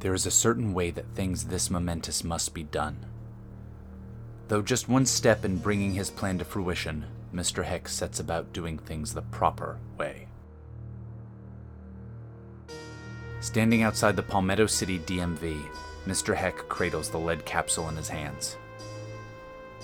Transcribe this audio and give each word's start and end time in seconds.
There 0.00 0.14
is 0.14 0.26
a 0.26 0.30
certain 0.30 0.72
way 0.74 0.90
that 0.92 1.14
things 1.14 1.44
this 1.44 1.70
momentous 1.70 2.22
must 2.22 2.54
be 2.54 2.62
done. 2.62 3.04
Though 4.46 4.62
just 4.62 4.88
one 4.88 5.06
step 5.06 5.44
in 5.44 5.58
bringing 5.58 5.92
his 5.92 6.10
plan 6.10 6.38
to 6.38 6.44
fruition, 6.44 7.04
Mr. 7.34 7.64
Heck 7.64 7.88
sets 7.88 8.20
about 8.20 8.52
doing 8.52 8.78
things 8.78 9.12
the 9.12 9.22
proper 9.22 9.78
way. 9.98 10.28
Standing 13.40 13.82
outside 13.82 14.16
the 14.16 14.22
Palmetto 14.22 14.66
City 14.66 14.98
DMV, 15.00 15.60
Mr. 16.06 16.34
Heck 16.34 16.56
cradles 16.68 17.10
the 17.10 17.18
lead 17.18 17.44
capsule 17.44 17.88
in 17.88 17.96
his 17.96 18.08
hands. 18.08 18.56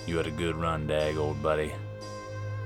You 0.07 0.17
had 0.17 0.27
a 0.27 0.31
good 0.31 0.55
run, 0.55 0.87
Dag, 0.87 1.17
old 1.17 1.41
buddy. 1.43 1.73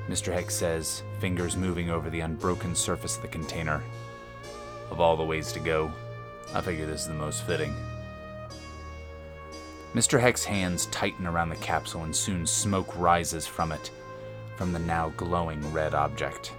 Mr. 0.07 0.33
Heck 0.33 0.49
says, 0.49 1.03
fingers 1.19 1.57
moving 1.57 1.89
over 1.89 2.09
the 2.09 2.21
unbroken 2.21 2.75
surface 2.75 3.17
of 3.17 3.21
the 3.21 3.27
container. 3.27 3.83
Of 4.89 4.99
all 4.99 5.17
the 5.17 5.23
ways 5.23 5.51
to 5.53 5.59
go, 5.59 5.91
I 6.53 6.61
figure 6.61 6.85
this 6.85 7.01
is 7.01 7.07
the 7.07 7.13
most 7.13 7.45
fitting. 7.45 7.75
Mr. 9.93 10.19
Heck's 10.19 10.43
hands 10.43 10.85
tighten 10.87 11.25
around 11.25 11.49
the 11.49 11.55
capsule 11.57 12.03
and 12.03 12.15
soon 12.15 12.45
smoke 12.45 12.95
rises 12.95 13.47
from 13.47 13.71
it, 13.71 13.91
from 14.55 14.71
the 14.71 14.79
now 14.79 15.09
glowing 15.17 15.73
red 15.73 15.93
object. 15.93 16.53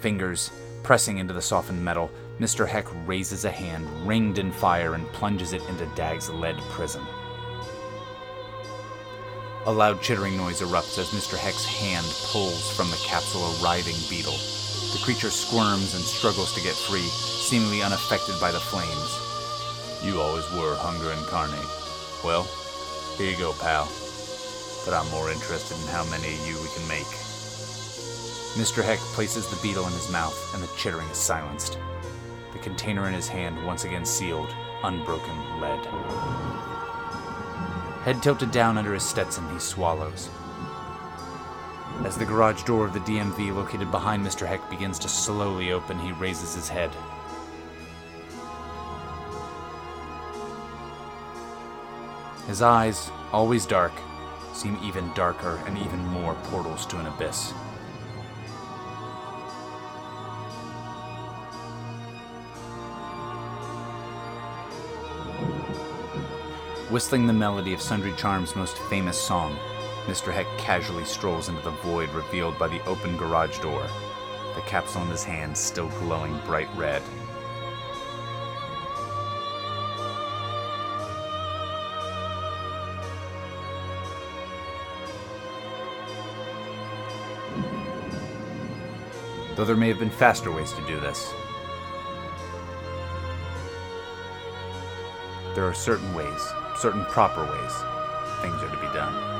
Fingers 0.00 0.50
pressing 0.82 1.18
into 1.18 1.34
the 1.34 1.42
softened 1.42 1.84
metal, 1.84 2.10
Mr. 2.38 2.66
Heck 2.66 2.86
raises 3.06 3.44
a 3.44 3.50
hand 3.50 3.86
ringed 4.06 4.38
in 4.38 4.50
fire 4.50 4.94
and 4.94 5.06
plunges 5.08 5.52
it 5.52 5.62
into 5.68 5.86
Dag's 5.94 6.30
lead 6.30 6.56
prison. 6.70 7.04
A 9.66 9.72
loud 9.72 10.00
chittering 10.00 10.36
noise 10.36 10.60
erupts 10.62 10.98
as 10.98 11.10
Mr. 11.10 11.36
Heck's 11.36 11.66
hand 11.66 12.06
pulls 12.32 12.74
from 12.74 12.90
the 12.90 12.96
capsule 13.04 13.44
a 13.44 13.62
writhing 13.62 13.96
beetle. 14.08 14.59
The 14.92 14.98
creature 15.04 15.30
squirms 15.30 15.94
and 15.94 16.02
struggles 16.02 16.52
to 16.54 16.60
get 16.60 16.74
free, 16.74 17.06
seemingly 17.06 17.80
unaffected 17.80 18.40
by 18.40 18.50
the 18.50 18.58
flames. 18.58 19.18
You 20.02 20.20
always 20.20 20.50
were 20.52 20.74
hunger 20.76 21.12
incarnate. 21.12 21.64
Well, 22.24 22.42
here 23.16 23.30
you 23.30 23.36
go, 23.36 23.52
pal. 23.52 23.88
But 24.84 24.94
I'm 24.94 25.08
more 25.10 25.30
interested 25.30 25.76
in 25.78 25.86
how 25.88 26.04
many 26.10 26.34
of 26.34 26.46
you 26.46 26.54
we 26.60 26.68
can 26.74 26.86
make. 26.88 27.06
Mr. 28.58 28.82
Heck 28.82 28.98
places 29.14 29.46
the 29.46 29.62
beetle 29.62 29.86
in 29.86 29.92
his 29.92 30.10
mouth, 30.10 30.36
and 30.54 30.62
the 30.62 30.76
chittering 30.76 31.08
is 31.08 31.16
silenced. 31.16 31.78
The 32.52 32.58
container 32.58 33.06
in 33.06 33.14
his 33.14 33.28
hand 33.28 33.64
once 33.64 33.84
again 33.84 34.04
sealed, 34.04 34.52
unbroken 34.82 35.60
lead. 35.60 35.86
Head 38.02 38.22
tilted 38.22 38.50
down 38.50 38.76
under 38.76 38.92
his 38.94 39.04
Stetson, 39.04 39.48
he 39.52 39.60
swallows. 39.60 40.30
As 42.04 42.16
the 42.16 42.24
garage 42.24 42.62
door 42.62 42.86
of 42.86 42.92
the 42.92 43.00
DMV 43.00 43.54
located 43.54 43.90
behind 43.90 44.24
Mr. 44.24 44.46
Heck 44.46 44.68
begins 44.70 44.98
to 45.00 45.08
slowly 45.08 45.72
open, 45.72 45.98
he 45.98 46.12
raises 46.12 46.54
his 46.54 46.68
head. 46.68 46.90
His 52.46 52.62
eyes, 52.62 53.10
always 53.32 53.66
dark, 53.66 53.92
seem 54.52 54.78
even 54.82 55.12
darker 55.14 55.62
and 55.66 55.78
even 55.78 56.04
more 56.06 56.34
portals 56.44 56.84
to 56.86 56.98
an 56.98 57.06
abyss. 57.06 57.52
Whistling 66.90 67.28
the 67.28 67.32
melody 67.32 67.72
of 67.72 67.80
Sundry 67.80 68.12
Charm's 68.16 68.56
most 68.56 68.76
famous 68.78 69.20
song, 69.20 69.56
Mr. 70.10 70.32
Heck 70.32 70.48
casually 70.58 71.04
strolls 71.04 71.48
into 71.48 71.62
the 71.62 71.70
void 71.70 72.10
revealed 72.10 72.58
by 72.58 72.66
the 72.66 72.84
open 72.84 73.16
garage 73.16 73.60
door, 73.60 73.88
the 74.56 74.60
capsule 74.62 75.02
in 75.02 75.08
his 75.08 75.22
hand 75.22 75.56
still 75.56 75.86
glowing 76.00 76.36
bright 76.46 76.68
red. 76.74 77.00
Though 89.54 89.64
there 89.64 89.76
may 89.76 89.86
have 89.86 90.00
been 90.00 90.10
faster 90.10 90.50
ways 90.50 90.72
to 90.72 90.84
do 90.88 90.98
this, 90.98 91.32
there 95.54 95.68
are 95.68 95.72
certain 95.72 96.12
ways, 96.14 96.42
certain 96.76 97.04
proper 97.04 97.44
ways, 97.44 97.72
things 98.42 98.60
are 98.60 98.74
to 98.74 98.80
be 98.80 98.92
done. 98.92 99.39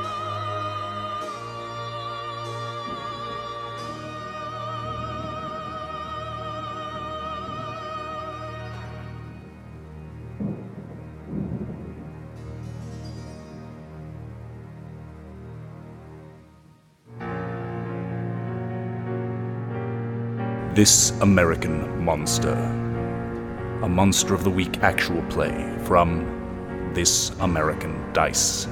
This 20.72 21.10
American 21.20 22.04
Monster. 22.04 22.52
A 23.82 23.88
Monster 23.88 24.34
of 24.34 24.44
the 24.44 24.50
Week 24.50 24.84
actual 24.84 25.20
play 25.22 25.76
from 25.82 26.92
This 26.94 27.30
American 27.40 28.12
Dice. 28.12 28.68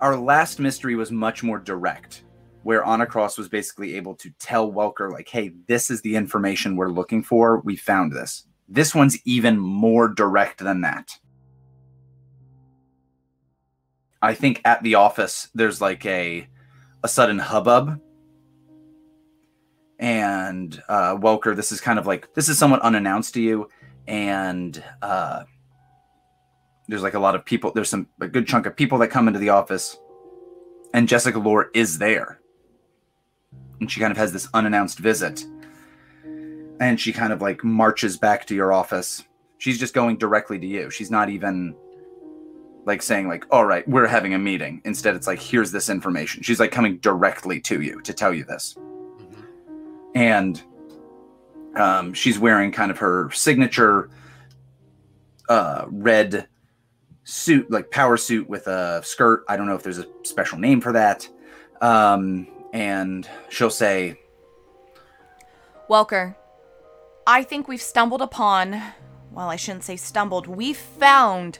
Our 0.00 0.16
last 0.16 0.58
mystery 0.58 0.96
was 0.96 1.12
much 1.12 1.44
more 1.44 1.60
direct, 1.60 2.24
where 2.64 2.82
Anacross 2.82 3.38
was 3.38 3.48
basically 3.48 3.94
able 3.94 4.16
to 4.16 4.30
tell 4.40 4.72
Welker, 4.72 5.12
like, 5.12 5.28
hey, 5.28 5.52
this 5.68 5.88
is 5.88 6.02
the 6.02 6.16
information 6.16 6.74
we're 6.74 6.88
looking 6.88 7.22
for. 7.22 7.60
We 7.60 7.76
found 7.76 8.10
this. 8.10 8.46
This 8.68 8.92
one's 8.92 9.16
even 9.24 9.56
more 9.56 10.08
direct 10.08 10.58
than 10.58 10.80
that. 10.80 11.16
I 14.22 14.34
think 14.34 14.60
at 14.64 14.82
the 14.82 14.96
office 14.96 15.48
there's 15.54 15.80
like 15.80 16.04
a 16.06 16.46
a 17.02 17.08
sudden 17.08 17.38
hubbub. 17.38 18.00
And 19.98 20.82
uh, 20.88 21.16
Welker, 21.16 21.54
this 21.54 21.72
is 21.72 21.80
kind 21.80 21.98
of 21.98 22.06
like 22.06 22.32
this 22.34 22.48
is 22.48 22.58
somewhat 22.58 22.80
unannounced 22.80 23.34
to 23.34 23.42
you, 23.42 23.68
and 24.06 24.82
uh, 25.02 25.44
there's 26.88 27.02
like 27.02 27.14
a 27.14 27.18
lot 27.18 27.34
of 27.34 27.44
people. 27.44 27.70
There's 27.72 27.90
some 27.90 28.08
a 28.18 28.26
good 28.26 28.46
chunk 28.46 28.64
of 28.64 28.76
people 28.76 28.96
that 28.98 29.08
come 29.08 29.28
into 29.28 29.38
the 29.38 29.50
office, 29.50 29.98
and 30.94 31.06
Jessica 31.06 31.38
Lore 31.38 31.70
is 31.74 31.98
there, 31.98 32.40
and 33.80 33.90
she 33.90 34.00
kind 34.00 34.10
of 34.10 34.16
has 34.16 34.32
this 34.32 34.48
unannounced 34.54 34.98
visit, 35.00 35.44
and 36.80 36.98
she 36.98 37.12
kind 37.12 37.32
of 37.34 37.42
like 37.42 37.62
marches 37.62 38.16
back 38.16 38.46
to 38.46 38.54
your 38.54 38.72
office. 38.72 39.22
She's 39.58 39.78
just 39.78 39.92
going 39.92 40.16
directly 40.16 40.58
to 40.58 40.66
you. 40.66 40.88
She's 40.88 41.10
not 41.10 41.28
even 41.28 41.76
like 42.84 43.02
saying 43.02 43.28
like 43.28 43.44
all 43.50 43.66
right 43.66 43.86
we're 43.88 44.06
having 44.06 44.34
a 44.34 44.38
meeting. 44.38 44.80
Instead 44.84 45.14
it's 45.14 45.26
like 45.26 45.40
here's 45.40 45.72
this 45.72 45.88
information. 45.88 46.42
She's 46.42 46.60
like 46.60 46.72
coming 46.72 46.98
directly 46.98 47.60
to 47.62 47.80
you 47.80 48.00
to 48.02 48.12
tell 48.12 48.32
you 48.32 48.44
this. 48.44 48.76
And 50.14 50.60
um, 51.76 52.12
she's 52.14 52.38
wearing 52.38 52.72
kind 52.72 52.90
of 52.90 52.98
her 52.98 53.30
signature 53.30 54.10
uh, 55.48 55.84
red 55.88 56.48
suit 57.24 57.70
like 57.70 57.90
power 57.90 58.16
suit 58.16 58.48
with 58.48 58.66
a 58.66 59.02
skirt. 59.04 59.44
I 59.48 59.56
don't 59.56 59.66
know 59.66 59.74
if 59.74 59.82
there's 59.82 59.98
a 59.98 60.06
special 60.22 60.58
name 60.58 60.80
for 60.80 60.92
that. 60.92 61.28
Um, 61.80 62.48
and 62.72 63.28
she'll 63.48 63.70
say 63.70 64.20
Welker, 65.88 66.36
I 67.26 67.42
think 67.42 67.66
we've 67.66 67.82
stumbled 67.82 68.22
upon, 68.22 68.80
well, 69.32 69.48
I 69.48 69.56
shouldn't 69.56 69.84
say 69.84 69.96
stumbled, 69.96 70.46
we've 70.46 70.76
found 70.76 71.58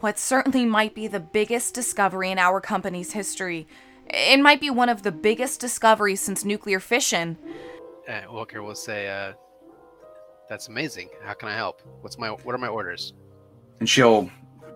what 0.00 0.18
certainly 0.18 0.64
might 0.64 0.94
be 0.94 1.06
the 1.06 1.20
biggest 1.20 1.74
discovery 1.74 2.30
in 2.30 2.38
our 2.38 2.60
company's 2.60 3.12
history. 3.12 3.66
It 4.06 4.40
might 4.40 4.60
be 4.60 4.70
one 4.70 4.88
of 4.88 5.02
the 5.02 5.12
biggest 5.12 5.60
discoveries 5.60 6.20
since 6.20 6.44
nuclear 6.44 6.80
fission. 6.80 7.36
Uh, 8.08 8.22
Welker 8.30 8.62
will 8.62 8.74
say, 8.74 9.08
uh, 9.08 9.34
"That's 10.48 10.68
amazing. 10.68 11.10
How 11.22 11.34
can 11.34 11.48
I 11.48 11.56
help? 11.56 11.82
What's 12.00 12.18
my 12.18 12.28
what 12.28 12.54
are 12.54 12.58
my 12.58 12.68
orders?" 12.68 13.12
and 13.80 13.88
she'll 13.88 14.30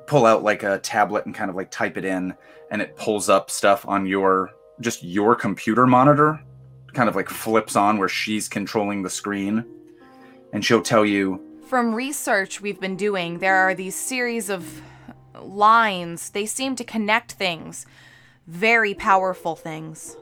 pull 0.07 0.27
out 0.27 0.43
like 0.43 0.63
a 0.63 0.79
tablet 0.79 1.27
and 1.27 1.35
kind 1.35 1.51
of 1.51 1.57
like 1.57 1.71
type 1.71 1.97
it 1.97 2.05
in 2.05 2.35
and 2.71 2.83
it 2.83 2.97
pulls 2.97 3.29
up 3.29 3.51
stuff 3.51 3.87
on 3.87 4.07
your 4.07 4.51
just 4.81 5.03
your 5.03 5.35
computer 5.35 5.87
monitor 5.87 6.41
kind 6.93 7.09
of 7.09 7.17
like 7.17 7.29
flips 7.29 7.77
on 7.77 7.99
where 7.99 8.09
she's 8.09 8.49
controlling 8.49 9.03
the 9.03 9.11
screen 9.11 9.65
and 10.53 10.65
she'll 10.65 10.83
tell 10.83 11.05
you 11.05 11.41
From 11.67 11.95
research 11.95 12.61
we've 12.61 12.81
been 12.81 12.97
doing, 12.97 13.39
there 13.39 13.57
are 13.57 13.75
these 13.75 13.95
series 13.95 14.51
of 14.51 14.83
lines. 15.41 16.31
They 16.31 16.47
seem 16.47 16.77
to 16.77 16.85
connect 16.85 17.33
things, 17.33 17.87
very 18.47 18.95
powerful 18.95 19.57
things. 19.57 20.17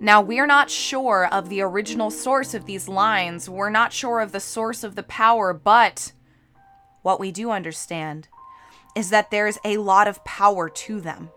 Now, 0.00 0.20
we're 0.20 0.46
not 0.46 0.70
sure 0.70 1.26
of 1.26 1.48
the 1.48 1.60
original 1.60 2.10
source 2.10 2.54
of 2.54 2.66
these 2.66 2.88
lines. 2.88 3.48
We're 3.48 3.70
not 3.70 3.92
sure 3.92 4.20
of 4.20 4.30
the 4.30 4.40
source 4.40 4.84
of 4.84 4.94
the 4.94 5.02
power, 5.02 5.52
but 5.52 6.12
what 7.02 7.18
we 7.18 7.32
do 7.32 7.50
understand 7.50 8.28
is 8.94 9.10
that 9.10 9.30
there's 9.30 9.58
a 9.64 9.78
lot 9.78 10.06
of 10.06 10.24
power 10.24 10.68
to 10.68 11.00
them. 11.00 11.30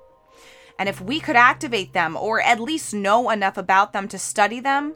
And 0.77 0.89
if 0.89 1.01
we 1.01 1.19
could 1.19 1.36
activate 1.36 1.94
them, 1.94 2.15
or 2.15 2.42
at 2.42 2.59
least 2.59 2.94
know 2.94 3.30
enough 3.30 3.57
about 3.57 3.94
them 3.94 4.07
to 4.09 4.18
study 4.18 4.59
them, 4.59 4.95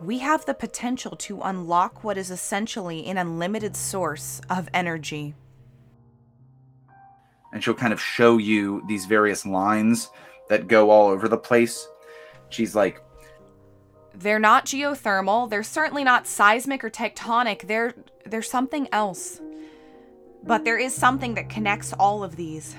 we 0.00 0.18
have 0.18 0.46
the 0.46 0.54
potential 0.54 1.16
to 1.16 1.40
unlock 1.42 2.04
what 2.04 2.16
is 2.16 2.30
essentially 2.30 3.06
an 3.06 3.18
unlimited 3.18 3.76
source 3.76 4.40
of 4.48 4.68
energy. 4.72 5.34
And 7.52 7.62
she'll 7.62 7.74
kind 7.74 7.92
of 7.92 8.00
show 8.00 8.38
you 8.38 8.82
these 8.86 9.06
various 9.06 9.46
lines 9.46 10.10
that 10.48 10.68
go 10.68 10.90
all 10.90 11.08
over 11.08 11.28
the 11.28 11.38
place. 11.38 11.88
She's 12.50 12.74
like, 12.74 13.02
They're 14.14 14.38
not 14.38 14.66
geothermal, 14.66 15.48
they're 15.48 15.62
certainly 15.62 16.04
not 16.04 16.26
seismic 16.26 16.84
or 16.84 16.90
tectonic. 16.90 17.66
They're 17.66 17.94
they're 18.26 18.42
something 18.42 18.88
else. 18.92 19.40
But 20.44 20.64
there 20.64 20.78
is 20.78 20.94
something 20.94 21.34
that 21.34 21.48
connects 21.48 21.92
all 21.92 22.22
of 22.22 22.36
these. 22.36 22.76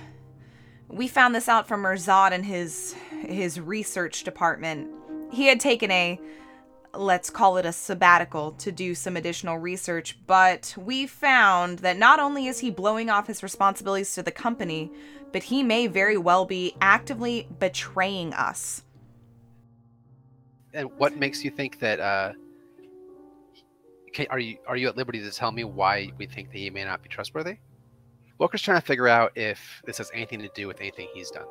We 0.88 1.08
found 1.08 1.36
this 1.36 1.50
out 1.50 1.68
from 1.68 1.84
Mirzad 1.84 2.32
and 2.32 2.46
his 2.46 2.96
his 3.10 3.60
research 3.60 4.24
department. 4.24 4.90
He 5.32 5.48
had 5.48 5.60
taken 5.60 5.92
a 5.92 6.20
let's 6.94 7.30
call 7.30 7.58
it 7.58 7.66
a 7.66 7.72
sabbatical 7.72 8.52
to 8.54 8.72
do 8.72 8.96
some 8.96 9.16
additional 9.16 9.58
research, 9.58 10.18
but 10.26 10.74
we 10.78 11.06
found 11.06 11.80
that 11.80 11.98
not 11.98 12.20
only 12.20 12.48
is 12.48 12.60
he 12.60 12.72
blowing 12.72 13.10
off 13.10 13.28
his 13.28 13.44
responsibilities 13.44 14.14
to 14.16 14.24
the 14.24 14.32
company, 14.32 14.92
but 15.32 15.44
he 15.44 15.62
may 15.62 15.88
very 15.88 16.18
well 16.18 16.46
be 16.46 16.76
actively 16.82 17.48
betraying 17.60 18.34
us. 18.34 18.84
And 20.74 20.90
what 20.98 21.18
makes 21.18 21.44
you 21.44 21.52
think 21.52 21.80
that? 21.80 22.00
Uh, 22.00 22.34
okay, 24.10 24.28
are 24.28 24.40
you 24.40 24.58
are 24.68 24.78
you 24.78 24.88
at 24.88 24.98
liberty 24.98 25.20
to 25.20 25.32
tell 25.32 25.52
me 25.52 25.64
why 25.64 26.12
we 26.18 26.26
think 26.26 26.52
that 26.52 26.58
he 26.58 26.70
may 26.70 26.84
not 26.84 27.02
be 27.02 27.10
trustworthy? 27.10 27.58
Welker's 28.40 28.62
trying 28.62 28.80
to 28.80 28.86
figure 28.86 29.08
out 29.08 29.32
if 29.36 29.82
this 29.86 29.98
has 29.98 30.12
anything 30.14 30.40
to 30.40 30.50
do 30.56 30.68
with 30.68 30.80
anything 30.80 31.08
he's 31.14 31.30
done. 31.32 31.46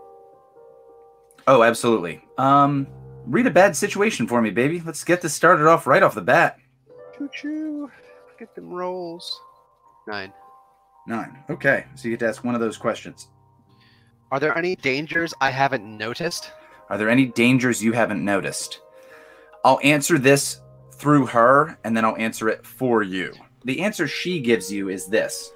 "Oh, 1.47 1.63
absolutely. 1.63 2.25
Um, 2.39 2.87
read 3.29 3.47
a 3.47 3.51
bad 3.51 3.77
situation 3.77 4.27
for 4.27 4.43
me, 4.43 4.51
baby. 4.51 4.83
Let's 4.85 5.05
get 5.05 5.21
this 5.21 5.35
started 5.35 5.67
off 5.67 5.87
right 5.87 6.03
off 6.03 6.15
the 6.15 6.23
bat." 6.23 6.59
Choo 7.17 7.29
choo. 7.33 7.91
Get 8.39 8.55
them 8.55 8.71
rolls. 8.71 9.41
Nine. 10.07 10.33
Nine. 11.07 11.39
Okay, 11.51 11.87
so 11.95 12.07
you 12.07 12.13
get 12.13 12.21
to 12.21 12.29
ask 12.29 12.45
one 12.45 12.55
of 12.55 12.61
those 12.61 12.77
questions. 12.77 13.29
Are 14.31 14.39
there 14.39 14.57
any 14.57 14.77
dangers 14.77 15.35
I 15.41 15.51
haven't 15.51 15.85
noticed? 15.85 16.53
Are 16.91 16.99
there 16.99 17.09
any 17.09 17.27
dangers 17.27 17.83
you 17.83 17.93
haven't 17.93 18.25
noticed? 18.25 18.81
I'll 19.65 19.81
answer 19.83 20.19
this 20.19 20.61
through 20.93 21.27
her, 21.27 21.79
and 21.85 21.97
then 21.97 22.05
I'll 22.05 22.17
answer 22.17 22.49
it 22.49 22.67
for 22.67 23.03
you. 23.03 23.33
The 23.65 23.81
answer 23.81 24.07
she 24.07 24.41
gives 24.41 24.73
you 24.73 24.89
is 24.89 25.07
this. 25.07 25.53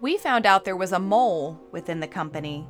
We 0.00 0.18
found 0.18 0.46
out 0.46 0.64
there 0.64 0.76
was 0.76 0.92
a 0.92 0.98
mole 0.98 1.60
within 1.72 2.00
the 2.00 2.08
company. 2.08 2.66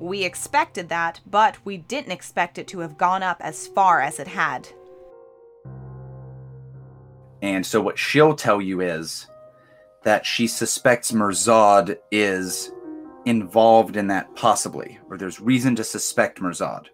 We 0.00 0.24
expected 0.24 0.88
that, 0.90 1.20
but 1.26 1.56
we 1.64 1.78
didn't 1.78 2.12
expect 2.12 2.58
it 2.58 2.68
to 2.68 2.80
have 2.80 2.98
gone 2.98 3.22
up 3.22 3.38
as 3.40 3.66
far 3.66 4.00
as 4.00 4.18
it 4.20 4.28
had. 4.28 4.68
And 7.42 7.64
so 7.64 7.80
what 7.80 7.98
she'll 7.98 8.34
tell 8.34 8.60
you 8.60 8.80
is 8.80 9.26
that 10.04 10.24
she 10.24 10.46
suspects 10.46 11.12
Mirzad 11.12 11.98
is 12.10 12.72
involved 13.26 13.96
in 13.96 14.06
that 14.08 14.34
possibly, 14.36 14.98
or 15.08 15.16
there's 15.16 15.40
reason 15.40 15.76
to 15.76 15.84
suspect 15.84 16.40
Mirzad. 16.40 16.86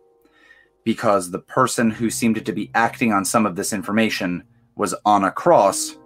Because 0.84 1.30
the 1.30 1.38
person 1.38 1.90
who 1.90 2.10
seemed 2.10 2.44
to 2.44 2.52
be 2.52 2.70
acting 2.74 3.12
on 3.12 3.24
some 3.24 3.46
of 3.46 3.56
this 3.56 3.72
information 3.72 4.44
was 4.76 4.94
Anacross, 5.06 5.96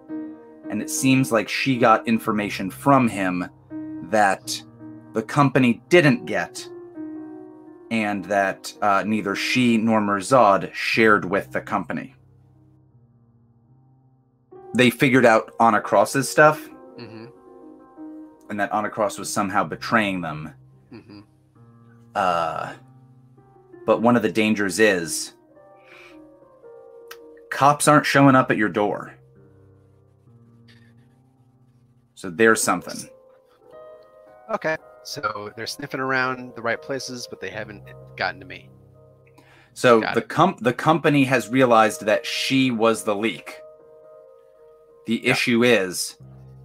and 0.71 0.83
it 0.83 0.91
seems 0.91 1.33
like 1.33 1.49
she 1.49 1.79
got 1.79 2.07
information 2.07 2.71
from 2.71 3.09
him 3.09 3.49
that 4.11 4.63
the 5.15 5.23
company 5.23 5.81
didn't 5.89 6.27
get, 6.27 6.69
and 7.91 8.25
that 8.27 8.73
uh, 8.83 9.03
neither 9.07 9.35
she 9.35 9.77
nor 9.79 10.01
Mirzad 10.01 10.73
shared 10.75 11.25
with 11.25 11.53
the 11.53 11.61
company. 11.61 12.15
They 14.75 14.91
figured 14.91 15.25
out 15.25 15.53
Anacross's 15.61 16.29
stuff, 16.29 16.69
Mm-hmm. 16.99 17.27
and 18.51 18.59
that 18.61 18.73
Anacross 18.73 19.19
was 19.19 19.33
somehow 19.33 19.63
betraying 19.65 20.21
them. 20.21 20.53
Mm-hmm. 20.93 21.21
Uh, 22.15 22.73
but 23.87 24.03
one 24.03 24.17
of 24.17 24.23
the 24.23 24.33
dangers 24.33 24.81
is 24.81 25.35
cops 27.51 27.87
aren't 27.87 28.05
showing 28.05 28.35
up 28.35 28.51
at 28.51 28.57
your 28.57 28.69
door. 28.69 29.15
So 32.17 32.31
there's 32.31 32.61
something. 32.61 33.09
Okay. 34.53 34.77
So 35.09 35.51
they're 35.57 35.67
sniffing 35.67 36.01
around 36.01 36.55
the 36.55 36.61
right 36.61 36.81
places, 36.81 37.27
but 37.31 37.41
they 37.41 37.49
haven't 37.49 37.83
gotten 38.19 38.39
to 38.41 38.47
me. 38.47 38.69
So 39.73 40.03
Got 40.03 40.15
the 40.15 40.21
com- 40.21 40.59
the 40.61 40.75
company 40.75 41.25
has 41.25 41.49
realized 41.49 42.05
that 42.05 42.27
she 42.27 42.71
was 42.71 43.05
the 43.05 43.15
leak. 43.15 43.59
The 45.07 45.23
Yeah. 45.25 45.33
issue 45.33 45.65
is 45.65 46.19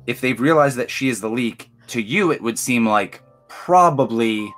if 0.07 0.19
they've 0.19 0.41
realized 0.41 0.75
that 0.75 0.91
she 0.91 1.07
is 1.07 1.21
the 1.21 1.29
leak, 1.29 1.69
to 1.87 2.01
you 2.01 2.31
it 2.31 2.41
would 2.41 2.59
seem 2.59 2.85
like 2.85 3.23
probably 3.47 4.53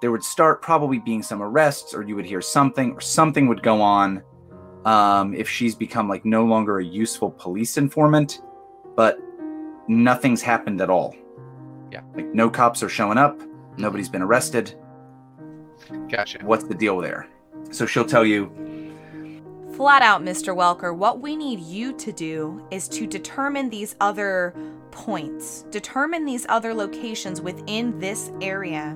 there 0.00 0.12
would 0.12 0.22
start 0.22 0.62
probably 0.62 1.00
being 1.00 1.24
some 1.24 1.42
arrests 1.42 1.92
or 1.92 2.02
you 2.04 2.14
would 2.14 2.26
hear 2.26 2.40
something 2.40 2.92
or 2.92 3.00
something 3.00 3.48
would 3.48 3.62
go 3.64 3.82
on 3.82 4.22
um, 4.84 5.34
if 5.34 5.48
she's 5.48 5.74
become 5.74 6.08
like 6.08 6.24
no 6.24 6.44
longer 6.44 6.78
a 6.78 6.84
useful 6.84 7.32
police 7.32 7.76
informant, 7.76 8.40
but 8.94 9.18
nothing's 9.88 10.42
happened 10.42 10.80
at 10.80 10.88
all. 10.90 11.16
Yeah. 11.90 12.02
Like 12.14 12.26
no 12.26 12.48
cops 12.50 12.82
are 12.82 12.88
showing 12.88 13.18
up, 13.18 13.40
nobody's 13.76 14.08
been 14.08 14.22
arrested. 14.22 14.74
Gotcha. 16.08 16.38
What's 16.42 16.64
the 16.64 16.74
deal 16.74 16.98
there? 16.98 17.26
So 17.70 17.86
she'll 17.86 18.04
tell 18.04 18.24
you, 18.24 18.52
Flat 19.80 20.02
out, 20.02 20.22
Mr. 20.22 20.54
Welker, 20.54 20.94
what 20.94 21.20
we 21.20 21.34
need 21.34 21.60
you 21.60 21.94
to 21.94 22.12
do 22.12 22.66
is 22.70 22.86
to 22.88 23.06
determine 23.06 23.70
these 23.70 23.96
other 23.98 24.54
points, 24.90 25.62
determine 25.70 26.26
these 26.26 26.44
other 26.50 26.74
locations 26.74 27.40
within 27.40 27.98
this 27.98 28.30
area. 28.42 28.94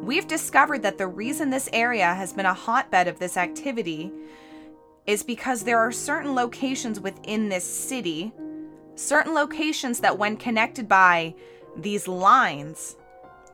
We've 0.00 0.28
discovered 0.28 0.82
that 0.82 0.98
the 0.98 1.08
reason 1.08 1.50
this 1.50 1.68
area 1.72 2.14
has 2.14 2.32
been 2.32 2.46
a 2.46 2.54
hotbed 2.54 3.08
of 3.08 3.18
this 3.18 3.36
activity 3.36 4.12
is 5.06 5.24
because 5.24 5.64
there 5.64 5.80
are 5.80 5.90
certain 5.90 6.34
locations 6.34 7.00
within 7.00 7.48
this 7.48 7.64
city, 7.64 8.32
certain 8.94 9.34
locations 9.34 9.98
that, 10.00 10.16
when 10.16 10.36
connected 10.36 10.86
by 10.86 11.34
these 11.82 12.08
lines, 12.08 12.96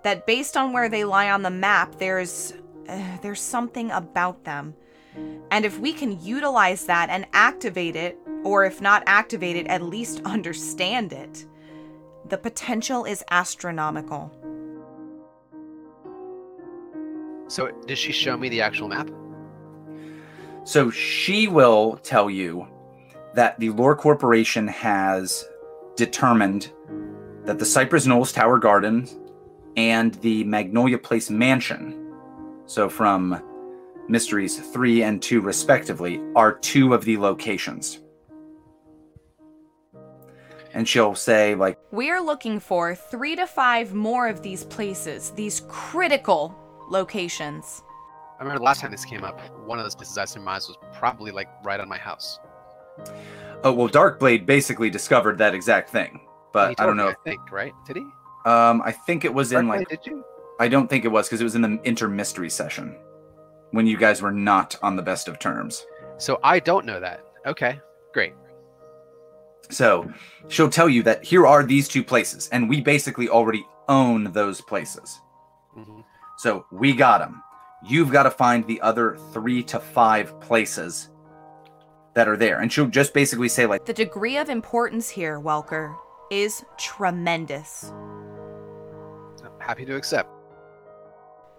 that 0.02 0.26
based 0.26 0.56
on 0.56 0.72
where 0.72 0.88
they 0.88 1.04
lie 1.04 1.30
on 1.30 1.42
the 1.42 1.50
map, 1.50 1.96
there's 1.98 2.52
uh, 2.88 3.18
there's 3.22 3.40
something 3.40 3.90
about 3.90 4.44
them. 4.44 4.74
And 5.50 5.64
if 5.64 5.78
we 5.78 5.92
can 5.92 6.22
utilize 6.24 6.86
that 6.86 7.08
and 7.08 7.26
activate 7.32 7.96
it, 7.96 8.18
or 8.42 8.64
if 8.64 8.80
not 8.80 9.02
activate 9.06 9.56
it, 9.56 9.66
at 9.68 9.82
least 9.82 10.20
understand 10.24 11.12
it, 11.12 11.46
the 12.28 12.36
potential 12.36 13.04
is 13.04 13.24
astronomical. 13.30 14.30
So 17.48 17.70
did 17.86 17.98
she 17.98 18.12
show 18.12 18.36
me 18.36 18.48
the 18.48 18.60
actual 18.60 18.88
map? 18.88 19.10
So 20.64 20.90
she 20.90 21.46
will 21.46 21.98
tell 21.98 22.28
you 22.30 22.66
that 23.34 23.58
the 23.60 23.70
Lore 23.70 23.94
Corporation 23.94 24.66
has 24.68 25.46
determined 25.96 26.72
that 27.44 27.58
the 27.58 27.64
Cypress 27.64 28.06
Knolls 28.06 28.32
Tower 28.32 28.58
Gardens 28.58 29.16
and 29.76 30.14
the 30.16 30.44
Magnolia 30.44 30.98
Place 30.98 31.30
Mansion, 31.30 32.12
so 32.66 32.88
from 32.88 33.42
Mysteries 34.08 34.58
3 34.58 35.02
and 35.02 35.22
2 35.22 35.40
respectively, 35.40 36.20
are 36.34 36.52
two 36.52 36.94
of 36.94 37.04
the 37.04 37.16
locations. 37.18 38.00
And 40.72 40.88
she'll 40.88 41.14
say, 41.14 41.54
like, 41.54 41.78
We're 41.92 42.20
looking 42.20 42.58
for 42.58 42.94
three 42.94 43.36
to 43.36 43.46
five 43.46 43.94
more 43.94 44.26
of 44.26 44.42
these 44.42 44.64
places, 44.64 45.30
these 45.30 45.62
critical 45.68 46.54
locations. 46.90 47.82
I 48.38 48.42
remember 48.42 48.58
the 48.58 48.64
last 48.64 48.80
time 48.80 48.90
this 48.90 49.04
came 49.04 49.22
up, 49.22 49.40
one 49.66 49.78
of 49.78 49.84
those 49.84 49.94
places 49.94 50.18
I 50.18 50.24
surmised 50.24 50.68
was 50.68 50.76
probably 50.92 51.30
like 51.30 51.48
right 51.62 51.78
on 51.78 51.88
my 51.88 51.98
house. 51.98 52.40
oh, 53.62 53.72
well, 53.72 53.88
Darkblade 53.88 54.46
basically 54.46 54.90
discovered 54.90 55.38
that 55.38 55.54
exact 55.54 55.90
thing. 55.90 56.20
He 56.54 56.74
But 56.74 56.80
I 56.80 56.86
don't 56.86 56.96
me, 56.96 57.02
know. 57.02 57.10
I 57.10 57.14
think, 57.24 57.50
right? 57.50 57.72
Did 57.86 57.96
he? 57.96 58.02
Um, 58.46 58.82
I 58.84 58.92
think 58.92 59.24
it 59.24 59.32
was 59.32 59.52
in 59.52 59.68
like 59.68 59.88
did 59.88 60.00
you? 60.06 60.24
I 60.60 60.68
don't 60.68 60.88
think 60.88 61.04
it 61.04 61.08
was 61.08 61.26
because 61.26 61.40
it 61.40 61.44
was 61.44 61.56
in 61.56 61.62
the 61.62 61.80
inter 61.84 62.08
mystery 62.08 62.48
session 62.48 62.96
when 63.72 63.86
you 63.86 63.96
guys 63.96 64.22
were 64.22 64.30
not 64.30 64.76
on 64.82 64.94
the 64.94 65.02
best 65.02 65.26
of 65.26 65.38
terms. 65.38 65.84
So 66.16 66.38
I 66.44 66.60
don't 66.60 66.86
know 66.86 67.00
that. 67.00 67.24
Okay, 67.44 67.80
great. 68.12 68.34
So 69.70 70.08
she'll 70.48 70.70
tell 70.70 70.88
you 70.88 71.02
that 71.04 71.24
here 71.24 71.46
are 71.46 71.64
these 71.64 71.88
two 71.88 72.04
places, 72.04 72.48
and 72.52 72.68
we 72.68 72.80
basically 72.80 73.28
already 73.28 73.66
own 73.88 74.24
those 74.32 74.60
places. 74.60 75.20
hmm 75.74 76.00
So 76.38 76.66
we 76.70 76.92
got 76.92 77.18
them. 77.18 77.42
You've 77.86 78.12
got 78.12 78.22
to 78.22 78.30
find 78.30 78.66
the 78.66 78.80
other 78.80 79.18
three 79.32 79.62
to 79.64 79.80
five 79.80 80.38
places 80.40 81.10
that 82.14 82.28
are 82.28 82.36
there. 82.36 82.60
And 82.60 82.72
she'll 82.72 82.86
just 82.86 83.12
basically 83.12 83.48
say, 83.48 83.66
like, 83.66 83.84
The 83.84 83.92
degree 83.92 84.36
of 84.38 84.48
importance 84.48 85.10
here, 85.10 85.40
Welker, 85.40 85.94
is 86.30 86.64
tremendous. 86.78 87.92
Happy 89.58 89.84
to 89.86 89.96
accept. 89.96 90.28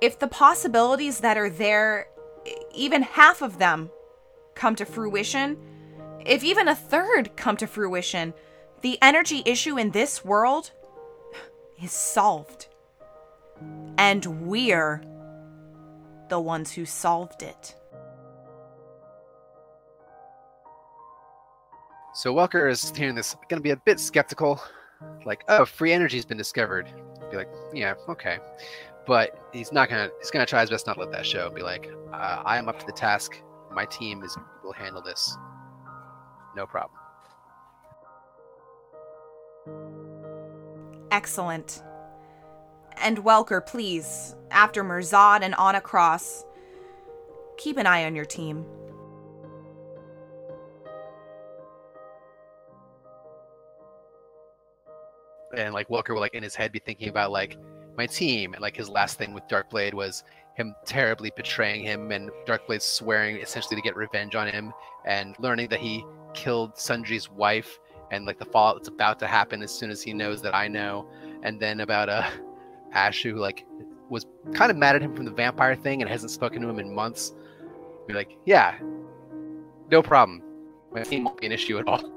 if 0.02 0.20
the 0.20 0.28
possibilities 0.28 1.20
that 1.20 1.38
are 1.38 1.50
there, 1.50 2.08
even 2.74 3.02
half 3.02 3.42
of 3.42 3.58
them, 3.58 3.90
come 4.54 4.76
to 4.76 4.86
fruition, 4.86 5.58
if 6.26 6.44
even 6.44 6.68
a 6.68 6.76
third 6.76 7.36
come 7.36 7.58
to 7.58 7.68
fruition, 7.68 8.34
the 8.82 8.98
energy 9.02 9.42
issue 9.46 9.78
in 9.78 9.92
this 9.92 10.24
world 10.24 10.72
is 11.82 11.92
solved. 11.92 12.68
And 13.98 14.48
we're 14.48 15.02
the 16.30 16.40
ones 16.40 16.72
who 16.74 16.86
solved 16.86 17.42
it. 17.42 17.76
So 22.16 22.34
Welker 22.34 22.72
is 22.72 22.92
hearing 22.96 23.14
this, 23.14 23.36
going 23.50 23.60
to 23.60 23.64
be 23.64 23.72
a 23.72 23.76
bit 23.76 24.00
skeptical, 24.00 24.62
like, 25.26 25.44
"Oh, 25.50 25.66
free 25.66 25.92
energy's 25.92 26.26
been 26.26 26.38
discovered." 26.38 26.88
Be 27.30 27.36
like, 27.36 27.50
"Yeah, 27.74 27.96
okay," 28.08 28.40
but 29.06 29.38
he's 29.52 29.74
not 29.74 29.90
gonna. 29.90 30.10
He's 30.20 30.32
gonna 30.32 30.46
try 30.46 30.62
his 30.62 30.70
best 30.70 30.88
not 30.88 30.94
to 30.94 31.02
let 31.02 31.12
that 31.12 31.26
show. 31.26 31.50
Be 31.50 31.62
like, 31.62 31.92
uh, 32.14 32.42
"I 32.46 32.58
am 32.58 32.70
up 32.70 32.80
to 32.80 32.86
the 32.86 32.94
task. 32.94 33.42
My 33.70 33.84
team 33.86 34.24
is 34.24 34.38
will 34.64 34.72
handle 34.72 35.02
this. 35.02 35.38
No 36.56 36.66
problem." 36.66 36.98
Excellent. 41.12 41.84
And 42.96 43.26
Welker, 43.26 43.66
please, 43.66 44.38
after 44.52 44.86
Mirzad 44.86 45.42
and 45.42 45.54
Anacross, 45.56 46.46
keep 47.58 47.76
an 47.76 47.86
eye 47.86 48.06
on 48.06 48.16
your 48.16 48.24
team. 48.24 48.66
And 55.58 55.74
like 55.74 55.88
Welker 55.90 56.10
will 56.14 56.22
like 56.22 56.34
in 56.34 56.44
his 56.44 56.56
head 56.56 56.72
be 56.72 56.80
thinking 56.80 57.10
about 57.10 57.32
like 57.32 57.58
my 57.98 58.06
team 58.06 58.54
and 58.54 58.62
like 58.62 58.76
his 58.76 58.90
last 58.90 59.18
thing 59.18 59.34
with 59.34 59.48
Darkblade 59.48 59.94
was 59.94 60.24
him 60.56 60.74
terribly 60.86 61.32
betraying 61.36 61.84
him 61.84 62.12
and 62.12 62.30
Darkblade 62.46 62.82
swearing 62.82 63.38
essentially 63.38 63.76
to 63.76 63.82
get 63.82 63.96
revenge 63.96 64.36
on 64.36 64.48
him 64.48 64.74
and 65.06 65.36
learning 65.40 65.68
that 65.70 65.80
he 65.80 66.04
killed 66.34 66.78
Sundry's 66.78 67.30
wife 67.30 67.80
and 68.12 68.26
like 68.26 68.40
the 68.40 68.46
fallout 68.46 68.76
that's 68.76 68.88
about 68.88 69.20
to 69.20 69.28
happen 69.28 69.62
as 69.62 69.72
soon 69.72 69.90
as 69.90 70.02
he 70.02 70.14
knows 70.14 70.42
that 70.42 70.54
I 70.54 70.68
know. 70.68 71.08
And 71.44 71.60
then 71.60 71.82
about 71.82 72.10
uh 72.10 72.28
Ash 72.94 73.24
who 73.24 73.36
like 73.36 73.66
was 74.10 74.26
kind 74.54 74.72
of 74.72 74.78
mad 74.78 74.96
at 74.96 75.02
him 75.02 75.16
from 75.16 75.26
the 75.26 75.32
vampire 75.32 75.76
thing 75.76 76.02
and 76.02 76.10
hasn't 76.10 76.32
spoken 76.32 76.62
to 76.62 76.70
him 76.70 76.80
in 76.80 76.94
months 76.94 77.34
be 78.08 78.14
like 78.14 78.38
yeah 78.46 78.76
no 79.92 80.02
problem. 80.02 80.42
My 80.94 81.04
team 81.04 81.26
won't 81.26 81.40
be 81.42 81.48
an 81.48 81.52
issue 81.52 81.78
at 81.78 81.88
all 81.88 82.16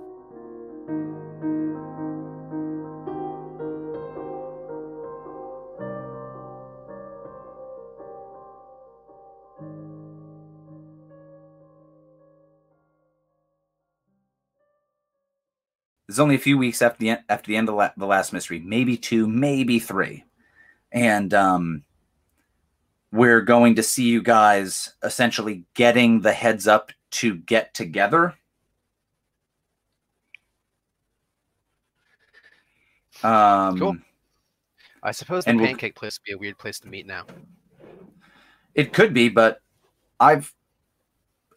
It's 16.08 16.18
only 16.18 16.36
a 16.36 16.38
few 16.38 16.56
weeks 16.56 16.80
after 16.80 16.98
the 16.98 17.10
after 17.28 17.48
the 17.48 17.56
end 17.56 17.68
of 17.68 17.74
la- 17.74 17.90
the 17.96 18.06
last 18.06 18.32
mystery, 18.32 18.58
maybe 18.60 18.96
two, 18.96 19.26
maybe 19.28 19.78
three, 19.78 20.24
and 20.90 21.34
um, 21.34 21.84
we're 23.12 23.42
going 23.42 23.74
to 23.74 23.82
see 23.82 24.04
you 24.04 24.22
guys 24.22 24.94
essentially 25.02 25.64
getting 25.74 26.22
the 26.22 26.32
heads 26.32 26.66
up 26.66 26.92
to 27.10 27.36
get 27.36 27.74
together. 27.74 28.34
Um, 33.22 33.78
Cool. 33.78 33.96
I 35.02 35.10
suppose 35.12 35.44
the 35.44 35.50
And 35.50 35.58
we'll- 35.60 35.68
pancake 35.68 35.94
place 35.94 36.18
would 36.18 36.24
be 36.24 36.32
a 36.32 36.38
weird 36.38 36.58
place 36.58 36.78
to 36.80 36.88
meet 36.88 37.06
now. 37.06 37.26
It 38.74 38.92
could 38.92 39.12
be, 39.12 39.28
but 39.28 39.60
I've 40.20 40.52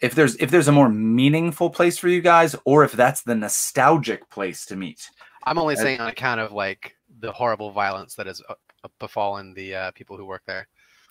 if 0.01 0.15
there's 0.15 0.35
if 0.37 0.51
there's 0.51 0.67
a 0.67 0.71
more 0.71 0.89
meaningful 0.89 1.69
place 1.69 1.97
for 1.97 2.07
you 2.09 2.21
guys, 2.21 2.55
or 2.65 2.83
if 2.83 2.91
that's 2.91 3.21
the 3.21 3.35
nostalgic 3.35 4.29
place 4.29 4.65
to 4.65 4.75
meet. 4.75 5.09
I'm 5.43 5.57
only 5.57 5.75
saying 5.75 5.99
on 5.99 6.07
account 6.09 6.39
of 6.39 6.51
like 6.51 6.95
the 7.19 7.31
horrible 7.31 7.71
violence 7.71 8.15
that 8.15 8.27
has 8.27 8.41
uh, 8.49 8.53
uh, 8.83 8.87
befallen 8.99 9.53
the 9.53 9.75
uh, 9.75 9.91
people 9.91 10.17
who 10.17 10.25
work 10.25 10.43
there. 10.45 10.67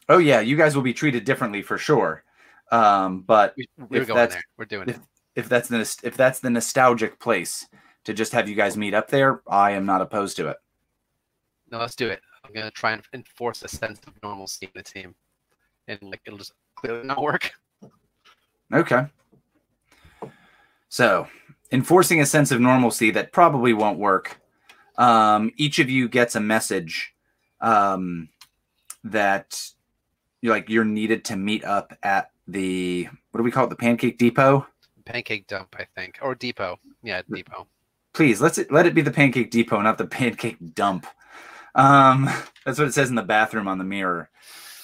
Oh 0.09 0.19
yeah, 0.19 0.41
you 0.41 0.57
guys 0.57 0.75
will 0.75 0.83
be 0.83 0.93
treated 0.95 1.25
differently 1.25 1.63
for 1.63 1.79
sure. 1.79 2.25
Um, 2.73 3.23
but 3.23 3.55
We, 3.57 3.67
we're 3.89 4.03
If 4.03 4.09
going 4.09 4.17
that's- 4.17 4.35
there. 4.35 4.45
We're 4.57 4.65
doing 4.67 4.89
if- 4.89 4.97
it. 4.97 5.03
if 5.37 5.49
that's 5.49 5.69
the 5.69 5.81
if 6.03 6.17
that's 6.17 6.41
the 6.41 6.51
nostalgic 6.51 7.19
place 7.19 7.67
to 8.05 8.15
just 8.15 8.33
have 8.33 8.49
you 8.49 8.55
guys 8.55 8.77
meet 8.77 8.95
up 8.95 9.09
there, 9.09 9.43
I 9.49 9.73
am 9.73 9.85
not 9.87 10.01
opposed 10.01 10.37
to 10.39 10.49
it. 10.49 10.57
No, 11.71 11.79
let's 11.79 11.97
do 11.97 12.09
it. 12.09 12.21
I'm 12.45 12.53
gonna 12.53 12.71
try 12.71 12.93
and 12.93 13.03
enforce 13.13 13.63
a 13.63 13.69
sense 13.69 14.01
of 14.07 14.15
normalcy 14.23 14.67
in 14.67 14.73
the 14.75 14.83
team, 14.83 15.15
and 15.89 15.99
like 16.03 16.21
it'll 16.25 16.39
just 16.39 16.53
clearly 16.77 17.07
not 17.07 17.23
work. 17.23 17.53
Okay. 18.73 19.07
So, 20.89 21.29
enforcing 21.73 22.21
a 22.21 22.27
sense 22.27 22.51
of 22.51 22.61
normalcy 22.61 23.11
that 23.13 23.33
probably 23.33 23.73
won't 23.73 23.99
work. 23.99 24.41
Um, 24.99 25.53
each 25.57 25.79
of 25.79 25.89
you 25.89 26.09
gets 26.09 26.35
a 26.35 26.41
message 26.41 27.15
um, 27.61 28.29
that 29.05 29.63
you're 30.41 30.55
like 30.55 30.69
you're 30.69 30.85
needed 30.85 31.25
to 31.27 31.37
meet 31.37 31.65
up 31.65 31.97
at 32.03 32.31
the 32.47 33.09
what 33.31 33.39
do 33.39 33.45
we 33.45 33.51
call 33.51 33.65
it? 33.65 33.71
The 33.71 33.77
Pancake 33.77 34.19
Depot. 34.19 34.67
Pancake 35.05 35.47
dump, 35.49 35.75
I 35.79 35.87
think, 35.97 36.19
or 36.23 36.35
depot. 36.35 36.79
Yeah, 37.03 37.23
depot. 37.33 37.67
Please 38.13 38.41
let's 38.41 38.59
it, 38.59 38.71
let 38.71 38.87
it 38.87 38.95
be 38.95 39.03
the 39.03 39.11
Pancake 39.11 39.51
Depot, 39.51 39.81
not 39.81 39.99
the 39.99 40.07
Pancake 40.07 40.75
Dump. 40.75 41.07
Um, 41.75 42.29
that's 42.65 42.79
what 42.79 42.89
it 42.89 42.95
says 42.95 43.09
in 43.09 43.15
the 43.15 43.23
bathroom 43.23 43.69
on 43.69 43.79
the 43.79 43.85
mirror. 43.85 44.31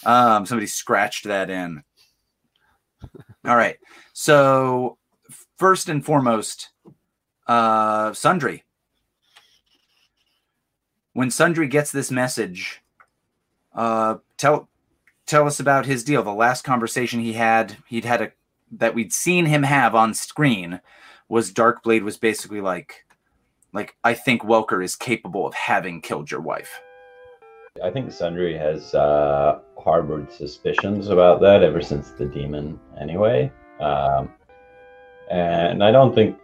Um, 0.04 0.46
somebody 0.46 0.66
scratched 0.66 1.24
that 1.24 1.50
in. 1.50 1.82
All 3.46 3.56
right. 3.56 3.78
So 4.12 4.98
first 5.56 5.88
and 5.88 6.04
foremost, 6.04 6.70
uh, 7.46 8.12
Sundry. 8.12 8.64
When 11.12 11.30
Sundry 11.30 11.68
gets 11.68 11.92
this 11.92 12.10
message, 12.10 12.82
uh, 13.74 14.16
tell 14.36 14.68
tell 15.26 15.46
us 15.46 15.60
about 15.60 15.86
his 15.86 16.04
deal. 16.04 16.22
The 16.22 16.32
last 16.32 16.62
conversation 16.62 17.20
he 17.20 17.34
had, 17.34 17.76
he'd 17.86 18.04
had 18.04 18.22
a 18.22 18.32
that 18.72 18.94
we'd 18.94 19.12
seen 19.12 19.46
him 19.46 19.62
have 19.62 19.94
on 19.94 20.12
screen 20.12 20.80
was 21.28 21.52
Darkblade 21.52 22.02
was 22.02 22.16
basically 22.16 22.60
like, 22.60 23.04
like 23.72 23.96
I 24.02 24.14
think 24.14 24.42
Welker 24.42 24.84
is 24.84 24.96
capable 24.96 25.46
of 25.46 25.54
having 25.54 26.00
killed 26.00 26.30
your 26.30 26.40
wife. 26.40 26.80
I 27.82 27.90
think 27.90 28.12
Sundry 28.12 28.56
has 28.56 28.94
uh, 28.94 29.60
harbored 29.78 30.32
suspicions 30.32 31.08
about 31.08 31.40
that 31.40 31.62
ever 31.62 31.80
since 31.80 32.10
the 32.10 32.26
demon, 32.26 32.78
anyway. 33.00 33.52
Um, 33.80 34.30
and 35.30 35.82
I 35.82 35.90
don't 35.90 36.14
think 36.14 36.38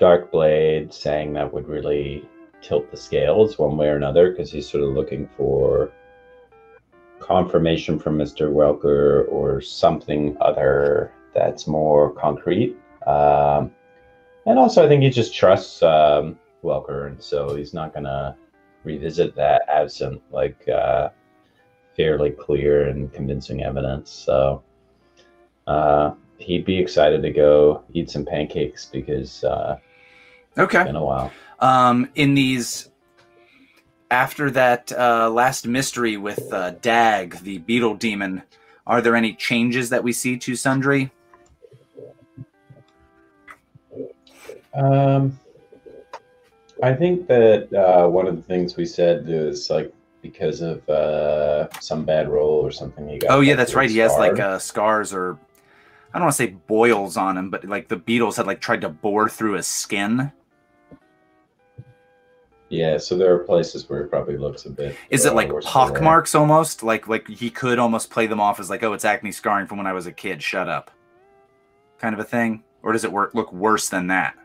Darkblade 0.00 0.92
saying 0.92 1.32
that 1.34 1.52
would 1.52 1.68
really 1.68 2.28
tilt 2.62 2.90
the 2.90 2.96
scales 2.96 3.58
one 3.58 3.76
way 3.76 3.88
or 3.88 3.96
another 3.96 4.30
because 4.30 4.50
he's 4.50 4.68
sort 4.68 4.84
of 4.84 4.90
looking 4.90 5.28
for 5.36 5.92
confirmation 7.20 7.98
from 7.98 8.18
Mr. 8.18 8.52
Welker 8.52 9.30
or 9.30 9.60
something 9.60 10.36
other 10.40 11.12
that's 11.34 11.66
more 11.66 12.12
concrete. 12.12 12.76
Um, 13.06 13.70
and 14.46 14.58
also, 14.58 14.84
I 14.84 14.88
think 14.88 15.02
he 15.02 15.10
just 15.10 15.34
trusts 15.34 15.82
um, 15.82 16.38
Welker, 16.62 17.08
and 17.08 17.22
so 17.22 17.54
he's 17.54 17.74
not 17.74 17.92
going 17.92 18.04
to 18.04 18.36
revisit 18.86 19.34
that 19.34 19.62
absent 19.68 20.22
like 20.30 20.66
uh, 20.68 21.10
fairly 21.96 22.30
clear 22.30 22.88
and 22.88 23.12
convincing 23.12 23.62
evidence. 23.62 24.10
So 24.10 24.62
uh, 25.66 26.12
he'd 26.38 26.64
be 26.64 26.78
excited 26.78 27.20
to 27.22 27.30
go 27.30 27.82
eat 27.92 28.10
some 28.10 28.24
pancakes 28.24 28.86
because 28.86 29.44
uh, 29.44 29.78
Okay. 30.56 30.78
it's 30.78 30.86
been 30.86 30.96
a 30.96 31.04
while. 31.04 31.32
Um, 31.58 32.08
in 32.14 32.34
these, 32.34 32.88
after 34.10 34.50
that 34.52 34.92
uh, 34.92 35.28
last 35.30 35.66
mystery 35.66 36.16
with 36.16 36.52
uh, 36.52 36.70
Dag, 36.80 37.38
the 37.42 37.58
beetle 37.58 37.96
demon, 37.96 38.42
are 38.86 39.02
there 39.02 39.16
any 39.16 39.34
changes 39.34 39.90
that 39.90 40.04
we 40.04 40.12
see 40.12 40.38
to 40.38 40.54
Sundry? 40.54 41.10
Um, 44.72 45.38
I 46.82 46.92
think 46.92 47.26
that 47.28 47.72
uh, 47.72 48.08
one 48.08 48.26
of 48.26 48.36
the 48.36 48.42
things 48.42 48.76
we 48.76 48.84
said 48.84 49.28
is 49.28 49.70
like 49.70 49.92
because 50.22 50.60
of 50.60 50.86
uh, 50.88 51.70
some 51.80 52.04
bad 52.04 52.28
roll 52.28 52.60
or 52.60 52.70
something. 52.70 53.08
He 53.08 53.18
got 53.18 53.30
Oh 53.30 53.40
yeah, 53.40 53.54
that's 53.54 53.74
right. 53.74 53.88
He 53.88 53.98
has 53.98 54.12
like 54.12 54.38
uh, 54.38 54.58
scars 54.58 55.12
or 55.12 55.38
I 56.12 56.18
don't 56.18 56.26
want 56.26 56.32
to 56.32 56.36
say 56.36 56.46
boils 56.66 57.16
on 57.16 57.36
him, 57.36 57.50
but 57.50 57.64
like 57.64 57.88
the 57.88 57.96
beetles 57.96 58.36
had 58.36 58.46
like 58.46 58.60
tried 58.60 58.80
to 58.82 58.88
bore 58.88 59.28
through 59.28 59.54
his 59.54 59.66
skin. 59.66 60.32
yeah. 62.68 62.98
So 62.98 63.16
there 63.16 63.32
are 63.34 63.38
places 63.38 63.88
where 63.88 64.00
it 64.00 64.08
probably 64.08 64.36
looks 64.36 64.66
a 64.66 64.70
bit. 64.70 64.96
Is 65.10 65.24
it 65.24 65.32
uh, 65.32 65.34
like 65.34 65.50
pock 65.62 66.02
marks 66.02 66.34
almost? 66.34 66.82
Like 66.82 67.08
like 67.08 67.28
he 67.28 67.50
could 67.50 67.78
almost 67.78 68.10
play 68.10 68.26
them 68.26 68.40
off 68.40 68.60
as 68.60 68.68
like, 68.68 68.82
oh, 68.82 68.92
it's 68.92 69.04
acne 69.04 69.32
scarring 69.32 69.66
from 69.66 69.78
when 69.78 69.86
I 69.86 69.92
was 69.92 70.06
a 70.06 70.12
kid. 70.12 70.42
Shut 70.42 70.68
up, 70.68 70.90
kind 71.98 72.14
of 72.14 72.20
a 72.20 72.24
thing. 72.24 72.62
Or 72.82 72.92
does 72.92 73.04
it 73.04 73.10
work 73.10 73.34
look 73.34 73.52
worse 73.52 73.88
than 73.88 74.06
that? 74.08 74.36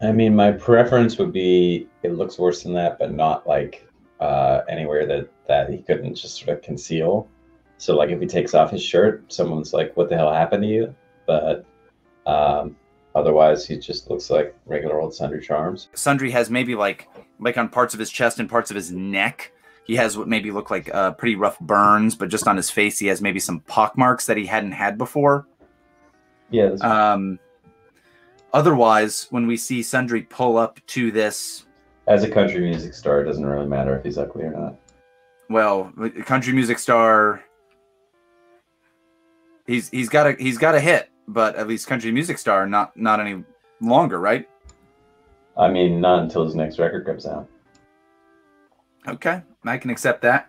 I 0.00 0.12
mean, 0.12 0.34
my 0.34 0.52
preference 0.52 1.18
would 1.18 1.32
be 1.32 1.88
it 2.02 2.14
looks 2.14 2.38
worse 2.38 2.62
than 2.62 2.72
that, 2.74 2.98
but 2.98 3.12
not 3.12 3.46
like 3.46 3.86
uh, 4.20 4.60
anywhere 4.68 5.06
that 5.06 5.28
that 5.48 5.70
he 5.70 5.78
couldn't 5.78 6.14
just 6.14 6.38
sort 6.38 6.56
of 6.56 6.62
conceal. 6.62 7.28
so 7.78 7.96
like 7.96 8.10
if 8.10 8.20
he 8.20 8.26
takes 8.26 8.54
off 8.54 8.70
his 8.70 8.82
shirt, 8.82 9.32
someone's 9.32 9.72
like, 9.72 9.96
"What 9.96 10.08
the 10.08 10.16
hell 10.16 10.32
happened 10.32 10.62
to 10.62 10.68
you?" 10.68 10.94
But 11.26 11.64
um, 12.26 12.76
otherwise, 13.14 13.66
he 13.66 13.76
just 13.78 14.08
looks 14.10 14.30
like 14.30 14.54
regular 14.66 15.00
old 15.00 15.14
Sundry 15.14 15.40
Charms. 15.44 15.88
Sundry 15.94 16.30
has 16.30 16.50
maybe 16.50 16.74
like 16.74 17.08
like 17.40 17.56
on 17.58 17.68
parts 17.68 17.94
of 17.94 18.00
his 18.00 18.10
chest 18.10 18.38
and 18.38 18.48
parts 18.48 18.70
of 18.70 18.76
his 18.76 18.92
neck. 18.92 19.52
He 19.84 19.96
has 19.96 20.18
what 20.18 20.28
maybe 20.28 20.50
look 20.50 20.70
like 20.70 20.94
uh, 20.94 21.12
pretty 21.12 21.34
rough 21.34 21.58
burns, 21.60 22.14
but 22.14 22.28
just 22.28 22.46
on 22.46 22.56
his 22.56 22.70
face, 22.70 22.98
he 22.98 23.06
has 23.06 23.22
maybe 23.22 23.40
some 23.40 23.60
pock 23.60 23.96
marks 23.96 24.26
that 24.26 24.36
he 24.36 24.44
hadn't 24.44 24.72
had 24.72 24.98
before. 24.98 25.46
Yeah, 26.50 26.68
that's 26.70 26.82
Um, 26.82 27.38
otherwise, 28.52 29.26
when 29.30 29.46
we 29.46 29.56
see 29.56 29.82
Sundry 29.82 30.22
pull 30.22 30.56
up 30.56 30.80
to 30.88 31.10
this, 31.10 31.64
as 32.06 32.24
a 32.24 32.30
country 32.30 32.60
music 32.60 32.94
star, 32.94 33.20
it 33.20 33.24
doesn't 33.24 33.44
really 33.44 33.66
matter 33.66 33.96
if 33.96 34.04
he's 34.04 34.16
ugly 34.18 34.44
or 34.44 34.50
not. 34.50 34.74
well, 35.50 35.92
country 36.24 36.52
music 36.54 36.78
star, 36.78 37.42
he's 39.66 39.90
he's 39.90 40.08
got 40.08 40.26
a 40.26 40.32
he's 40.38 40.58
got 40.58 40.74
a 40.74 40.80
hit, 40.80 41.10
but 41.26 41.56
at 41.56 41.68
least 41.68 41.86
country 41.86 42.10
music 42.10 42.38
star, 42.38 42.66
not 42.66 42.96
not 42.96 43.20
any 43.20 43.44
longer, 43.80 44.18
right? 44.18 44.48
I 45.56 45.68
mean, 45.68 46.00
not 46.00 46.22
until 46.22 46.44
his 46.44 46.54
next 46.54 46.78
record 46.78 47.04
comes 47.04 47.26
out. 47.26 47.48
Okay, 49.06 49.42
I 49.64 49.78
can 49.78 49.90
accept 49.90 50.22
that. 50.22 50.48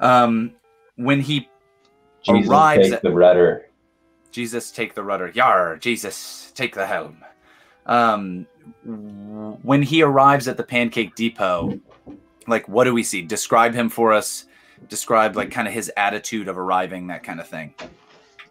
Um, 0.00 0.52
when 0.96 1.20
he 1.20 1.48
Jesus, 2.22 2.48
Arrives 2.50 2.82
take 2.84 2.92
at- 2.94 3.02
the 3.02 3.12
rudder. 3.12 3.64
Jesus, 4.30 4.70
take 4.70 4.94
the 4.94 5.02
rudder. 5.02 5.30
Yar, 5.34 5.76
Jesus, 5.78 6.52
take 6.54 6.74
the 6.74 6.86
helm. 6.86 7.24
Um, 7.88 8.46
when 9.62 9.82
he 9.82 10.02
arrives 10.02 10.46
at 10.46 10.56
the 10.56 10.62
Pancake 10.64 11.14
Depot, 11.14 11.80
like, 12.46 12.68
what 12.68 12.84
do 12.84 12.94
we 12.94 13.02
see? 13.02 13.22
Describe 13.22 13.74
him 13.74 13.88
for 13.88 14.12
us. 14.12 14.44
Describe 14.88 15.36
like 15.36 15.50
kind 15.50 15.66
of 15.66 15.74
his 15.74 15.90
attitude 15.96 16.46
of 16.48 16.56
arriving, 16.56 17.08
that 17.08 17.22
kind 17.24 17.40
of 17.40 17.48
thing. 17.48 17.74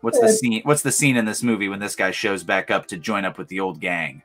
What's 0.01 0.20
the 0.20 0.25
Uh, 0.25 0.32
scene? 0.32 0.62
What's 0.63 0.82
the 0.82 0.91
scene 0.91 1.15
in 1.17 1.25
this 1.25 1.41
movie 1.41 1.70
when 1.70 1.79
this 1.79 1.96
guy 1.96 2.12
shows 2.12 2.44
back 2.44 2.70
up 2.70 2.86
to 2.88 2.98
join 2.98 3.24
up 3.25 3.38
with 3.38 3.48
the 3.48 3.60
old 3.60 3.79
gang? 3.79 4.22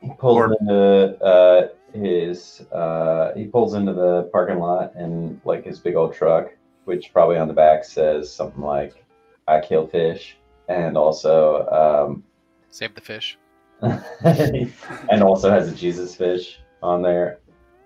He 0.00 0.10
pulls 0.18 0.36
Or- 0.36 0.56
into 0.60 1.24
uh, 1.24 1.68
his. 1.92 2.60
Uh, 2.70 3.32
he 3.34 3.46
pulls 3.46 3.74
into 3.74 3.92
the 3.94 4.24
parking 4.32 4.58
lot 4.58 4.94
in 4.96 5.40
like 5.44 5.64
his 5.64 5.78
big 5.78 5.94
old 5.96 6.12
truck, 6.12 6.50
which 6.84 7.12
probably 7.12 7.38
on 7.38 7.48
the 7.48 7.54
back 7.54 7.84
says 7.84 8.30
something 8.32 8.62
like 8.62 9.02
"I 9.48 9.60
kill 9.60 9.86
fish," 9.86 10.36
and 10.68 10.96
also 10.96 11.66
um, 11.68 12.22
Save 12.70 12.94
the 12.94 13.00
fish. 13.00 13.38
and 15.10 15.22
also 15.22 15.50
has 15.50 15.70
a 15.70 15.74
Jesus 15.74 16.14
fish 16.14 16.60
on 16.82 17.02
there. 17.02 17.38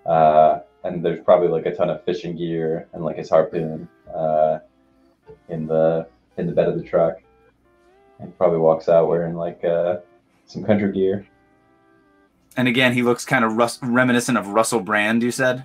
Uh, 0.07 0.61
and 0.85 1.05
there's 1.05 1.23
probably 1.25 1.49
like 1.49 1.67
a 1.67 1.75
ton 1.75 1.91
of 1.91 2.05
fishing 2.05 2.37
gear 2.37 2.89
and 2.93 3.05
like 3.05 3.17
his 3.17 3.29
harpoon 3.29 3.89
uh, 4.15 4.59
in 5.49 5.67
the 5.67 6.09
in 6.37 6.47
the 6.47 6.53
bed 6.53 6.69
of 6.69 6.77
the 6.77 6.83
truck. 6.83 7.19
And 8.21 8.37
probably 8.37 8.59
walks 8.59 8.89
out 8.89 9.09
wearing 9.09 9.35
like 9.35 9.63
uh, 9.65 9.99
some 10.47 10.65
country 10.65 10.93
gear. 10.93 11.27
And 12.57 12.67
again, 12.67 12.93
he 12.93 13.03
looks 13.03 13.25
kind 13.25 13.45
of 13.45 13.57
rus- 13.57 13.79
reminiscent 13.83 14.37
of 14.37 14.49
Russell 14.49 14.81
Brand. 14.81 15.23
You 15.23 15.31
said. 15.31 15.65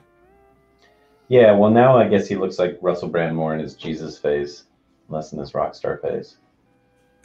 Yeah, 1.30 1.54
well 1.54 1.72
now 1.72 1.98
I 1.98 2.08
guess 2.08 2.28
he 2.28 2.36
looks 2.36 2.60
like 2.60 2.78
Russell 2.82 3.10
Brand 3.10 3.36
more 3.36 3.54
in 3.54 3.60
his 3.60 3.76
Jesus 3.76 4.18
face, 4.18 4.66
less 5.10 5.32
in 5.32 5.40
his 5.40 5.54
rock 5.56 5.74
star 5.74 5.98
face. 5.98 6.38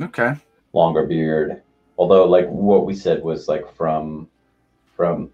Okay. 0.01 0.35
Longer 0.73 1.05
beard. 1.05 1.63
Although 1.99 2.27
like 2.27 2.49
what 2.49 2.87
we 2.87 2.95
said 2.95 3.23
was 3.23 3.49
like 3.49 3.71
from 3.75 4.29
from 4.97 5.31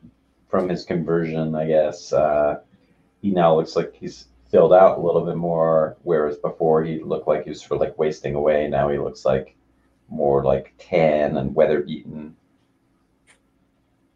from 0.49 0.69
his 0.69 0.85
conversion, 0.85 1.55
I 1.55 1.67
guess, 1.67 2.13
uh 2.13 2.61
he 3.21 3.31
now 3.31 3.55
looks 3.57 3.77
like 3.77 3.95
he's 3.95 4.27
filled 4.51 4.73
out 4.73 4.99
a 4.99 5.01
little 5.01 5.25
bit 5.25 5.37
more, 5.37 5.97
whereas 6.03 6.37
before 6.37 6.85
he 6.85 7.01
looked 7.03 7.27
like 7.29 7.45
he 7.45 7.51
was 7.51 7.61
sort 7.61 7.73
of 7.73 7.81
like 7.81 7.99
wasting 7.99 8.35
away. 8.35 8.69
Now 8.69 8.89
he 8.89 8.99
looks 8.99 9.25
like 9.25 9.57
more 10.09 10.45
like 10.45 10.75
tan 10.79 11.37
and 11.39 11.55
weather 11.55 11.83
beaten. 11.83 12.37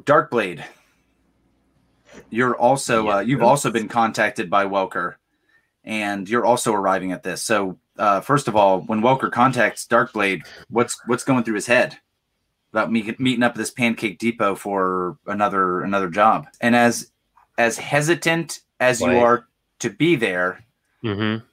Darkblade. 0.04 0.64
You're 2.30 2.56
also 2.56 3.08
uh, 3.08 3.20
you've 3.20 3.40
Yes. 3.40 3.48
also 3.48 3.70
been 3.70 3.88
contacted 3.88 4.48
by 4.50 4.64
Welker, 4.64 5.14
and 5.84 6.28
you're 6.28 6.46
also 6.46 6.72
arriving 6.72 7.12
at 7.12 7.22
this. 7.22 7.42
So 7.42 7.78
uh, 7.98 8.20
first 8.20 8.48
of 8.48 8.56
all, 8.56 8.80
when 8.82 9.00
Welker 9.00 9.30
contacts 9.30 9.86
Darkblade, 9.86 10.46
what's 10.70 10.98
what's 11.06 11.24
going 11.24 11.44
through 11.44 11.54
his 11.56 11.66
head 11.66 11.98
about 12.72 12.92
me 12.92 13.14
meeting 13.18 13.42
up 13.42 13.52
at 13.52 13.58
this 13.58 13.70
Pancake 13.70 14.18
Depot 14.18 14.54
for 14.54 15.18
another 15.26 15.80
another 15.82 16.08
job? 16.10 16.46
And 16.60 16.74
as 16.76 17.10
as 17.56 17.78
hesitant 17.78 18.60
as 18.80 19.00
you 19.00 19.18
are 19.18 19.46
to 19.80 19.90
be 19.90 20.16
there, 20.16 20.64
Mm-hmm. 21.04 21.44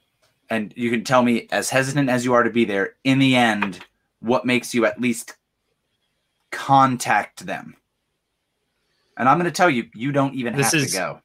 and 0.50 0.72
you 0.76 0.90
can 0.90 1.04
tell 1.04 1.22
me 1.22 1.46
as 1.52 1.70
hesitant 1.70 2.08
as 2.10 2.24
you 2.24 2.34
are 2.34 2.42
to 2.42 2.50
be 2.50 2.64
there, 2.64 2.94
in 3.04 3.18
the 3.20 3.36
end, 3.36 3.80
what 4.20 4.44
makes 4.44 4.74
you 4.74 4.84
at 4.86 5.00
least 5.00 5.36
contact 6.50 7.46
them? 7.46 7.76
And 9.16 9.28
I'm 9.28 9.38
going 9.38 9.50
to 9.50 9.56
tell 9.56 9.70
you, 9.70 9.88
you 9.94 10.12
don't 10.12 10.34
even 10.34 10.54
This 10.56 10.72
have 10.72 10.82
is- 10.82 10.92
to 10.92 10.98
go. 10.98 11.20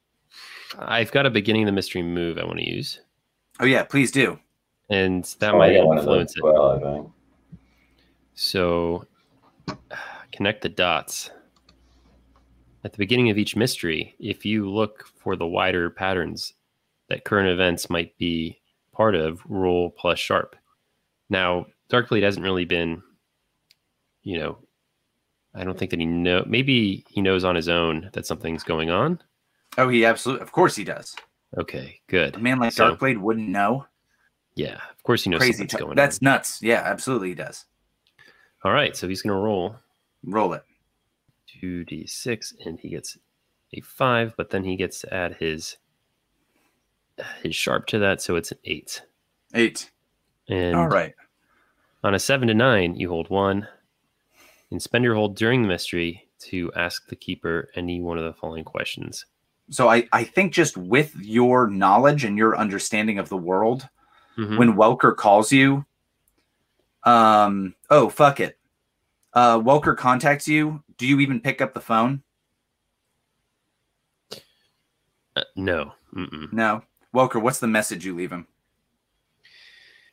I've 0.78 1.12
got 1.12 1.26
a 1.26 1.30
beginning 1.30 1.62
of 1.64 1.66
the 1.66 1.72
mystery 1.72 2.02
move 2.02 2.38
I 2.38 2.44
want 2.44 2.58
to 2.58 2.68
use, 2.70 3.00
Oh 3.60 3.66
yeah, 3.66 3.82
please 3.82 4.10
do. 4.10 4.38
and 4.88 5.22
that 5.40 5.52
Oh, 5.52 5.58
might 5.58 5.76
got 5.76 5.86
one 5.86 5.98
of 5.98 6.04
those 6.06 6.12
influence 6.32 6.36
it. 6.36 6.42
well, 6.42 6.70
I 6.70 6.80
think. 6.80 7.08
So, 8.34 9.06
connect 10.32 10.62
the 10.62 10.68
dots. 10.68 11.30
At 12.84 12.92
the 12.92 12.98
beginning 12.98 13.30
of 13.30 13.38
each 13.38 13.54
mystery, 13.54 14.14
if 14.18 14.44
you 14.44 14.68
look 14.68 15.06
for 15.16 15.36
the 15.36 15.46
wider 15.46 15.88
patterns 15.90 16.52
that 17.08 17.24
current 17.24 17.48
events 17.48 17.88
might 17.90 18.16
be 18.18 18.60
part 18.92 19.14
of, 19.14 19.40
roll 19.48 19.90
plus 19.90 20.18
sharp. 20.18 20.56
Now, 21.30 21.66
Darkblade 21.90 22.22
hasn't 22.22 22.44
really 22.44 22.64
been, 22.64 23.02
you 24.22 24.38
know, 24.38 24.58
I 25.54 25.64
don't 25.64 25.78
think 25.78 25.90
that 25.90 26.00
he 26.00 26.06
know. 26.06 26.44
Maybe 26.46 27.04
he 27.08 27.20
knows 27.20 27.44
on 27.44 27.54
his 27.54 27.68
own 27.68 28.10
that 28.14 28.26
something's 28.26 28.64
going 28.64 28.90
on. 28.90 29.20
Oh, 29.78 29.88
he 29.88 30.04
absolutely, 30.04 30.42
of 30.42 30.52
course 30.52 30.74
he 30.74 30.84
does. 30.84 31.14
Okay, 31.56 32.00
good. 32.08 32.36
A 32.36 32.38
man 32.38 32.58
like 32.58 32.72
So- 32.72 32.96
Darkblade 32.96 33.18
wouldn't 33.18 33.48
know. 33.48 33.86
Yeah, 34.54 34.74
of 34.90 35.02
course 35.02 35.24
he 35.24 35.30
knows 35.30 35.38
Crazy. 35.40 35.52
something's 35.58 35.80
going 35.80 35.96
That's 35.96 36.16
on. 36.18 36.20
That's 36.20 36.22
nuts. 36.22 36.62
Yeah, 36.62 36.82
absolutely 36.84 37.28
he 37.28 37.34
does. 37.34 37.64
All 38.64 38.72
right, 38.72 38.96
so 38.96 39.08
he's 39.08 39.22
gonna 39.22 39.38
roll 39.40 39.76
Roll 40.24 40.52
it. 40.54 40.62
two 41.46 41.84
d 41.84 42.06
six, 42.06 42.54
and 42.64 42.78
he 42.78 42.90
gets 42.90 43.18
a 43.74 43.80
five, 43.80 44.34
but 44.36 44.50
then 44.50 44.64
he 44.64 44.76
gets 44.76 45.00
to 45.00 45.12
add 45.14 45.36
his 45.36 45.76
his 47.42 47.54
sharp 47.54 47.86
to 47.88 47.98
that, 47.98 48.20
so 48.22 48.36
it's 48.36 48.52
an 48.52 48.58
eight. 48.64 49.02
Eight. 49.54 49.90
And 50.48 50.76
All 50.76 50.88
right. 50.88 51.14
on 52.04 52.14
a 52.14 52.18
seven 52.18 52.48
to 52.48 52.54
nine, 52.54 52.94
you 52.96 53.08
hold 53.08 53.30
one, 53.30 53.66
and 54.70 54.80
spend 54.82 55.04
your 55.04 55.14
hold 55.14 55.36
during 55.36 55.62
the 55.62 55.68
mystery 55.68 56.28
to 56.40 56.72
ask 56.74 57.06
the 57.08 57.16
keeper 57.16 57.68
any 57.76 58.00
one 58.00 58.18
of 58.18 58.24
the 58.24 58.32
following 58.32 58.64
questions. 58.64 59.26
So 59.70 59.88
I, 59.88 60.08
I 60.12 60.24
think 60.24 60.52
just 60.52 60.76
with 60.76 61.14
your 61.16 61.68
knowledge 61.68 62.24
and 62.24 62.36
your 62.36 62.56
understanding 62.56 63.18
of 63.18 63.28
the 63.28 63.36
world, 63.36 63.88
Mhm. 64.38 64.58
when 64.58 64.72
Welker 64.74 65.14
calls 65.14 65.52
you, 65.52 65.84
um, 67.04 67.74
oh 67.90 68.08
fuck 68.08 68.40
it, 68.40 68.58
uh, 69.34 69.58
Welker 69.58 69.96
contacts 69.96 70.48
you. 70.48 70.82
Do 70.98 71.06
you 71.06 71.20
even 71.20 71.40
pick 71.40 71.60
up 71.60 71.74
the 71.74 71.80
phone? 71.80 72.22
Uh, 75.34 75.42
no, 75.56 75.92
Mm-mm. 76.14 76.52
No. 76.52 76.82
Welker, 77.14 77.40
what's 77.40 77.58
the 77.58 77.66
message 77.66 78.04
you 78.04 78.14
leave 78.14 78.32
him? 78.32 78.46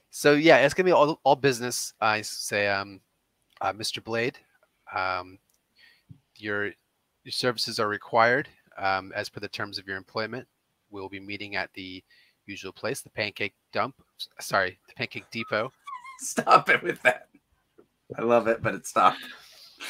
So 0.09 0.33
yeah, 0.33 0.57
it's 0.57 0.73
gonna 0.73 0.87
be 0.87 0.91
all, 0.91 1.19
all 1.23 1.35
business. 1.35 1.93
I 2.01 2.21
say, 2.21 2.67
um, 2.67 2.99
uh, 3.61 3.73
Mr. 3.73 4.03
Blade, 4.03 4.37
um, 4.95 5.37
your 6.35 6.71
your 7.23 7.31
services 7.31 7.79
are 7.79 7.87
required 7.87 8.47
um, 8.77 9.11
as 9.15 9.29
per 9.29 9.39
the 9.39 9.47
terms 9.47 9.77
of 9.77 9.87
your 9.87 9.97
employment. 9.97 10.47
We'll 10.89 11.09
be 11.09 11.19
meeting 11.19 11.55
at 11.55 11.71
the 11.73 12.03
usual 12.45 12.71
place, 12.71 13.01
the 13.01 13.09
Pancake 13.11 13.53
Dump. 13.71 13.95
Sorry, 14.39 14.79
the 14.87 14.93
Pancake 14.95 15.29
Depot. 15.31 15.71
Stop 16.21 16.69
it 16.69 16.83
with 16.83 17.01
that. 17.03 17.29
I 18.17 18.23
love 18.23 18.47
it, 18.47 18.61
but 18.61 18.75
it 18.75 18.85
stopped. 18.85 19.19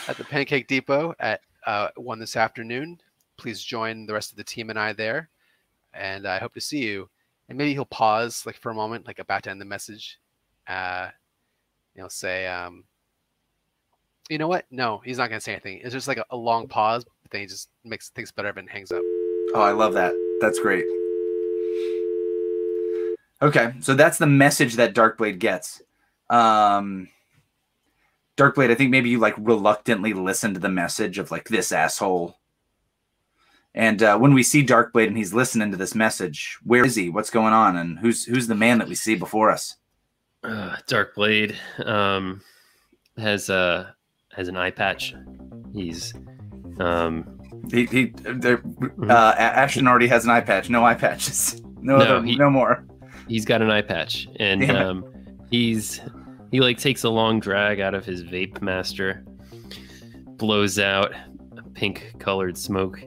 At 0.08 0.18
the 0.18 0.24
Pancake 0.24 0.68
Depot 0.68 1.16
at 1.20 1.42
uh, 1.66 1.90
one 1.96 2.20
this 2.20 2.36
afternoon. 2.36 3.00
Please 3.38 3.64
join 3.64 4.06
the 4.06 4.14
rest 4.14 4.32
of 4.32 4.38
the 4.38 4.44
team 4.44 4.70
and 4.70 4.78
I 4.78 4.94
there, 4.94 5.30
and 5.94 6.28
I 6.28 6.38
hope 6.38 6.54
to 6.54 6.62
see 6.62 6.80
you. 6.80 7.10
And 7.48 7.58
maybe 7.58 7.74
he'll 7.74 7.86
pause 7.86 8.46
like 8.46 8.58
for 8.58 8.70
a 8.70 8.76
moment, 8.76 9.08
like 9.08 9.20
about 9.20 9.44
to 9.44 9.50
end 9.50 9.60
the 9.60 9.66
message. 9.66 10.20
Uh, 10.68 11.08
you 11.96 12.04
know, 12.04 12.10
say, 12.10 12.46
um, 12.46 12.84
you 14.30 14.38
know 14.38 14.48
what? 14.48 14.66
No, 14.70 15.02
he's 15.04 15.18
not 15.18 15.30
gonna 15.30 15.42
say 15.42 15.54
anything. 15.54 15.80
It's 15.84 15.94
just 15.94 16.08
like 16.08 16.18
a, 16.18 16.26
a 16.30 16.38
long 16.38 16.68
pause, 16.68 17.06
but 17.24 17.32
then 17.32 17.42
he 17.42 17.48
just 17.48 17.70
makes 17.84 18.10
things 18.10 18.32
better 18.32 18.50
and 18.50 18.70
hangs 18.70 18.92
up. 18.92 19.02
Oh, 19.56 19.62
I 19.62 19.72
love 19.72 19.94
that. 19.94 20.14
That's 20.42 20.60
great. 20.60 20.86
Okay, 23.42 23.74
so 23.80 23.96
that's 23.96 24.18
the 24.18 24.28
message 24.28 24.76
that 24.76 24.94
Darkblade 24.94 25.40
gets. 25.40 25.82
Um, 26.30 27.10
Darkblade, 28.38 28.72
I 28.72 28.76
think 28.76 28.92
maybe 28.92 29.10
you 29.10 29.20
like 29.20 29.36
reluctantly 29.38 30.14
listen 30.14 30.54
to 30.54 30.60
the 30.60 30.70
message 30.70 31.18
of 31.18 31.30
like 31.32 31.50
this 31.50 31.72
asshole. 31.72 32.38
And 33.76 34.02
uh, 34.02 34.18
when 34.18 34.34
we 34.34 34.44
see 34.44 34.66
Darkblade 34.66 35.08
and 35.08 35.18
he's 35.18 35.34
listening 35.34 35.72
to 35.72 35.78
this 35.78 35.94
message, 35.94 36.58
where 36.64 36.86
is 36.86 36.96
he? 36.96 37.10
What's 37.10 37.30
going 37.30 37.54
on? 37.54 37.76
And 37.78 38.00
who's 38.00 38.26
who's 38.26 38.48
the 38.48 38.56
man 38.56 38.80
that 38.80 38.88
we 38.88 38.96
see 38.96 39.16
before 39.16 39.52
us? 39.52 39.76
Uh, 40.44 40.78
Darkblade 40.88 41.56
um, 41.86 42.42
has 43.18 43.50
a 43.50 43.96
has 44.34 44.48
an 44.48 44.56
eye 44.58 44.72
patch. 44.72 45.14
He's 45.74 46.14
um, 46.80 47.40
He, 47.72 47.86
he, 47.86 48.14
there- 48.24 48.64
uh, 49.08 49.36
Ashton 49.38 49.88
already 49.88 50.08
has 50.08 50.24
an 50.24 50.32
eye 50.32 50.42
patch. 50.42 50.70
No 50.70 50.84
eye 50.86 50.96
patches. 50.96 51.62
No, 51.82 51.98
No, 51.98 52.04
other, 52.04 52.26
he- 52.26 52.36
no 52.36 52.50
more. 52.50 52.86
he's 53.30 53.46
got 53.46 53.62
an 53.62 53.72
eye 53.72 53.82
patch, 53.82 54.28
and 54.38 54.70
um, 54.70 55.06
he's 55.52 56.02
he 56.52 56.60
like 56.60 56.78
takes 56.78 57.04
a 57.04 57.10
long 57.10 57.40
drag 57.40 57.80
out 57.80 57.94
of 57.94 58.06
his 58.06 58.24
vape 58.24 58.62
master, 58.62 59.24
blows 60.38 60.80
out 60.80 61.14
a 61.58 61.62
pink 61.74 62.14
colored 62.20 62.58
smoke. 62.58 63.00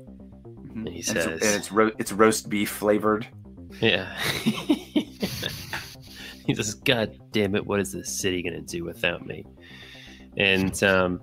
Mhm. 0.68 0.88
He 0.88 0.96
And 0.96 1.04
says- 1.04 1.26
it's, 1.26 1.46
and 1.46 1.56
it's, 1.56 1.72
ro- 1.72 1.90
it's 1.98 2.12
roast 2.12 2.48
beef 2.48 2.70
flavored. 2.70 3.26
Yeah. 3.80 4.12
he 6.46 6.54
says, 6.54 6.74
God 6.74 7.18
damn 7.32 7.54
it, 7.54 7.66
what 7.66 7.80
is 7.80 7.92
this 7.92 8.08
city 8.16 8.42
gonna 8.42 8.60
do 8.60 8.84
without 8.84 9.26
me? 9.26 9.44
And 10.36 10.82
um, 10.82 11.20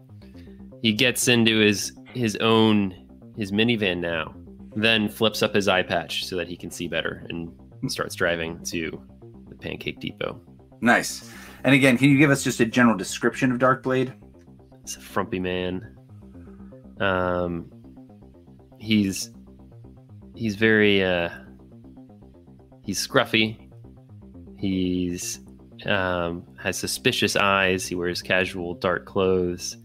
he 0.81 0.93
gets 0.93 1.27
into 1.27 1.59
his 1.59 1.93
his 2.13 2.35
own 2.37 2.95
his 3.37 3.51
minivan 3.51 3.99
now, 3.99 4.33
then 4.75 5.07
flips 5.09 5.41
up 5.43 5.53
his 5.55 5.67
eye 5.67 5.83
patch 5.83 6.25
so 6.25 6.35
that 6.35 6.47
he 6.47 6.57
can 6.57 6.69
see 6.71 6.87
better 6.87 7.25
and 7.29 7.49
starts 7.87 8.15
driving 8.15 8.61
to 8.65 9.01
the 9.47 9.55
Pancake 9.55 9.99
Depot. 9.99 10.41
Nice. 10.81 11.29
And 11.63 11.75
again, 11.75 11.97
can 11.97 12.09
you 12.09 12.17
give 12.17 12.31
us 12.31 12.43
just 12.43 12.59
a 12.59 12.65
general 12.65 12.97
description 12.97 13.51
of 13.51 13.59
Darkblade? 13.59 14.13
It's 14.83 14.95
a 14.95 15.01
frumpy 15.01 15.39
man. 15.39 15.95
Um, 16.99 17.69
he's 18.79 19.31
he's 20.35 20.55
very 20.55 21.03
uh, 21.03 21.29
he's 22.83 23.05
scruffy. 23.05 23.69
He's 24.57 25.41
um, 25.85 26.45
has 26.61 26.77
suspicious 26.77 27.35
eyes. 27.35 27.85
He 27.85 27.95
wears 27.95 28.21
casual 28.21 28.73
dark 28.75 29.05
clothes, 29.05 29.77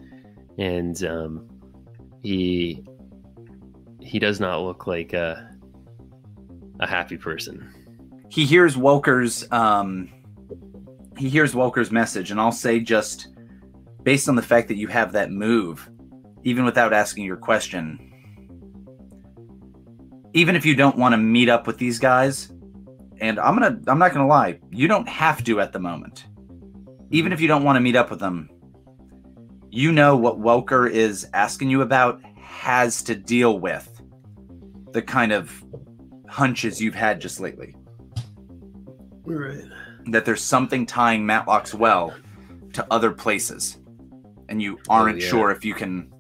and 0.59 1.03
um, 1.05 1.49
he 2.23 2.85
he 4.01 4.19
does 4.19 4.41
not 4.41 4.63
look 4.63 4.87
like 4.87 5.13
a 5.13 5.51
a 6.81 6.87
happy 6.87 7.17
person. 7.17 7.73
He 8.29 8.45
hears 8.45 8.77
Welker's 8.77 9.47
um, 9.53 10.09
he 11.17 11.29
hears 11.29 11.55
Welker's 11.55 11.91
message, 11.91 12.31
and 12.31 12.41
I'll 12.41 12.53
say 12.53 12.81
just 12.81 13.29
based 14.03 14.29
on 14.29 14.37
the 14.37 14.43
fact 14.43 14.69
that 14.69 14.77
you 14.77 14.89
have 14.89 15.13
that 15.13 15.31
move, 15.31 15.89
even 16.43 16.65
without 16.65 16.93
asking 16.93 17.25
your 17.25 17.37
question, 17.37 17.99
even 20.35 20.57
if 20.57 20.67
you 20.67 20.75
don't 20.75 20.99
want 20.99 21.13
to 21.13 21.17
meet 21.17 21.49
up 21.49 21.67
with 21.67 21.79
these 21.79 21.99
guys, 21.99 22.51
and 23.21 23.39
I'm 23.39 23.59
gonna 23.59 23.81
I'm 23.87 23.99
not 23.99 24.13
gonna 24.13 24.27
lie, 24.27 24.59
you 24.71 24.89
don't 24.89 25.09
have 25.09 25.43
to 25.45 25.61
at 25.61 25.73
the 25.73 25.79
moment. 25.79 26.27
Even 27.11 27.33
if 27.33 27.41
you 27.41 27.49
don't 27.49 27.63
want 27.63 27.77
to 27.77 27.81
meet 27.81 27.97
up 27.97 28.11
with 28.11 28.19
them, 28.19 28.51
you 29.71 29.93
know 29.93 30.17
what 30.17 30.41
Welker 30.41 30.91
is 30.91 31.27
asking 31.33 31.71
you 31.71 31.83
about 31.83 32.21
has 32.37 33.03
to 33.05 33.15
deal 33.15 33.59
with 33.59 33.89
the 34.93 35.03
kind 35.03 35.33
of 35.33 35.65
hunches 36.29 36.81
you've 36.81 36.95
had 36.95 37.21
just 37.21 37.41
lately. 37.41 37.75
Right. 39.25 39.65
That 40.07 40.25
there's 40.25 40.43
something 40.43 40.87
tying 40.87 41.25
Matlock's 41.25 41.75
well 41.75 42.15
to 42.73 42.87
other 42.91 43.11
places. 43.11 43.79
And 44.49 44.61
you 44.61 44.79
aren't 44.89 45.21
yeah. 45.21 45.29
sure 45.29 45.51
if 45.51 45.65
you 45.65 45.75
can 45.75 46.13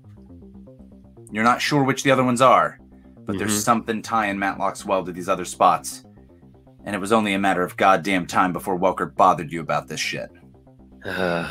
you're 1.35 1.43
not 1.43 1.61
sure 1.61 1.83
which 1.83 2.05
the 2.05 2.13
other 2.13 2.23
ones 2.23 2.41
are, 2.41 2.79
but 3.27 3.37
there's 3.39 3.59
Mhm. 3.59 3.65
something 3.65 4.03
tying 4.03 4.39
Matlock's 4.39 4.85
well 4.87 5.05
to 5.05 5.11
these 5.11 5.29
other 5.29 5.45
spots. 5.45 6.05
And 6.85 6.95
it 6.95 7.01
was 7.01 7.11
only 7.11 7.35
a 7.35 7.39
matter 7.41 7.65
of 7.65 7.77
goddamn 7.77 8.27
time 8.27 8.53
before 8.53 8.79
Welker 8.79 9.13
bothered 9.13 9.51
you 9.51 9.61
about 9.61 9.89
this 9.89 9.99
shit. 9.99 10.31
Uh, 11.05 11.49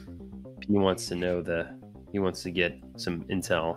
he 0.66 0.72
wants 0.72 1.08
to 1.08 1.14
know 1.14 1.42
the. 1.42 1.68
He 2.10 2.20
wants 2.20 2.42
to 2.44 2.50
get 2.50 2.78
some 2.96 3.22
intel. 3.24 3.76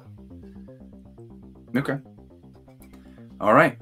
Okay. 1.75 1.97
All 3.41 3.53
right. 3.53 3.77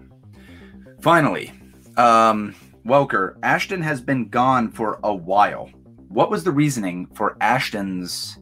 Finally, 1.02 1.52
um, 1.98 2.56
Welker, 2.86 3.38
Ashton 3.43 3.82
has 3.82 4.02
been 4.02 4.28
gone 4.28 4.69
for 4.69 5.00
a 5.04 5.15
while. 5.15 5.69
What 6.10 6.30
was 6.30 6.43
the 6.43 6.52
reasoning 6.52 7.08
for 7.13 7.38
Ashton's 7.39 8.38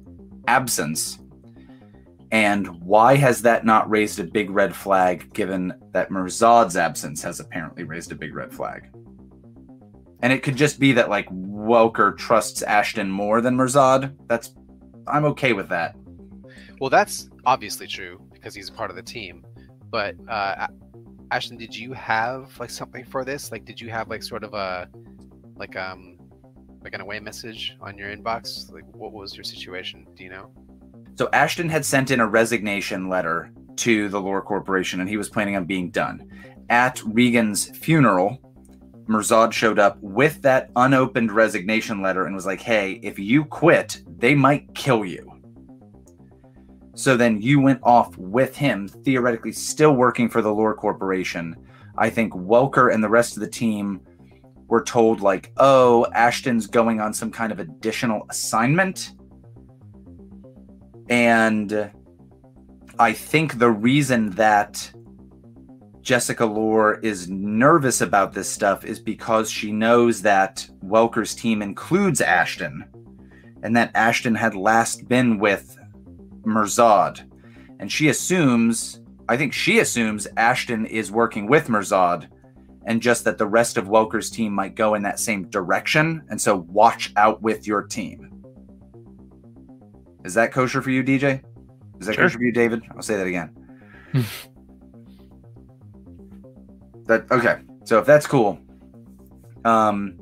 absence? 0.48 1.20
And 2.32 2.68
why 2.82 3.16
has 3.18 3.42
that 3.44 3.66
not 3.66 3.90
raised 3.90 4.20
a 4.20 4.24
big 4.24 4.50
red 4.50 4.76
flag 4.76 5.32
given 5.34 5.74
that 5.92 6.10
Mirzad's 6.10 6.76
absence 6.76 7.22
has 7.22 7.40
apparently 7.40 7.84
raised 7.84 8.12
a 8.12 8.16
big 8.16 8.34
red 8.34 8.52
flag? 8.52 8.90
And 10.24 10.34
it 10.34 10.42
could 10.42 10.56
just 10.56 10.80
be 10.80 10.92
that 10.94 11.10
like 11.10 11.30
Welker 11.30 12.18
trusts 12.18 12.64
Ashton 12.64 13.12
more 13.12 13.42
than 13.42 13.56
Mirzad. 13.56 14.16
That's 14.28 14.56
I'm 15.08 15.26
okay 15.26 15.54
with 15.54 15.70
that. 15.70 15.96
Well, 16.80 16.90
that's 16.90 17.30
obviously 17.46 17.86
true 17.86 18.20
because 18.34 18.56
he's 18.56 18.70
a 18.70 18.74
part 18.74 18.90
of 18.90 18.96
the 18.96 19.04
team. 19.04 19.46
But 19.92 20.16
uh, 20.28 20.68
Ashton, 21.32 21.56
did 21.56 21.74
you 21.74 21.94
have 21.94 22.60
like 22.60 22.70
something 22.70 23.06
for 23.06 23.24
this? 23.24 23.52
Like, 23.54 23.64
did 23.64 23.80
you 23.80 23.90
have 23.90 24.10
like 24.10 24.22
sort 24.22 24.44
of 24.44 24.54
a 24.54 24.90
like 25.56 25.78
um 25.78 26.18
like 26.84 26.94
an 26.94 27.00
away 27.00 27.22
message 27.22 27.78
on 27.80 27.98
your 27.98 28.14
inbox? 28.14 28.70
Like, 28.72 28.84
what 28.94 29.14
was 29.14 29.36
your 29.36 29.46
situation? 29.46 30.06
Do 30.16 30.26
you 30.26 30.30
know? 30.30 30.52
So 31.16 31.30
Ashton 31.32 31.70
had 31.70 31.86
sent 31.86 32.12
in 32.12 32.20
a 32.20 32.28
resignation 32.28 33.08
letter 33.08 33.52
to 33.78 34.10
the 34.10 34.20
Lore 34.20 34.42
Corporation, 34.42 35.00
and 35.00 35.10
he 35.10 35.16
was 35.16 35.30
planning 35.30 35.56
on 35.56 35.66
being 35.66 35.90
done. 35.90 36.28
At 36.70 37.02
Regan's 37.06 37.66
funeral, 37.78 38.38
Mirzad 39.08 39.54
showed 39.54 39.80
up 39.80 39.98
with 40.02 40.42
that 40.42 40.70
unopened 40.76 41.32
resignation 41.32 42.02
letter 42.02 42.26
and 42.26 42.36
was 42.36 42.46
like, 42.46 42.62
"Hey, 42.62 43.00
if 43.04 43.18
you 43.18 43.46
quit, 43.46 44.02
they 44.18 44.36
might 44.36 44.76
kill 44.76 45.06
you." 45.06 45.31
So 46.94 47.16
then 47.16 47.42
you 47.42 47.60
went 47.60 47.80
off 47.84 48.16
with 48.18 48.56
him, 48.56 48.88
theoretically 48.88 49.54
still 49.54 49.94
working 49.94 50.30
for 50.30 50.42
the 50.42 50.54
Lore 50.54 50.76
Corporation. 50.76 51.56
I 51.98 52.10
think 52.10 52.34
Welker 52.34 52.94
and 52.94 53.04
the 53.04 53.10
rest 53.10 53.38
of 53.38 53.42
the 53.42 53.50
team 53.50 54.02
were 54.68 54.84
told 54.84 55.22
like, 55.22 55.52
"Oh, 55.58 56.06
Ashton's 56.14 56.68
going 56.68 57.00
on 57.00 57.14
some 57.14 57.32
kind 57.32 57.52
of 57.52 57.60
additional 57.60 58.26
assignment." 58.30 59.14
And 61.10 61.92
I 63.00 63.14
think 63.14 63.58
the 63.58 63.72
reason 63.72 64.30
that 64.32 64.92
Jessica 66.02 66.46
Lore 66.46 67.00
is 67.02 67.30
nervous 67.30 68.02
about 68.02 68.34
this 68.34 68.50
stuff 68.50 68.86
is 68.86 69.00
because 69.00 69.50
she 69.50 69.72
knows 69.72 70.22
that 70.24 70.68
Welker's 70.84 71.36
team 71.36 71.62
includes 71.62 72.22
Ashton 72.22 72.86
and 73.64 73.76
that 73.76 73.92
Ashton 73.94 74.36
had 74.36 74.56
last 74.56 75.08
been 75.08 75.38
with 75.38 75.78
Mirzad. 76.44 77.28
And 77.80 77.92
she 77.92 78.10
assumes, 78.10 79.02
I 79.28 79.38
think 79.38 79.54
she 79.54 79.80
assumes 79.80 80.28
Ashton 80.38 80.86
is 80.86 81.12
working 81.12 81.48
with 81.48 81.68
Mirzad 81.68 82.28
and 82.86 83.02
just 83.02 83.24
that 83.26 83.38
the 83.38 83.46
rest 83.48 83.78
of 83.78 83.88
Welker's 83.88 84.30
team 84.30 84.54
might 84.54 84.76
go 84.76 84.96
in 84.96 85.04
that 85.04 85.20
same 85.20 85.50
direction. 85.50 86.24
And 86.30 86.40
so 86.40 86.58
watch 86.70 87.14
out 87.16 87.42
with 87.42 87.68
your 87.68 87.84
team. 87.84 88.44
Is 90.24 90.34
that 90.36 90.52
kosher 90.52 90.82
for 90.82 90.92
you, 90.92 91.04
DJ? 91.04 91.42
Is 92.00 92.08
that 92.08 92.16
Sure. 92.16 92.26
kosher 92.26 92.38
for 92.38 92.44
you, 92.44 92.52
David? 92.52 92.84
I'll 92.96 93.02
say 93.02 93.18
that 93.18 93.28
again. 93.28 93.52
that 97.06 97.32
okay. 97.32 97.60
So 97.84 98.00
if 98.00 98.06
that's 98.06 98.28
cool, 98.28 98.60
um, 99.66 100.18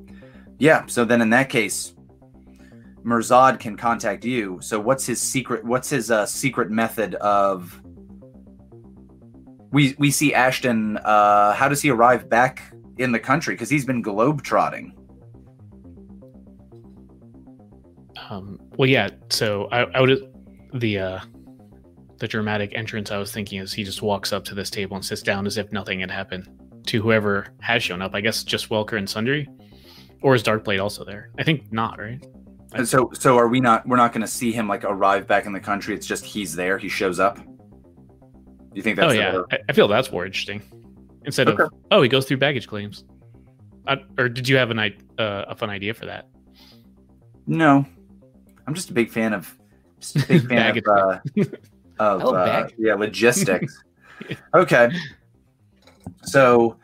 yeah. 0.57 0.85
So 0.87 1.05
then 1.05 1.21
in 1.21 1.29
that 1.31 1.49
case, 1.49 1.93
Mirzad 3.09 3.59
can 3.59 3.75
contact 3.75 4.23
you. 4.23 4.59
So 4.61 4.79
what's 4.79 5.05
his 5.05 5.21
secret? 5.21 5.63
What's 5.65 5.89
his 5.89 6.11
uh, 6.11 6.25
secret 6.25 6.69
method 6.69 7.15
of? 7.15 7.81
We 9.71 9.95
we 9.97 10.11
see 10.11 10.33
Ashton. 10.33 10.97
Uh, 10.97 11.53
how 11.53 11.67
does 11.67 11.81
he 11.81 11.89
arrive 11.89 12.29
back 12.29 12.61
in 12.97 13.11
the 13.11 13.19
country? 13.19 13.55
Because 13.55 13.69
he's 13.69 13.85
been 13.85 14.01
globe 14.01 14.43
trotting. 14.43 14.95
Um, 18.29 18.59
well, 18.77 18.89
yeah. 18.89 19.09
So 19.29 19.67
I, 19.71 19.81
I 19.85 20.01
would 20.01 20.31
the 20.73 20.99
uh, 20.99 21.19
the 22.17 22.27
dramatic 22.27 22.73
entrance 22.75 23.11
I 23.11 23.17
was 23.17 23.31
thinking 23.31 23.59
is 23.59 23.73
he 23.73 23.83
just 23.83 24.01
walks 24.01 24.31
up 24.31 24.45
to 24.45 24.55
this 24.55 24.69
table 24.69 24.95
and 24.95 25.05
sits 25.05 25.21
down 25.21 25.47
as 25.47 25.57
if 25.57 25.71
nothing 25.71 25.99
had 26.01 26.11
happened 26.11 26.47
to 26.87 27.01
whoever 27.01 27.47
has 27.61 27.83
shown 27.83 28.01
up. 28.01 28.13
I 28.13 28.21
guess 28.21 28.43
just 28.43 28.69
Welker 28.69 28.97
and 28.97 29.09
Sundry, 29.09 29.47
or 30.21 30.35
is 30.35 30.43
Darkblade 30.43 30.81
also 30.81 31.03
there? 31.03 31.29
I 31.37 31.43
think 31.43 31.71
not, 31.71 31.99
right? 31.99 32.23
And 32.73 32.87
so 32.87 33.09
so 33.13 33.37
are 33.37 33.47
we 33.47 33.59
not? 33.59 33.87
We're 33.87 33.97
not 33.97 34.11
going 34.13 34.21
to 34.21 34.27
see 34.27 34.51
him 34.51 34.67
like 34.67 34.83
arrive 34.83 35.27
back 35.27 35.45
in 35.45 35.53
the 35.53 35.59
country. 35.59 35.95
It's 35.95 36.05
just 36.05 36.23
he's 36.23 36.55
there. 36.55 36.77
He 36.77 36.87
shows 36.89 37.19
up. 37.19 37.39
You 38.73 38.83
think 38.83 38.97
that's 38.97 39.11
oh 39.13 39.15
yeah, 39.15 39.41
I, 39.51 39.57
I 39.69 39.73
feel 39.73 39.87
that's 39.87 40.11
more 40.11 40.25
interesting. 40.25 40.61
Instead 41.25 41.47
Okay. 41.49 41.63
of 41.63 41.69
oh, 41.91 42.01
he 42.01 42.09
goes 42.09 42.25
through 42.25 42.37
baggage 42.37 42.67
claims. 42.67 43.05
Uh, 43.87 43.95
or 44.19 44.29
did 44.29 44.47
you 44.47 44.55
have 44.57 44.69
an 44.69 44.77
i- 44.79 44.95
uh, 45.17 45.45
a 45.47 45.55
fun 45.55 45.69
idea 45.71 45.93
for 45.95 46.05
that? 46.05 46.27
No, 47.47 47.83
I'm 48.67 48.73
just 48.75 48.91
a 48.91 48.93
big 48.93 49.09
fan 49.09 49.33
of 49.33 49.57
just 49.99 50.17
a 50.17 50.27
big 50.27 50.41
fan 50.47 50.57
Baggage 50.57 50.83
of, 50.85 51.21
uh, 51.99 52.03
of 52.03 52.23
uh, 52.35 52.67
yeah 52.77 52.93
logistics. 52.93 53.83
okay, 54.53 54.91
so 56.23 56.77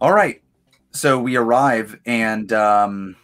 all 0.00 0.12
right, 0.12 0.42
so 0.90 1.20
we 1.20 1.36
arrive 1.36 1.96
and 2.04 2.52
um, 2.52 3.14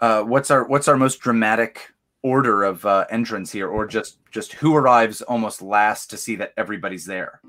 uh, 0.00 0.22
what's 0.22 0.50
our 0.50 0.64
what's 0.64 0.88
our 0.88 0.96
most 0.96 1.20
dramatic 1.20 1.92
order 2.22 2.64
of 2.64 2.84
uh, 2.84 3.06
entrance 3.10 3.52
here, 3.52 3.68
or 3.68 3.86
just 3.86 4.18
just 4.30 4.54
who 4.54 4.74
arrives 4.74 5.22
almost 5.22 5.62
last 5.62 6.10
to 6.10 6.16
see 6.16 6.36
that 6.36 6.52
everybody's 6.56 7.04
there? 7.04 7.40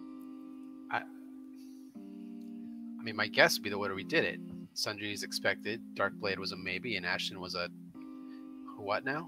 I 3.02 3.04
mean, 3.04 3.16
my 3.16 3.28
guess 3.28 3.56
would 3.56 3.64
be 3.64 3.72
the 3.72 3.78
order 3.78 3.96
we 3.96 4.04
did 4.04 4.26
it. 4.26 4.40
Sundry's 4.76 5.24
expected. 5.24 5.82
Darkblade 5.96 6.38
was 6.38 6.52
a 6.52 6.56
maybe, 6.56 6.98
and 6.98 7.06
Ashton 7.06 7.40
was 7.40 7.56
a 7.56 7.68
what 8.78 9.04
now? 9.04 9.28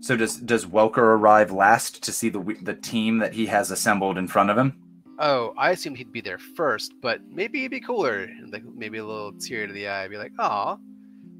So 0.00 0.14
does 0.14 0.36
does 0.36 0.66
Welker 0.66 0.98
arrive 0.98 1.50
last 1.50 2.02
to 2.02 2.12
see 2.12 2.28
the 2.28 2.40
the 2.60 2.74
team 2.74 3.16
that 3.18 3.32
he 3.32 3.46
has 3.46 3.70
assembled 3.70 4.18
in 4.18 4.28
front 4.28 4.50
of 4.50 4.58
him? 4.58 4.74
Oh, 5.18 5.54
I 5.56 5.70
assumed 5.70 5.96
he'd 5.96 6.12
be 6.12 6.20
there 6.20 6.38
first, 6.38 6.92
but 7.00 7.20
maybe 7.30 7.60
he'd 7.60 7.70
be 7.70 7.80
cooler, 7.80 8.28
like 8.50 8.64
maybe 8.64 8.98
a 8.98 9.06
little 9.06 9.32
tear 9.32 9.66
to 9.66 9.72
the 9.72 9.88
eye, 9.88 10.06
be 10.08 10.18
like, 10.18 10.32
"Oh, 10.38 10.78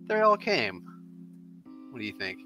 they 0.07 0.21
all 0.21 0.37
came." 0.37 0.83
What 1.91 1.99
do 1.99 2.05
you 2.05 2.17
think? 2.19 2.39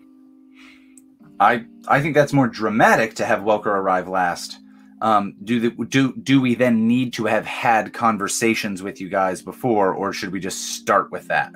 I 1.38 1.64
I 1.88 2.00
think 2.00 2.14
that's 2.14 2.32
more 2.32 2.48
dramatic 2.48 3.14
to 3.14 3.26
have 3.26 3.40
Welker 3.40 3.66
arrive 3.66 4.08
last. 4.08 4.58
Um, 5.02 5.34
do 5.44 5.60
the, 5.60 5.84
do 5.84 6.14
do 6.16 6.40
we 6.40 6.54
then 6.54 6.88
need 6.88 7.12
to 7.14 7.26
have 7.26 7.44
had 7.44 7.92
conversations 7.92 8.82
with 8.82 9.00
you 9.00 9.08
guys 9.08 9.42
before, 9.42 9.92
or 9.92 10.12
should 10.12 10.32
we 10.32 10.40
just 10.40 10.76
start 10.76 11.12
with 11.12 11.28
that? 11.28 11.52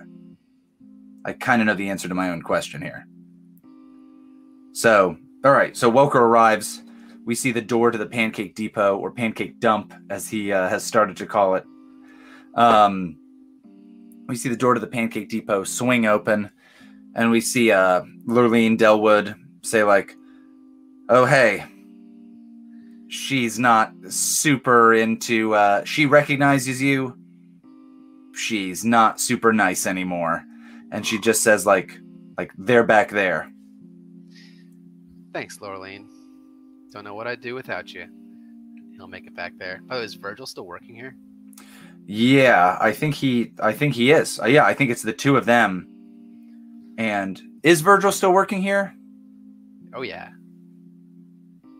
I 1.25 1.33
kind 1.33 1.63
of 1.63 1.67
know 1.67 1.75
the 1.75 1.89
answer 1.89 2.09
to 2.09 2.15
my 2.15 2.31
own 2.31 2.43
question 2.43 2.83
here. 2.83 3.07
So, 4.73 5.17
all 5.45 5.53
right. 5.53 5.77
So 5.77 5.91
Welker 5.91 6.17
arrives. 6.17 6.83
We 7.25 7.35
see 7.35 7.53
the 7.53 7.61
door 7.61 7.91
to 7.91 7.99
the 7.99 8.07
Pancake 8.07 8.55
Depot 8.55 8.97
or 8.97 9.11
Pancake 9.11 9.61
Dump, 9.61 9.95
as 10.09 10.29
he 10.29 10.53
uh, 10.53 10.69
has 10.69 10.85
started 10.85 11.17
to 11.19 11.27
call 11.27 11.55
it. 11.55 11.65
Um, 12.55 13.17
we 14.31 14.37
see 14.37 14.49
the 14.49 14.57
door 14.57 14.75
to 14.75 14.81
the 14.81 14.87
Pancake 14.87 15.29
Depot 15.29 15.65
swing 15.65 16.07
open, 16.07 16.51
and 17.15 17.31
we 17.31 17.41
see 17.41 17.71
uh, 17.71 18.03
Lurleen 18.27 18.79
Delwood 18.79 19.35
say 19.63 19.85
like, 19.85 20.17
"Oh 21.09 21.27
hey, 21.27 21.67
she's 23.09 23.59
not 23.59 23.93
super 24.09 24.95
into. 24.95 25.55
Uh, 25.55 25.85
she 25.85 26.07
recognizes 26.07 26.81
you. 26.81 27.19
She's 28.35 28.85
not 28.85 29.21
super 29.21 29.53
nice 29.53 29.87
anymore." 29.87 30.45
and 30.93 31.07
she 31.07 31.21
just 31.21 31.41
says 31.45 31.65
like 31.65 32.01
like 32.37 32.51
they're 32.59 32.83
back 32.83 33.11
there 33.11 33.49
Thanks, 35.33 35.59
Lurleen. 35.59 36.07
Don't 36.91 37.05
know 37.05 37.15
what 37.15 37.29
I'd 37.29 37.41
do 37.41 37.55
without 37.55 37.93
you. 37.95 38.07
He'll 38.97 39.07
make 39.07 39.27
it 39.27 39.37
back 39.37 39.53
there. 39.59 39.81
By 39.87 39.95
the 39.95 40.01
way, 40.01 40.05
is 40.05 40.15
Virgil 40.15 40.45
still 40.45 40.67
working 40.67 40.95
here? 40.95 41.15
Yeah 42.07 42.77
i 42.81 42.93
think 42.93 43.15
he 43.15 43.53
i 43.61 43.73
think 43.73 43.95
he 43.95 44.11
is 44.11 44.41
uh, 44.41 44.47
yeah 44.47 44.65
i 44.65 44.75
think 44.75 44.91
it's 44.91 45.03
the 45.03 45.13
two 45.13 45.37
of 45.37 45.45
them 45.47 45.87
and 46.99 47.41
is 47.63 47.81
virgil 47.83 48.11
still 48.13 48.33
working 48.33 48.63
here 48.63 48.95
Oh 49.95 50.03
yeah. 50.03 50.29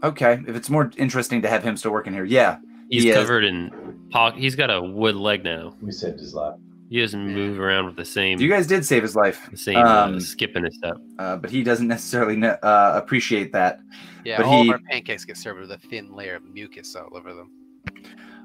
okay 0.03 0.41
if 0.49 0.57
it's 0.57 0.69
more 0.71 0.91
interesting 0.97 1.43
to 1.43 1.49
have 1.49 1.63
him 1.63 1.77
still 1.77 1.93
working 1.93 2.13
here 2.13 2.25
yeah 2.25 2.59
He's 2.91 3.05
He 3.05 3.11
is. 3.11 3.17
covered 3.17 3.45
in 3.45 3.71
pock. 4.11 4.35
He's 4.35 4.57
got 4.57 4.69
a 4.69 4.83
wood 4.83 5.15
leg 5.15 5.45
now. 5.45 5.77
We 5.81 5.93
saved 5.93 6.19
his 6.19 6.35
life. 6.35 6.57
He 6.89 6.99
doesn't 7.01 7.25
move 7.33 7.61
around 7.61 7.87
with 7.87 7.95
the 7.95 8.05
same 8.05 8.41
you 8.41 8.49
guys 8.49 8.67
did 8.67 8.85
save 8.85 9.03
his 9.03 9.15
life 9.15 9.49
the 9.49 9.57
same 9.57 9.77
um, 9.77 10.17
uh, 10.17 10.19
skip 10.21 10.57
in 10.57 10.65
his 10.65 10.75
step. 10.77 10.97
uh, 11.21 11.37
but 11.37 11.51
he 11.51 11.63
doesn't 11.63 11.87
necessarily 11.87 12.35
kn- 12.35 12.59
uh, 12.65 12.93
appreciate 12.97 13.53
that 13.53 13.79
Yeah, 14.25 14.39
But 14.39 14.47
all 14.47 14.63
he- 14.65 14.71
of 14.71 14.73
our 14.75 14.81
pancakes 14.91 15.25
get 15.25 15.37
served 15.37 15.61
with 15.61 15.71
a 15.71 15.79
thin 15.79 16.13
layer 16.13 16.35
of 16.35 16.45
mucus 16.53 16.97
all 16.97 17.17
over 17.17 17.33
them. 17.33 17.53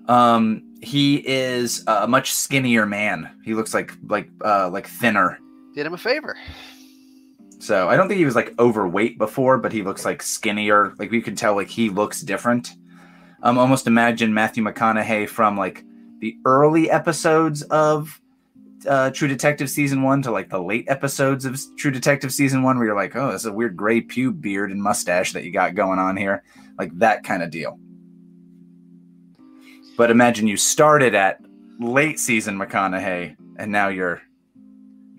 Um 0.07 0.61
he 0.81 1.17
is 1.27 1.83
a 1.87 2.07
much 2.07 2.33
skinnier 2.33 2.85
man 2.85 3.29
he 3.43 3.53
looks 3.53 3.73
like 3.73 3.93
like 4.07 4.29
uh 4.43 4.69
like 4.69 4.87
thinner 4.87 5.39
Did 5.73 5.85
him 5.85 5.93
a 5.93 5.97
favor. 5.97 6.35
So 7.59 7.89
I 7.89 7.95
don't 7.95 8.07
think 8.07 8.19
he 8.19 8.25
was 8.25 8.35
like 8.35 8.53
overweight 8.59 9.17
before, 9.17 9.57
but 9.57 9.71
he 9.71 9.81
looks 9.81 10.05
like 10.05 10.21
skinnier. 10.21 10.93
Like 10.99 11.11
you 11.11 11.21
can 11.21 11.35
tell, 11.35 11.55
like 11.55 11.69
he 11.69 11.89
looks 11.89 12.21
different. 12.21 12.75
Um, 13.41 13.57
almost 13.57 13.87
imagine 13.87 14.33
Matthew 14.33 14.63
McConaughey 14.63 15.27
from 15.27 15.57
like 15.57 15.83
the 16.19 16.37
early 16.45 16.91
episodes 16.91 17.63
of 17.63 18.21
uh, 18.87 19.09
True 19.11 19.27
Detective 19.27 19.69
season 19.69 20.03
one 20.03 20.21
to 20.21 20.31
like 20.31 20.49
the 20.49 20.61
late 20.61 20.85
episodes 20.87 21.45
of 21.45 21.59
True 21.75 21.91
Detective 21.91 22.31
season 22.31 22.61
one, 22.61 22.77
where 22.77 22.87
you're 22.87 22.95
like, 22.95 23.15
oh, 23.15 23.29
it's 23.29 23.45
a 23.45 23.53
weird 23.53 23.75
gray 23.75 24.01
pube 24.01 24.41
beard 24.41 24.71
and 24.71 24.81
mustache 24.81 25.33
that 25.33 25.43
you 25.43 25.51
got 25.51 25.75
going 25.75 25.97
on 25.97 26.17
here, 26.17 26.43
like 26.77 26.95
that 26.99 27.23
kind 27.23 27.41
of 27.41 27.49
deal. 27.49 27.79
But 29.97 30.11
imagine 30.11 30.47
you 30.47 30.57
started 30.57 31.15
at 31.15 31.39
late 31.79 32.19
season 32.19 32.57
McConaughey, 32.57 33.35
and 33.57 33.71
now 33.71 33.87
you're 33.87 34.21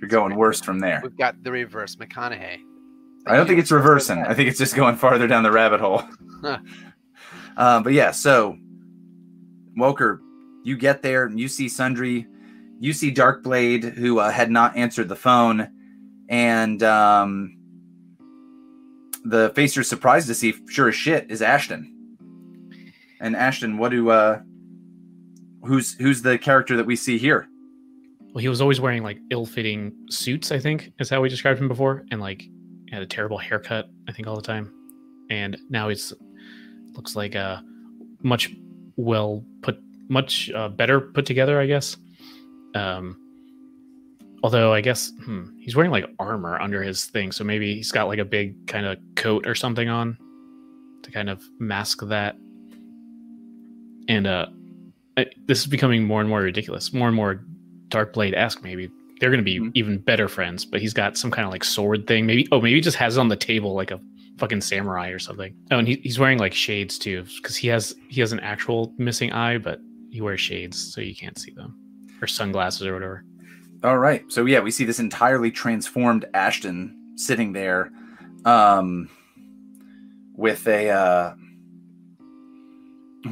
you're 0.00 0.10
going 0.10 0.36
worse 0.36 0.60
from 0.60 0.80
there. 0.80 1.00
We've 1.02 1.16
got 1.16 1.42
the 1.42 1.50
reverse 1.50 1.96
McConaughey. 1.96 2.58
I 3.26 3.36
don't 3.36 3.46
think 3.46 3.58
it's 3.58 3.72
reversing. 3.72 4.18
I 4.18 4.34
think 4.34 4.48
it's 4.48 4.58
just 4.58 4.76
going 4.76 4.96
farther 4.96 5.26
down 5.26 5.42
the 5.42 5.50
rabbit 5.50 5.80
hole. 5.80 6.02
Huh. 6.40 6.58
Uh, 7.56 7.80
but 7.80 7.94
yeah, 7.94 8.10
so 8.10 8.54
Welker, 9.78 10.18
you 10.62 10.76
get 10.76 11.00
there 11.00 11.24
and 11.24 11.40
you 11.40 11.48
see 11.48 11.70
Sundry, 11.70 12.26
you 12.80 12.92
see 12.92 13.10
Darkblade, 13.10 13.94
who 13.94 14.18
uh, 14.18 14.30
had 14.30 14.50
not 14.50 14.76
answered 14.76 15.08
the 15.08 15.16
phone, 15.16 15.66
and 16.28 16.82
um, 16.82 17.56
the 19.24 19.50
face 19.54 19.74
you're 19.74 19.84
surprised 19.84 20.28
to 20.28 20.34
see, 20.34 20.54
sure 20.68 20.88
as 20.90 20.94
shit, 20.94 21.30
is 21.30 21.40
Ashton. 21.40 21.92
And 23.20 23.34
Ashton, 23.34 23.78
what 23.78 23.90
do 23.90 24.10
uh, 24.10 24.40
who's 25.66 25.94
who's 25.94 26.22
the 26.22 26.38
character 26.38 26.76
that 26.76 26.86
we 26.86 26.96
see 26.96 27.18
here? 27.18 27.48
Well, 28.32 28.42
he 28.42 28.48
was 28.48 28.60
always 28.60 28.80
wearing 28.80 29.02
like 29.02 29.18
ill-fitting 29.30 29.92
suits. 30.10 30.52
I 30.52 30.58
think 30.58 30.92
is 30.98 31.10
how 31.10 31.20
we 31.20 31.28
described 31.28 31.60
him 31.60 31.68
before, 31.68 32.04
and 32.10 32.20
like 32.20 32.44
had 32.90 33.02
a 33.02 33.06
terrible 33.06 33.38
haircut. 33.38 33.88
I 34.08 34.12
think 34.12 34.28
all 34.28 34.36
the 34.36 34.42
time, 34.42 34.72
and 35.30 35.56
now 35.68 35.88
he's 35.88 36.12
looks 36.94 37.16
like 37.16 37.34
a 37.34 37.62
much 38.22 38.54
well 38.96 39.44
put, 39.62 39.78
much 40.08 40.50
uh, 40.50 40.68
better 40.68 41.00
put 41.00 41.26
together. 41.26 41.60
I 41.60 41.66
guess. 41.66 41.96
Um, 42.74 43.18
although 44.42 44.72
I 44.72 44.80
guess 44.80 45.12
hmm, 45.24 45.46
he's 45.58 45.74
wearing 45.74 45.90
like 45.90 46.06
armor 46.18 46.60
under 46.60 46.82
his 46.82 47.06
thing, 47.06 47.32
so 47.32 47.42
maybe 47.42 47.74
he's 47.74 47.92
got 47.92 48.06
like 48.06 48.18
a 48.18 48.24
big 48.24 48.66
kind 48.66 48.86
of 48.86 48.98
coat 49.14 49.46
or 49.46 49.54
something 49.54 49.88
on 49.88 50.18
to 51.02 51.10
kind 51.10 51.30
of 51.30 51.42
mask 51.58 52.00
that. 52.02 52.36
And 54.08 54.26
uh, 54.26 54.46
I, 55.16 55.26
this 55.46 55.60
is 55.60 55.66
becoming 55.66 56.04
more 56.04 56.20
and 56.20 56.28
more 56.28 56.40
ridiculous, 56.42 56.92
more 56.92 57.08
and 57.08 57.16
more 57.16 57.42
Darkblade 57.88 58.34
esque. 58.36 58.62
Maybe 58.62 58.90
they're 59.20 59.30
going 59.30 59.42
to 59.42 59.44
be 59.44 59.58
Mhm. 59.58 59.70
even 59.74 59.98
better 59.98 60.28
friends. 60.28 60.64
But 60.64 60.80
he's 60.80 60.92
got 60.92 61.16
some 61.16 61.30
kind 61.30 61.46
of 61.46 61.52
like 61.52 61.64
sword 61.64 62.06
thing. 62.06 62.26
Maybe 62.26 62.46
oh, 62.52 62.60
maybe 62.60 62.74
he 62.74 62.80
just 62.80 62.96
has 62.98 63.16
it 63.16 63.20
on 63.20 63.28
the 63.28 63.36
table 63.36 63.74
like 63.74 63.90
a 63.90 64.00
fucking 64.38 64.60
samurai 64.60 65.08
or 65.08 65.18
something. 65.18 65.54
Oh, 65.70 65.78
and 65.78 65.88
he, 65.88 65.94
he's 66.02 66.18
wearing 66.18 66.38
like 66.38 66.52
shades 66.52 66.98
too, 66.98 67.24
because 67.36 67.56
he 67.56 67.68
has 67.68 67.94
he 68.08 68.20
has 68.20 68.32
an 68.32 68.40
actual 68.40 68.92
missing 68.98 69.32
eye, 69.32 69.56
but 69.58 69.80
he 70.10 70.20
wears 70.20 70.40
shades 70.40 70.92
so 70.94 71.00
you 71.00 71.14
can't 71.14 71.38
see 71.38 71.52
them, 71.52 71.74
or 72.20 72.26
sunglasses 72.26 72.86
or 72.86 72.92
whatever. 72.94 73.24
All 73.84 73.98
right. 73.98 74.22
So 74.28 74.44
yeah, 74.44 74.60
we 74.60 74.70
see 74.70 74.84
this 74.84 74.98
entirely 74.98 75.50
transformed 75.50 76.24
Ashton 76.34 76.94
sitting 77.16 77.52
there 77.52 77.90
um 78.44 79.08
with 80.34 80.66
a 80.68 80.90
uh 80.90 81.34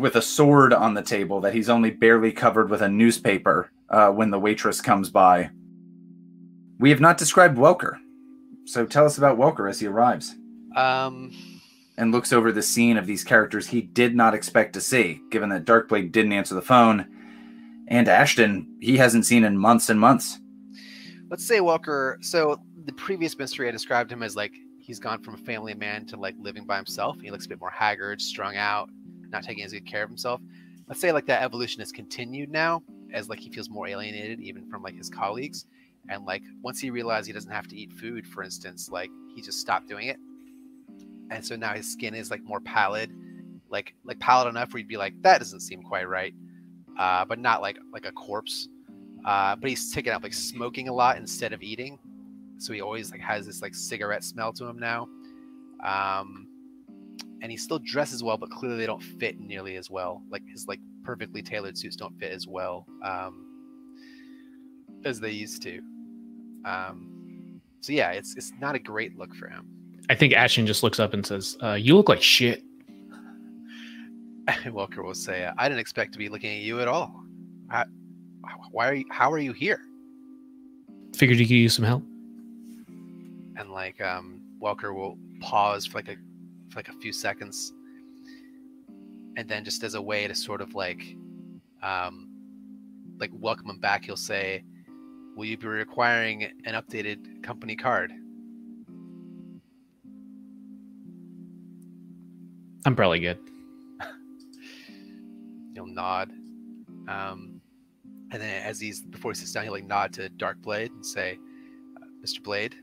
with 0.01 0.17
a 0.17 0.23
sword 0.23 0.73
on 0.73 0.95
the 0.95 1.03
table 1.03 1.41
that 1.41 1.55
he's 1.55 1.69
only 1.69 1.91
barely 1.91 2.33
covered 2.33 2.71
with 2.71 2.83
a 2.83 2.89
newspaper 2.89 3.71
uh 3.91 4.09
when 4.11 4.31
the 4.31 4.39
waitress 4.39 4.81
comes 4.81 5.11
by. 5.11 5.51
We 6.79 6.91
have 6.91 7.01
not 7.01 7.19
described 7.19 7.57
Welker. 7.57 7.99
So 8.67 8.87
tell 8.87 9.05
us 9.07 9.19
about 9.19 9.39
Welker 9.39 9.69
as 9.69 9.81
he 9.81 9.87
arrives 9.87 10.35
Um, 10.75 11.31
and 11.97 12.11
looks 12.13 12.33
over 12.33 12.51
the 12.51 12.63
scene 12.63 12.97
of 12.97 13.07
these 13.07 13.23
characters 13.25 13.69
he 13.69 13.83
did 13.83 14.17
not 14.17 14.35
expect 14.35 14.73
to 14.73 14.81
see, 14.81 15.21
given 15.31 15.51
that 15.51 15.65
Darkblade 15.65 16.11
didn't 16.13 16.33
answer 16.33 16.55
the 16.55 16.63
phone. 16.63 17.07
And 17.89 18.09
Ashton, 18.09 18.67
he 18.81 18.97
hasn't 18.97 19.27
seen 19.27 19.45
in 19.45 19.59
months 19.59 19.91
and 19.91 20.01
months. 20.01 20.39
let's 21.31 21.47
say 21.47 21.59
Welker. 21.59 22.23
So 22.25 22.59
the 22.87 22.93
previous 22.93 23.37
mystery, 23.39 23.69
I 23.69 23.71
described 23.71 24.11
him 24.11 24.23
as 24.23 24.35
like 24.37 24.53
he's 24.81 24.99
gone 24.99 25.23
from 25.23 25.35
a 25.35 25.39
family 25.39 25.75
man 25.75 26.07
to 26.07 26.17
like 26.17 26.35
living 26.39 26.65
by 26.65 26.77
himself. 26.77 27.21
He 27.21 27.31
looks 27.31 27.47
a 27.47 27.49
bit 27.49 27.61
more 27.61 27.71
haggard, 27.71 28.21
strung 28.21 28.57
out, 28.57 28.89
not 29.31 29.43
taking 29.43 29.65
as 29.65 29.73
good 29.73 29.87
care 29.87 30.03
of 30.03 30.09
himself. 30.09 30.41
Let's 30.89 31.01
say 31.01 31.13
like 31.13 31.27
that 31.27 31.43
evolution 31.43 31.81
has 31.81 31.93
continued 31.93 32.51
now, 32.51 32.83
as 33.13 33.29
like 33.29 33.41
he 33.41 33.51
feels 33.51 33.71
more 33.71 33.89
alienated 33.89 34.41
even 34.41 34.69
from 34.69 34.83
like 34.83 34.95
his 34.95 35.09
colleagues, 35.09 35.67
and 36.09 36.25
like 36.25 36.43
once 36.63 36.81
he 36.81 36.91
realized 36.91 37.27
he 37.27 37.33
doesn't 37.33 37.51
have 37.51 37.69
to 37.69 37.77
eat 37.77 37.93
food, 37.93 38.27
for 38.27 38.43
instance, 38.43 38.91
like 38.91 39.11
he 39.35 39.41
just 39.41 39.61
stopped 39.61 39.89
doing 39.89 40.09
it, 40.09 40.19
and 41.31 41.45
so 41.45 41.57
now 41.57 41.73
his 41.73 41.91
skin 41.91 42.15
is 42.15 42.31
like 42.31 42.43
more 42.43 42.61
pallid, 42.61 43.11
like 43.71 43.95
like 44.05 44.19
pallid 44.19 44.49
enough 44.49 44.73
where 44.73 44.81
you'd 44.81 44.89
be 44.89 44.97
like 44.97 45.15
that 45.23 45.39
doesn't 45.39 45.61
seem 45.61 45.83
quite 45.83 46.09
right, 46.09 46.35
uh, 46.99 47.25
but 47.25 47.39
not 47.39 47.63
like 47.63 47.79
like 47.93 48.07
a 48.07 48.13
corpse. 48.13 48.69
Uh, 49.25 49.57
but 49.57 49.71
he's 49.71 49.91
taken 49.91 50.13
up 50.13 50.23
like 50.23 50.35
smoking 50.35 50.89
a 50.89 50.93
lot 50.93 51.17
instead 51.17 51.55
of 51.55 51.63
eating, 51.63 51.99
so 52.59 52.75
he 52.75 52.83
always 52.83 53.11
like 53.11 53.21
has 53.21 53.47
this 53.47 53.63
like 53.63 53.75
cigarette 53.75 54.23
smell 54.23 54.53
to 54.53 54.67
him 54.67 54.79
now. 54.79 55.09
Um, 55.83 56.44
and 57.43 57.51
he 57.51 57.57
still 57.57 57.79
dresses 57.79 58.23
well, 58.23 58.37
but 58.37 58.51
clearly 58.51 58.79
they 58.79 58.87
don't 58.87 59.03
fit 59.03 59.39
nearly 59.39 59.77
as 59.77 59.91
well. 59.91 60.23
Like 60.31 60.43
his 60.49 60.67
like 60.67 60.81
perfectly 61.03 61.43
tailored 61.43 61.77
suits 61.77 61.97
don't 61.97 62.19
fit 62.19 62.33
as 62.33 62.47
well 62.47 62.87
um, 63.03 63.47
as 65.05 65.21
they 65.21 65.31
used 65.31 65.63
to. 65.63 65.81
Um, 66.65 67.61
so 67.81 67.93
yeah, 67.93 68.13
it's 68.13 68.35
it's 68.37 68.53
not 68.61 68.75
a 68.75 68.79
great 68.79 69.19
look 69.19 69.35
for 69.35 69.49
him. 69.49 69.67
I 70.11 70.15
think 70.15 70.33
Ashton 70.33 70.67
just 70.67 70.83
looks 70.83 70.99
up 70.99 71.15
and 71.15 71.25
says, 71.25 71.57
uh, 71.63 71.75
"You 71.75 71.97
look 71.97 72.09
like 72.09 72.23
shit." 72.23 72.63
And 74.47 74.75
Welker 74.75 75.03
will 75.03 75.15
say, 75.15 75.51
"I 75.57 75.69
didn't 75.71 75.81
expect 75.81 76.13
to 76.13 76.19
be 76.19 76.29
looking 76.29 76.55
at 76.55 76.63
you 76.63 76.81
at 76.81 76.89
all. 76.89 77.25
I, 77.71 77.85
why 78.71 78.89
are 78.89 78.95
you? 78.95 79.07
How 79.11 79.33
are 79.33 79.39
you 79.39 79.55
here?" 79.55 79.81
Figured 81.17 81.39
you 81.39 81.47
could 81.47 81.55
use 81.55 81.75
some 81.75 81.85
help. 81.85 82.03
And 83.57 83.71
like 83.71 84.03
um, 84.03 84.43
Welker 84.61 84.95
will 84.95 85.17
pause 85.41 85.87
for 85.87 85.99
like 85.99 86.09
a 86.09 86.17
for 86.75 86.81
like 86.81 86.89
a 86.89 87.01
few 87.01 87.13
seconds, 87.13 87.73
and 89.37 89.49
then 89.49 89.65
just 89.65 89.85
as 89.85 89.95
a 89.95 90.03
way 90.03 90.27
to 90.27 90.35
sort 90.35 90.61
of 90.61 90.75
like 90.75 91.17
um, 91.83 92.29
like 93.19 93.31
welcome 93.33 93.71
him 93.71 93.79
back, 93.79 94.05
he'll 94.05 94.17
say, 94.17 94.65
"Will 95.37 95.47
you 95.47 95.57
be 95.57 95.69
requiring 95.69 96.45
an 96.65 96.75
updated 96.75 97.43
company 97.43 97.77
card?" 97.77 98.13
I'm 102.87 102.95
probably 102.95 103.21
good. 103.21 103.39
He'll 105.75 105.87
nod. 105.87 106.31
Um, 107.09 107.63
and 108.31 108.43
then 108.43 108.63
as 108.63 108.79
he's 108.79 109.01
before 109.01 109.31
he 109.31 109.37
sits 109.37 109.53
down, 109.53 109.65
he'll 109.65 109.73
like 109.73 109.87
nod 109.87 110.13
to 110.15 110.29
Dark 110.29 110.61
Blade 110.61 110.91
and 110.91 111.07
say, 111.07 111.39
uh, 111.97 112.07
"Mr. 112.23 112.43
Blade, 112.43 112.75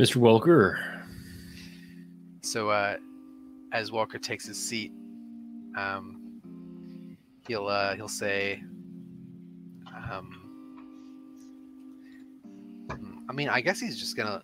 Mr. 0.00 0.16
Welker, 0.16 0.78
So 2.40 2.70
uh, 2.70 2.96
as 3.70 3.92
Walker 3.92 4.18
takes 4.18 4.46
his 4.46 4.58
seat, 4.58 4.92
um, 5.76 6.38
he'll 7.46 7.66
uh, 7.66 7.94
he'll 7.96 8.08
say, 8.08 8.62
um, 10.10 10.40
I 13.28 13.32
mean, 13.34 13.50
I 13.50 13.60
guess 13.60 13.78
he's 13.78 13.98
just 13.98 14.16
gonna, 14.16 14.40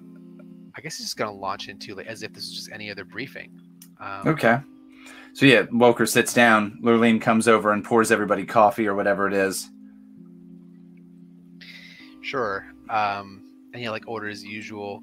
I 0.76 0.82
guess 0.82 0.98
he's 0.98 1.06
just 1.06 1.16
gonna 1.16 1.32
launch 1.32 1.68
into 1.68 1.94
like 1.94 2.06
as 2.06 2.22
if 2.22 2.34
this 2.34 2.44
is 2.44 2.52
just 2.54 2.70
any 2.70 2.90
other 2.90 3.06
briefing. 3.06 3.50
Um, 3.98 4.28
Okay. 4.28 4.58
So 5.32 5.46
yeah, 5.46 5.62
Walker 5.72 6.04
sits 6.04 6.34
down. 6.34 6.78
Lurleen 6.82 7.18
comes 7.18 7.48
over 7.48 7.72
and 7.72 7.82
pours 7.82 8.12
everybody 8.12 8.44
coffee 8.44 8.86
or 8.86 8.94
whatever 8.94 9.26
it 9.26 9.32
is. 9.32 9.70
Sure. 12.20 12.66
Um, 12.90 13.42
and 13.72 13.82
he 13.82 13.88
like 13.88 14.06
orders 14.06 14.44
usual, 14.44 15.02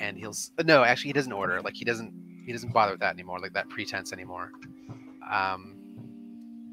and 0.00 0.16
he'll 0.16 0.34
no, 0.64 0.82
actually 0.82 1.10
he 1.10 1.12
doesn't 1.12 1.32
order. 1.32 1.60
Like 1.60 1.74
he 1.74 1.84
doesn't 1.84 2.12
he 2.44 2.52
doesn't 2.52 2.72
bother 2.72 2.92
with 2.92 3.00
that 3.00 3.14
anymore. 3.14 3.38
Like 3.38 3.52
that 3.52 3.68
pretense 3.68 4.12
anymore. 4.12 4.50
Um, 5.30 5.76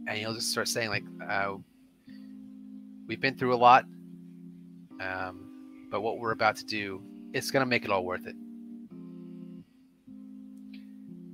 and 0.08 0.18
he'll 0.18 0.34
just 0.34 0.50
start 0.50 0.68
saying 0.68 0.90
like, 0.90 1.04
uh, 1.30 1.56
"We've 3.08 3.22
been 3.22 3.38
through 3.38 3.54
a 3.54 3.58
lot, 3.58 3.84
um, 5.02 5.88
but 5.92 6.02
what 6.02 6.20
we're 6.20 6.32
about 6.32 6.56
to 6.58 6.66
do, 6.66 7.04
it's 7.34 7.52
gonna 7.52 7.66
make 7.66 7.86
it 7.86 7.92
all 7.92 8.04
worth 8.06 8.26
it." 8.26 8.36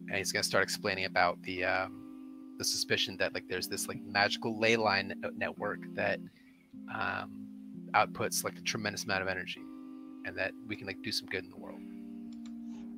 And 0.10 0.18
he's 0.18 0.32
gonna 0.32 0.44
start 0.44 0.64
explaining 0.64 1.06
about 1.06 1.42
the 1.44 1.64
um, 1.64 2.56
the 2.58 2.66
suspicion 2.66 3.16
that 3.18 3.34
like 3.34 3.48
there's 3.48 3.68
this 3.68 3.88
like 3.88 4.02
magical 4.02 4.60
ley 4.60 4.76
line 4.76 5.14
network 5.38 5.80
that 5.94 6.20
um, 6.94 7.48
outputs 7.94 8.44
like 8.44 8.58
a 8.58 8.62
tremendous 8.62 9.04
amount 9.04 9.22
of 9.22 9.28
energy, 9.28 9.62
and 10.26 10.36
that 10.38 10.52
we 10.68 10.76
can 10.76 10.88
like 10.88 11.02
do 11.04 11.12
some 11.12 11.28
good 11.28 11.44
in 11.44 11.52
the 11.52 11.58
world. 11.58 11.83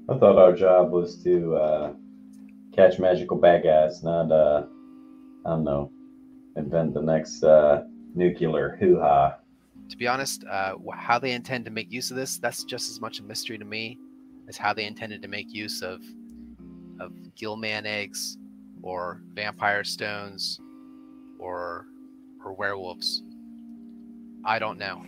I 0.07 0.17
thought 0.17 0.37
our 0.37 0.53
job 0.53 0.91
was 0.91 1.23
to 1.23 1.55
uh, 1.55 1.93
catch 2.75 2.99
magical 2.99 3.37
bad 3.37 3.63
guys, 3.63 4.03
not 4.03 4.31
uh, 4.31 4.65
I 5.45 5.49
don't 5.49 5.63
know, 5.63 5.91
invent 6.55 6.93
the 6.93 7.01
next 7.01 7.43
uh, 7.43 7.83
nuclear 8.13 8.77
hoo 8.79 8.99
ha. 8.99 9.37
To 9.89 9.97
be 9.97 10.07
honest, 10.07 10.43
uh, 10.45 10.75
how 10.93 11.17
they 11.17 11.31
intend 11.31 11.65
to 11.65 11.71
make 11.71 11.91
use 11.91 12.11
of 12.11 12.17
this, 12.17 12.37
that's 12.37 12.63
just 12.63 12.89
as 12.89 13.01
much 13.01 13.19
a 13.19 13.23
mystery 13.23 13.57
to 13.57 13.65
me 13.65 13.97
as 14.47 14.57
how 14.57 14.73
they 14.73 14.85
intended 14.85 15.21
to 15.23 15.27
make 15.27 15.53
use 15.53 15.81
of 15.81 16.01
of 16.99 17.11
Gilman 17.35 17.85
eggs 17.85 18.37
or 18.83 19.21
vampire 19.33 19.83
stones 19.83 20.59
or 21.39 21.87
or 22.43 22.53
werewolves. 22.53 23.23
I 24.45 24.59
don't 24.59 24.77
know. 24.77 25.03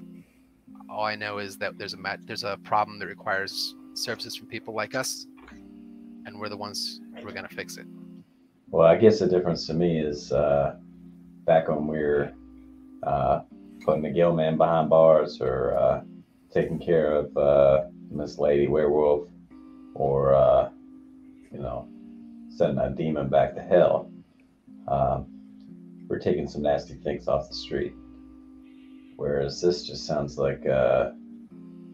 All 0.89 1.05
I 1.05 1.15
know 1.15 1.37
is 1.37 1.57
that 1.57 1.77
there's 1.77 1.93
a 1.93 2.17
there's 2.25 2.43
a 2.43 2.57
problem 2.63 2.97
that 2.99 3.05
requires 3.05 3.75
services 3.97 4.35
from 4.35 4.47
people 4.47 4.73
like 4.73 4.95
us, 4.95 5.27
and 6.25 6.39
we're 6.39 6.49
the 6.49 6.57
ones 6.57 7.01
who 7.19 7.27
are 7.27 7.31
gonna 7.31 7.47
fix 7.49 7.77
it. 7.77 7.85
Well, 8.69 8.85
I 8.85 8.97
guess 8.97 9.19
the 9.19 9.27
difference 9.27 9.65
to 9.67 9.73
me 9.73 9.99
is 9.99 10.31
uh, 10.31 10.75
back 11.45 11.69
when 11.69 11.87
we 11.87 11.97
were 11.97 12.33
uh, 13.03 13.41
putting 13.85 14.03
the 14.03 14.09
Gill 14.09 14.33
man 14.33 14.57
behind 14.57 14.89
bars 14.89 15.39
or 15.39 15.77
uh, 15.77 16.01
taking 16.53 16.77
care 16.77 17.13
of 17.13 17.37
uh, 17.37 17.85
Miss 18.11 18.37
Lady 18.37 18.67
Werewolf 18.67 19.29
or, 19.95 20.33
uh, 20.35 20.69
you 21.51 21.59
know, 21.59 21.87
sending 22.49 22.79
a 22.79 22.89
demon 22.89 23.29
back 23.29 23.55
to 23.55 23.61
hell. 23.61 24.11
Um, 24.87 25.27
we're 26.09 26.19
taking 26.19 26.47
some 26.47 26.61
nasty 26.61 26.95
things 26.95 27.27
off 27.27 27.47
the 27.47 27.55
street. 27.55 27.93
Whereas 29.15 29.61
this 29.61 29.87
just 29.87 30.05
sounds 30.05 30.37
like, 30.37 30.65
uh, 30.65 31.11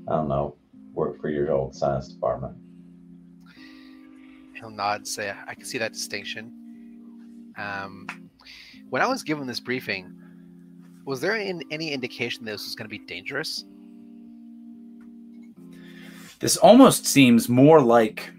I 0.07 0.11
don't 0.11 0.27
know, 0.27 0.55
work 0.93 1.19
for 1.19 1.29
your 1.29 1.51
old 1.51 1.75
science 1.75 2.07
department. 2.07 2.55
He'll 4.55 4.69
nod 4.69 4.97
and 4.97 5.07
say, 5.07 5.33
I 5.47 5.53
can 5.55 5.65
see 5.65 5.77
that 5.77 5.93
distinction. 5.93 6.53
Um, 7.57 8.07
when 8.89 9.01
I 9.01 9.07
was 9.07 9.23
given 9.23 9.47
this 9.47 9.59
briefing, 9.59 10.13
was 11.05 11.19
there 11.19 11.35
in, 11.35 11.63
any 11.71 11.91
indication 11.91 12.45
that 12.45 12.51
this 12.51 12.65
was 12.65 12.75
going 12.75 12.85
to 12.85 12.89
be 12.89 13.05
dangerous? 13.05 13.65
This 16.39 16.57
almost 16.57 17.05
seems 17.05 17.49
more 17.49 17.81
like 17.81 18.31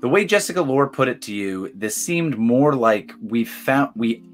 the 0.00 0.08
way 0.08 0.24
Jessica 0.24 0.60
Lore 0.60 0.88
put 0.88 1.08
it 1.08 1.22
to 1.22 1.34
you. 1.34 1.70
This 1.74 1.94
seemed 1.94 2.36
more 2.36 2.74
like 2.74 3.12
we 3.22 3.44
found 3.44 3.90
we 3.94 4.24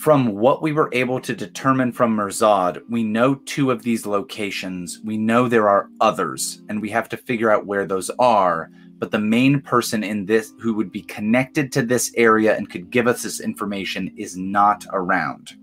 from 0.00 0.28
what 0.28 0.62
we 0.62 0.72
were 0.72 0.88
able 0.94 1.20
to 1.20 1.36
determine 1.36 1.92
from 1.92 2.16
Merzad, 2.16 2.80
we 2.88 3.04
know 3.04 3.34
two 3.34 3.70
of 3.70 3.82
these 3.82 4.06
locations. 4.06 4.98
We 5.04 5.18
know 5.18 5.46
there 5.46 5.68
are 5.68 5.90
others, 6.00 6.62
and 6.70 6.80
we 6.80 6.88
have 6.88 7.06
to 7.10 7.18
figure 7.18 7.50
out 7.50 7.66
where 7.66 7.84
those 7.84 8.08
are. 8.18 8.70
But 8.96 9.10
the 9.10 9.18
main 9.18 9.60
person 9.60 10.02
in 10.02 10.24
this 10.24 10.54
who 10.58 10.72
would 10.72 10.90
be 10.90 11.02
connected 11.02 11.70
to 11.72 11.82
this 11.82 12.14
area 12.16 12.56
and 12.56 12.70
could 12.70 12.90
give 12.90 13.06
us 13.06 13.24
this 13.24 13.40
information 13.40 14.10
is 14.16 14.38
not 14.38 14.86
around. 14.90 15.54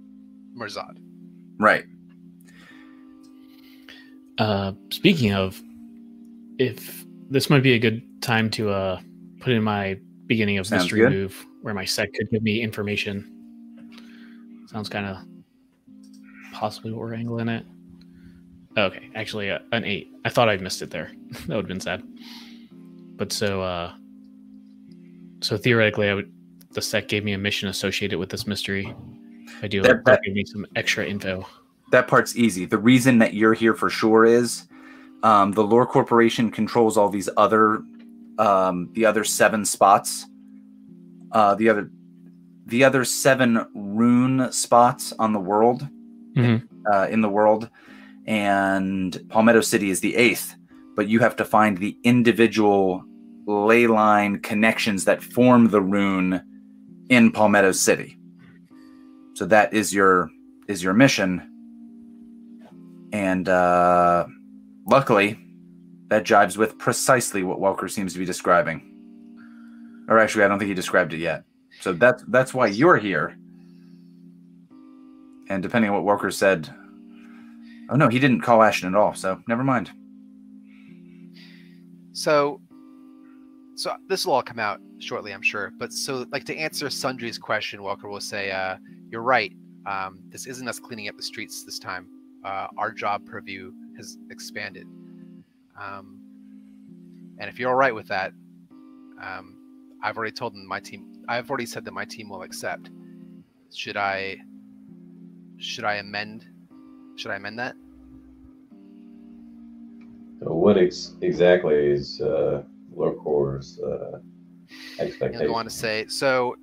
Merzad. 0.56 1.00
Right. 1.58 1.86
Uh, 4.38 4.74
speaking 4.92 5.34
of, 5.34 5.60
if 6.60 7.06
this 7.32 7.50
might 7.50 7.64
be 7.64 7.74
a 7.74 7.80
good 7.80 8.04
time 8.22 8.52
to 8.52 8.70
uh, 8.70 9.00
put 9.40 9.52
in 9.52 9.64
my 9.64 9.98
beginning 10.28 10.60
of 10.60 10.68
Sounds 10.68 10.84
mystery 10.84 11.00
good. 11.00 11.12
move 11.12 11.48
where 11.64 11.74
my 11.74 11.86
sec 11.86 12.14
could 12.14 12.30
give 12.30 12.44
me 12.44 12.62
information. 12.62 13.34
Sounds 14.78 14.90
kind 14.90 15.08
of 15.08 15.18
possibly 16.54 16.92
what 16.92 17.00
we're 17.00 17.16
angling 17.16 17.50
at. 17.50 17.66
Okay, 18.78 19.10
actually, 19.16 19.50
uh, 19.50 19.58
an 19.72 19.84
eight. 19.86 20.12
I 20.24 20.30
thought 20.30 20.50
I'd 20.50 20.62
missed 20.62 20.84
it 20.84 20.92
there. 20.92 21.12
that 21.32 21.48
would 21.48 21.56
have 21.56 21.68
been 21.68 21.80
sad. 21.80 22.04
But 23.16 23.32
so, 23.34 23.64
uh, 23.64 23.94
so 25.42 25.58
theoretically, 25.58 26.10
I 26.10 26.14
would. 26.14 26.32
The 26.74 26.82
sec 26.84 27.08
gave 27.08 27.24
me 27.24 27.34
a 27.34 27.40
mission 27.40 27.70
associated 27.70 28.20
with 28.20 28.30
this 28.30 28.46
mystery. 28.46 28.94
I 29.64 29.68
do. 29.68 29.82
That- 29.82 30.06
that- 30.06 30.22
give 30.22 30.36
me 30.36 30.46
some 30.46 30.64
extra 30.76 31.08
info. 31.08 31.48
that 31.92 32.08
part's 32.08 32.36
easy. 32.36 32.66
The 32.66 32.78
reason 32.78 33.18
that 33.18 33.34
you're 33.34 33.56
here 33.56 33.74
for 33.74 33.90
sure 33.90 34.26
is 34.26 34.68
um, 35.24 35.54
the 35.54 35.64
Lore 35.64 35.88
Corporation 35.88 36.52
controls 36.52 36.98
all 36.98 37.10
these 37.10 37.30
other, 37.36 37.82
um, 38.38 38.90
the 38.94 39.08
other 39.08 39.24
seven 39.24 39.66
spots, 39.66 40.28
uh, 41.32 41.56
the 41.56 41.68
other, 41.68 41.90
the 42.68 42.84
other 42.84 43.06
seven 43.06 43.66
rune 43.74 44.52
spots 44.52 45.14
on 45.18 45.34
the 45.34 45.40
world, 45.40 45.88
Mhm. 46.36 46.68
uh, 46.92 47.08
in 47.10 47.22
the 47.22 47.30
world, 47.30 47.70
and 48.26 49.20
Palmetto 49.30 49.62
City 49.62 49.90
is 49.90 50.02
the 50.02 50.16
eighth. 50.16 50.56
But 50.96 51.08
you 51.08 51.20
have 51.20 51.36
to 51.38 51.46
find 51.46 51.78
the 51.78 51.98
individual 52.04 53.04
ley 53.46 53.88
line 53.88 54.40
connections 54.40 55.06
that 55.06 55.24
form 55.24 55.70
the 55.70 55.82
rune 55.82 56.42
in 57.10 57.32
Palmetto 57.32 57.72
City. 57.72 58.18
So 59.36 59.46
that 59.46 59.74
is 59.74 59.94
your 59.94 60.30
is 60.68 60.84
your 60.84 60.94
mission 60.94 61.42
and 63.14 63.48
uh, 63.48 64.26
luckily, 64.86 65.40
that 66.10 66.26
jives 66.26 66.58
with 66.58 66.78
precisely 66.78 67.42
what 67.42 67.60
Welker 67.60 67.90
seems 67.90 68.14
to 68.14 68.20
be 68.20 68.26
describing. 68.26 68.82
Or 70.10 70.20
actually, 70.20 70.44
I 70.44 70.48
don't 70.48 70.60
think 70.60 70.68
he 70.70 70.74
described 70.74 71.14
it 71.14 71.20
yet. 71.20 71.44
So 71.82 71.94
that's 71.94 72.24
that's 72.28 72.54
why 72.54 72.68
you're 72.68 72.98
here. 72.98 73.38
And 75.50 75.64
depending 75.64 75.90
on 75.90 75.96
what 75.96 76.04
Walker 76.04 76.32
said, 76.32 76.70
oh 77.90 77.96
no, 77.96 78.10
he 78.10 78.20
didn't 78.20 78.42
call 78.42 78.62
Ashton 78.62 78.90
at 78.94 79.00
all. 79.00 79.14
So 79.14 79.42
never 79.48 79.64
mind. 79.64 79.92
So, 82.12 82.60
so 83.76 83.96
this 84.10 84.26
will 84.26 84.34
all 84.34 84.42
come 84.42 84.60
out 84.60 84.82
shortly, 85.00 85.34
I'm 85.34 85.44
sure. 85.44 85.72
But 85.78 85.94
so, 85.94 86.26
like 86.32 86.46
to 86.46 86.58
answer 86.58 86.90
Sundry's 86.90 87.38
question, 87.38 87.84
Walker 87.84 88.10
will 88.10 88.20
say, 88.20 88.52
uh, 88.52 88.78
"You're 89.12 89.22
right. 89.22 89.54
um, 89.86 90.20
this 90.30 90.46
isn't 90.48 90.68
us 90.68 90.80
cleaning 90.80 91.08
up 91.08 91.16
the 91.16 91.24
streets 91.24 91.64
this 91.64 91.80
time. 91.80 92.08
Uh, 92.44 92.68
our 92.78 92.92
job 92.92 93.26
purview 93.26 93.72
has 93.96 94.18
expanded. 94.30 94.86
Um, 95.80 96.20
and 97.40 97.50
if 97.50 97.58
you're 97.60 97.70
all 97.70 97.76
right 97.76 97.96
with 97.96 98.08
that, 98.10 98.34
um, 99.22 99.57
I've 100.02 100.18
already 100.18 100.32
told 100.32 100.54
them 100.54 100.68
my 100.68 100.80
team. 100.80 101.24
I've 101.28 101.50
already 101.50 101.66
said 101.66 101.86
that 101.86 101.94
my 101.94 102.06
team 102.06 102.30
will 102.30 102.44
accept. 102.44 102.90
Should 103.74 103.98
I? 103.98 104.38
Should 105.58 105.84
I 105.84 105.96
amend? 105.96 106.46
Should 107.16 107.32
I 107.32 107.36
amend 107.36 107.60
that? 107.60 107.76
So 110.40 110.54
what 110.54 110.78
ex- 110.78 111.16
exactly 111.22 111.76
is 111.76 112.22
uh, 112.22 112.64
LoreCorp's 112.96 113.80
uh, 113.80 114.20
expectation? 115.00 115.42
I'll 115.42 115.48
go 115.48 115.56
on 115.56 115.66
to 115.66 115.72
say. 115.72 116.06
So, 116.08 116.56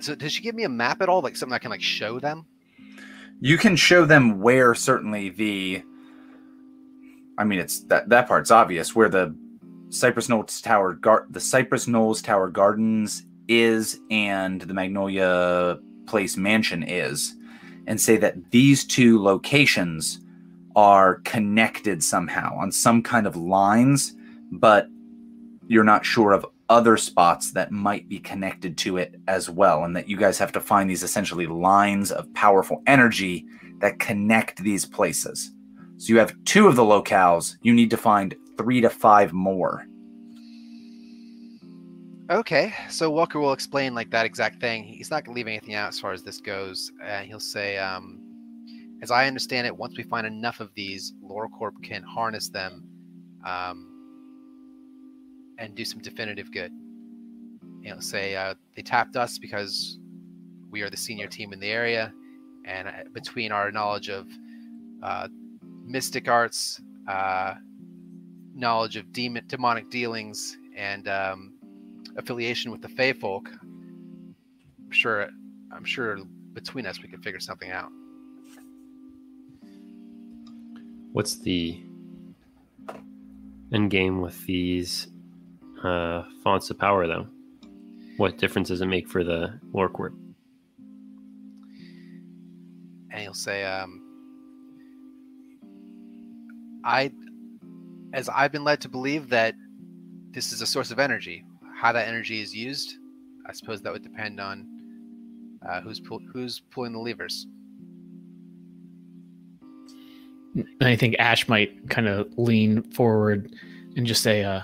so 0.00 0.14
does 0.14 0.32
she 0.32 0.42
give 0.42 0.54
me 0.54 0.64
a 0.64 0.68
map 0.68 1.02
at 1.02 1.08
all? 1.08 1.20
Like 1.20 1.36
something 1.36 1.54
I 1.54 1.58
can 1.58 1.70
like 1.70 1.82
show 1.82 2.18
them? 2.18 2.46
You 3.40 3.58
can 3.58 3.76
show 3.76 4.04
them 4.04 4.40
where 4.40 4.74
certainly 4.74 5.28
the. 5.28 5.82
I 7.36 7.44
mean, 7.44 7.60
it's 7.60 7.80
that 7.84 8.08
that 8.08 8.26
part's 8.26 8.50
obvious 8.50 8.96
where 8.96 9.08
the 9.08 9.36
Cypress 9.90 10.28
Knolls 10.28 10.60
Tower, 10.60 10.94
gar- 10.94 11.26
the 11.30 11.40
Cypress 11.40 11.88
Knolls 11.88 12.20
Tower 12.22 12.48
Gardens 12.48 13.24
is, 13.48 14.00
and 14.10 14.60
the 14.60 14.74
Magnolia 14.74 15.78
Place 16.06 16.36
Mansion 16.36 16.82
is, 16.82 17.34
and 17.86 18.00
say 18.00 18.16
that 18.18 18.50
these 18.50 18.84
two 18.84 19.22
locations 19.22 20.20
are 20.76 21.16
connected 21.24 22.04
somehow 22.04 22.56
on 22.58 22.70
some 22.70 23.02
kind 23.02 23.26
of 23.26 23.34
lines, 23.34 24.14
but 24.52 24.88
you're 25.66 25.84
not 25.84 26.04
sure 26.04 26.32
of 26.32 26.46
other 26.68 26.98
spots 26.98 27.52
that 27.52 27.72
might 27.72 28.08
be 28.08 28.18
connected 28.18 28.76
to 28.76 28.98
it 28.98 29.14
as 29.26 29.48
well, 29.48 29.84
and 29.84 29.96
that 29.96 30.08
you 30.08 30.18
guys 30.18 30.38
have 30.38 30.52
to 30.52 30.60
find 30.60 30.88
these 30.88 31.02
essentially 31.02 31.46
lines 31.46 32.12
of 32.12 32.32
powerful 32.34 32.82
energy 32.86 33.46
that 33.80 33.98
connect 33.98 34.62
these 34.62 34.84
places. 34.84 35.50
So 35.96 36.12
you 36.12 36.18
have 36.18 36.36
two 36.44 36.68
of 36.68 36.76
the 36.76 36.82
locales, 36.82 37.56
you 37.62 37.72
need 37.72 37.90
to 37.90 37.96
find 37.96 38.36
three 38.58 38.80
to 38.80 38.90
five 38.90 39.32
more. 39.32 39.86
Okay, 42.30 42.74
so 42.90 43.08
Walker 43.08 43.40
will 43.40 43.54
explain 43.54 43.94
like 43.94 44.10
that 44.10 44.26
exact 44.26 44.60
thing. 44.60 44.84
He's 44.84 45.10
not 45.10 45.24
gonna 45.24 45.34
leave 45.34 45.46
anything 45.46 45.74
out 45.74 45.88
as 45.88 45.98
far 45.98 46.12
as 46.12 46.22
this 46.22 46.40
goes. 46.40 46.92
Uh, 47.02 47.20
he'll 47.20 47.40
say, 47.40 47.78
um, 47.78 48.20
as 49.00 49.10
I 49.10 49.26
understand 49.26 49.66
it, 49.66 49.74
once 49.74 49.96
we 49.96 50.02
find 50.02 50.26
enough 50.26 50.60
of 50.60 50.70
these, 50.74 51.14
LoreCorp 51.24 51.82
can 51.82 52.02
harness 52.02 52.50
them 52.50 52.84
um, 53.46 53.86
and 55.56 55.74
do 55.74 55.86
some 55.86 56.00
definitive 56.00 56.52
good. 56.52 56.70
You 57.80 57.94
know, 57.94 58.00
say 58.00 58.36
uh, 58.36 58.54
they 58.76 58.82
tapped 58.82 59.16
us 59.16 59.38
because 59.38 59.98
we 60.70 60.82
are 60.82 60.90
the 60.90 60.98
senior 60.98 61.28
team 61.28 61.54
in 61.54 61.60
the 61.60 61.70
area, 61.70 62.12
and 62.66 62.88
uh, 62.88 62.92
between 63.14 63.52
our 63.52 63.72
knowledge 63.72 64.10
of 64.10 64.26
uh, 65.02 65.28
mystic 65.86 66.28
arts, 66.28 66.78
uh, 67.08 67.54
knowledge 68.58 68.96
of 68.96 69.12
demon 69.12 69.44
demonic 69.46 69.90
dealings, 69.90 70.56
and 70.76 71.08
um, 71.08 71.54
affiliation 72.16 72.70
with 72.70 72.82
the 72.82 72.88
Fey 72.88 73.12
folk, 73.12 73.48
I'm 73.62 74.90
sure 74.90 75.28
I'm 75.72 75.84
sure 75.84 76.18
between 76.52 76.86
us 76.86 77.00
we 77.02 77.08
could 77.08 77.22
figure 77.22 77.40
something 77.40 77.70
out. 77.70 77.90
What's 81.12 81.38
the 81.38 81.82
end 83.72 83.90
game 83.90 84.20
with 84.20 84.44
these 84.46 85.08
uh, 85.82 86.24
fonts 86.42 86.70
of 86.70 86.78
power, 86.78 87.06
though? 87.06 87.26
What 88.16 88.38
difference 88.38 88.68
does 88.68 88.80
it 88.80 88.86
make 88.86 89.08
for 89.08 89.22
the 89.24 89.58
LoreCorp? 89.72 90.14
and 93.18 93.24
he'll 93.24 93.34
say, 93.34 93.64
um, 93.64 94.00
"I, 96.84 97.10
as 98.12 98.28
I've 98.28 98.52
been 98.52 98.64
led 98.64 98.80
to 98.82 98.88
believe 98.88 99.28
that 99.30 99.54
this 100.32 100.52
is 100.52 100.62
a 100.62 100.66
source 100.66 100.90
of 100.90 100.98
energy. 100.98 101.44
How 101.76 101.92
that 101.92 102.08
energy 102.08 102.40
is 102.40 102.54
used, 102.54 102.96
I 103.46 103.52
suppose 103.52 103.82
that 103.82 103.92
would 103.92 104.02
depend 104.02 104.40
on 104.40 104.66
uh, 105.68 105.80
who's 105.80 106.00
pull, 106.00 106.20
who's 106.32 106.60
pulling 106.70 106.92
the 106.92 106.98
levers." 106.98 107.46
I 110.80 110.96
think 110.96 111.16
Ash 111.18 111.48
might 111.48 111.88
kind 111.90 112.08
of 112.08 112.26
lean 112.36 112.82
forward 112.92 113.54
and 113.96 114.06
just 114.06 114.22
say, 114.22 114.44
uh, 114.44 114.62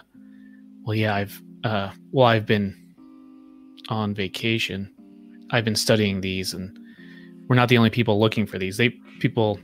well, 0.82 0.94
yeah, 0.94 1.14
I've, 1.14 1.42
uh, 1.62 1.90
well, 2.12 2.26
I've 2.26 2.46
been 2.46 2.76
on 3.88 4.14
vacation. 4.14 4.90
I've 5.50 5.64
been 5.64 5.76
studying 5.76 6.20
these 6.20 6.54
and 6.54 6.76
we're 7.48 7.56
not 7.56 7.68
the 7.68 7.78
only 7.78 7.90
people 7.90 8.18
looking 8.18 8.46
for 8.46 8.58
these. 8.58 8.76
They 8.76 8.90
people 9.20 9.60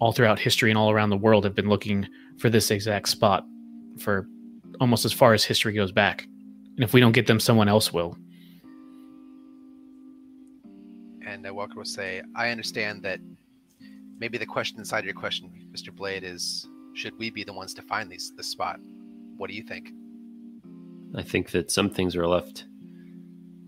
all 0.00 0.12
throughout 0.12 0.38
history 0.38 0.70
and 0.70 0.78
all 0.78 0.90
around 0.90 1.10
the 1.10 1.16
world 1.16 1.44
have 1.44 1.54
been 1.54 1.68
looking 1.68 2.06
for 2.40 2.48
this 2.48 2.70
exact 2.70 3.08
spot 3.08 3.44
for 3.98 4.26
almost 4.80 5.04
as 5.04 5.12
far 5.12 5.34
as 5.34 5.44
history 5.44 5.74
goes 5.74 5.92
back. 5.92 6.26
And 6.74 6.82
if 6.82 6.94
we 6.94 7.00
don't 7.00 7.12
get 7.12 7.26
them, 7.26 7.38
someone 7.38 7.68
else 7.68 7.92
will. 7.92 8.16
And 11.26 11.46
uh, 11.46 11.52
Walker 11.52 11.74
will 11.76 11.84
say, 11.84 12.22
"I 12.34 12.50
understand 12.50 13.02
that 13.02 13.20
maybe 14.18 14.38
the 14.38 14.46
question 14.46 14.78
inside 14.78 15.04
your 15.04 15.14
question, 15.14 15.50
Mr. 15.70 15.94
Blade, 15.94 16.24
is 16.24 16.66
should 16.94 17.16
we 17.18 17.30
be 17.30 17.44
the 17.44 17.52
ones 17.52 17.74
to 17.74 17.82
find 17.82 18.10
these 18.10 18.32
this 18.36 18.48
spot? 18.48 18.80
What 19.36 19.50
do 19.50 19.54
you 19.54 19.62
think?" 19.62 19.90
I 21.14 21.22
think 21.22 21.50
that 21.50 21.70
some 21.70 21.90
things 21.90 22.16
are 22.16 22.26
left 22.26 22.64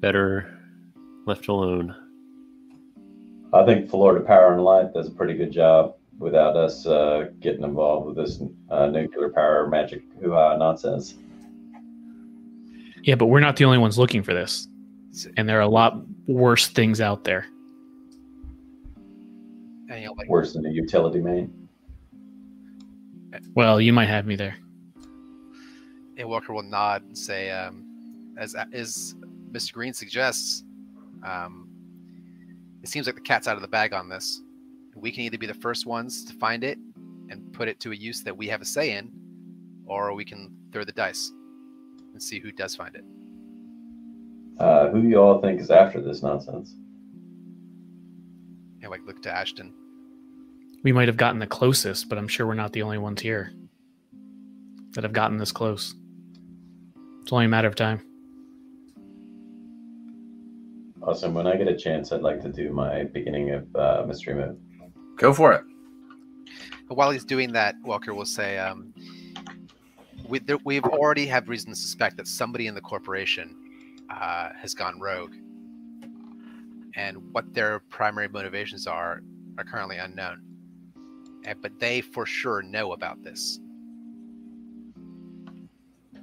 better 0.00 0.58
left 1.26 1.48
alone. 1.48 1.94
I 3.52 3.64
think 3.66 3.90
Florida 3.90 4.24
Power 4.24 4.54
and 4.54 4.64
Light 4.64 4.94
does 4.94 5.08
a 5.08 5.10
pretty 5.10 5.34
good 5.34 5.52
job 5.52 5.94
without 6.18 6.56
us 6.56 6.86
uh, 6.86 7.28
getting 7.40 7.62
involved 7.64 8.06
with 8.06 8.16
this 8.16 8.40
uh, 8.70 8.86
nuclear 8.86 9.28
power 9.30 9.68
magic 9.68 10.02
hoo-ha 10.20 10.56
nonsense. 10.56 11.14
Yeah, 13.02 13.16
but 13.16 13.26
we're 13.26 13.40
not 13.40 13.56
the 13.56 13.64
only 13.64 13.78
ones 13.78 13.98
looking 13.98 14.22
for 14.22 14.32
this. 14.32 14.68
And 15.36 15.48
there 15.48 15.58
are 15.58 15.62
a 15.62 15.68
lot 15.68 15.96
worse 16.26 16.68
things 16.68 17.00
out 17.00 17.24
there. 17.24 17.46
And 19.90 19.98
he'll 20.00 20.14
like, 20.16 20.28
Worse 20.28 20.52
than 20.54 20.64
a 20.64 20.70
utility 20.70 21.20
main. 21.20 21.68
Well, 23.54 23.80
you 23.80 23.92
might 23.92 24.06
have 24.08 24.26
me 24.26 24.36
there. 24.36 24.56
and 26.16 26.28
Walker 26.28 26.52
will 26.52 26.62
nod 26.62 27.02
and 27.02 27.16
say, 27.16 27.50
um, 27.50 27.84
"As 28.38 28.54
as 28.72 29.14
Mr. 29.50 29.72
Green 29.72 29.92
suggests, 29.94 30.62
um, 31.24 31.68
it 32.82 32.88
seems 32.88 33.06
like 33.06 33.14
the 33.16 33.22
cat's 33.22 33.48
out 33.48 33.56
of 33.56 33.62
the 33.62 33.68
bag 33.68 33.92
on 33.94 34.08
this. 34.08 34.41
We 35.02 35.10
can 35.10 35.24
either 35.24 35.36
be 35.36 35.48
the 35.48 35.54
first 35.54 35.84
ones 35.84 36.24
to 36.26 36.32
find 36.34 36.62
it 36.62 36.78
and 37.28 37.52
put 37.52 37.66
it 37.66 37.80
to 37.80 37.90
a 37.90 37.94
use 37.94 38.22
that 38.22 38.36
we 38.36 38.46
have 38.46 38.62
a 38.62 38.64
say 38.64 38.96
in, 38.96 39.10
or 39.84 40.14
we 40.14 40.24
can 40.24 40.54
throw 40.72 40.84
the 40.84 40.92
dice 40.92 41.32
and 42.12 42.22
see 42.22 42.38
who 42.38 42.52
does 42.52 42.76
find 42.76 42.94
it." 42.94 43.04
Uh, 44.60 44.90
who 44.90 45.02
you 45.02 45.16
all 45.16 45.40
think 45.40 45.60
is 45.60 45.70
after 45.72 46.00
this 46.00 46.22
nonsense? 46.22 46.76
And 48.80 48.90
like 48.90 49.00
look 49.04 49.20
to 49.22 49.34
Ashton. 49.34 49.74
We 50.84 50.92
might 50.92 51.08
have 51.08 51.16
gotten 51.16 51.40
the 51.40 51.48
closest, 51.48 52.08
but 52.08 52.16
I'm 52.16 52.28
sure 52.28 52.46
we're 52.46 52.54
not 52.54 52.72
the 52.72 52.82
only 52.82 52.98
ones 52.98 53.20
here 53.20 53.52
that 54.92 55.02
have 55.02 55.12
gotten 55.12 55.36
this 55.36 55.50
close. 55.50 55.96
It's 57.22 57.32
only 57.32 57.46
a 57.46 57.48
matter 57.48 57.66
of 57.66 57.74
time. 57.74 58.02
Awesome. 61.02 61.34
When 61.34 61.48
I 61.48 61.56
get 61.56 61.66
a 61.66 61.76
chance, 61.76 62.12
I'd 62.12 62.20
like 62.20 62.40
to 62.42 62.52
do 62.52 62.72
my 62.72 63.02
beginning 63.02 63.50
of 63.50 63.74
uh, 63.74 64.04
mystery 64.06 64.34
move. 64.34 64.56
Go 65.16 65.32
for 65.32 65.52
it. 65.52 65.64
But 66.88 66.96
while 66.96 67.10
he's 67.10 67.24
doing 67.24 67.52
that, 67.52 67.76
Walker 67.84 68.14
will 68.14 68.26
say, 68.26 68.58
um, 68.58 68.92
we, 70.28 70.38
there, 70.40 70.58
"We've 70.64 70.84
already 70.84 71.26
have 71.26 71.48
reason 71.48 71.70
to 71.70 71.76
suspect 71.76 72.16
that 72.16 72.26
somebody 72.26 72.66
in 72.66 72.74
the 72.74 72.80
corporation 72.80 73.56
uh, 74.10 74.50
has 74.60 74.74
gone 74.74 74.98
rogue, 75.00 75.34
and 76.94 77.18
what 77.32 77.52
their 77.54 77.80
primary 77.90 78.28
motivations 78.28 78.86
are 78.86 79.22
are 79.58 79.64
currently 79.64 79.98
unknown. 79.98 80.42
And, 81.44 81.60
but 81.60 81.78
they 81.78 82.00
for 82.00 82.24
sure 82.24 82.62
know 82.62 82.92
about 82.92 83.22
this. 83.22 83.58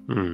Hmm. 0.07 0.33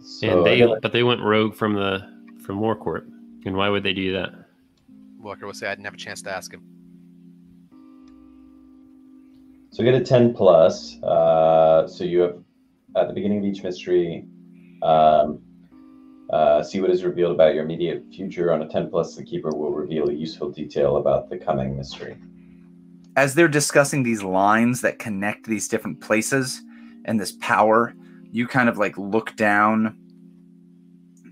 So 0.00 0.28
and 0.28 0.46
they, 0.46 0.64
like- 0.64 0.82
but 0.82 0.92
they 0.92 1.02
went 1.02 1.22
rogue 1.22 1.54
from 1.54 1.74
the 1.74 2.00
from 2.44 2.60
Warcorp. 2.60 3.06
And 3.44 3.56
why 3.56 3.68
would 3.68 3.82
they 3.82 3.92
do 3.92 4.12
that? 4.14 4.32
Walker 5.28 5.46
will 5.46 5.54
say, 5.54 5.68
"I 5.68 5.70
didn't 5.70 5.84
have 5.84 5.94
a 5.94 5.98
chance 5.98 6.22
to 6.22 6.30
ask 6.30 6.52
him." 6.52 6.62
So 9.70 9.84
get 9.84 9.94
a 9.94 10.00
10 10.00 10.34
plus. 10.34 11.00
Uh, 11.02 11.86
so 11.86 12.02
you 12.02 12.20
have 12.20 12.38
at 12.96 13.08
the 13.08 13.14
beginning 13.14 13.38
of 13.38 13.44
each 13.44 13.62
mystery, 13.62 14.26
um, 14.82 15.40
uh, 16.30 16.62
see 16.62 16.80
what 16.80 16.90
is 16.90 17.04
revealed 17.04 17.32
about 17.32 17.54
your 17.54 17.64
immediate 17.64 18.04
future. 18.12 18.52
On 18.52 18.62
a 18.62 18.68
10 18.68 18.90
plus, 18.90 19.14
the 19.14 19.24
keeper 19.24 19.50
will 19.50 19.70
reveal 19.70 20.08
a 20.08 20.12
useful 20.12 20.50
detail 20.50 20.96
about 20.96 21.30
the 21.30 21.38
coming 21.38 21.76
mystery. 21.76 22.16
As 23.16 23.34
they're 23.34 23.48
discussing 23.48 24.02
these 24.02 24.22
lines 24.22 24.80
that 24.82 24.98
connect 24.98 25.46
these 25.46 25.68
different 25.68 26.00
places 26.00 26.60
and 27.04 27.18
this 27.20 27.32
power, 27.40 27.94
you 28.30 28.46
kind 28.46 28.68
of 28.68 28.78
like 28.78 28.96
look 28.98 29.34
down 29.36 29.96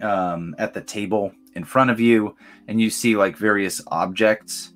um, 0.02 0.54
at 0.58 0.74
the 0.74 0.80
table 0.80 1.32
in 1.56 1.64
front 1.64 1.90
of 1.90 1.98
you, 1.98 2.36
and 2.68 2.80
you 2.80 2.90
see 2.90 3.16
like 3.16 3.36
various 3.36 3.82
objects, 3.88 4.72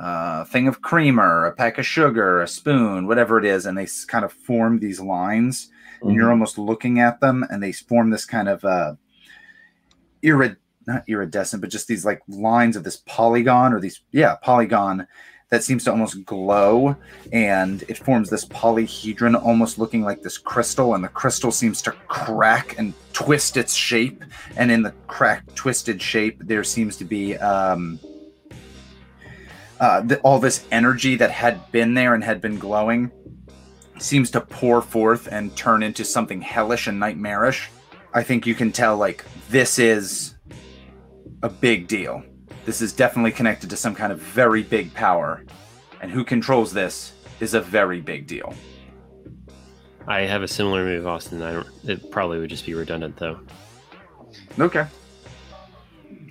uh, 0.00 0.42
a 0.42 0.44
thing 0.46 0.68
of 0.68 0.80
creamer, 0.80 1.44
a 1.44 1.52
pack 1.52 1.78
of 1.78 1.86
sugar, 1.86 2.40
a 2.40 2.48
spoon, 2.48 3.06
whatever 3.06 3.38
it 3.38 3.44
is, 3.44 3.66
and 3.66 3.76
they 3.76 3.86
kind 4.06 4.24
of 4.24 4.32
form 4.32 4.78
these 4.78 5.00
lines, 5.00 5.68
and 6.06 6.10
Mm-hmm. 6.10 6.16
you're 6.16 6.30
almost 6.30 6.58
looking 6.58 7.00
at 7.00 7.20
them, 7.20 7.44
and 7.50 7.62
they 7.62 7.72
form 7.72 8.10
this 8.10 8.24
kind 8.24 8.48
of 8.48 8.64
uh, 8.64 8.94
irid 10.22 10.56
not 10.86 11.04
iridescent, 11.08 11.60
but 11.62 11.70
just 11.70 11.88
these 11.88 12.04
like 12.04 12.20
lines 12.28 12.76
of 12.76 12.84
this 12.84 13.02
polygon 13.06 13.72
or 13.72 13.80
these 13.80 14.02
yeah 14.12 14.36
polygon 14.42 15.06
that 15.54 15.62
seems 15.62 15.84
to 15.84 15.90
almost 15.92 16.24
glow 16.26 16.96
and 17.32 17.84
it 17.86 17.96
forms 17.96 18.28
this 18.28 18.44
polyhedron 18.46 19.40
almost 19.40 19.78
looking 19.78 20.02
like 20.02 20.20
this 20.20 20.36
crystal 20.36 20.96
and 20.96 21.04
the 21.04 21.08
crystal 21.08 21.52
seems 21.52 21.80
to 21.80 21.92
crack 22.08 22.76
and 22.76 22.92
twist 23.12 23.56
its 23.56 23.72
shape 23.72 24.24
and 24.56 24.72
in 24.72 24.82
the 24.82 24.90
cracked 25.06 25.54
twisted 25.54 26.02
shape 26.02 26.36
there 26.40 26.64
seems 26.64 26.96
to 26.96 27.04
be 27.04 27.36
um 27.36 28.00
uh, 29.78 30.00
the, 30.00 30.18
all 30.20 30.40
this 30.40 30.66
energy 30.72 31.14
that 31.14 31.30
had 31.30 31.70
been 31.70 31.94
there 31.94 32.14
and 32.14 32.24
had 32.24 32.40
been 32.40 32.58
glowing 32.58 33.12
seems 33.98 34.30
to 34.30 34.40
pour 34.40 34.82
forth 34.82 35.28
and 35.30 35.56
turn 35.56 35.84
into 35.84 36.04
something 36.04 36.40
hellish 36.40 36.86
and 36.86 36.98
nightmarish. 36.98 37.68
I 38.12 38.22
think 38.22 38.46
you 38.46 38.54
can 38.54 38.72
tell 38.72 38.96
like 38.96 39.24
this 39.50 39.78
is 39.78 40.34
a 41.42 41.48
big 41.48 41.86
deal 41.86 42.24
this 42.64 42.80
is 42.80 42.92
definitely 42.92 43.32
connected 43.32 43.70
to 43.70 43.76
some 43.76 43.94
kind 43.94 44.12
of 44.12 44.18
very 44.18 44.62
big 44.62 44.92
power 44.94 45.44
and 46.00 46.10
who 46.10 46.24
controls 46.24 46.72
this 46.72 47.12
is 47.40 47.54
a 47.54 47.60
very 47.60 48.00
big 48.00 48.26
deal 48.26 48.54
I 50.06 50.20
have 50.26 50.42
a 50.42 50.48
similar 50.48 50.84
move, 50.84 51.06
Austin. 51.06 51.40
I 51.40 51.54
don't. 51.54 51.66
It 51.84 52.10
probably 52.10 52.38
would 52.38 52.50
just 52.50 52.66
be 52.66 52.74
redundant, 52.74 53.16
though. 53.16 53.40
okay 54.60 54.86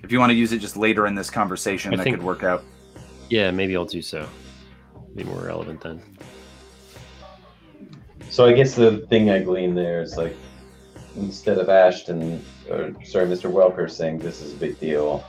if 0.04 0.12
you 0.12 0.18
want 0.20 0.30
to 0.30 0.34
use 0.36 0.52
it 0.52 0.58
just 0.58 0.76
later 0.76 1.06
in 1.06 1.14
this 1.14 1.30
conversation 1.30 1.92
I 1.92 1.96
that 1.96 2.02
think- 2.04 2.16
could 2.16 2.24
work 2.24 2.42
out 2.42 2.62
Yeah, 3.30 3.50
maybe 3.50 3.74
I'll 3.76 3.84
do 3.86 4.02
so. 4.02 4.28
Be 5.16 5.24
more 5.24 5.40
relevant 5.44 5.80
then. 5.80 6.02
So 8.30 8.44
I 8.46 8.52
guess 8.52 8.74
the 8.74 8.98
thing 9.08 9.30
I 9.30 9.40
glean 9.42 9.74
there 9.74 10.02
is 10.02 10.16
like, 10.16 10.34
instead 11.16 11.58
of 11.58 11.68
Ashton, 11.68 12.44
or 12.68 12.92
sorry, 13.04 13.26
Mr. 13.26 13.50
Welker 13.50 13.88
saying 13.90 14.18
this 14.18 14.42
is 14.42 14.52
a 14.54 14.56
big 14.56 14.78
deal, 14.80 15.24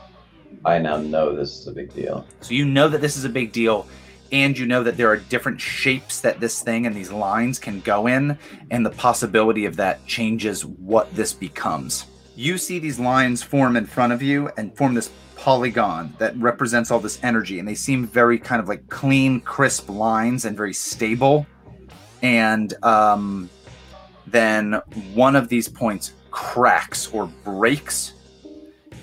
I 0.64 0.80
now 0.80 0.98
know 0.98 1.36
this 1.36 1.60
is 1.60 1.68
a 1.68 1.72
big 1.72 1.94
deal. 1.94 2.26
So 2.42 2.54
you 2.54 2.66
know 2.66 2.88
that 2.88 3.02
this 3.02 3.18
is 3.18 3.26
a 3.26 3.30
big 3.30 3.52
deal, 3.52 3.88
and 4.32 4.58
you 4.58 4.66
know 4.66 4.84
that 4.84 4.98
there 4.98 5.10
are 5.10 5.18
different 5.18 5.60
shapes 5.60 6.22
that 6.22 6.40
this 6.40 6.62
thing 6.62 6.86
and 6.86 6.96
these 6.96 7.12
lines 7.12 7.60
can 7.60 7.82
go 7.82 8.08
in, 8.08 8.38
and 8.72 8.86
the 8.86 8.92
possibility 8.92 9.66
of 9.66 9.76
that 9.76 10.06
changes 10.06 10.66
what 10.66 11.14
this 11.16 11.34
becomes. 11.34 12.06
You 12.36 12.58
see 12.58 12.80
these 12.80 13.00
lines 13.00 13.42
form 13.42 13.76
in 13.76 13.86
front 13.86 14.14
of 14.14 14.22
you 14.22 14.50
and 14.58 14.76
form 14.76 14.94
this 14.94 15.10
polygon 15.36 16.14
that 16.18 16.36
represents 16.38 16.92
all 16.92 17.00
this 17.00 17.20
energy, 17.24 17.60
and 17.60 17.68
they 17.68 17.76
seem 17.76 18.08
very 18.08 18.38
kind 18.40 18.62
of 18.62 18.68
like 18.68 18.88
clean, 18.90 19.42
crisp 19.42 19.90
lines 19.90 20.46
and 20.46 20.58
very 20.58 20.74
stable. 20.74 21.46
And 22.22 22.74
um, 22.84 23.50
then 24.26 24.82
one 25.14 25.36
of 25.36 25.50
these 25.50 25.68
points 25.68 26.14
cracks 26.32 27.08
or 27.14 27.28
breaks 27.28 28.15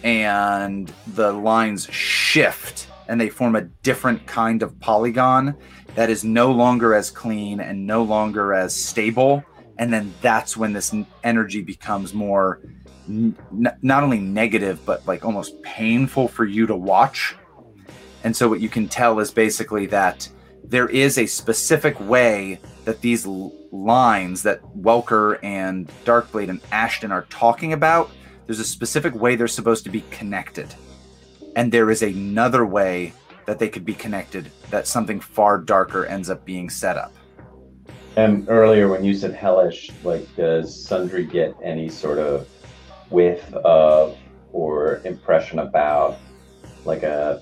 and 0.03 0.93
the 1.09 1.33
lines 1.33 1.87
shift 1.87 2.89
and 3.09 3.21
they 3.21 3.29
form 3.29 3.57
a 3.57 3.63
different 3.63 4.27
kind 4.27 4.63
of 4.63 4.79
polygon 4.81 5.57
that 5.95 6.11
is 6.11 6.25
no 6.25 6.51
longer 6.51 6.95
as 6.95 7.11
clean 7.11 7.61
and 7.61 7.87
no 7.87 8.03
longer 8.03 8.55
as 8.55 8.75
stable. 8.75 9.45
And 9.79 9.93
then 9.93 10.15
that's 10.23 10.57
when 10.57 10.73
this 10.73 10.95
energy 11.23 11.63
becomes 11.63 12.15
more 12.15 12.61
n- 13.09 13.37
not 13.83 14.03
only 14.03 14.21
negative 14.21 14.85
but 14.87 15.07
like 15.07 15.25
almost 15.25 15.61
painful 15.63 16.29
for 16.29 16.45
you 16.45 16.67
to 16.67 16.77
watch. 16.77 17.35
And 18.25 18.37
so 18.37 18.49
what 18.49 18.61
you 18.61 18.69
can 18.69 18.89
tell 18.89 19.19
is 19.21 19.31
basically 19.31 19.87
that 19.87 20.29
there 20.65 20.89
is 20.89 21.19
a 21.19 21.27
specific 21.27 21.99
way 22.01 22.61
that 22.85 23.01
these 23.01 23.27
lines 23.27 24.43
that 24.43 24.63
Welker 24.77 25.39
and 25.43 25.89
Darkblade 26.05 26.49
and 26.49 26.61
Ashton 26.71 27.13
are 27.13 27.27
talking 27.31 27.73
about 27.73 28.11
there's 28.53 28.61
a 28.61 28.65
specific 28.65 29.15
way 29.15 29.35
they're 29.35 29.49
supposed 29.49 29.83
to 29.83 29.89
be 29.89 30.05
connected. 30.11 30.75
And 31.57 31.73
there 31.73 31.91
is 31.91 32.03
another 32.03 32.67
way 32.67 33.15
that 33.47 33.59
they 33.59 33.71
could 33.71 33.87
be 33.87 33.95
connected 33.95 34.51
that 34.69 34.87
something 34.87 35.21
far 35.21 35.57
darker 35.57 36.05
ends 36.05 36.29
up 36.29 36.45
being 36.45 36.69
set 36.69 36.99
up. 36.99 37.15
And 38.17 38.47
earlier 38.51 38.89
when 38.89 39.07
you 39.07 39.15
said 39.15 39.33
hellish, 39.33 39.91
like 40.05 40.29
does 40.37 40.87
Sundry 40.87 41.25
get 41.25 41.57
any 41.63 41.89
sort 41.89 42.19
of 42.19 42.47
whiff 43.09 43.55
of 43.55 44.19
or 44.53 45.01
impression 45.07 45.61
about 45.61 46.19
like 46.85 47.05
a 47.05 47.41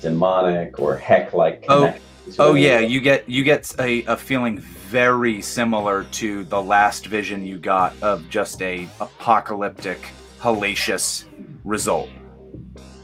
demonic 0.00 0.80
or 0.80 0.96
heck 0.96 1.32
like 1.34 1.64
Oh, 1.68 1.94
Oh 2.38 2.54
yeah, 2.54 2.78
you 2.80 3.00
get 3.00 3.28
you 3.28 3.42
get 3.42 3.72
a, 3.78 4.04
a 4.04 4.16
feeling 4.16 4.58
very 4.58 5.42
similar 5.42 6.04
to 6.04 6.44
the 6.44 6.62
last 6.62 7.06
vision 7.06 7.44
you 7.44 7.58
got 7.58 7.94
of 8.02 8.28
just 8.28 8.62
a 8.62 8.88
apocalyptic, 9.00 9.98
hellacious 10.42 11.24
result 11.64 12.08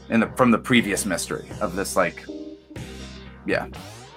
in 0.09 0.19
the 0.19 0.27
from 0.35 0.51
the 0.51 0.57
previous 0.57 1.05
mystery 1.05 1.47
of 1.61 1.75
this 1.75 1.95
like 1.95 2.25
yeah. 3.45 3.67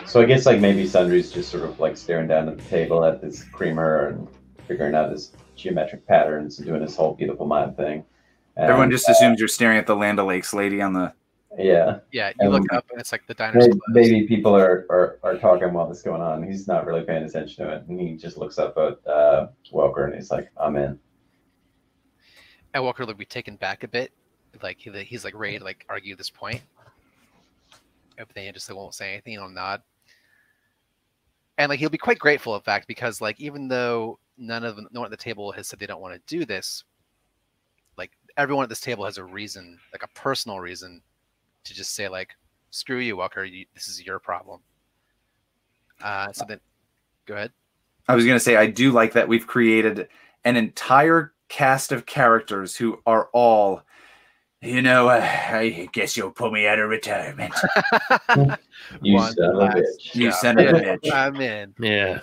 So 0.07 0.21
I 0.21 0.25
guess 0.25 0.45
like 0.45 0.61
maybe 0.61 0.87
Sundry's 0.87 1.31
just 1.31 1.51
sort 1.51 1.63
of 1.63 1.79
like 1.79 1.97
staring 1.97 2.27
down 2.27 2.49
at 2.49 2.59
the 2.59 2.65
table 2.65 3.05
at 3.05 3.23
this 3.23 3.45
creamer 3.45 4.09
and 4.09 4.29
figuring 4.67 4.95
out 4.95 5.11
his 5.11 5.33
geometric 5.55 6.07
patterns 6.07 6.59
and 6.59 6.67
doing 6.67 6.83
his 6.83 6.97
whole 6.97 7.15
beautiful 7.15 7.47
mind 7.47 7.77
thing. 7.77 8.05
And, 8.57 8.69
Everyone 8.69 8.91
just 8.91 9.09
assumes 9.09 9.39
you're 9.39 9.49
staring 9.49 9.79
at 9.79 9.87
the 9.87 9.97
Land 9.97 10.21
O'Lakes 10.21 10.53
lady 10.53 10.83
on 10.83 10.93
the 10.93 11.15
yeah. 11.57 11.99
Yeah, 12.11 12.33
you 12.41 12.49
look 12.49 12.71
Um, 12.73 12.79
up 12.79 12.87
and 12.91 13.01
it's 13.01 13.13
like 13.13 13.27
the 13.27 13.35
diner's 13.35 13.69
Maybe, 13.69 13.81
maybe 13.89 14.27
people 14.27 14.57
are, 14.57 14.87
are, 14.91 15.19
are 15.23 15.37
talking 15.37 15.73
while 15.73 15.89
this 15.89 15.99
is 15.99 16.03
going 16.03 16.23
on. 16.23 16.43
He's 16.43 16.67
not 16.67 16.87
really 16.87 17.03
paying 17.03 17.25
attention 17.25 17.65
to 17.65 17.73
it. 17.75 17.85
And 17.89 18.01
he 18.01 18.17
just 18.17 18.37
looks 18.39 18.59
up 18.59 18.77
at 18.79 19.07
uh, 19.07 19.49
Welker 19.73 20.07
and 20.07 20.15
he's 20.15 20.31
like, 20.31 20.51
I'm 20.59 20.77
in. 20.77 20.99
And 22.75 22.83
Walker 22.83 23.05
will 23.05 23.15
be 23.15 23.25
taken 23.25 23.57
back 23.57 23.85
a 23.85 23.89
bit, 23.89 24.13
like 24.63 24.79
he, 24.79 24.91
he's 25.03 25.25
like 25.25 25.35
ready 25.35 25.59
to 25.59 25.65
like 25.65 25.85
argue 25.89 26.17
this 26.17 26.31
point. 26.31 26.63
Then 28.17 28.45
he 28.45 28.53
just 28.53 28.73
won't 28.73 28.95
say 28.95 29.13
anything. 29.13 29.33
He'll 29.33 29.49
nod, 29.49 29.83
and 31.59 31.71
like 31.71 31.81
he'll 31.81 31.91
be 31.91 31.99
quite 31.99 32.19
grateful, 32.19 32.55
in 32.55 32.63
fact, 32.63 32.87
because 32.87 33.21
like 33.21 33.41
even 33.41 33.69
though 33.69 34.19
none 34.39 34.65
of 34.65 34.77
them, 34.77 34.89
no 34.93 35.01
one 35.01 35.07
at 35.07 35.11
the 35.11 35.23
table 35.23 35.53
has 35.53 35.67
said 35.67 35.79
they 35.79 35.87
don't 35.87 36.01
want 36.01 36.15
to 36.15 36.21
do 36.27 36.45
this, 36.45 36.85
like 37.99 38.13
everyone 38.37 38.63
at 38.63 38.69
this 38.69 38.81
table 38.81 39.05
has 39.05 39.19
a 39.19 39.25
reason, 39.25 39.79
like 39.93 40.03
a 40.03 40.09
personal 40.19 40.61
reason, 40.61 41.03
to 41.65 41.75
just 41.75 41.95
say 41.95 42.09
like, 42.09 42.37
"Screw 42.71 42.99
you, 42.99 43.17
Walker. 43.17 43.45
You, 43.45 43.67
this 43.75 43.89
is 43.89 44.05
your 44.05 44.19
problem." 44.19 44.61
Uh, 46.01 46.33
so 46.33 46.45
then, 46.47 46.61
go 47.27 47.35
ahead. 47.35 47.53
I 48.09 48.15
was 48.15 48.25
going 48.25 48.37
to 48.37 48.41
say, 48.41 48.57
I 48.57 48.67
do 48.67 48.91
like 48.91 49.13
that 49.13 49.29
we've 49.29 49.47
created 49.47 50.09
an 50.45 50.57
entire 50.57 51.33
cast 51.53 51.93
of 51.93 52.07
characters 52.07 52.75
who 52.75 52.99
are 53.05 53.29
all, 53.35 53.83
you 54.63 54.81
know, 54.81 55.09
uh, 55.09 55.21
I 55.23 55.87
guess 55.93 56.17
you'll 56.17 56.31
put 56.31 56.51
me 56.51 56.67
out 56.67 56.79
of 56.79 56.89
retirement. 56.89 57.53
You 59.03 59.15
One 59.15 59.33
son 59.35 59.55
of 59.55 59.61
a 59.61 59.67
bitch. 59.69 60.15
You 60.15 60.31
job. 60.31 60.39
son 60.41 60.59
of 60.59 60.67
a 60.67 60.73
bitch. 60.99 61.13
I'm 61.13 61.41
in. 61.41 61.75
Yeah. 61.79 62.21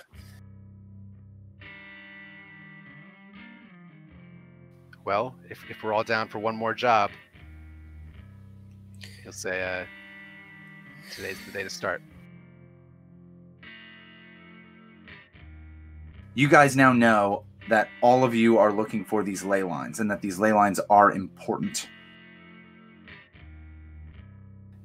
well, 5.04 5.34
if, 5.48 5.58
if 5.70 5.82
we're 5.82 5.92
all 5.92 6.04
down 6.04 6.28
for 6.28 6.38
one 6.38 6.54
more 6.54 6.74
job, 6.74 7.10
he'll 9.22 9.32
say, 9.32 9.62
uh, 9.62 9.84
today's 11.14 11.38
the 11.46 11.52
day 11.52 11.62
to 11.62 11.70
start. 11.70 12.02
You 16.34 16.48
guys 16.48 16.76
now 16.76 16.92
know 16.92 17.44
that 17.68 17.88
all 18.00 18.24
of 18.24 18.34
you 18.34 18.58
are 18.58 18.72
looking 18.72 19.04
for 19.04 19.22
these 19.22 19.44
ley 19.44 19.62
lines 19.62 20.00
and 20.00 20.10
that 20.10 20.20
these 20.20 20.38
ley 20.38 20.52
lines 20.52 20.80
are 20.90 21.12
important. 21.12 21.88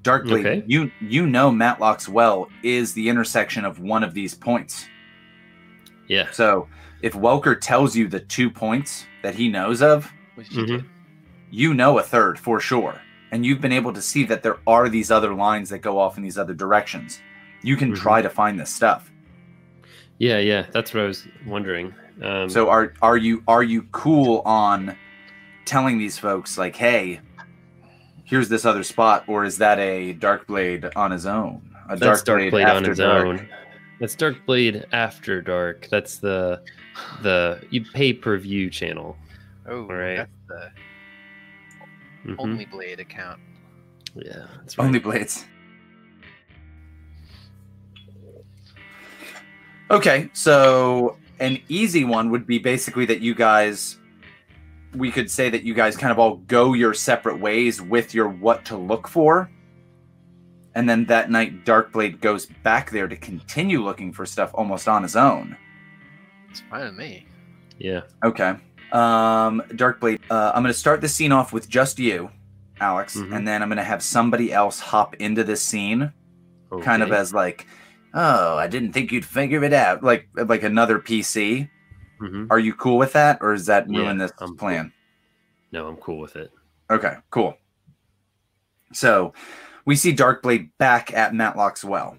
Darkly, 0.03 0.41
Okay. 0.41 0.63
you 0.67 0.91
you 1.01 1.25
know 1.25 1.49
Matlock's 1.49 2.07
well 2.07 2.47
is 2.61 2.93
the 2.93 3.09
intersection 3.09 3.65
of 3.65 3.79
one 3.79 4.03
of 4.03 4.13
these 4.13 4.35
points. 4.35 4.87
Yeah. 6.07 6.29
So 6.31 6.67
if 7.01 7.13
Welker 7.13 7.59
tells 7.59 7.95
you 7.95 8.07
the 8.07 8.19
two 8.19 8.51
points 8.51 9.05
that 9.23 9.33
he 9.33 9.47
knows 9.49 9.81
of, 9.81 10.11
Which 10.35 10.51
you 10.51 10.83
you 11.49 11.73
know 11.73 11.97
a 11.97 12.03
third 12.03 12.37
for 12.37 12.59
sure. 12.59 13.01
And 13.31 13.43
you've 13.43 13.61
been 13.61 13.71
able 13.71 13.93
to 13.93 14.01
see 14.01 14.23
that 14.25 14.43
there 14.43 14.57
are 14.67 14.89
these 14.89 15.09
other 15.09 15.33
lines 15.33 15.69
that 15.71 15.79
go 15.79 15.97
off 15.97 16.17
in 16.17 16.23
these 16.23 16.37
other 16.37 16.53
directions. 16.53 17.19
You 17.63 17.75
can 17.75 17.91
Mhm. 17.93 17.97
try 17.97 18.21
to 18.21 18.29
find 18.29 18.59
this 18.59 18.69
stuff. 18.71 19.11
Yeah, 20.19 20.37
yeah. 20.37 20.67
That's 20.71 20.93
what 20.93 21.03
I 21.03 21.07
was 21.07 21.27
wondering. 21.47 21.93
Um, 22.21 22.49
So 22.49 22.69
are 22.69 22.93
are 23.01 23.17
you 23.17 23.43
are 23.47 23.63
you 23.63 23.83
cool 23.91 24.41
on 24.45 24.95
telling 25.65 25.97
these 25.97 26.17
folks 26.17 26.57
like, 26.57 26.75
hey, 26.75 27.19
here's 28.23 28.49
this 28.49 28.65
other 28.65 28.83
spot, 28.83 29.23
or 29.27 29.43
is 29.43 29.57
that 29.57 29.79
a 29.79 30.13
dark 30.13 30.47
blade 30.47 30.85
on 30.95 31.11
his 31.11 31.25
own? 31.25 31.61
A 31.89 31.95
that's 31.97 32.23
dark 32.23 32.25
Dark 32.41 32.51
Blade 32.51 32.63
on 32.65 32.77
after 32.77 32.91
its 32.91 32.99
dark? 32.99 33.25
own. 33.27 33.49
That's 33.99 34.15
Dark 34.15 34.45
Blade 34.45 34.85
After 34.91 35.41
Dark. 35.41 35.87
That's 35.89 36.17
the 36.17 36.61
the 37.21 37.61
pay 37.93 38.11
per 38.11 38.37
view 38.37 38.69
channel. 38.69 39.15
Oh, 39.67 39.85
right. 39.87 40.15
that's 40.17 40.31
the 40.47 40.71
Mhm. 42.31 42.35
Only 42.39 42.65
blade 42.65 42.99
account. 42.99 43.39
Yeah, 44.15 44.47
that's 44.57 44.77
right. 44.77 44.85
Only 44.85 44.99
blades. 44.99 45.45
Okay, 49.91 50.29
so 50.33 51.17
an 51.39 51.59
easy 51.69 52.03
one 52.05 52.29
would 52.31 52.47
be 52.47 52.57
basically 52.59 53.05
that 53.05 53.21
you 53.21 53.35
guys 53.35 53.97
we 54.93 55.11
could 55.11 55.29
say 55.29 55.49
that 55.49 55.63
you 55.63 55.73
guys 55.73 55.97
kind 55.97 56.11
of 56.11 56.17
all 56.19 56.37
go 56.47 56.73
your 56.73 56.93
separate 56.93 57.37
ways 57.37 57.81
with 57.81 58.13
your 58.13 58.29
what 58.29 58.63
to 58.65 58.77
look 58.77 59.09
for. 59.09 59.49
And 60.73 60.87
then 60.89 61.05
that 61.05 61.29
night 61.29 61.65
Darkblade 61.65 62.21
goes 62.21 62.45
back 62.63 62.91
there 62.91 63.07
to 63.07 63.15
continue 63.17 63.83
looking 63.83 64.13
for 64.13 64.25
stuff 64.25 64.51
almost 64.53 64.87
on 64.87 65.03
his 65.03 65.15
own. 65.17 65.57
It's 66.49 66.61
fine 66.61 66.85
with 66.85 66.95
me. 66.95 67.27
Yeah. 67.77 68.01
Okay. 68.23 68.55
Um, 68.93 69.61
Darkblade, 69.71 70.19
uh, 70.29 70.53
I'm 70.55 70.63
going 70.63 70.73
to 70.73 70.79
start 70.79 71.01
the 71.01 71.09
scene 71.09 71.33
off 71.33 71.51
with 71.51 71.67
just 71.67 71.99
you, 71.99 72.29
Alex, 72.79 73.17
Mhm. 73.17 73.35
and 73.35 73.45
then 73.47 73.61
I'm 73.61 73.67
going 73.67 73.77
to 73.77 73.83
have 73.83 74.01
somebody 74.01 74.53
else 74.53 74.79
hop 74.79 75.15
into 75.15 75.43
this 75.43 75.61
scene, 75.61 76.13
kind 76.81 77.03
of 77.03 77.11
as 77.11 77.33
like, 77.33 77.67
"Oh, 78.15 78.57
I 78.57 78.65
didn't 78.67 78.93
think 78.93 79.11
you'd 79.11 79.25
figure 79.25 79.63
it 79.63 79.73
out," 79.73 80.03
like 80.03 80.27
like 80.35 80.63
another 80.63 80.97
PC. 80.99 81.69
Mhm. 82.21 82.47
Are 82.49 82.59
you 82.59 82.73
cool 82.73 82.97
with 82.97 83.13
that, 83.13 83.37
or 83.41 83.53
is 83.53 83.65
that 83.67 83.87
ruin 83.87 84.17
Yeah, 84.17 84.25
this 84.25 84.31
I'm 84.39 84.47
cool. 84.49 84.57
plan? 84.57 84.93
No, 85.71 85.87
I'm 85.87 85.97
cool 85.97 86.19
with 86.19 86.35
it. 86.37 86.51
Okay, 86.89 87.15
cool. 87.29 87.57
So 88.93 89.33
we 89.85 89.95
see 89.95 90.15
Darkblade 90.15 90.69
back 90.77 91.13
at 91.13 91.33
Matlock's 91.35 91.83
well. 91.83 92.17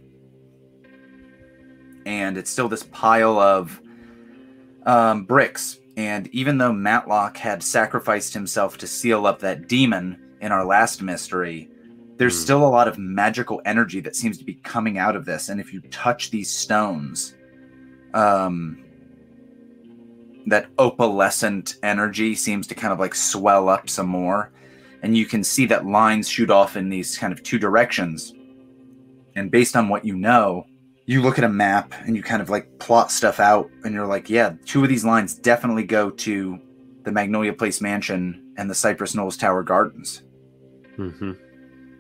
And 2.04 2.36
it's 2.36 2.50
still 2.50 2.68
this 2.68 2.84
pile 2.84 3.38
of 3.38 3.80
um, 4.84 5.24
bricks. 5.24 5.78
And 5.96 6.28
even 6.28 6.58
though 6.58 6.72
Matlock 6.72 7.36
had 7.38 7.62
sacrificed 7.62 8.34
himself 8.34 8.76
to 8.78 8.86
seal 8.86 9.26
up 9.26 9.40
that 9.40 9.66
demon 9.66 10.36
in 10.40 10.52
our 10.52 10.64
last 10.64 11.00
mystery, 11.02 11.70
there's 12.18 12.34
Hmm. 12.36 12.42
still 12.42 12.66
a 12.66 12.68
lot 12.68 12.88
of 12.88 12.98
magical 12.98 13.60
energy 13.64 14.00
that 14.00 14.16
seems 14.16 14.38
to 14.38 14.44
be 14.44 14.54
coming 14.54 14.98
out 14.98 15.16
of 15.16 15.24
this. 15.24 15.48
And 15.48 15.60
if 15.60 15.72
you 15.72 15.80
touch 15.90 16.30
these 16.30 16.50
stones, 16.50 17.34
um, 18.14 18.82
that 20.46 20.74
opalescent 20.76 21.76
energy 21.82 22.34
seems 22.34 22.66
to 22.68 22.74
kind 22.74 22.92
of 22.92 23.00
like 23.00 23.14
swell 23.14 23.68
up 23.68 23.90
some 23.90 24.06
more 24.06 24.52
and 25.02 25.16
you 25.16 25.26
can 25.26 25.42
see 25.44 25.66
that 25.66 25.84
lines 25.86 26.28
shoot 26.28 26.50
off 26.50 26.76
in 26.76 26.88
these 26.88 27.18
kind 27.18 27.32
of 27.32 27.42
two 27.42 27.58
directions 27.58 28.32
and 29.34 29.50
based 29.50 29.76
on 29.76 29.88
what 29.88 30.04
you 30.04 30.14
know 30.16 30.64
you 31.04 31.20
look 31.20 31.36
at 31.38 31.44
a 31.44 31.48
map 31.48 31.92
and 32.06 32.16
you 32.16 32.22
kind 32.22 32.40
of 32.40 32.48
like 32.48 32.78
plot 32.78 33.10
stuff 33.10 33.40
out 33.40 33.68
and 33.84 33.92
you're 33.92 34.06
like 34.06 34.30
yeah 34.30 34.52
two 34.64 34.82
of 34.82 34.88
these 34.88 35.04
lines 35.04 35.34
definitely 35.34 35.84
go 35.84 36.10
to 36.10 36.58
the 37.02 37.10
magnolia 37.12 37.52
place 37.52 37.80
mansion 37.80 38.52
and 38.56 38.70
the 38.70 38.74
cypress 38.74 39.14
knolls 39.16 39.36
tower 39.36 39.62
gardens 39.64 40.22
hmm 40.94 41.32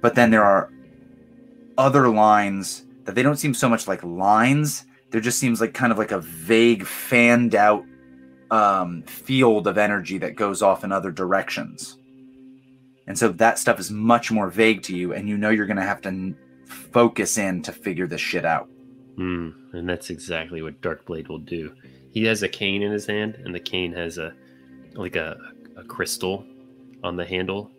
but 0.00 0.14
then 0.14 0.30
there 0.30 0.44
are 0.44 0.70
other 1.78 2.08
lines 2.08 2.84
that 3.04 3.14
they 3.14 3.22
don't 3.22 3.36
seem 3.36 3.54
so 3.54 3.68
much 3.68 3.86
like 3.86 4.02
lines. 4.02 4.84
There 5.10 5.20
just 5.20 5.38
seems 5.38 5.60
like 5.60 5.74
kind 5.74 5.92
of 5.92 5.98
like 5.98 6.12
a 6.12 6.20
vague 6.20 6.84
fanned 6.84 7.54
out 7.54 7.84
um, 8.50 9.02
field 9.02 9.66
of 9.66 9.78
energy 9.78 10.18
that 10.18 10.36
goes 10.36 10.62
off 10.62 10.84
in 10.84 10.92
other 10.92 11.10
directions. 11.10 11.98
And 13.06 13.16
so 13.16 13.28
that 13.28 13.58
stuff 13.58 13.78
is 13.78 13.90
much 13.90 14.32
more 14.32 14.50
vague 14.50 14.82
to 14.82 14.96
you 14.96 15.12
and 15.14 15.28
you 15.28 15.36
know 15.36 15.50
you're 15.50 15.66
going 15.66 15.76
to 15.76 15.82
have 15.82 16.00
to 16.02 16.08
n- 16.08 16.36
focus 16.66 17.38
in 17.38 17.62
to 17.62 17.72
figure 17.72 18.06
this 18.06 18.20
shit 18.20 18.44
out. 18.44 18.68
Mm, 19.18 19.54
and 19.72 19.88
that's 19.88 20.10
exactly 20.10 20.62
what 20.62 20.80
Darkblade 20.80 21.28
will 21.28 21.38
do. 21.38 21.74
He 22.10 22.24
has 22.24 22.42
a 22.42 22.48
cane 22.48 22.82
in 22.82 22.92
his 22.92 23.06
hand, 23.06 23.36
and 23.44 23.54
the 23.54 23.60
cane 23.60 23.92
has 23.92 24.18
a 24.18 24.32
like 24.94 25.16
a, 25.16 25.36
a 25.76 25.84
crystal 25.84 26.44
on 27.02 27.16
the 27.16 27.24
handle, 27.24 27.70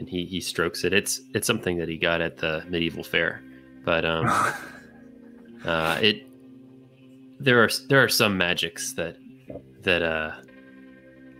and 0.00 0.08
he 0.08 0.24
he 0.24 0.40
strokes 0.40 0.82
it. 0.82 0.92
It's 0.92 1.20
it's 1.34 1.46
something 1.46 1.76
that 1.78 1.88
he 1.88 1.96
got 1.96 2.20
at 2.20 2.38
the 2.38 2.64
medieval 2.68 3.04
fair, 3.04 3.42
but 3.84 4.04
um, 4.04 4.26
uh, 5.64 5.98
it 6.02 6.26
there 7.38 7.62
are 7.62 7.68
there 7.88 8.02
are 8.02 8.08
some 8.08 8.36
magics 8.36 8.94
that 8.94 9.16
that 9.82 10.02
uh 10.02 10.32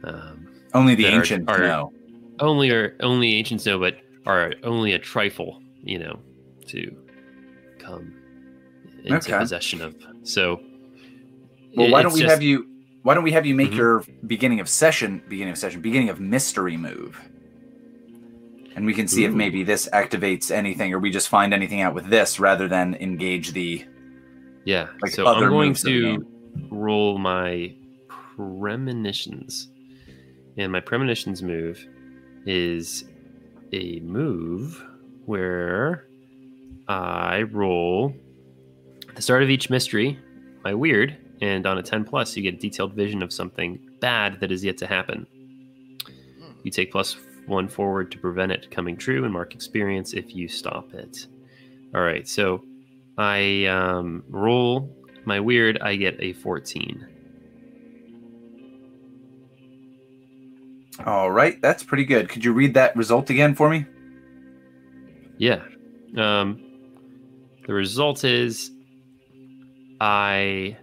um, 0.05 0.47
only 0.75 0.95
the 0.95 1.05
that 1.05 1.13
are- 1.49 1.63
are- 1.63 1.67
know 1.67 1.93
only 2.39 2.71
are 2.71 2.97
only 3.01 3.35
ancients 3.35 3.67
know, 3.67 3.79
but 3.79 3.99
are 4.27 4.53
only 4.63 4.93
a 4.93 4.99
trifle, 4.99 5.61
you 5.83 5.99
know, 5.99 6.19
to 6.69 6.95
come 7.79 8.15
into 9.05 9.17
Okay. 9.17 9.39
possession 9.39 9.81
of. 9.83 9.95
So, 10.23 10.61
well 11.77 11.87
it- 11.89 11.91
why 11.93 12.03
don't 12.03 12.13
we 12.13 12.21
just- 12.21 12.31
have 12.31 12.43
you 12.43 12.67
why 13.03 13.15
don't 13.15 13.25
we 13.25 13.33
have 13.33 13.47
you 13.47 13.55
make 13.55 13.71
Mhm. 13.71 13.77
your 13.77 14.05
beginning 14.27 14.61
of 14.61 14.69
session 14.69 15.23
beginning 15.29 15.53
of 15.53 15.59
session 15.59 15.81
beginning 15.81 16.11
of 16.11 16.21
mystery 16.21 16.77
move 16.77 17.19
and 18.77 18.87
we 18.87 18.95
can 18.95 19.09
see 19.09 19.25
if 19.25 19.33
maybe 19.33 19.63
this 19.65 19.89
activates 19.93 20.51
anything 20.51 20.93
or 20.93 20.99
we 20.99 21.11
just 21.11 21.29
find 21.29 21.53
anything 21.53 21.81
out 21.81 21.95
with 21.95 22.07
this 22.07 22.39
rather 22.41 22.69
than 22.69 22.95
engage 22.97 23.53
the 23.53 23.85
Yeah. 24.65 24.89
like 25.03 25.13
so 25.13 25.27
I'm 25.27 25.49
going 25.49 25.71
moves 25.71 25.85
of 25.85 25.93
the 25.93 26.01
to 26.01 26.27
roll 26.71 27.19
my 27.19 27.75
premonitions, 28.37 29.69
and 30.57 30.71
my 30.73 30.81
premonitions 30.81 31.43
move 31.43 31.87
is 32.47 33.05
a 33.73 34.01
move 34.01 34.83
where 35.27 36.07
I 36.89 37.43
roll 37.43 38.15
at 39.09 39.17
the 39.17 39.23
start 39.23 39.43
of 39.43 39.51
each 39.51 39.71
mystery 39.71 40.19
my 40.65 40.75
weird, 40.75 41.17
and 41.41 41.67
on 41.67 41.79
a 41.79 41.83
10 41.83 42.05
plus, 42.05 42.37
you 42.37 42.43
get 42.43 42.55
a 42.55 42.59
detailed 42.59 42.93
vision 42.93 43.23
of 43.23 43.33
something 43.33 43.79
bad 44.01 44.41
that 44.41 44.53
is 44.53 44.63
yet 44.63 44.77
to 44.79 44.87
happen. 44.87 45.27
You 46.65 46.71
take 46.71 46.93
plus 46.93 47.17
one 47.47 47.69
forward 47.69 48.11
to 48.13 48.19
prevent 48.19 48.53
it 48.53 48.71
coming 48.71 48.97
true 48.97 49.25
and 49.25 49.33
mark 49.33 49.55
experience 49.55 50.13
if 50.13 50.35
you 50.35 50.49
stop 50.49 50.95
it. 50.95 51.27
All 51.95 52.03
right, 52.03 52.27
so 52.29 52.63
I 53.19 53.67
um, 53.67 54.23
roll 54.29 54.95
my 55.25 55.41
weird, 55.41 55.79
I 55.81 55.97
get 55.97 56.17
a 56.21 56.33
14. 56.35 57.07
all 61.07 61.31
right 61.31 61.63
that's 61.63 61.83
pretty 61.83 62.05
good 62.05 62.29
could 62.29 62.45
you 62.45 62.53
read 62.53 62.75
that 62.75 62.95
result 62.95 63.31
again 63.31 63.55
for 63.55 63.71
me 63.71 63.87
Yeah. 65.41 65.63
Um, 66.19 66.63
the 67.67 67.73
result 67.73 68.25
is 68.25 68.71
I 70.03 70.77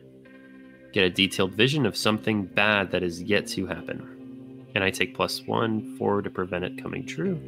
get 0.94 1.04
a 1.04 1.12
detailed 1.12 1.54
vision 1.54 1.86
of 1.86 1.96
something 1.96 2.46
bad 2.46 2.90
that 2.90 3.04
is 3.04 3.22
yet 3.22 3.46
to 3.50 3.68
happen. 3.68 4.17
And 4.78 4.84
I 4.84 4.92
take 4.92 5.16
plus 5.16 5.42
one 5.48 5.98
four 5.98 6.22
to 6.22 6.30
prevent 6.30 6.64
it 6.64 6.80
coming 6.80 7.04
true. 7.04 7.42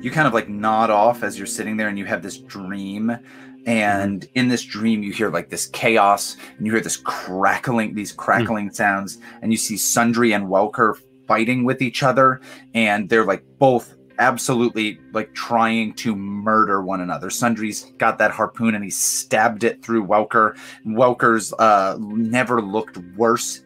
you 0.00 0.08
kind 0.12 0.28
of 0.28 0.32
like 0.34 0.48
nod 0.48 0.88
off 0.88 1.24
as 1.24 1.36
you're 1.36 1.48
sitting 1.48 1.76
there 1.76 1.88
and 1.88 1.98
you 1.98 2.04
have 2.04 2.22
this 2.22 2.38
dream. 2.38 3.18
And 3.66 4.24
in 4.36 4.46
this 4.46 4.62
dream 4.62 5.02
you 5.02 5.10
hear 5.10 5.30
like 5.30 5.50
this 5.50 5.66
chaos 5.66 6.36
and 6.56 6.64
you 6.64 6.70
hear 6.70 6.80
this 6.80 6.96
crackling 6.96 7.96
these 7.96 8.12
crackling 8.12 8.70
sounds 8.70 9.18
and 9.42 9.50
you 9.50 9.58
see 9.58 9.76
sundry 9.76 10.32
and 10.32 10.46
welker 10.46 10.94
fighting 11.26 11.64
with 11.64 11.82
each 11.82 12.04
other. 12.04 12.40
And 12.72 13.08
they're 13.08 13.26
like 13.26 13.42
both 13.58 13.96
absolutely 14.20 15.00
like 15.12 15.34
trying 15.34 15.94
to 15.94 16.14
murder 16.14 16.82
one 16.82 17.00
another. 17.00 17.30
Sundry's 17.30 17.92
got 17.98 18.16
that 18.18 18.30
harpoon 18.30 18.76
and 18.76 18.84
he 18.84 18.90
stabbed 18.90 19.64
it 19.64 19.84
through 19.84 20.06
welker. 20.06 20.56
Welker's 20.86 21.52
uh 21.54 21.96
never 21.98 22.62
looked 22.62 22.98
worse 23.16 23.64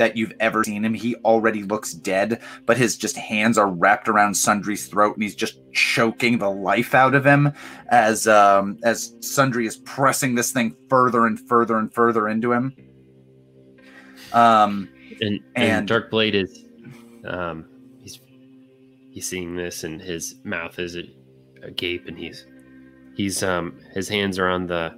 that 0.00 0.16
you've 0.16 0.32
ever 0.40 0.64
seen 0.64 0.82
him 0.84 0.94
he 0.94 1.14
already 1.16 1.62
looks 1.62 1.92
dead 1.92 2.40
but 2.64 2.78
his 2.78 2.96
just 2.96 3.16
hands 3.16 3.58
are 3.58 3.68
wrapped 3.70 4.08
around 4.08 4.34
Sundry's 4.34 4.86
throat 4.88 5.14
and 5.14 5.22
he's 5.22 5.34
just 5.34 5.60
choking 5.72 6.38
the 6.38 6.50
life 6.50 6.94
out 6.94 7.14
of 7.14 7.24
him 7.24 7.52
as 7.88 8.26
um 8.26 8.78
as 8.82 9.14
Sundry 9.20 9.66
is 9.66 9.76
pressing 9.76 10.34
this 10.34 10.52
thing 10.52 10.74
further 10.88 11.26
and 11.26 11.38
further 11.48 11.78
and 11.78 11.92
further 11.92 12.28
into 12.28 12.50
him. 12.52 12.74
Um 14.32 14.88
And, 15.20 15.40
And- 15.54 15.88
and 15.88 15.88
Darkblade 15.88 16.34
is 16.34 16.64
um 17.26 17.66
he's 18.02 18.20
he's 19.10 19.26
seeing 19.26 19.54
this 19.54 19.84
and 19.84 20.00
his 20.00 20.36
mouth 20.44 20.78
is 20.78 20.96
a, 20.96 21.02
agape 21.62 22.06
and 22.08 22.16
he's 22.16 22.46
he's 23.16 23.42
um 23.42 23.78
his 23.94 24.08
hands 24.08 24.38
are 24.38 24.48
on 24.48 24.66
the 24.66 24.96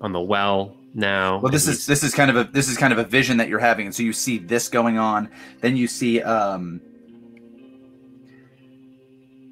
on 0.00 0.12
the 0.12 0.20
well 0.20 0.76
now. 0.94 1.38
well 1.38 1.52
this 1.52 1.66
is 1.68 1.86
this 1.86 2.02
is 2.02 2.14
kind 2.14 2.30
of 2.30 2.36
a 2.36 2.44
this 2.44 2.68
is 2.68 2.76
kind 2.76 2.92
of 2.92 2.98
a 2.98 3.04
vision 3.04 3.36
that 3.36 3.48
you're 3.48 3.58
having 3.58 3.86
and 3.86 3.94
so 3.94 4.02
you 4.02 4.12
see 4.12 4.38
this 4.38 4.68
going 4.68 4.98
on 4.98 5.30
then 5.60 5.76
you 5.76 5.86
see 5.86 6.22
um 6.22 6.80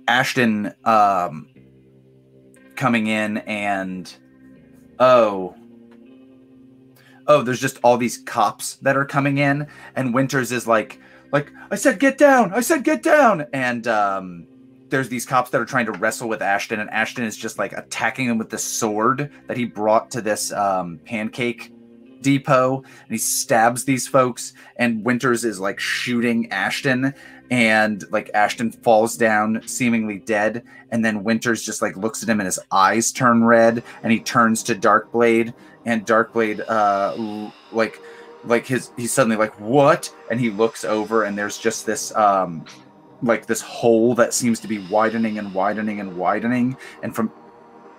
Ashton 0.06 0.72
um 0.84 1.48
coming 2.76 3.08
in 3.08 3.38
and 3.38 4.12
oh 4.98 5.54
oh 7.26 7.42
there's 7.42 7.60
just 7.60 7.78
all 7.82 7.96
these 7.96 8.18
cops 8.18 8.76
that 8.76 8.96
are 8.96 9.04
coming 9.04 9.38
in 9.38 9.66
and 9.94 10.14
winters 10.14 10.50
is 10.50 10.66
like 10.66 11.00
like 11.32 11.52
i 11.70 11.74
said 11.74 11.98
get 11.98 12.16
down 12.16 12.52
i 12.54 12.60
said 12.60 12.82
get 12.84 13.02
down 13.02 13.46
and 13.52 13.86
um 13.86 14.46
there's 14.88 15.08
these 15.08 15.26
cops 15.26 15.50
that 15.50 15.60
are 15.60 15.66
trying 15.66 15.86
to 15.86 15.92
wrestle 15.92 16.28
with 16.28 16.42
ashton 16.42 16.80
and 16.80 16.90
ashton 16.90 17.24
is 17.24 17.36
just 17.36 17.58
like 17.58 17.72
attacking 17.72 18.28
them 18.28 18.38
with 18.38 18.50
the 18.50 18.58
sword 18.58 19.30
that 19.46 19.56
he 19.56 19.64
brought 19.64 20.10
to 20.10 20.20
this 20.20 20.52
um 20.52 20.98
pancake 21.04 21.72
depot 22.22 22.76
and 22.76 23.10
he 23.10 23.18
stabs 23.18 23.84
these 23.84 24.06
folks 24.06 24.52
and 24.76 25.04
Winters 25.04 25.44
is 25.44 25.60
like 25.60 25.78
shooting 25.78 26.50
Ashton 26.50 27.14
and 27.50 28.04
like 28.10 28.30
Ashton 28.34 28.70
falls 28.70 29.16
down 29.16 29.62
seemingly 29.66 30.18
dead 30.18 30.64
and 30.90 31.04
then 31.04 31.24
Winters 31.24 31.62
just 31.62 31.82
like 31.82 31.96
looks 31.96 32.22
at 32.22 32.28
him 32.28 32.40
and 32.40 32.46
his 32.46 32.58
eyes 32.70 33.12
turn 33.12 33.44
red 33.44 33.82
and 34.02 34.12
he 34.12 34.20
turns 34.20 34.62
to 34.64 34.74
Darkblade 34.74 35.54
and 35.84 36.06
Darkblade 36.06 36.64
uh 36.68 37.50
like 37.72 38.00
like 38.44 38.66
his 38.66 38.92
he's 38.96 39.12
suddenly 39.12 39.36
like 39.36 39.58
what? 39.60 40.12
And 40.30 40.40
he 40.40 40.50
looks 40.50 40.84
over 40.84 41.24
and 41.24 41.36
there's 41.36 41.58
just 41.58 41.86
this 41.86 42.14
um 42.14 42.64
like 43.22 43.46
this 43.46 43.60
hole 43.60 44.14
that 44.14 44.32
seems 44.32 44.60
to 44.60 44.68
be 44.68 44.78
widening 44.88 45.38
and 45.38 45.52
widening 45.52 46.00
and 46.00 46.16
widening 46.16 46.76
and 47.02 47.14
from 47.14 47.32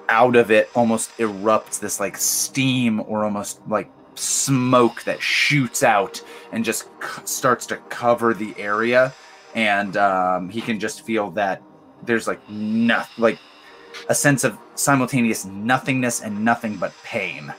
out 0.09 0.35
of 0.35 0.49
it 0.49 0.69
almost 0.75 1.15
erupts 1.17 1.79
this 1.79 1.99
like 1.99 2.17
steam 2.17 2.99
or 3.01 3.23
almost 3.23 3.61
like 3.67 3.89
smoke 4.15 5.03
that 5.03 5.21
shoots 5.21 5.83
out 5.83 6.21
and 6.51 6.65
just 6.65 6.83
c- 7.01 7.21
starts 7.25 7.65
to 7.67 7.77
cover 7.89 8.33
the 8.33 8.53
area. 8.57 9.13
And 9.55 9.95
um, 9.97 10.49
he 10.49 10.61
can 10.61 10.79
just 10.79 11.05
feel 11.05 11.31
that 11.31 11.61
there's 12.03 12.27
like 12.27 12.47
nothing 12.49 13.23
like 13.23 13.39
a 14.07 14.15
sense 14.15 14.43
of 14.43 14.57
simultaneous 14.75 15.45
nothingness 15.45 16.21
and 16.21 16.43
nothing 16.43 16.77
but 16.77 16.93
pain. 17.03 17.53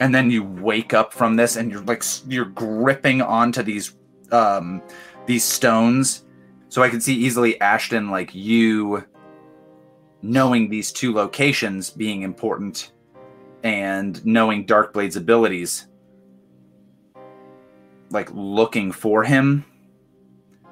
And 0.00 0.14
then 0.14 0.30
you 0.30 0.42
wake 0.42 0.92
up 0.92 1.12
from 1.12 1.36
this 1.36 1.56
and 1.56 1.70
you're 1.70 1.82
like 1.82 2.02
you're 2.26 2.46
gripping 2.46 3.22
onto 3.22 3.62
these 3.62 3.94
um 4.32 4.82
these 5.26 5.44
stones 5.44 6.23
so 6.74 6.82
i 6.82 6.88
can 6.88 7.00
see 7.00 7.14
easily 7.14 7.60
ashton 7.60 8.10
like 8.10 8.34
you 8.34 9.04
knowing 10.22 10.68
these 10.68 10.90
two 10.90 11.14
locations 11.14 11.88
being 11.88 12.22
important 12.22 12.90
and 13.62 14.26
knowing 14.26 14.66
darkblade's 14.66 15.14
abilities 15.14 15.86
like 18.10 18.28
looking 18.32 18.90
for 18.90 19.22
him 19.22 19.64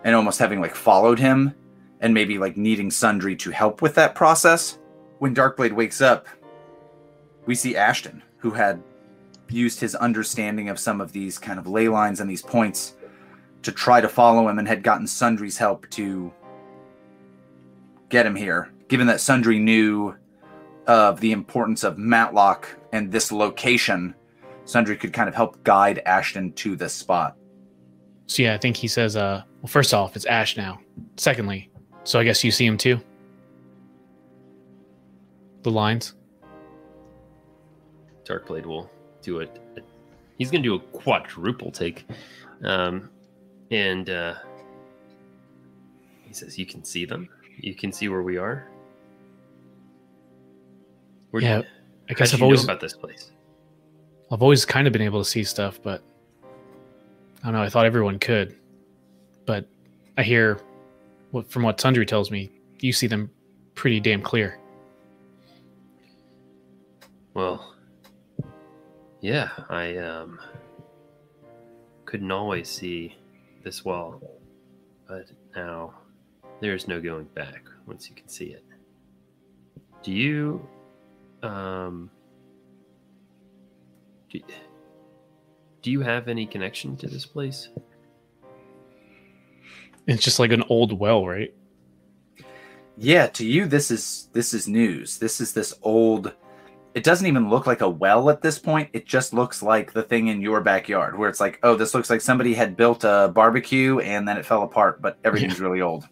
and 0.02 0.16
almost 0.16 0.40
having 0.40 0.60
like 0.60 0.74
followed 0.74 1.20
him 1.20 1.54
and 2.00 2.12
maybe 2.12 2.36
like 2.36 2.56
needing 2.56 2.90
sundry 2.90 3.36
to 3.36 3.50
help 3.50 3.80
with 3.80 3.94
that 3.94 4.16
process. 4.16 4.78
When 5.20 5.32
darkblade 5.32 5.72
wakes 5.72 6.00
up 6.00 6.26
we 7.46 7.54
see 7.54 7.76
ashton 7.76 8.24
who 8.38 8.50
had 8.50 8.82
used 9.48 9.78
his 9.78 9.94
understanding 9.94 10.68
of 10.68 10.80
some 10.80 11.00
of 11.00 11.12
these 11.12 11.38
kind 11.38 11.60
of 11.60 11.68
ley 11.68 11.88
lines 11.88 12.18
and 12.18 12.28
these 12.28 12.42
points 12.42 12.94
to 13.62 13.72
try 13.72 14.00
to 14.00 14.08
follow 14.08 14.48
him 14.48 14.58
and 14.58 14.66
had 14.66 14.82
gotten 14.82 15.06
Sundry's 15.06 15.58
help 15.58 15.88
to 15.90 16.32
get 18.08 18.26
him 18.26 18.36
here, 18.36 18.70
given 18.88 19.06
that 19.06 19.20
Sundry 19.20 19.58
knew 19.58 20.14
of 20.86 21.20
the 21.20 21.32
importance 21.32 21.84
of 21.84 21.98
Matlock 21.98 22.68
and 22.92 23.10
this 23.10 23.30
location. 23.32 24.14
Sundry 24.64 24.96
could 24.96 25.12
kind 25.12 25.28
of 25.28 25.34
help 25.34 25.62
guide 25.64 26.00
Ashton 26.06 26.52
to 26.54 26.76
this 26.76 26.92
spot. 26.92 27.36
So 28.26 28.42
yeah, 28.42 28.54
I 28.54 28.58
think 28.58 28.76
he 28.76 28.88
says, 28.88 29.16
uh, 29.16 29.42
well, 29.60 29.68
first 29.68 29.92
off, 29.92 30.16
it's 30.16 30.24
Ash 30.26 30.56
now. 30.56 30.80
Secondly, 31.16 31.70
so 32.04 32.18
I 32.18 32.24
guess 32.24 32.42
you 32.42 32.50
see 32.50 32.66
him 32.66 32.78
too? 32.78 33.00
The 35.62 35.70
lines? 35.70 36.14
Darkblade 38.24 38.66
will 38.66 38.90
do 39.20 39.40
it. 39.40 39.60
He's 40.38 40.50
going 40.50 40.62
to 40.62 40.68
do 40.68 40.74
a 40.74 40.80
quadruple 40.98 41.70
take. 41.70 42.06
Um, 42.64 43.10
and 43.72 44.10
uh, 44.10 44.34
he 46.22 46.34
says, 46.34 46.58
You 46.58 46.66
can 46.66 46.84
see 46.84 47.04
them. 47.04 47.28
You 47.58 47.74
can 47.74 47.90
see 47.90 48.08
where 48.08 48.22
we 48.22 48.36
are. 48.36 48.68
Where 51.30 51.42
Yeah, 51.42 51.62
I 52.08 52.12
guess 52.14 52.34
I've 52.34 52.42
always 52.42 52.62
about 52.62 52.80
this 52.80 52.92
place. 52.92 53.32
I've 54.30 54.42
always 54.42 54.64
kind 54.64 54.86
of 54.86 54.92
been 54.92 55.02
able 55.02 55.22
to 55.22 55.28
see 55.28 55.42
stuff, 55.42 55.80
but 55.82 56.02
I 57.42 57.46
don't 57.46 57.54
know. 57.54 57.62
I 57.62 57.68
thought 57.68 57.86
everyone 57.86 58.18
could, 58.18 58.56
but 59.46 59.66
I 60.16 60.22
hear 60.22 60.60
what 61.30 61.50
from 61.50 61.62
what 61.62 61.80
Sundry 61.80 62.06
tells 62.06 62.30
me, 62.30 62.50
you 62.80 62.92
see 62.92 63.06
them 63.06 63.30
pretty 63.74 64.00
damn 64.00 64.22
clear. 64.22 64.58
Well, 67.34 67.74
yeah, 69.20 69.48
I 69.70 69.96
um 69.96 70.38
couldn't 72.04 72.30
always 72.30 72.68
see 72.68 73.16
this 73.62 73.84
well, 73.84 74.20
but 75.08 75.30
now 75.54 75.94
there's 76.60 76.88
no 76.88 77.00
going 77.00 77.24
back 77.34 77.64
once 77.86 78.08
you 78.08 78.14
can 78.14 78.28
see 78.28 78.46
it. 78.46 78.64
Do 80.02 80.12
you 80.12 80.66
um 81.42 82.10
do, 84.30 84.40
do 85.82 85.90
you 85.90 86.00
have 86.00 86.28
any 86.28 86.46
connection 86.46 86.96
to 86.98 87.08
this 87.08 87.26
place? 87.26 87.68
It's 90.06 90.22
just 90.22 90.38
like 90.38 90.52
an 90.52 90.64
old 90.68 90.98
well, 90.98 91.26
right? 91.26 91.54
Yeah, 92.96 93.26
to 93.28 93.46
you 93.46 93.66
this 93.66 93.90
is 93.90 94.28
this 94.32 94.54
is 94.54 94.68
news. 94.68 95.18
This 95.18 95.40
is 95.40 95.52
this 95.52 95.74
old 95.82 96.32
it 96.94 97.04
doesn't 97.04 97.26
even 97.26 97.48
look 97.48 97.66
like 97.66 97.80
a 97.80 97.88
well 97.88 98.28
at 98.30 98.42
this 98.42 98.58
point. 98.58 98.90
It 98.92 99.06
just 99.06 99.32
looks 99.32 99.62
like 99.62 99.92
the 99.92 100.02
thing 100.02 100.28
in 100.28 100.40
your 100.42 100.60
backyard 100.60 101.18
where 101.18 101.28
it's 101.28 101.40
like, 101.40 101.58
oh, 101.62 101.74
this 101.74 101.94
looks 101.94 102.10
like 102.10 102.20
somebody 102.20 102.52
had 102.54 102.76
built 102.76 103.02
a 103.04 103.30
barbecue 103.34 103.98
and 104.00 104.28
then 104.28 104.36
it 104.36 104.44
fell 104.44 104.62
apart, 104.62 105.00
but 105.00 105.16
everything's 105.24 105.58
really 105.60 105.80
old. 105.80 106.04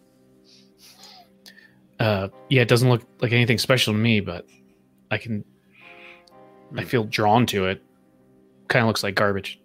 Uh, 1.99 2.29
yeah, 2.49 2.63
it 2.63 2.67
doesn't 2.67 2.89
look 2.89 3.03
like 3.21 3.31
anything 3.31 3.59
special 3.59 3.93
to 3.93 3.99
me, 3.99 4.21
but 4.21 4.47
I 5.11 5.17
can, 5.19 5.45
I 6.75 6.81
Hmm. 6.81 6.87
feel 6.87 7.03
drawn 7.03 7.45
to 7.47 7.67
it. 7.67 7.83
Kind 8.67 8.81
of 8.83 8.87
looks 8.87 9.03
like 9.03 9.13
garbage. 9.13 9.59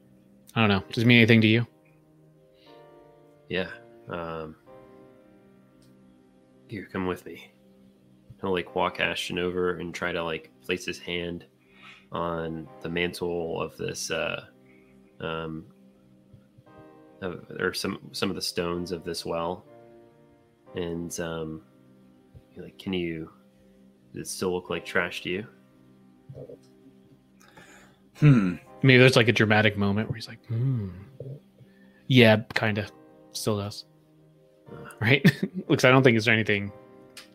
I 0.55 0.61
don't 0.61 0.69
know. 0.69 0.85
Does 0.93 1.05
it 1.05 1.07
mean 1.07 1.19
anything 1.19 1.41
to 1.41 1.47
you? 1.47 1.67
Yeah. 3.49 3.69
Um 4.09 4.57
Here, 6.69 6.89
come 6.93 7.07
with 7.07 7.25
me. 7.25 7.51
He'll 8.41 8.53
like 8.53 8.75
walk 8.75 9.01
Ashton 9.01 9.39
over 9.39 9.77
and 9.79 9.95
try 9.95 10.13
to 10.13 10.23
like 10.23 10.51
place 10.65 10.85
his 10.85 10.99
hand 10.99 11.45
on 12.13 12.69
the 12.83 12.89
mantle 12.89 13.61
of 13.61 13.77
this 13.77 14.11
uh 14.11 14.45
um 15.21 15.67
of, 17.23 17.45
or 17.59 17.73
some 17.73 17.99
some 18.13 18.31
of 18.31 18.37
the 18.37 18.43
stones 18.43 18.93
of 18.93 19.05
this 19.05 19.25
well. 19.25 19.65
And 20.75 21.19
um 21.21 21.63
like, 22.57 22.79
can 22.79 22.93
you 22.93 23.31
does 24.15 24.29
it 24.29 24.31
still 24.31 24.53
look 24.53 24.71
like 24.71 24.85
trash 24.85 25.23
to 25.23 25.29
you? 25.31 25.47
Hmm. 28.19 28.55
Maybe 28.83 28.99
there's 28.99 29.17
like 29.17 29.29
a 29.29 29.33
dramatic 29.33 29.77
moment 29.77 30.09
where 30.09 30.17
he's 30.17 30.29
like, 30.29 30.45
hmm. 30.47 30.89
Yeah, 32.07 32.37
kind 32.55 32.79
of. 32.79 32.91
Still 33.33 33.59
does. 33.59 33.85
Uh, 34.71 34.89
Right? 35.01 35.25
Looks, 35.69 35.85
I 35.85 35.91
don't 35.91 36.03
think 36.03 36.17
it's 36.17 36.29
anything 36.29 36.73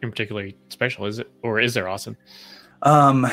in 0.02 0.10
particularly 0.10 0.58
special, 0.70 1.06
is 1.06 1.20
it? 1.20 1.32
Or 1.44 1.60
is 1.60 1.74
there, 1.74 1.88
Austin? 1.88 2.18
Um, 2.82 3.28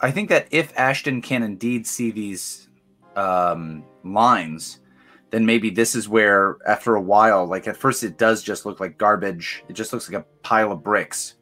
I 0.00 0.10
think 0.10 0.28
that 0.28 0.46
if 0.50 0.76
Ashton 0.78 1.20
can 1.22 1.42
indeed 1.42 1.86
see 1.86 2.10
these 2.10 2.68
um, 3.16 3.84
lines, 4.04 4.80
then 5.30 5.46
maybe 5.46 5.70
this 5.70 5.94
is 5.94 6.08
where, 6.08 6.58
after 6.66 6.94
a 6.94 7.00
while, 7.00 7.46
like 7.46 7.66
at 7.66 7.76
first 7.76 8.02
it 8.04 8.18
does 8.18 8.42
just 8.42 8.66
look 8.66 8.80
like 8.80 8.98
garbage. 8.98 9.64
It 9.68 9.72
just 9.72 9.92
looks 9.92 10.10
like 10.10 10.22
a 10.22 10.26
pile 10.42 10.72
of 10.72 10.82
bricks, 10.82 11.36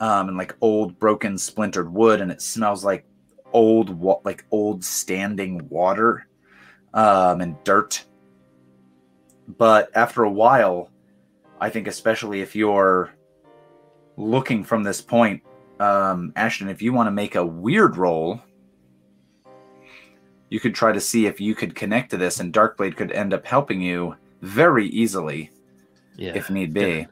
um, 0.00 0.28
and 0.28 0.36
like 0.36 0.54
old, 0.60 0.98
broken, 0.98 1.38
splintered 1.38 1.92
wood, 1.92 2.20
and 2.20 2.30
it 2.30 2.42
smells 2.42 2.84
like 2.84 3.06
old, 3.52 3.90
wa- 3.90 4.20
like 4.24 4.44
old 4.50 4.84
standing 4.84 5.68
water, 5.68 6.26
um, 6.92 7.40
and 7.40 7.56
dirt. 7.64 8.04
But 9.56 9.90
after 9.94 10.24
a 10.24 10.30
while, 10.30 10.90
I 11.60 11.70
think 11.70 11.86
especially 11.86 12.40
if 12.40 12.54
you're 12.54 13.14
looking 14.16 14.64
from 14.64 14.82
this 14.82 15.00
point 15.00 15.42
um, 15.80 16.32
Ashton, 16.36 16.68
if 16.68 16.80
you 16.82 16.92
want 16.92 17.06
to 17.08 17.10
make 17.10 17.34
a 17.34 17.44
weird 17.44 17.96
roll, 17.96 18.40
you 20.48 20.60
could 20.60 20.74
try 20.74 20.92
to 20.92 21.00
see 21.00 21.26
if 21.26 21.40
you 21.40 21.54
could 21.54 21.74
connect 21.74 22.10
to 22.10 22.16
this, 22.16 22.40
and 22.40 22.52
Darkblade 22.52 22.96
could 22.96 23.12
end 23.12 23.34
up 23.34 23.44
helping 23.44 23.80
you 23.80 24.14
very 24.40 24.86
easily 24.88 25.50
yeah. 26.16 26.32
if 26.34 26.50
need 26.50 26.72
be. 26.72 27.06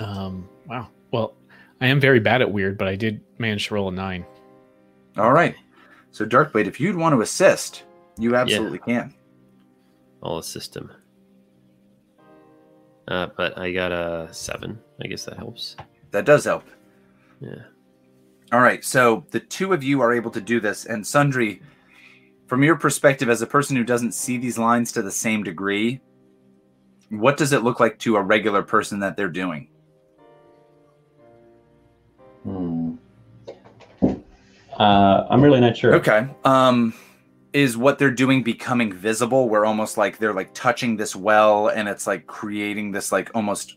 Um, 0.00 0.48
wow. 0.66 0.88
Well, 1.10 1.34
I 1.80 1.88
am 1.88 2.00
very 2.00 2.20
bad 2.20 2.40
at 2.40 2.50
weird, 2.50 2.78
but 2.78 2.88
I 2.88 2.96
did 2.96 3.20
manage 3.38 3.66
to 3.68 3.74
roll 3.74 3.88
a 3.88 3.92
nine. 3.92 4.24
All 5.16 5.32
right. 5.32 5.54
So, 6.10 6.24
Darkblade, 6.24 6.66
if 6.66 6.80
you'd 6.80 6.96
want 6.96 7.14
to 7.14 7.20
assist, 7.20 7.82
you 8.18 8.34
absolutely 8.34 8.78
can. 8.78 9.14
I'll 10.22 10.38
assist 10.38 10.74
him. 10.74 10.90
Uh, 13.08 13.28
but 13.36 13.58
I 13.58 13.72
got 13.72 13.90
a 13.90 14.28
seven. 14.32 14.78
I 15.02 15.06
guess 15.06 15.24
that 15.24 15.38
helps. 15.38 15.76
That 16.10 16.26
does 16.26 16.44
help. 16.44 16.64
Yeah. 17.40 17.62
All 18.52 18.60
right. 18.60 18.84
So, 18.84 19.24
the 19.30 19.40
two 19.40 19.72
of 19.72 19.82
you 19.82 20.00
are 20.02 20.12
able 20.12 20.30
to 20.30 20.40
do 20.40 20.60
this, 20.60 20.84
and 20.84 21.06
Sundry, 21.06 21.62
from 22.46 22.62
your 22.62 22.76
perspective 22.76 23.28
as 23.28 23.40
a 23.40 23.46
person 23.46 23.76
who 23.76 23.84
doesn't 23.84 24.12
see 24.12 24.36
these 24.36 24.58
lines 24.58 24.92
to 24.92 25.02
the 25.02 25.10
same 25.10 25.42
degree, 25.42 26.00
what 27.10 27.36
does 27.36 27.52
it 27.52 27.62
look 27.62 27.80
like 27.80 27.98
to 28.00 28.16
a 28.16 28.22
regular 28.22 28.62
person 28.62 29.00
that 29.00 29.16
they're 29.16 29.28
doing? 29.28 29.68
Hmm. 32.42 32.94
Uh, 34.78 35.26
I'm 35.30 35.42
really 35.42 35.60
not 35.60 35.76
sure. 35.76 35.94
Okay. 35.96 36.28
Um, 36.44 36.94
is 37.52 37.76
what 37.76 37.98
they're 37.98 38.10
doing 38.10 38.42
becoming 38.42 38.92
visible? 38.92 39.48
Where 39.48 39.64
almost 39.64 39.96
like 39.96 40.18
they're 40.18 40.34
like 40.34 40.52
touching 40.54 40.96
this 40.96 41.16
well, 41.16 41.68
and 41.68 41.88
it's 41.88 42.06
like 42.06 42.26
creating 42.26 42.92
this 42.92 43.12
like 43.12 43.30
almost, 43.34 43.76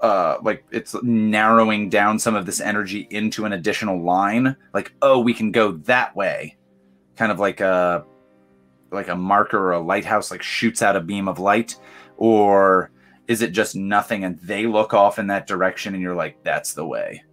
uh, 0.00 0.36
like 0.42 0.64
it's 0.70 0.94
narrowing 1.02 1.88
down 1.88 2.18
some 2.18 2.34
of 2.34 2.46
this 2.46 2.60
energy 2.60 3.06
into 3.10 3.44
an 3.44 3.52
additional 3.52 4.02
line. 4.02 4.56
Like, 4.72 4.92
oh, 5.02 5.20
we 5.20 5.34
can 5.34 5.52
go 5.52 5.72
that 5.72 6.14
way, 6.14 6.56
kind 7.16 7.32
of 7.32 7.38
like 7.38 7.60
a, 7.60 8.04
like 8.90 9.08
a 9.08 9.16
marker 9.16 9.58
or 9.58 9.72
a 9.72 9.80
lighthouse 9.80 10.30
like 10.30 10.42
shoots 10.42 10.82
out 10.82 10.96
a 10.96 11.00
beam 11.00 11.28
of 11.28 11.38
light, 11.38 11.76
or 12.16 12.90
is 13.28 13.40
it 13.42 13.52
just 13.52 13.74
nothing 13.76 14.24
and 14.24 14.38
they 14.40 14.66
look 14.66 14.92
off 14.92 15.18
in 15.18 15.28
that 15.28 15.46
direction 15.46 15.94
and 15.94 16.02
you're 16.02 16.14
like, 16.14 16.42
that's 16.42 16.74
the 16.74 16.84
way? 16.84 17.24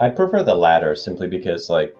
I 0.00 0.08
prefer 0.08 0.42
the 0.42 0.54
latter 0.54 0.96
simply 0.96 1.28
because, 1.28 1.70
like, 1.70 1.94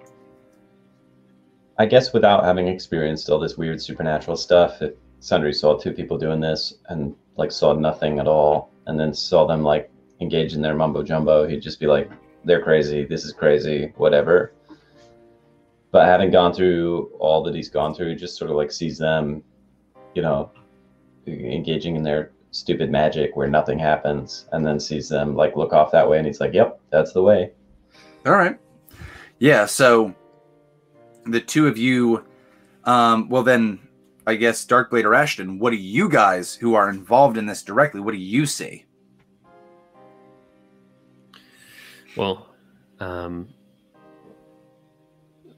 I 1.78 1.86
guess 1.86 2.12
without 2.12 2.44
having 2.44 2.68
experienced 2.68 3.28
all 3.28 3.40
this 3.40 3.56
weird 3.56 3.82
supernatural 3.82 4.36
stuff, 4.36 4.80
if 4.80 4.94
Sundry 5.20 5.52
saw 5.52 5.76
two 5.76 5.92
people 5.92 6.16
doing 6.18 6.40
this 6.40 6.74
and 6.88 7.14
like 7.36 7.50
saw 7.50 7.72
nothing 7.72 8.20
at 8.20 8.28
all, 8.28 8.70
and 8.86 8.98
then 8.98 9.12
saw 9.12 9.46
them 9.46 9.62
like 9.62 9.90
engage 10.20 10.54
in 10.54 10.62
their 10.62 10.74
mumbo 10.74 11.02
jumbo, 11.02 11.48
he'd 11.48 11.62
just 11.62 11.80
be 11.80 11.86
like, 11.86 12.10
"They're 12.44 12.62
crazy. 12.62 13.04
This 13.04 13.24
is 13.24 13.32
crazy. 13.32 13.92
Whatever." 13.96 14.52
But 15.90 16.06
having 16.06 16.30
gone 16.30 16.52
through 16.52 17.10
all 17.18 17.42
that 17.44 17.54
he's 17.54 17.70
gone 17.70 17.94
through, 17.94 18.10
he 18.10 18.14
just 18.14 18.36
sort 18.36 18.50
of 18.50 18.56
like 18.56 18.70
sees 18.70 18.98
them, 18.98 19.42
you 20.14 20.22
know, 20.22 20.50
engaging 21.26 21.96
in 21.96 22.02
their 22.02 22.32
stupid 22.50 22.90
magic 22.90 23.34
where 23.36 23.48
nothing 23.48 23.78
happens, 23.78 24.46
and 24.52 24.64
then 24.64 24.78
sees 24.78 25.08
them 25.08 25.34
like 25.34 25.56
look 25.56 25.72
off 25.72 25.90
that 25.90 26.08
way, 26.08 26.18
and 26.18 26.26
he's 26.26 26.40
like, 26.40 26.52
"Yep, 26.52 26.80
that's 26.90 27.12
the 27.12 27.22
way." 27.22 27.52
All 28.26 28.32
right. 28.32 28.58
Yeah. 29.38 29.66
So 29.66 30.14
the 31.26 31.40
two 31.40 31.66
of 31.66 31.76
you, 31.76 32.24
um, 32.84 33.28
well, 33.28 33.42
then 33.42 33.78
I 34.26 34.34
guess 34.36 34.64
Darkblade 34.64 35.04
or 35.04 35.14
Ashton, 35.14 35.58
what 35.58 35.70
do 35.70 35.76
you 35.76 36.08
guys 36.08 36.54
who 36.54 36.74
are 36.74 36.88
involved 36.88 37.36
in 37.36 37.46
this 37.46 37.62
directly, 37.62 38.00
what 38.00 38.12
do 38.12 38.18
you 38.18 38.46
see? 38.46 38.84
Well, 42.16 42.48
um, 43.00 43.48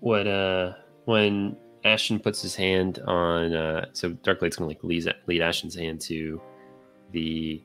what 0.01 0.27
uh, 0.27 0.75
when 1.05 1.57
Ashton 1.85 2.19
puts 2.19 2.43
his 2.43 2.55
hand 2.57 3.01
on, 3.07 3.55
uh, 3.55 3.87
so 3.93 4.11
Darkblade's 4.11 4.57
gonna 4.57 4.69
like 4.69 4.83
lead, 4.83 5.43
Ashton's 5.43 5.75
hand 5.75 6.01
to 6.03 6.41
the 7.13 7.63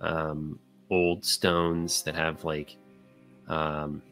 um, 0.00 0.58
old 0.90 1.24
stones 1.24 2.02
that 2.02 2.14
have 2.14 2.44
like, 2.44 2.76
um, 3.48 4.02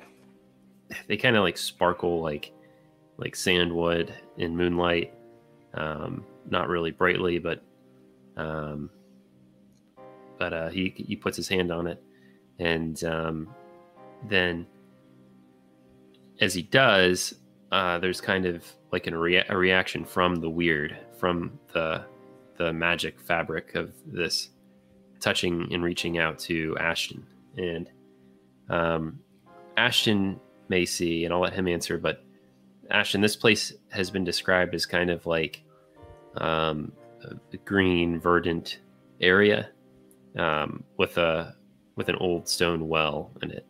they 1.07 1.17
kind 1.17 1.37
of 1.37 1.43
like 1.43 1.59
sparkle 1.59 2.21
like 2.21 2.53
like 3.19 3.37
sandwood 3.37 4.15
in 4.37 4.57
moonlight. 4.57 5.13
Um, 5.75 6.25
not 6.49 6.69
really 6.69 6.91
brightly, 6.91 7.39
but 7.39 7.63
um, 8.37 8.91
but 10.39 10.53
uh, 10.53 10.69
he 10.69 10.95
he 10.97 11.17
puts 11.17 11.37
his 11.37 11.49
hand 11.49 11.71
on 11.71 11.87
it, 11.87 12.03
and 12.59 13.03
um, 13.05 13.55
then 14.29 14.67
as 16.41 16.55
he 16.55 16.63
does, 16.63 17.35
uh, 17.73 17.99
there's 17.99 18.21
kind 18.21 18.47
of 18.47 18.65
like 18.93 19.07
a, 19.07 19.17
rea- 19.17 19.45
a 19.49 19.57
reaction 19.57 20.05
from 20.05 20.37
the 20.37 20.51
weird, 20.51 20.97
from 21.19 21.59
the 21.73 22.05
the 22.59 22.73
magic 22.73 23.21
fabric 23.21 23.75
of 23.75 23.93
this 24.07 24.51
touching 25.21 25.69
and 25.73 25.83
reaching 25.83 26.19
out 26.19 26.39
to 26.39 26.77
Ashton, 26.79 27.27
and 27.57 27.91
um, 28.69 29.19
Ashton 29.77 30.41
see, 30.85 31.25
and 31.25 31.33
I'll 31.33 31.41
let 31.41 31.53
him 31.53 31.69
answer, 31.69 31.99
but 31.99 32.25
Ashton, 32.91 33.21
this 33.21 33.37
place 33.37 33.73
has 33.91 34.11
been 34.11 34.25
described 34.25 34.75
as 34.75 34.87
kind 34.87 35.11
of 35.11 35.27
like 35.27 35.63
um, 36.37 36.93
a 37.53 37.57
green, 37.59 38.21
verdant 38.21 38.81
area 39.21 39.71
um, 40.39 40.85
with 40.97 41.19
a 41.19 41.57
with 41.97 42.09
an 42.09 42.17
old 42.17 42.49
stone 42.49 42.89
well 42.89 43.31
in 43.43 43.51
it, 43.51 43.67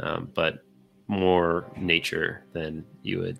um, 0.00 0.30
but 0.34 0.64
more 1.08 1.70
nature 1.76 2.44
than 2.52 2.84
you 3.02 3.18
would 3.18 3.38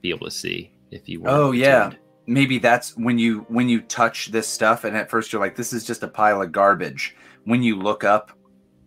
be 0.00 0.10
able 0.10 0.26
to 0.26 0.30
see 0.30 0.72
if 0.90 1.08
you 1.08 1.20
were. 1.20 1.28
Oh 1.28 1.52
yeah, 1.52 1.92
maybe 2.26 2.58
that's 2.58 2.96
when 2.96 3.18
you 3.18 3.44
when 3.48 3.68
you 3.68 3.80
touch 3.82 4.26
this 4.28 4.48
stuff, 4.48 4.84
and 4.84 4.96
at 4.96 5.10
first 5.10 5.32
you're 5.32 5.40
like, 5.40 5.56
"This 5.56 5.72
is 5.72 5.84
just 5.84 6.02
a 6.02 6.08
pile 6.08 6.42
of 6.42 6.52
garbage." 6.52 7.14
When 7.44 7.62
you 7.62 7.76
look 7.76 8.02
up, 8.02 8.32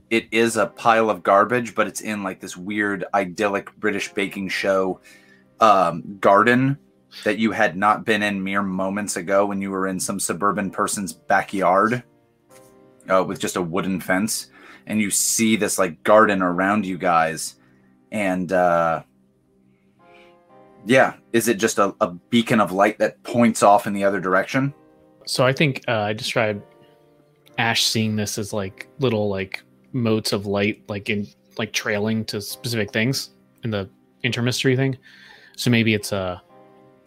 it 0.10 0.28
is 0.32 0.58
a 0.58 0.68
pile 0.68 1.10
of 1.10 1.24
garbage, 1.24 1.76
but 1.76 1.88
it's 1.88 2.02
in 2.02 2.24
like 2.24 2.40
this 2.40 2.58
weird 2.58 3.06
idyllic 3.14 3.74
British 3.78 4.12
baking 4.14 4.50
show 4.50 5.00
um, 5.60 6.18
garden 6.20 6.78
that 7.24 7.38
you 7.40 7.52
had 7.52 7.76
not 7.76 8.06
been 8.06 8.22
in 8.22 8.44
mere 8.44 8.62
moments 8.62 9.16
ago 9.16 9.46
when 9.46 9.62
you 9.62 9.72
were 9.72 9.88
in 9.88 10.00
some 10.00 10.20
suburban 10.20 10.70
person's 10.70 11.12
backyard 11.14 12.04
uh, 13.10 13.24
with 13.24 13.40
just 13.40 13.56
a 13.56 13.62
wooden 13.62 14.00
fence. 14.00 14.48
And 14.86 15.02
you 15.02 15.10
see 15.10 15.56
this 15.56 15.80
like 15.80 16.04
garden 16.04 16.42
around 16.42 16.86
you 16.86 16.98
guys. 16.98 17.56
And 18.12 18.52
uh 18.52 19.04
yeah 20.86 21.16
is 21.34 21.48
it 21.48 21.56
just 21.56 21.78
a, 21.78 21.94
a 22.00 22.08
beacon 22.08 22.60
of 22.62 22.72
light 22.72 22.98
that 23.00 23.22
points 23.24 23.62
off 23.64 23.86
in 23.86 23.94
the 23.94 24.04
other 24.04 24.20
direction? 24.20 24.74
So 25.26 25.46
I 25.46 25.54
think 25.54 25.84
uh, 25.88 26.00
I 26.00 26.14
described 26.14 26.64
Ash 27.60 27.86
seeing 27.86 28.16
this 28.16 28.38
as 28.38 28.54
like 28.54 28.88
little 29.00 29.30
like 29.30 29.62
motes 29.94 30.34
of 30.34 30.46
light, 30.46 30.82
like 30.88 31.10
in 31.10 31.28
like 31.58 31.74
trailing 31.74 32.26
to 32.26 32.42
specific 32.42 32.92
things 32.92 33.32
in 33.64 33.70
the 33.70 33.90
intermystery 34.24 34.76
thing. 34.76 34.98
So 35.60 35.70
maybe 35.70 35.94
it's 35.94 36.14
a 36.14 36.42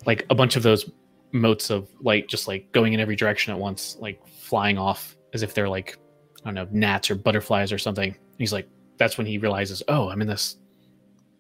like 0.05 0.27
a 0.29 0.35
bunch 0.35 0.57
of 0.57 0.63
those 0.63 0.91
motes 1.33 1.71
of 1.71 1.89
light 2.03 2.29
just 2.29 2.47
like 2.47 2.71
going 2.73 2.93
in 2.93 3.01
every 3.01 3.17
direction 3.17 3.51
at 3.51 3.59
once, 3.59 3.97
like 3.99 4.21
flying 4.29 4.77
off 4.77 5.17
as 5.33 5.43
if 5.43 5.55
they're 5.55 5.71
like 5.71 5.97
I 6.43 6.49
don't 6.49 6.55
know 6.55 6.69
gnats 6.71 7.11
or 7.11 7.15
butterflies 7.15 7.73
or 7.73 7.79
something. 7.79 8.11
And 8.11 8.39
he's 8.39 8.53
like, 8.53 8.69
that's 8.99 9.17
when 9.17 9.27
he 9.27 9.39
realizes, 9.39 9.83
oh, 9.89 10.11
I'm 10.11 10.21
in 10.21 10.29
this 10.29 10.59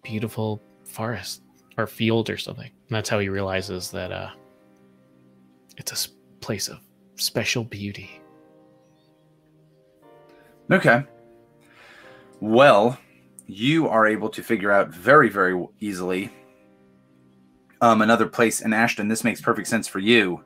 beautiful 0.03 0.63
forest 0.85 1.43
or 1.77 1.87
field 1.87 2.31
or 2.31 2.39
something. 2.39 2.71
And 2.71 2.97
that's 2.97 3.11
how 3.11 3.19
he 3.19 3.29
realizes 3.29 3.91
that 3.91 4.11
uh, 4.11 4.31
it's 5.77 6.07
a 6.07 6.09
place 6.41 6.69
of 6.69 6.79
special 7.17 7.63
beauty. 7.63 8.23
Okay. 10.71 11.05
Well, 12.41 12.99
you 13.47 13.87
are 13.87 14.07
able 14.07 14.31
to 14.31 14.43
figure 14.43 14.73
out 14.73 14.89
very, 14.89 15.29
very 15.29 15.63
easily 15.79 16.33
um, 17.83 18.01
another 18.01 18.26
place 18.26 18.62
in 18.62 18.72
Ashton. 18.72 19.09
This 19.09 19.24
makes 19.24 19.41
perfect 19.41 19.66
sense 19.66 19.89
for 19.89 19.99
you. 19.99 20.43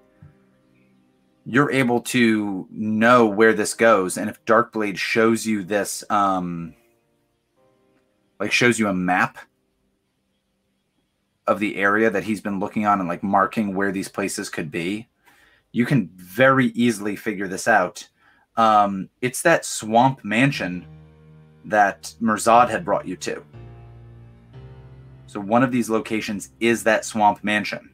You're 1.44 1.70
able 1.70 2.00
to 2.00 2.66
know 2.72 3.26
where 3.26 3.52
this 3.52 3.74
goes, 3.74 4.16
and 4.16 4.28
if 4.28 4.44
Darkblade 4.46 4.96
shows 4.96 5.46
you 5.46 5.62
this, 5.62 6.02
um, 6.10 6.74
like 8.40 8.50
shows 8.50 8.80
you 8.80 8.88
a 8.88 8.94
map 8.94 9.38
of 11.46 11.60
the 11.60 11.76
area 11.76 12.10
that 12.10 12.24
he's 12.24 12.40
been 12.40 12.58
looking 12.58 12.86
on 12.86 12.98
and 12.98 13.08
like 13.08 13.22
marking 13.22 13.74
where 13.76 13.92
these 13.92 14.08
places 14.08 14.48
could 14.48 14.70
be, 14.70 15.06
you 15.70 15.86
can 15.86 16.10
very 16.16 16.68
easily 16.68 17.14
figure 17.14 17.46
this 17.46 17.68
out. 17.68 18.08
Um, 18.56 19.10
it's 19.20 19.42
that 19.42 19.64
swamp 19.64 20.24
mansion 20.24 20.86
that 21.66 22.14
Mirzad 22.20 22.70
had 22.70 22.84
brought 22.84 23.06
you 23.06 23.16
to. 23.18 23.44
So 25.26 25.40
one 25.40 25.62
of 25.62 25.72
these 25.72 25.90
locations 25.90 26.50
is 26.60 26.84
that 26.84 27.04
swamp 27.04 27.42
mansion. 27.42 27.90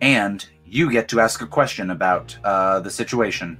And 0.00 0.46
you 0.64 0.90
get 0.90 1.08
to 1.08 1.20
ask 1.20 1.40
a 1.40 1.46
question 1.46 1.90
about 1.90 2.36
uh, 2.44 2.80
the 2.80 2.90
situation. 2.90 3.58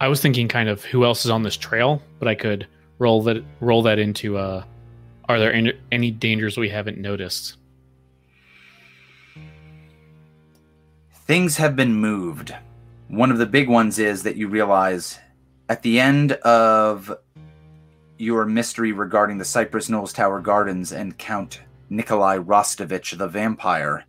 I 0.00 0.08
was 0.08 0.20
thinking 0.20 0.48
kind 0.48 0.68
of 0.68 0.84
who 0.84 1.04
else 1.04 1.24
is 1.24 1.30
on 1.30 1.42
this 1.42 1.56
trail, 1.56 2.02
but 2.18 2.28
I 2.28 2.34
could 2.34 2.66
roll 2.98 3.22
that 3.22 3.44
roll 3.60 3.82
that 3.82 3.98
into 4.00 4.36
uh 4.36 4.64
are 5.28 5.38
there 5.38 5.52
any, 5.52 5.74
any 5.92 6.10
dangers 6.10 6.56
we 6.56 6.70
haven't 6.70 6.98
noticed? 6.98 7.56
Things 11.26 11.58
have 11.58 11.76
been 11.76 11.94
moved. 11.94 12.54
One 13.08 13.30
of 13.30 13.36
the 13.36 13.46
big 13.46 13.68
ones 13.68 13.98
is 13.98 14.22
that 14.22 14.36
you 14.36 14.48
realize 14.48 15.18
at 15.68 15.82
the 15.82 16.00
end 16.00 16.32
of 16.32 17.14
your 18.18 18.44
mystery 18.44 18.92
regarding 18.92 19.38
the 19.38 19.44
Cypress 19.44 19.88
Knolls 19.88 20.12
Tower 20.12 20.40
Gardens 20.40 20.92
and 20.92 21.16
Count 21.16 21.62
Nikolai 21.88 22.36
Rostovich 22.36 23.16
the 23.16 23.28
vampire, 23.28 24.04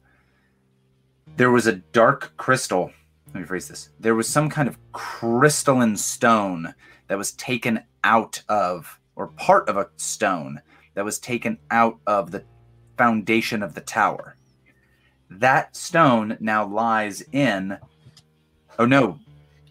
there 1.38 1.51
was 1.51 1.68
a 1.68 1.76
dark 1.76 2.34
crystal. 2.36 2.91
Let 3.28 3.41
me 3.41 3.45
phrase 3.45 3.68
this. 3.68 3.89
There 3.99 4.16
was 4.16 4.28
some 4.28 4.49
kind 4.49 4.68
of 4.68 4.78
crystalline 4.91 5.95
stone 5.95 6.74
that 7.07 7.18
was 7.18 7.32
taken 7.34 7.84
out 8.03 8.41
of, 8.49 8.99
or 9.16 9.28
part 9.28 9.70
of 9.70 9.78
a 9.78 9.89
stone 9.97 10.62
that 10.95 11.05
was 11.05 11.20
taken 11.20 11.60
out 11.70 11.99
of 12.07 12.32
the 12.32 12.43
foundation 12.97 13.64
of 13.64 13.76
the 13.76 13.82
tower. 13.82 14.36
That 15.30 15.76
stone 15.76 16.36
now 16.39 16.66
lies 16.66 17.24
in. 17.32 17.78
Oh 18.80 18.86
no, 18.86 19.20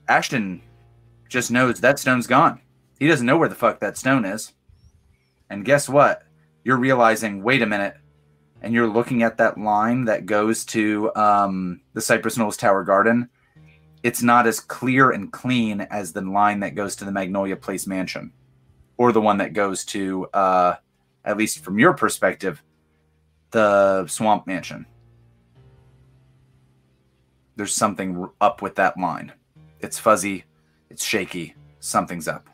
Ashton 0.08 0.62
just 1.28 1.50
knows 1.50 1.80
that 1.80 1.98
stone's 1.98 2.28
gone. 2.28 2.60
He 2.98 3.06
doesn't 3.06 3.26
know 3.26 3.38
where 3.38 3.48
the 3.48 3.54
fuck 3.54 3.80
that 3.80 3.96
stone 3.96 4.24
is. 4.24 4.52
And 5.50 5.64
guess 5.64 5.88
what? 5.88 6.28
you're 6.68 6.76
realizing, 6.76 7.42
wait 7.42 7.62
a 7.62 7.66
minute, 7.66 7.96
and 8.60 8.74
you're 8.74 8.86
looking 8.86 9.22
at 9.22 9.38
that 9.38 9.56
line 9.56 10.04
that 10.04 10.26
goes 10.26 10.66
to 10.66 11.10
um, 11.16 11.80
the 11.94 12.02
Cypress 12.02 12.36
Knolls 12.36 12.58
Tower 12.58 12.84
Garden. 12.84 13.30
It's 14.02 14.22
not 14.22 14.46
as 14.46 14.60
clear 14.60 15.10
and 15.10 15.32
clean 15.32 15.80
as 15.80 16.12
the 16.12 16.20
line 16.20 16.60
that 16.60 16.74
goes 16.74 16.94
to 16.96 17.06
the 17.06 17.10
Magnolia 17.10 17.56
Place 17.56 17.86
Mansion, 17.86 18.34
or 18.98 19.12
the 19.12 19.20
one 19.22 19.38
that 19.38 19.54
goes 19.54 19.82
to, 19.86 20.26
uh, 20.34 20.76
at 21.24 21.38
least 21.38 21.64
from 21.64 21.78
your 21.78 21.94
perspective, 21.94 22.62
the 23.50 24.06
Swamp 24.06 24.46
Mansion. 24.46 24.84
There's 27.56 27.72
something 27.72 28.28
up 28.42 28.60
with 28.60 28.74
that 28.74 28.98
line. 28.98 29.32
It's 29.80 29.98
fuzzy, 29.98 30.44
it's 30.90 31.02
shaky, 31.02 31.54
something's 31.80 32.28
up. 32.28 32.46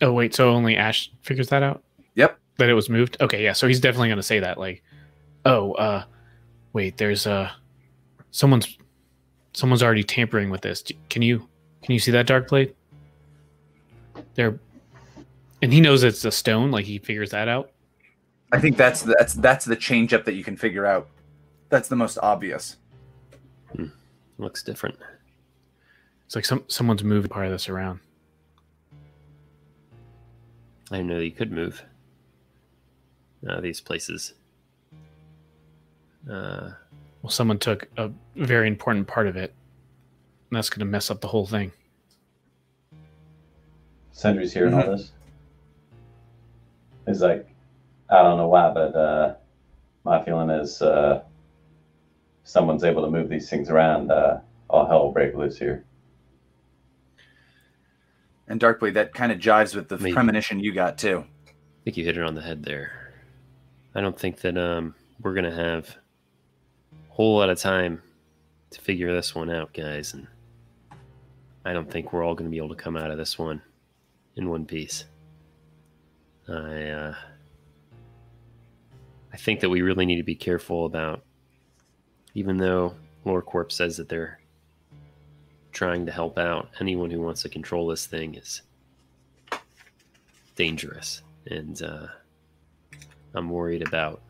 Oh 0.00 0.12
wait, 0.12 0.34
so 0.34 0.50
only 0.50 0.76
Ash 0.76 1.10
figures 1.22 1.48
that 1.48 1.62
out? 1.62 1.82
Yep. 2.14 2.38
That 2.58 2.68
it 2.68 2.74
was 2.74 2.88
moved? 2.88 3.16
Okay, 3.20 3.42
yeah, 3.42 3.52
so 3.52 3.66
he's 3.66 3.80
definitely 3.80 4.08
gonna 4.08 4.22
say 4.22 4.40
that, 4.40 4.58
like, 4.58 4.82
oh, 5.44 5.72
uh 5.72 6.04
wait, 6.72 6.96
there's 6.96 7.26
uh 7.26 7.50
someone's 8.30 8.78
someone's 9.52 9.82
already 9.82 10.04
tampering 10.04 10.50
with 10.50 10.60
this. 10.60 10.84
Can 11.10 11.22
you 11.22 11.48
can 11.82 11.92
you 11.92 11.98
see 11.98 12.10
that 12.10 12.26
dark 12.26 12.48
blade? 12.48 12.74
There 14.34 14.58
and 15.62 15.72
he 15.72 15.80
knows 15.80 16.02
it's 16.02 16.24
a 16.24 16.30
stone, 16.30 16.70
like 16.70 16.84
he 16.84 16.98
figures 16.98 17.30
that 17.30 17.48
out. 17.48 17.70
I 18.52 18.60
think 18.60 18.76
that's 18.76 19.02
the, 19.02 19.16
that's 19.18 19.34
that's 19.34 19.64
the 19.64 19.76
change 19.76 20.12
up 20.12 20.24
that 20.26 20.34
you 20.34 20.44
can 20.44 20.56
figure 20.56 20.86
out. 20.86 21.08
That's 21.70 21.88
the 21.88 21.96
most 21.96 22.18
obvious. 22.18 22.76
Looks 24.38 24.62
different. 24.62 24.98
It's 26.26 26.34
like 26.34 26.44
some 26.44 26.64
someone's 26.68 27.04
moving 27.04 27.30
part 27.30 27.46
of 27.46 27.52
this 27.52 27.68
around. 27.68 28.00
I 30.94 30.98
didn't 30.98 31.10
know 31.10 31.18
you 31.18 31.32
could 31.32 31.50
move 31.50 31.82
uh, 33.48 33.60
these 33.60 33.80
places. 33.80 34.34
Uh, 36.30 36.70
Well, 37.20 37.30
someone 37.30 37.58
took 37.58 37.88
a 37.96 38.12
very 38.36 38.68
important 38.68 39.08
part 39.08 39.26
of 39.26 39.36
it. 39.36 39.52
And 40.50 40.56
that's 40.56 40.70
gonna 40.70 40.84
mess 40.84 41.10
up 41.10 41.20
the 41.20 41.26
whole 41.26 41.46
thing. 41.46 41.72
Sundry's 44.12 44.52
hearing 44.52 44.74
all 44.74 44.96
this. 44.96 45.10
He's 47.06 47.22
like, 47.22 47.48
I 48.08 48.22
don't 48.22 48.36
know 48.36 48.46
why, 48.46 48.72
but 48.72 48.94
uh, 48.94 49.34
my 50.04 50.24
feeling 50.24 50.48
is 50.48 50.80
uh, 50.80 51.22
if 52.44 52.48
someone's 52.48 52.84
able 52.84 53.02
to 53.02 53.10
move 53.10 53.28
these 53.28 53.50
things 53.50 53.68
around, 53.68 54.12
uh, 54.12 54.38
all 54.70 54.86
hell 54.86 55.06
will 55.06 55.12
break 55.12 55.34
loose 55.34 55.58
here. 55.58 55.84
And 58.48 58.60
Darkblade, 58.60 58.94
that 58.94 59.14
kind 59.14 59.32
of 59.32 59.38
jives 59.38 59.74
with 59.74 59.88
the 59.88 59.98
Maybe. 59.98 60.12
premonition 60.12 60.60
you 60.60 60.72
got 60.72 60.98
too. 60.98 61.24
I 61.46 61.50
think 61.84 61.96
you 61.96 62.04
hit 62.04 62.16
it 62.16 62.22
on 62.22 62.34
the 62.34 62.42
head 62.42 62.62
there. 62.62 63.12
I 63.94 64.00
don't 64.00 64.18
think 64.18 64.40
that 64.40 64.58
um, 64.58 64.94
we're 65.20 65.34
gonna 65.34 65.54
have 65.54 65.96
a 66.92 67.14
whole 67.14 67.38
lot 67.38 67.50
of 67.50 67.58
time 67.58 68.02
to 68.70 68.80
figure 68.80 69.14
this 69.14 69.34
one 69.34 69.50
out, 69.50 69.72
guys, 69.72 70.14
and 70.14 70.26
I 71.64 71.72
don't 71.72 71.90
think 71.90 72.12
we're 72.12 72.24
all 72.24 72.34
gonna 72.34 72.50
be 72.50 72.56
able 72.56 72.70
to 72.70 72.74
come 72.74 72.96
out 72.96 73.10
of 73.10 73.18
this 73.18 73.38
one 73.38 73.62
in 74.36 74.48
one 74.48 74.66
piece. 74.66 75.04
I 76.48 76.88
uh, 76.88 77.14
I 79.32 79.36
think 79.36 79.60
that 79.60 79.70
we 79.70 79.82
really 79.82 80.06
need 80.06 80.18
to 80.18 80.22
be 80.24 80.34
careful 80.34 80.86
about, 80.86 81.24
even 82.34 82.56
though 82.56 82.94
LoreCorp 83.24 83.72
says 83.72 83.96
that 83.96 84.08
they're 84.08 84.38
trying 85.74 86.06
to 86.06 86.12
help 86.12 86.38
out, 86.38 86.70
anyone 86.80 87.10
who 87.10 87.20
wants 87.20 87.42
to 87.42 87.48
control 87.48 87.88
this 87.88 88.06
thing 88.06 88.36
is 88.36 88.62
dangerous, 90.54 91.22
and 91.46 91.82
uh, 91.82 92.06
I'm 93.34 93.50
worried 93.50 93.86
about. 93.86 94.22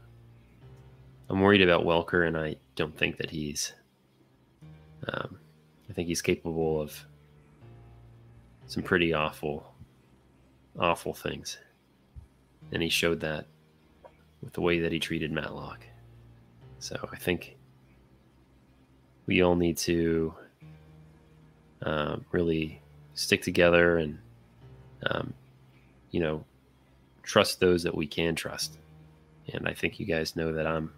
I'm 1.29 1.41
worried 1.41 1.63
about 1.63 1.85
Welker, 1.85 2.27
and 2.27 2.37
I 2.37 2.57
don't 2.75 2.97
think 2.97 3.19
that 3.19 3.31
he's. 3.31 3.73
Um, 5.07 5.39
I 5.89 5.93
think 5.93 6.09
he's 6.09 6.23
capable 6.23 6.81
of 6.81 6.99
some 8.67 8.83
pretty 8.83 9.13
awful, 9.13 9.75
awful 10.79 11.13
things, 11.13 11.59
and 12.73 12.83
he 12.83 12.89
showed 12.89 13.21
that 13.21 13.47
with 14.43 14.55
the 14.55 14.63
way 14.63 14.81
that 14.81 14.93
he 14.93 14.99
treated 14.99 15.31
Matlock. 15.31 15.85
So 16.79 17.09
I 17.13 17.17
think 17.17 17.57
we 19.27 19.43
all 19.43 19.57
need 19.57 19.77
to 19.79 20.35
uh, 21.83 22.17
really 22.33 22.81
stick 23.15 23.43
together 23.43 23.99
and, 23.99 24.19
um, 25.07 25.35
you 26.11 26.21
know, 26.21 26.45
trust 27.23 27.61
those 27.61 27.83
that 27.83 27.95
we 27.95 28.07
can 28.07 28.35
trust. 28.35 28.79
And 29.53 29.69
I 29.69 29.75
think 29.75 30.01
you 30.01 30.07
guys 30.07 30.37
know 30.37 30.53
that 30.53 30.67
I'm 30.67 30.93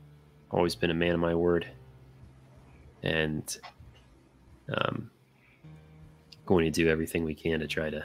always 0.50 0.74
been 0.74 0.90
a 0.90 0.94
man 0.94 1.12
of 1.12 1.20
my 1.20 1.34
word, 1.34 1.66
and 3.02 3.58
um, 4.72 5.10
going 6.44 6.64
to 6.64 6.70
do 6.70 6.88
everything 6.88 7.24
we 7.24 7.34
can 7.34 7.60
to 7.60 7.66
try 7.66 7.90
to 7.90 8.04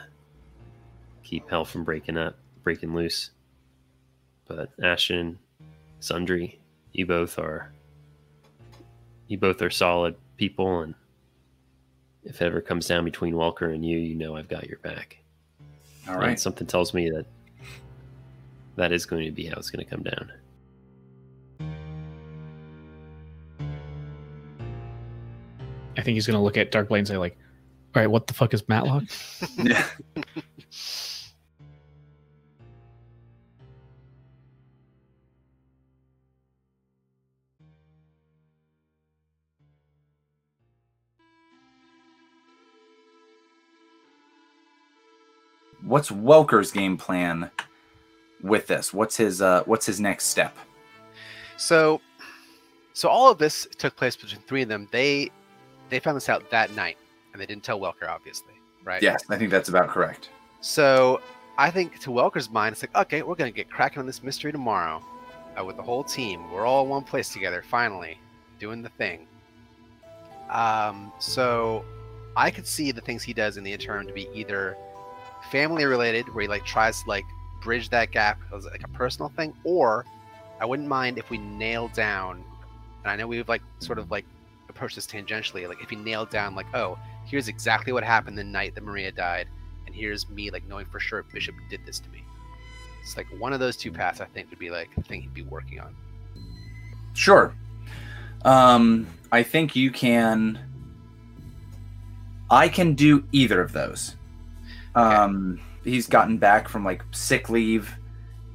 keep 1.22 1.48
hell 1.48 1.64
from 1.64 1.84
breaking 1.84 2.16
up, 2.18 2.36
breaking 2.62 2.94
loose. 2.94 3.30
But 4.48 4.70
Ashton, 4.82 5.38
Sundry, 6.00 6.60
you 6.92 7.06
both 7.06 7.38
are 7.38 7.72
you 9.28 9.38
both 9.38 9.62
are 9.62 9.70
solid 9.70 10.16
people, 10.36 10.80
and 10.80 10.94
if 12.24 12.40
it 12.40 12.44
ever 12.44 12.60
comes 12.60 12.86
down 12.86 13.04
between 13.04 13.34
Welker 13.34 13.74
and 13.74 13.84
you, 13.84 13.98
you 13.98 14.14
know 14.14 14.36
I've 14.36 14.48
got 14.48 14.68
your 14.68 14.78
back. 14.78 15.18
All 16.08 16.16
right. 16.16 16.30
And 16.30 16.40
something 16.40 16.66
tells 16.66 16.94
me 16.94 17.10
that 17.10 17.26
that 18.76 18.92
is 18.92 19.06
going 19.06 19.24
to 19.24 19.32
be 19.32 19.46
how 19.46 19.56
it's 19.56 19.70
going 19.70 19.84
to 19.84 19.90
come 19.90 20.02
down. 20.02 20.32
I 25.96 26.02
think 26.02 26.14
he's 26.14 26.26
gonna 26.26 26.42
look 26.42 26.56
at 26.56 26.72
Darkblade 26.72 26.98
and 26.98 27.08
say, 27.08 27.16
like, 27.18 27.36
all 27.94 28.00
right, 28.00 28.10
what 28.10 28.26
the 28.26 28.34
fuck 28.34 28.54
is 28.54 28.66
Matlock? 28.66 29.04
Yeah. 29.58 29.86
What's 45.92 46.10
Welker's 46.10 46.70
game 46.70 46.96
plan 46.96 47.50
with 48.42 48.66
this? 48.66 48.94
What's 48.94 49.14
his 49.14 49.42
uh 49.42 49.62
what's 49.64 49.84
his 49.84 50.00
next 50.00 50.28
step? 50.28 50.56
So, 51.58 52.00
so 52.94 53.10
all 53.10 53.30
of 53.30 53.36
this 53.36 53.68
took 53.76 53.94
place 53.94 54.16
between 54.16 54.40
three 54.40 54.62
of 54.62 54.70
them. 54.70 54.88
They 54.90 55.30
they 55.90 56.00
found 56.00 56.16
this 56.16 56.30
out 56.30 56.50
that 56.50 56.74
night, 56.74 56.96
and 57.34 57.42
they 57.42 57.44
didn't 57.44 57.62
tell 57.62 57.78
Welker, 57.78 58.08
obviously, 58.08 58.54
right? 58.82 59.02
Yes, 59.02 59.22
I 59.28 59.36
think 59.36 59.50
that's 59.50 59.68
about 59.68 59.88
correct. 59.88 60.30
So 60.62 61.20
I 61.58 61.70
think 61.70 61.98
to 61.98 62.08
Welker's 62.08 62.48
mind, 62.48 62.72
it's 62.72 62.82
like, 62.82 62.96
okay, 62.96 63.20
we're 63.20 63.34
gonna 63.34 63.50
get 63.50 63.68
cracking 63.68 63.98
on 63.98 64.06
this 64.06 64.22
mystery 64.22 64.50
tomorrow, 64.50 65.04
uh, 65.60 65.62
with 65.62 65.76
the 65.76 65.82
whole 65.82 66.04
team. 66.04 66.50
We're 66.50 66.64
all 66.64 66.84
in 66.84 66.88
one 66.88 67.04
place 67.04 67.30
together, 67.34 67.62
finally, 67.68 68.18
doing 68.58 68.80
the 68.80 68.88
thing. 68.88 69.26
Um, 70.48 71.12
so 71.18 71.84
I 72.34 72.50
could 72.50 72.66
see 72.66 72.92
the 72.92 73.02
things 73.02 73.22
he 73.22 73.34
does 73.34 73.58
in 73.58 73.62
the 73.62 73.74
interim 73.74 74.06
to 74.06 74.12
be 74.14 74.30
either 74.32 74.74
family 75.50 75.84
related, 75.84 76.32
where 76.34 76.42
he 76.42 76.48
like 76.48 76.64
tries 76.64 77.02
to 77.02 77.08
like 77.08 77.24
bridge 77.62 77.88
that 77.90 78.10
gap 78.10 78.40
as 78.54 78.64
like 78.64 78.84
a 78.84 78.88
personal 78.88 79.28
thing, 79.30 79.54
or 79.64 80.04
I 80.60 80.64
wouldn't 80.64 80.88
mind 80.88 81.18
if 81.18 81.30
we 81.30 81.38
nail 81.38 81.88
down. 81.88 82.44
And 83.02 83.10
I 83.10 83.16
know 83.16 83.26
we've 83.26 83.48
like 83.48 83.62
sort 83.78 83.98
of 83.98 84.10
like 84.10 84.24
approached 84.68 84.96
this 84.96 85.06
tangentially, 85.06 85.68
like 85.68 85.82
if 85.82 85.90
we 85.90 85.96
nailed 85.96 86.30
down 86.30 86.54
like, 86.54 86.66
oh, 86.74 86.98
here's 87.26 87.48
exactly 87.48 87.92
what 87.92 88.04
happened 88.04 88.38
the 88.38 88.44
night 88.44 88.74
that 88.74 88.84
Maria 88.84 89.12
died 89.12 89.48
and 89.92 89.94
here's 90.00 90.28
me 90.30 90.50
like 90.50 90.66
knowing 90.66 90.86
for 90.86 90.98
sure 90.98 91.22
Bishop 91.22 91.54
did 91.68 91.84
this 91.84 91.98
to 91.98 92.08
me. 92.10 92.24
It's 93.02 93.16
like 93.16 93.26
one 93.38 93.52
of 93.52 93.60
those 93.60 93.76
two 93.76 93.92
paths 93.92 94.20
I 94.20 94.26
think 94.26 94.48
would 94.50 94.58
be 94.58 94.70
like 94.70 94.94
the 94.94 95.02
thing 95.02 95.20
he'd 95.22 95.34
be 95.34 95.42
working 95.42 95.80
on. 95.80 95.94
Sure. 97.14 97.54
Um, 98.44 99.06
I 99.30 99.42
think 99.42 99.76
you 99.76 99.90
can. 99.90 100.58
I 102.50 102.68
can 102.68 102.94
do 102.94 103.24
either 103.32 103.60
of 103.60 103.72
those. 103.72 104.16
Um, 104.94 105.60
he's 105.84 106.06
gotten 106.06 106.38
back 106.38 106.68
from 106.68 106.84
like 106.84 107.02
sick 107.12 107.48
leave, 107.48 107.90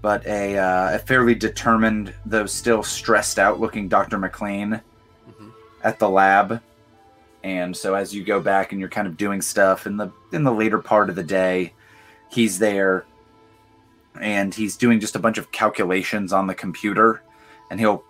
but 0.02 0.26
a, 0.26 0.58
uh, 0.58 0.96
a 0.96 1.00
fairly 1.00 1.36
determined, 1.36 2.14
though 2.26 2.46
still 2.46 2.84
stressed 2.84 3.40
out 3.40 3.60
looking 3.60 3.88
Dr. 3.88 4.18
McLean 4.18 4.82
Mhm. 5.30 5.52
at 5.84 6.00
the 6.00 6.10
lab. 6.10 6.62
And 7.44 7.76
so 7.76 7.96
as 7.96 8.14
you 8.14 8.24
go 8.24 8.40
back 8.40 8.72
and 8.72 8.80
you're 8.80 8.90
kind 8.90 9.08
of 9.08 9.18
doing 9.18 9.42
stuff 9.42 9.86
in 9.88 9.98
the 9.98 10.12
in 10.32 10.44
the 10.44 10.52
later 10.52 10.80
part 10.80 11.10
of 11.10 11.16
the 11.16 11.24
day, 11.24 11.74
he's 12.30 12.60
there 12.60 13.06
and 14.20 14.54
he's 14.54 14.76
doing 14.76 15.00
just 15.00 15.16
a 15.16 15.20
bunch 15.20 15.38
of 15.38 15.52
calculations 15.52 16.34
on 16.34 16.48
the 16.48 16.56
computer 16.56 17.22
and 17.70 17.80
he'll 17.80 18.04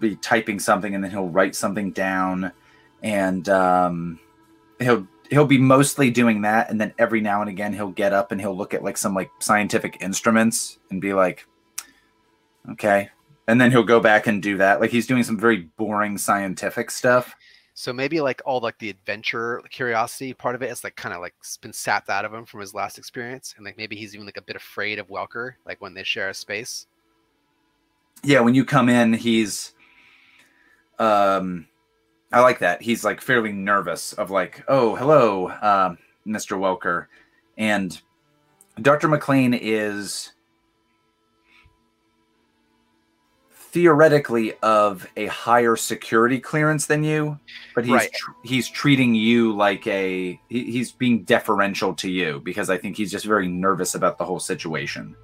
be 0.00 0.16
typing 0.16 0.58
something 0.58 0.94
and 0.94 1.02
then 1.04 1.10
he'll 1.10 1.28
write 1.28 1.54
something 1.54 1.92
down 1.92 2.50
and 3.02 3.48
um, 3.48 4.18
he'll 4.80 5.06
he'll 5.32 5.46
be 5.46 5.58
mostly 5.58 6.10
doing 6.10 6.42
that, 6.42 6.70
and 6.70 6.80
then 6.80 6.92
every 6.98 7.20
now 7.20 7.40
and 7.40 7.50
again 7.50 7.72
he'll 7.72 7.90
get 7.90 8.12
up 8.12 8.32
and 8.32 8.40
he'll 8.40 8.56
look 8.56 8.74
at 8.74 8.84
like 8.84 8.98
some 8.98 9.14
like 9.14 9.30
scientific 9.38 9.96
instruments 10.00 10.78
and 10.90 11.00
be 11.00 11.14
like, 11.14 11.46
okay, 12.70 13.08
and 13.48 13.60
then 13.60 13.70
he'll 13.70 13.82
go 13.82 13.98
back 13.98 14.26
and 14.26 14.42
do 14.42 14.58
that. 14.58 14.80
Like 14.80 14.90
he's 14.90 15.06
doing 15.06 15.22
some 15.22 15.38
very 15.38 15.68
boring 15.76 16.18
scientific 16.18 16.90
stuff. 16.90 17.34
So 17.74 17.92
maybe 17.92 18.20
like 18.20 18.42
all 18.44 18.60
like 18.60 18.78
the 18.78 18.90
adventure 18.90 19.62
curiosity 19.70 20.34
part 20.34 20.54
of 20.54 20.62
it 20.62 20.70
is 20.70 20.84
like 20.84 20.94
kind 20.94 21.14
of 21.14 21.22
like 21.22 21.34
been 21.62 21.72
sapped 21.72 22.10
out 22.10 22.26
of 22.26 22.34
him 22.34 22.44
from 22.44 22.60
his 22.60 22.74
last 22.74 22.98
experience, 22.98 23.54
and 23.56 23.64
like 23.64 23.78
maybe 23.78 23.96
he's 23.96 24.14
even 24.14 24.26
like 24.26 24.36
a 24.36 24.42
bit 24.42 24.56
afraid 24.56 24.98
of 24.98 25.08
Welker, 25.08 25.54
like 25.64 25.80
when 25.80 25.94
they 25.94 26.02
share 26.02 26.28
a 26.28 26.34
space. 26.34 26.86
Yeah, 28.22 28.40
when 28.40 28.54
you 28.54 28.64
come 28.64 28.88
in, 28.88 29.14
he's 29.14 29.72
um 30.98 31.66
I 32.32 32.40
like 32.40 32.58
that. 32.60 32.80
He's 32.82 33.04
like 33.04 33.20
fairly 33.20 33.52
nervous 33.52 34.12
of 34.14 34.30
like, 34.30 34.64
oh, 34.68 34.94
hello, 34.96 35.48
um, 35.60 35.98
Mr. 36.26 36.56
Welker. 36.58 37.06
And 37.58 38.00
Dr. 38.80 39.08
McLean 39.08 39.52
is 39.54 40.32
theoretically 43.50 44.52
of 44.62 45.06
a 45.16 45.26
higher 45.26 45.76
security 45.76 46.38
clearance 46.38 46.86
than 46.86 47.02
you, 47.02 47.38
but 47.74 47.84
he's 47.84 47.94
Right. 47.94 48.12
tr- 48.12 48.30
he's 48.44 48.68
treating 48.68 49.14
you 49.14 49.54
like 49.56 49.86
a 49.86 50.38
he, 50.48 50.64
he's 50.70 50.92
being 50.92 51.24
deferential 51.24 51.94
to 51.94 52.10
you 52.10 52.40
because 52.40 52.68
I 52.68 52.76
think 52.76 52.96
he's 52.96 53.10
just 53.10 53.24
very 53.24 53.48
nervous 53.48 53.94
about 53.94 54.18
the 54.18 54.24
whole 54.24 54.40
situation. 54.40 55.16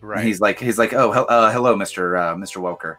Right. 0.00 0.24
He's 0.24 0.40
like 0.40 0.58
he's 0.58 0.76
like, 0.78 0.92
"Oh, 0.92 1.12
hel- 1.12 1.26
uh, 1.28 1.52
hello, 1.52 1.76
Mr. 1.76 2.18
Uh, 2.20 2.34
Mr. 2.34 2.60
Welker." 2.60 2.96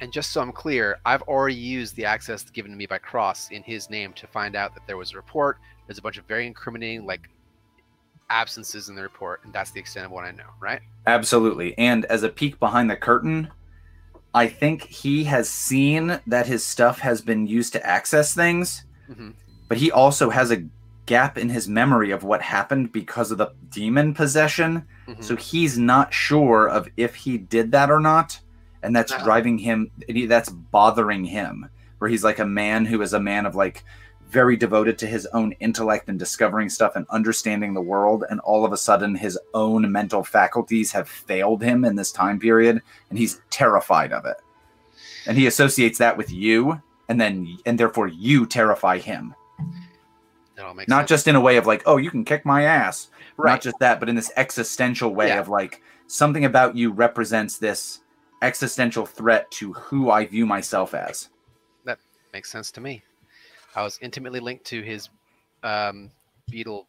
And 0.00 0.12
just 0.12 0.30
so 0.30 0.40
I'm 0.40 0.52
clear, 0.52 0.98
I've 1.04 1.22
already 1.22 1.56
used 1.56 1.94
the 1.94 2.04
access 2.06 2.42
given 2.44 2.70
to 2.70 2.76
me 2.76 2.86
by 2.86 2.98
Cross 2.98 3.50
in 3.50 3.62
his 3.62 3.90
name 3.90 4.12
to 4.14 4.26
find 4.26 4.56
out 4.56 4.74
that 4.74 4.86
there 4.86 4.96
was 4.96 5.12
a 5.12 5.16
report. 5.16 5.58
There's 5.86 5.98
a 5.98 6.02
bunch 6.02 6.16
of 6.16 6.24
very 6.26 6.46
incriminating 6.46 7.04
like 7.06 7.28
absences 8.30 8.88
in 8.88 8.94
the 8.94 9.02
report, 9.02 9.40
and 9.44 9.52
that's 9.52 9.72
the 9.72 9.80
extent 9.80 10.06
of 10.06 10.12
what 10.12 10.24
I 10.24 10.30
know, 10.30 10.44
right? 10.60 10.80
Absolutely. 11.06 11.76
And 11.76 12.04
as 12.06 12.22
a 12.22 12.28
peek 12.28 12.58
behind 12.58 12.88
the 12.88 12.96
curtain, 12.96 13.50
I 14.32 14.46
think 14.46 14.82
he 14.82 15.24
has 15.24 15.48
seen 15.50 16.20
that 16.26 16.46
his 16.46 16.64
stuff 16.64 17.00
has 17.00 17.20
been 17.20 17.46
used 17.46 17.72
to 17.72 17.84
access 17.84 18.32
things, 18.32 18.84
Mhm. 19.10 19.34
but 19.68 19.78
he 19.78 19.90
also 19.90 20.30
has 20.30 20.50
a 20.52 20.64
gap 21.06 21.36
in 21.36 21.48
his 21.48 21.68
memory 21.68 22.12
of 22.12 22.22
what 22.22 22.40
happened 22.40 22.92
because 22.92 23.32
of 23.32 23.38
the 23.38 23.52
demon 23.68 24.14
possession. 24.14 24.86
Mhm. 25.08 25.24
So 25.24 25.34
he's 25.34 25.76
not 25.76 26.14
sure 26.14 26.68
of 26.68 26.88
if 26.96 27.16
he 27.16 27.36
did 27.36 27.72
that 27.72 27.90
or 27.90 27.98
not. 27.98 28.38
And 28.82 28.94
that's 28.96 29.16
driving 29.22 29.58
him, 29.58 29.90
that's 30.26 30.48
bothering 30.48 31.24
him. 31.24 31.68
Where 31.98 32.08
he's 32.10 32.24
like 32.24 32.38
a 32.38 32.46
man 32.46 32.86
who 32.86 33.02
is 33.02 33.12
a 33.12 33.20
man 33.20 33.44
of 33.44 33.54
like 33.54 33.84
very 34.28 34.56
devoted 34.56 34.96
to 34.98 35.06
his 35.06 35.26
own 35.34 35.52
intellect 35.60 36.08
and 36.08 36.18
discovering 36.18 36.68
stuff 36.70 36.94
and 36.96 37.04
understanding 37.10 37.74
the 37.74 37.80
world. 37.80 38.24
And 38.30 38.40
all 38.40 38.64
of 38.64 38.72
a 38.72 38.76
sudden, 38.76 39.14
his 39.16 39.38
own 39.54 39.90
mental 39.90 40.22
faculties 40.24 40.92
have 40.92 41.08
failed 41.08 41.62
him 41.62 41.84
in 41.84 41.96
this 41.96 42.12
time 42.12 42.38
period, 42.38 42.80
and 43.10 43.18
he's 43.18 43.40
terrified 43.50 44.12
of 44.12 44.24
it. 44.24 44.36
And 45.26 45.36
he 45.36 45.46
associates 45.46 45.98
that 45.98 46.16
with 46.16 46.30
you, 46.32 46.80
and 47.08 47.20
then, 47.20 47.58
and 47.66 47.78
therefore, 47.78 48.06
you 48.08 48.46
terrify 48.46 48.98
him. 48.98 49.34
That 50.56 50.64
all 50.66 50.74
makes 50.74 50.88
Not 50.88 51.00
sense. 51.00 51.08
just 51.08 51.28
in 51.28 51.34
a 51.36 51.40
way 51.40 51.56
of 51.56 51.66
like, 51.66 51.82
oh, 51.86 51.96
you 51.96 52.10
can 52.10 52.24
kick 52.24 52.46
my 52.46 52.62
ass. 52.62 53.08
right. 53.36 53.52
Not 53.52 53.60
just 53.62 53.78
that, 53.80 53.98
but 54.00 54.08
in 54.08 54.14
this 54.14 54.30
existential 54.36 55.14
way 55.14 55.28
Yeah. 55.28 55.40
of 55.40 55.48
like, 55.48 55.82
something 56.06 56.44
about 56.44 56.76
you 56.76 56.92
represents 56.92 57.58
this 57.58 58.00
existential 58.42 59.06
threat 59.06 59.50
to 59.52 59.72
who 59.72 60.10
I 60.10 60.26
view 60.26 60.46
myself 60.46 60.94
as. 60.94 61.28
That 61.84 61.98
makes 62.32 62.50
sense 62.50 62.70
to 62.72 62.80
me. 62.80 63.02
I 63.74 63.82
was 63.82 63.98
intimately 64.02 64.40
linked 64.40 64.64
to 64.66 64.82
his 64.82 65.08
um, 65.62 66.10
beetle 66.50 66.86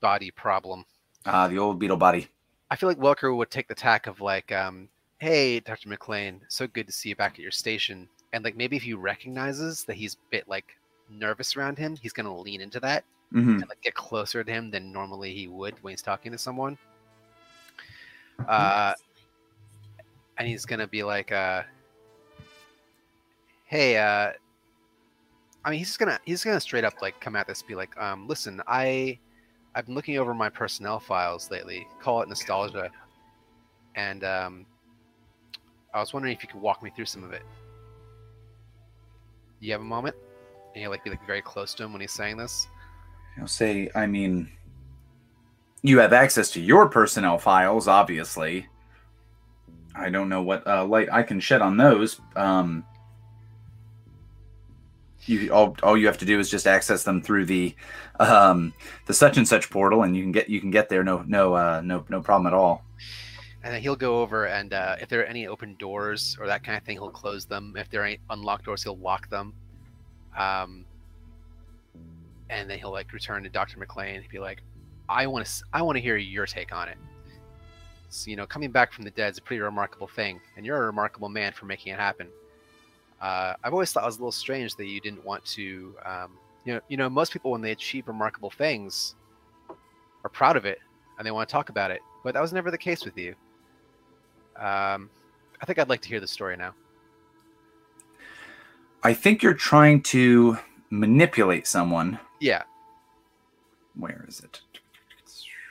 body 0.00 0.30
problem. 0.30 0.84
Ah, 1.26 1.48
the 1.48 1.58
old 1.58 1.78
beetle 1.78 1.96
body. 1.96 2.28
I 2.70 2.76
feel 2.76 2.88
like 2.88 2.98
Welker 2.98 3.36
would 3.36 3.50
take 3.50 3.68
the 3.68 3.74
tack 3.74 4.06
of 4.06 4.20
like, 4.20 4.52
um, 4.52 4.88
"Hey, 5.18 5.60
Dr. 5.60 5.88
McLean, 5.88 6.40
so 6.48 6.66
good 6.66 6.86
to 6.86 6.92
see 6.92 7.10
you 7.10 7.16
back 7.16 7.32
at 7.32 7.40
your 7.40 7.50
station." 7.50 8.08
And 8.32 8.44
like 8.44 8.56
maybe 8.56 8.76
if 8.76 8.82
he 8.82 8.94
recognizes 8.94 9.84
that 9.84 9.96
he's 9.96 10.14
a 10.14 10.30
bit 10.30 10.48
like 10.48 10.76
nervous 11.08 11.56
around 11.56 11.78
him, 11.78 11.96
he's 11.96 12.12
gonna 12.12 12.36
lean 12.36 12.60
into 12.60 12.80
that 12.80 13.04
hmm 13.32 13.58
and 13.60 13.68
like 13.68 13.80
get 13.82 13.94
closer 13.94 14.42
to 14.42 14.52
him 14.52 14.70
than 14.70 14.92
normally 14.92 15.32
he 15.34 15.46
would 15.48 15.74
when 15.82 15.92
he's 15.92 16.02
talking 16.02 16.32
to 16.32 16.38
someone. 16.38 16.78
Uh, 18.48 18.94
and 20.40 20.48
he's 20.48 20.64
gonna 20.64 20.86
be 20.86 21.02
like, 21.02 21.30
uh, 21.32 21.62
"Hey, 23.66 23.98
uh, 23.98 24.32
I 25.62 25.70
mean, 25.70 25.78
he's 25.78 25.98
gonna 25.98 26.18
he's 26.24 26.42
gonna 26.42 26.60
straight 26.60 26.82
up 26.82 26.94
like 27.02 27.20
come 27.20 27.36
at 27.36 27.46
this, 27.46 27.62
be 27.62 27.74
like, 27.74 27.94
um, 28.00 28.26
listen, 28.26 28.62
I 28.66 29.18
I've 29.74 29.84
been 29.84 29.94
looking 29.94 30.16
over 30.16 30.32
my 30.32 30.48
personnel 30.48 30.98
files 30.98 31.50
lately. 31.50 31.86
Call 32.00 32.22
it 32.22 32.28
nostalgia, 32.30 32.90
and 33.96 34.24
um, 34.24 34.66
I 35.92 36.00
was 36.00 36.14
wondering 36.14 36.34
if 36.34 36.42
you 36.42 36.48
could 36.48 36.62
walk 36.62 36.82
me 36.82 36.88
through 36.88 37.04
some 37.04 37.22
of 37.22 37.34
it. 37.34 37.42
You 39.60 39.72
have 39.72 39.82
a 39.82 39.84
moment? 39.84 40.16
And 40.74 40.82
you 40.82 40.88
like 40.88 41.04
be 41.04 41.10
like 41.10 41.26
very 41.26 41.42
close 41.42 41.74
to 41.74 41.84
him 41.84 41.92
when 41.92 42.00
he's 42.00 42.12
saying 42.12 42.38
this. 42.38 42.66
I'll 43.38 43.46
say, 43.46 43.90
I 43.94 44.06
mean, 44.06 44.50
you 45.82 45.98
have 45.98 46.14
access 46.14 46.50
to 46.52 46.62
your 46.62 46.88
personnel 46.88 47.36
files, 47.36 47.88
obviously. 47.88 48.66
I 49.94 50.10
don't 50.10 50.28
know 50.28 50.42
what 50.42 50.66
uh, 50.66 50.84
light 50.84 51.08
I 51.10 51.22
can 51.22 51.40
shed 51.40 51.62
on 51.62 51.76
those. 51.76 52.20
Um, 52.36 52.84
you 55.26 55.52
all, 55.52 55.76
all 55.82 55.96
you 55.96 56.06
have 56.06 56.18
to 56.18 56.24
do 56.24 56.38
is 56.38 56.50
just 56.50 56.66
access 56.66 57.04
them 57.04 57.22
through 57.22 57.46
the 57.46 57.74
um, 58.18 58.72
the 59.06 59.14
such 59.14 59.36
and 59.36 59.46
such 59.46 59.70
portal, 59.70 60.02
and 60.02 60.16
you 60.16 60.22
can 60.22 60.32
get 60.32 60.48
you 60.48 60.60
can 60.60 60.70
get 60.70 60.88
there. 60.88 61.04
No 61.04 61.24
no 61.26 61.54
uh, 61.54 61.82
no 61.84 62.04
no 62.08 62.20
problem 62.20 62.46
at 62.46 62.54
all. 62.54 62.84
And 63.62 63.74
then 63.74 63.82
he'll 63.82 63.96
go 63.96 64.22
over 64.22 64.46
and 64.46 64.72
uh, 64.72 64.96
if 65.00 65.10
there 65.10 65.20
are 65.20 65.24
any 65.24 65.46
open 65.46 65.76
doors 65.78 66.36
or 66.40 66.46
that 66.46 66.64
kind 66.64 66.78
of 66.78 66.84
thing, 66.84 66.96
he'll 66.96 67.10
close 67.10 67.44
them. 67.44 67.74
If 67.76 67.90
there 67.90 68.00
are 68.00 68.06
any 68.06 68.18
unlocked 68.30 68.64
doors, 68.64 68.82
he'll 68.82 68.96
lock 68.96 69.28
them. 69.28 69.52
Um, 70.34 70.86
and 72.48 72.70
then 72.70 72.78
he'll 72.78 72.90
like 72.90 73.12
return 73.12 73.42
to 73.42 73.50
Dr. 73.50 73.78
McLean. 73.78 74.22
He'd 74.22 74.30
be 74.30 74.38
like, 74.38 74.62
"I 75.08 75.26
want 75.26 75.46
to, 75.46 75.64
I 75.74 75.82
want 75.82 75.96
to 75.96 76.00
hear 76.00 76.16
your 76.16 76.46
take 76.46 76.72
on 76.72 76.88
it." 76.88 76.96
So 78.10 78.28
you 78.28 78.36
know, 78.36 78.46
coming 78.46 78.70
back 78.70 78.92
from 78.92 79.04
the 79.04 79.10
dead 79.12 79.32
is 79.32 79.38
a 79.38 79.42
pretty 79.42 79.60
remarkable 79.60 80.08
thing, 80.08 80.40
and 80.56 80.66
you're 80.66 80.76
a 80.76 80.86
remarkable 80.86 81.28
man 81.28 81.52
for 81.52 81.66
making 81.66 81.92
it 81.92 81.98
happen. 81.98 82.26
Uh, 83.20 83.54
I've 83.62 83.72
always 83.72 83.92
thought 83.92 84.02
it 84.02 84.06
was 84.06 84.16
a 84.16 84.20
little 84.20 84.32
strange 84.32 84.74
that 84.76 84.86
you 84.86 85.00
didn't 85.00 85.24
want 85.24 85.44
to, 85.46 85.94
um, 86.04 86.32
you 86.64 86.74
know, 86.74 86.80
you 86.88 86.96
know, 86.96 87.08
most 87.08 87.32
people 87.32 87.50
when 87.50 87.60
they 87.60 87.70
achieve 87.70 88.08
remarkable 88.08 88.50
things 88.50 89.14
are 90.24 90.30
proud 90.30 90.56
of 90.56 90.64
it 90.64 90.78
and 91.18 91.26
they 91.26 91.30
want 91.30 91.48
to 91.48 91.52
talk 91.52 91.68
about 91.68 91.90
it, 91.90 92.00
but 92.24 92.34
that 92.34 92.40
was 92.40 92.52
never 92.52 92.70
the 92.70 92.78
case 92.78 93.04
with 93.04 93.16
you. 93.16 93.34
Um, 94.56 95.10
I 95.60 95.66
think 95.66 95.78
I'd 95.78 95.88
like 95.88 96.00
to 96.02 96.08
hear 96.08 96.20
the 96.20 96.26
story 96.26 96.56
now. 96.56 96.74
I 99.02 99.14
think 99.14 99.42
you're 99.42 99.54
trying 99.54 100.02
to 100.04 100.58
manipulate 100.90 101.66
someone. 101.66 102.18
Yeah, 102.40 102.62
Where 103.94 104.24
is 104.26 104.40
it? 104.40 104.62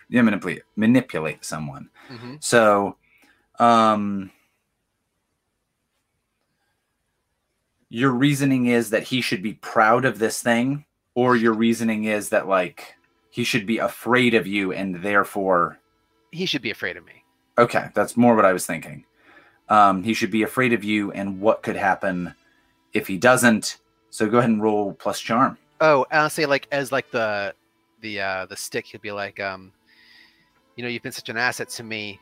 Yeah, 0.10 0.22
manipulate 0.24 0.64
manipulate 0.76 1.46
someone. 1.46 1.90
hmm 2.10 2.36
So, 2.40 2.98
um, 3.60 4.32
your 7.90 8.12
reasoning 8.12 8.68
is 8.68 8.90
that 8.92 9.04
he 9.04 9.22
should 9.22 9.42
be 9.42 9.54
proud 9.56 10.06
of 10.06 10.20
this 10.20 10.42
thing, 10.42 10.86
or 11.16 11.36
your 11.36 11.54
reasoning 11.54 12.06
is 12.06 12.30
that 12.30 12.48
like 12.48 12.96
he 13.32 13.44
should 13.44 13.66
be 13.66 13.78
afraid 13.78 14.34
of 14.34 14.48
you 14.48 14.72
and 14.72 15.02
therefore, 15.04 15.80
he 16.32 16.46
should 16.46 16.62
be 16.62 16.72
afraid 16.72 16.98
of 16.98 17.06
me. 17.06 17.24
okay, 17.58 17.90
that's 17.94 18.16
more 18.18 18.36
what 18.36 18.46
I 18.46 18.54
was 18.54 18.66
thinking. 18.66 19.06
Um, 19.70 20.04
he 20.04 20.14
should 20.14 20.32
be 20.32 20.44
afraid 20.44 20.74
of 20.74 20.84
you 20.84 21.12
and 21.12 21.40
what 21.42 21.62
could 21.62 21.76
happen 21.76 22.34
if 22.94 23.08
he 23.08 23.18
doesn't. 23.18 23.78
So 24.10 24.28
go 24.28 24.40
ahead 24.40 24.50
and 24.50 24.62
roll 24.64 24.94
plus 24.94 25.20
charm. 25.20 25.58
Oh, 25.82 26.06
and 26.10 26.22
I'll 26.22 26.30
say 26.30 26.46
like 26.48 26.68
as 26.72 26.92
like 26.92 27.12
the 27.12 27.54
the 28.02 28.22
uh, 28.22 28.46
the 28.48 28.56
stick, 28.56 28.86
he'll 28.88 29.02
be 29.02 29.12
like, 29.12 29.40
um, 29.40 29.72
you 30.80 30.84
know, 30.84 30.88
you've 30.88 31.04
been 31.04 31.12
such 31.12 31.28
an 31.28 31.36
asset 31.36 31.68
to 31.68 31.84
me, 31.84 32.18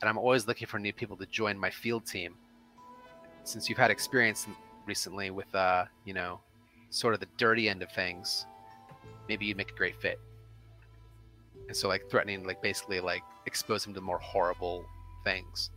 and 0.00 0.08
I'm 0.08 0.16
always 0.16 0.46
looking 0.46 0.68
for 0.68 0.78
new 0.78 0.92
people 0.92 1.16
to 1.16 1.26
join 1.26 1.58
my 1.58 1.70
field 1.70 2.06
team. 2.06 2.36
Since 3.42 3.68
you've 3.68 3.78
had 3.78 3.90
experience 3.90 4.46
recently 4.86 5.30
with, 5.30 5.52
uh, 5.52 5.86
you 6.04 6.14
know, 6.14 6.38
sort 6.90 7.14
of 7.14 7.18
the 7.18 7.26
dirty 7.36 7.68
end 7.68 7.82
of 7.82 7.90
things, 7.90 8.46
maybe 9.28 9.46
you'd 9.46 9.56
make 9.56 9.72
a 9.72 9.74
great 9.74 10.00
fit. 10.00 10.20
And 11.66 11.76
so, 11.76 11.88
like, 11.88 12.08
threatening, 12.08 12.44
like, 12.46 12.62
basically, 12.62 13.00
like, 13.00 13.24
expose 13.46 13.84
him 13.84 13.92
to 13.94 14.00
more 14.00 14.20
horrible 14.20 14.84
things. 15.24 15.70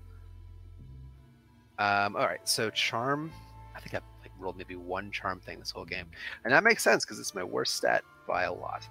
Um, 1.80 2.16
all 2.16 2.28
right, 2.28 2.48
so 2.48 2.70
charm. 2.70 3.32
I 3.76 3.80
think 3.80 3.96
I 3.96 4.06
like 4.22 4.34
rolled 4.38 4.56
maybe 4.56 4.76
one 4.76 5.10
charm 5.10 5.40
thing 5.40 5.58
this 5.58 5.72
whole 5.72 5.84
game, 5.84 6.06
and 6.44 6.54
that 6.54 6.64
makes 6.64 6.84
sense 6.84 7.06
because 7.06 7.18
it's 7.18 7.34
my 7.34 7.44
worst 7.44 7.76
stat 7.76 8.04
by 8.28 8.44
a 8.44 8.54
lot. 8.54 8.88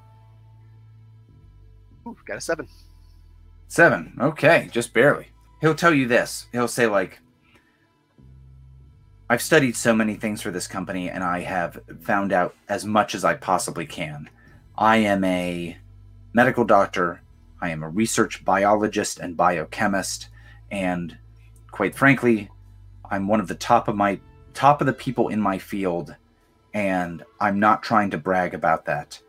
Ooh, 2.05 2.17
got 2.27 2.37
a 2.37 2.41
seven. 2.41 2.67
Seven. 3.69 4.17
Okay, 4.19 4.69
just 4.73 4.95
barely. 4.95 5.29
He'll 5.61 5.75
tell 5.75 5.93
you 5.93 6.09
this. 6.09 6.47
He'll 6.53 6.69
say, 6.69 6.87
like, 6.87 7.21
I've 9.31 9.43
studied 9.43 9.77
so 9.77 9.95
many 9.95 10.15
things 10.15 10.41
for 10.41 10.51
this 10.51 10.67
company 10.67 11.11
and 11.11 11.23
I 11.23 11.41
have 11.41 11.79
found 12.01 12.33
out 12.33 12.55
as 12.69 12.87
much 12.87 13.15
as 13.15 13.27
I 13.27 13.35
possibly 13.35 13.85
can. 13.85 14.31
I 14.77 14.97
am 14.99 15.23
a 15.23 15.77
medical 16.33 16.65
doctor. 16.65 17.21
I 17.61 17.71
am 17.71 17.83
a 17.83 17.91
research 17.91 18.43
biologist 18.43 19.19
and 19.19 19.37
biochemist. 19.37 20.29
And 20.71 21.19
quite 21.71 21.95
frankly, 21.95 22.49
I'm 23.11 23.29
one 23.29 23.41
of 23.41 23.49
the 23.49 23.55
top 23.55 23.87
of 23.87 23.97
my 23.97 24.19
top 24.55 24.81
of 24.81 24.87
the 24.87 24.95
people 24.95 25.29
in 25.29 25.41
my 25.43 25.59
field. 25.59 26.17
And 26.73 27.23
I'm 27.39 27.61
not 27.61 27.83
trying 27.83 28.11
to 28.11 28.19
brag 28.19 28.55
about 28.55 28.87
that. 28.87 29.21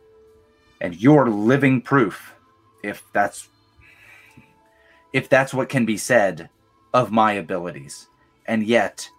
And 0.79 0.95
you're 0.95 1.29
living 1.29 1.81
proof, 1.81 2.33
if 2.83 3.03
that's 3.11 3.49
if 5.13 5.29
that's 5.29 5.53
what 5.53 5.69
can 5.69 5.85
be 5.85 5.97
said 5.97 6.49
of 6.93 7.11
my 7.11 7.33
abilities. 7.33 8.07
And 8.47 8.65
yet, 8.65 9.09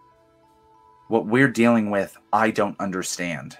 what 1.09 1.27
we're 1.27 1.49
dealing 1.49 1.91
with, 1.91 2.17
I 2.33 2.51
don't 2.51 2.79
understand. 2.81 3.59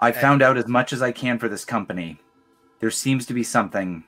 I 0.00 0.12
found 0.12 0.42
out 0.42 0.58
as 0.58 0.66
much 0.66 0.92
as 0.92 1.00
I 1.00 1.12
can 1.12 1.38
for 1.38 1.48
this 1.48 1.64
company. 1.64 2.20
There 2.80 2.90
seems 2.90 3.24
to 3.26 3.34
be 3.34 3.42
something. 3.42 4.04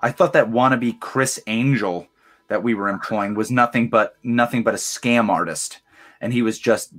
I 0.00 0.10
thought 0.10 0.32
that 0.32 0.50
wannabe 0.50 0.98
Criss 1.00 1.40
Angel 1.46 2.06
that 2.48 2.62
we 2.62 2.74
were 2.74 2.88
employing 2.88 3.34
was 3.34 3.50
nothing 3.50 3.90
but 3.90 4.16
nothing 4.22 4.62
but 4.62 4.74
a 4.74 4.78
scam 4.78 5.28
artist, 5.28 5.80
and 6.20 6.32
he 6.32 6.42
was 6.42 6.58
just 6.58 6.94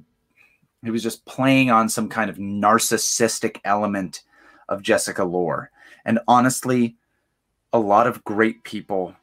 he 0.83 0.91
was 0.91 1.03
just 1.03 1.25
playing 1.25 1.71
on 1.71 1.89
some 1.89 2.09
kind 2.09 2.29
of 2.29 2.37
narcissistic 2.37 3.59
element 3.63 4.21
of 4.69 4.81
Jessica 4.81 5.23
Lore. 5.23 5.71
And 6.05 6.19
honestly, 6.27 6.97
a 7.73 7.79
lot 7.79 8.07
of 8.07 8.23
great 8.23 8.63
people 8.63 9.15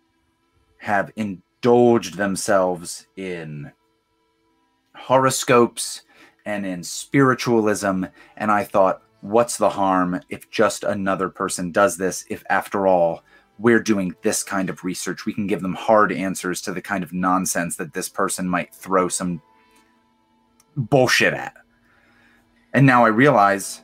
have 0.78 1.12
indulged 1.16 2.16
themselves 2.16 3.06
in 3.16 3.70
horoscopes 4.96 6.02
and 6.44 6.66
in 6.66 6.82
spiritualism. 6.82 8.04
And 8.36 8.50
I 8.50 8.64
thought, 8.64 9.02
what's 9.20 9.56
the 9.56 9.70
harm 9.70 10.20
if 10.28 10.50
just 10.50 10.82
another 10.82 11.28
person 11.28 11.70
does 11.70 11.96
this? 11.96 12.24
If 12.28 12.42
after 12.50 12.86
all, 12.86 13.22
we're 13.58 13.82
doing 13.82 14.14
this 14.22 14.42
kind 14.42 14.70
of 14.70 14.84
research, 14.84 15.26
we 15.26 15.34
can 15.34 15.46
give 15.46 15.60
them 15.60 15.74
hard 15.74 16.12
answers 16.12 16.62
to 16.62 16.72
the 16.72 16.80
kind 16.80 17.04
of 17.04 17.12
nonsense 17.12 17.76
that 17.76 17.92
this 17.92 18.08
person 18.08 18.48
might 18.48 18.74
throw 18.74 19.06
some 19.06 19.42
bullshit 20.76 21.34
at. 21.34 21.54
And 22.72 22.86
now 22.86 23.04
I 23.04 23.08
realize 23.08 23.82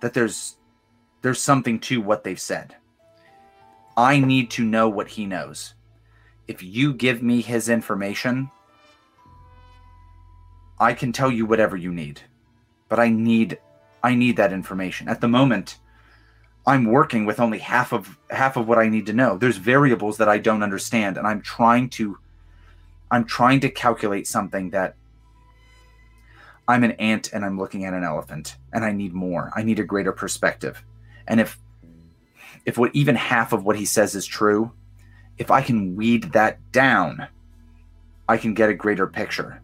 that 0.00 0.14
there's 0.14 0.56
there's 1.22 1.40
something 1.40 1.78
to 1.80 2.00
what 2.00 2.24
they've 2.24 2.40
said. 2.40 2.76
I 3.96 4.18
need 4.18 4.50
to 4.52 4.64
know 4.64 4.88
what 4.88 5.08
he 5.08 5.26
knows. 5.26 5.74
If 6.48 6.62
you 6.62 6.94
give 6.94 7.22
me 7.22 7.40
his 7.40 7.68
information, 7.68 8.50
I 10.80 10.94
can 10.94 11.12
tell 11.12 11.30
you 11.30 11.46
whatever 11.46 11.76
you 11.76 11.92
need. 11.92 12.20
But 12.88 12.98
I 12.98 13.08
need 13.08 13.58
I 14.02 14.14
need 14.14 14.36
that 14.36 14.52
information. 14.52 15.08
At 15.08 15.20
the 15.20 15.28
moment, 15.28 15.78
I'm 16.66 16.84
working 16.84 17.24
with 17.24 17.40
only 17.40 17.58
half 17.58 17.92
of 17.92 18.18
half 18.30 18.56
of 18.56 18.66
what 18.66 18.78
I 18.78 18.88
need 18.88 19.06
to 19.06 19.12
know. 19.12 19.36
There's 19.36 19.56
variables 19.56 20.18
that 20.18 20.28
I 20.28 20.38
don't 20.38 20.62
understand 20.62 21.16
and 21.16 21.26
I'm 21.26 21.42
trying 21.42 21.88
to 21.90 22.18
I'm 23.10 23.24
trying 23.24 23.60
to 23.60 23.70
calculate 23.70 24.26
something 24.26 24.70
that 24.70 24.96
I'm 26.66 26.84
an 26.84 26.92
ant 26.92 27.32
and 27.32 27.44
I'm 27.44 27.58
looking 27.58 27.84
at 27.84 27.94
an 27.94 28.04
elephant 28.04 28.56
and 28.72 28.84
I 28.84 28.92
need 28.92 29.12
more. 29.12 29.52
I 29.54 29.62
need 29.62 29.78
a 29.78 29.84
greater 29.84 30.12
perspective. 30.12 30.82
And 31.26 31.40
if 31.40 31.58
if 32.64 32.78
what 32.78 32.94
even 32.94 33.16
half 33.16 33.52
of 33.52 33.64
what 33.64 33.76
he 33.76 33.84
says 33.84 34.14
is 34.14 34.26
true, 34.26 34.72
if 35.38 35.50
I 35.50 35.62
can 35.62 35.96
weed 35.96 36.32
that 36.32 36.58
down, 36.72 37.26
I 38.28 38.36
can 38.36 38.54
get 38.54 38.68
a 38.68 38.74
greater 38.74 39.06
picture. 39.06 39.60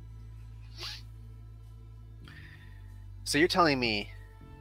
So 3.24 3.38
you're 3.38 3.48
telling 3.48 3.78
me 3.78 4.10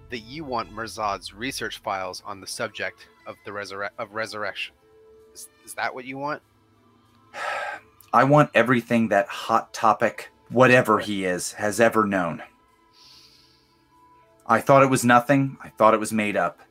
that 0.10 0.20
you 0.20 0.44
want 0.44 0.74
Mirzad's 0.74 1.34
research 1.34 1.80
files 1.80 2.22
on 2.26 2.41
the 2.41 2.48
subject 2.48 3.08
of 3.26 3.36
the 3.45 3.52
resurre- 3.52 3.90
of 3.98 4.14
resurrection. 4.14 4.76
Is, 5.34 5.48
is 5.66 5.74
that 5.76 5.94
what 5.94 6.06
you 6.06 6.18
want? 6.18 6.41
I 8.14 8.24
want 8.24 8.52
everything 8.54 9.10
that 9.10 9.28
hot 9.28 9.74
topic, 9.74 10.32
whatever 10.49 10.99
he 10.99 11.26
is, 11.26 11.54
has 11.54 11.80
ever 11.80 12.06
known. 12.06 12.41
I 14.45 14.62
thought 14.62 14.84
it 14.84 14.90
was 14.90 15.04
nothing. 15.04 15.58
I 15.62 15.70
thought 15.70 15.94
it 15.94 15.99
was 15.99 16.14
made 16.14 16.38
up. 16.38 16.62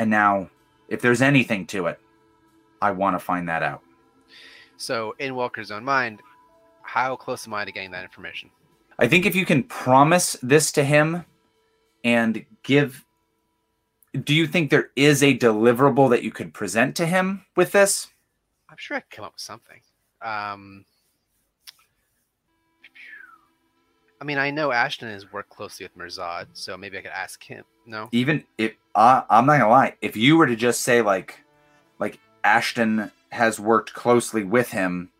And 0.00 0.08
now, 0.08 0.48
if 0.88 1.02
there's 1.02 1.20
anything 1.20 1.66
to 1.66 1.86
it, 1.86 2.00
I 2.80 2.90
want 2.90 3.14
to 3.16 3.18
find 3.18 3.46
that 3.50 3.62
out. 3.62 3.82
So, 4.78 5.14
in 5.18 5.34
Welker's 5.34 5.70
own 5.70 5.84
mind, 5.84 6.22
how 6.80 7.16
close 7.16 7.46
am 7.46 7.52
I 7.52 7.66
to 7.66 7.70
getting 7.70 7.90
that 7.90 8.02
information? 8.02 8.48
I 8.98 9.08
think 9.08 9.26
if 9.26 9.36
you 9.36 9.44
can 9.44 9.62
promise 9.62 10.38
this 10.42 10.72
to 10.72 10.84
him 10.84 11.26
and 12.02 12.46
give. 12.62 13.04
Do 14.24 14.34
you 14.34 14.46
think 14.46 14.70
there 14.70 14.90
is 14.96 15.22
a 15.22 15.36
deliverable 15.36 16.08
that 16.10 16.24
you 16.24 16.32
could 16.32 16.54
present 16.54 16.96
to 16.96 17.06
him 17.06 17.44
with 17.54 17.72
this? 17.72 18.08
I'm 18.70 18.78
sure 18.78 18.96
I 18.96 19.00
could 19.00 19.10
come 19.10 19.26
up 19.26 19.34
with 19.34 19.42
something. 19.42 19.80
Um, 20.22 20.86
I 24.20 24.24
mean, 24.24 24.38
I 24.38 24.50
know 24.50 24.70
Ashton 24.70 25.08
has 25.08 25.32
worked 25.32 25.48
closely 25.48 25.86
with 25.86 25.96
Mirzad, 25.96 26.48
so 26.52 26.76
maybe 26.76 26.98
I 26.98 27.00
could 27.00 27.10
ask 27.10 27.42
him. 27.42 27.64
No, 27.86 28.08
Even 28.12 28.44
if 28.58 28.74
uh, 28.94 29.22
I'm 29.30 29.46
not 29.46 29.58
gonna 29.58 29.70
lie, 29.70 29.94
if 30.02 30.16
you 30.16 30.36
were 30.36 30.46
to 30.46 30.56
just 30.56 30.82
say 30.82 31.00
like, 31.00 31.40
like 31.98 32.18
Ashton 32.44 33.10
has 33.30 33.58
worked 33.58 33.94
closely 33.94 34.44
with 34.44 34.70
him, 34.70 35.10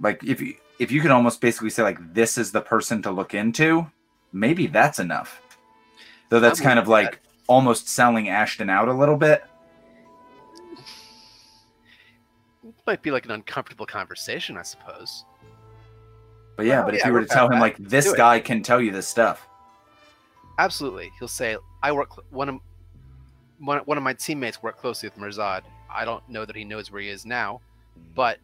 like 0.00 0.22
if 0.24 0.40
you 0.40 0.54
if 0.78 0.90
you 0.90 1.00
could 1.00 1.12
almost 1.12 1.40
basically 1.40 1.70
say 1.70 1.82
like 1.82 2.14
this 2.14 2.36
is 2.36 2.52
the 2.52 2.60
person 2.60 3.02
to 3.02 3.10
look 3.10 3.34
into, 3.34 3.86
maybe 4.32 4.66
that's 4.66 4.98
enough. 4.98 5.40
Though 6.28 6.40
that's 6.40 6.60
kind 6.60 6.78
of 6.78 6.88
like 6.88 7.20
almost 7.46 7.88
selling 7.88 8.28
Ashton 8.28 8.68
out 8.68 8.88
a 8.88 8.92
little 8.92 9.16
bit. 9.16 9.44
might 12.86 13.02
be 13.02 13.10
like 13.10 13.24
an 13.24 13.32
uncomfortable 13.32 13.86
conversation, 13.86 14.56
I 14.56 14.62
suppose. 14.62 15.24
But 16.56 16.66
yeah, 16.66 16.76
Well, 16.78 16.86
but 16.86 16.94
if 16.94 17.04
you 17.04 17.12
were 17.12 17.20
to 17.20 17.26
tell 17.26 17.50
him 17.50 17.60
like 17.60 17.76
this 17.78 18.06
it. 18.12 18.16
guy 18.16 18.40
can 18.40 18.62
tell 18.62 18.80
you 18.80 18.90
this 18.90 19.06
stuff, 19.06 19.46
Absolutely, 20.58 21.10
he'll 21.18 21.28
say, 21.28 21.56
"I 21.82 21.92
work 21.92 22.10
one 22.32 22.48
of 22.48 22.56
one, 23.58 23.78
one 23.80 23.98
of 23.98 24.02
my 24.02 24.14
teammates 24.14 24.62
work 24.62 24.78
closely 24.78 25.08
with 25.08 25.18
Mirzad. 25.18 25.62
I 25.90 26.04
don't 26.04 26.26
know 26.28 26.44
that 26.46 26.56
he 26.56 26.64
knows 26.64 26.90
where 26.90 27.02
he 27.02 27.08
is 27.08 27.26
now, 27.26 27.60
but 28.14 28.38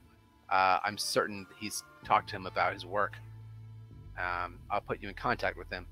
uh, 0.50 0.78
I'm 0.84 0.98
certain 0.98 1.46
he's 1.58 1.82
talked 2.04 2.28
to 2.30 2.36
him 2.36 2.46
about 2.46 2.74
his 2.74 2.84
work. 2.84 3.14
Um, 4.18 4.58
I'll 4.70 4.82
put 4.82 5.02
you 5.02 5.08
in 5.08 5.14
contact 5.14 5.56
with 5.56 5.70
him." 5.70 5.86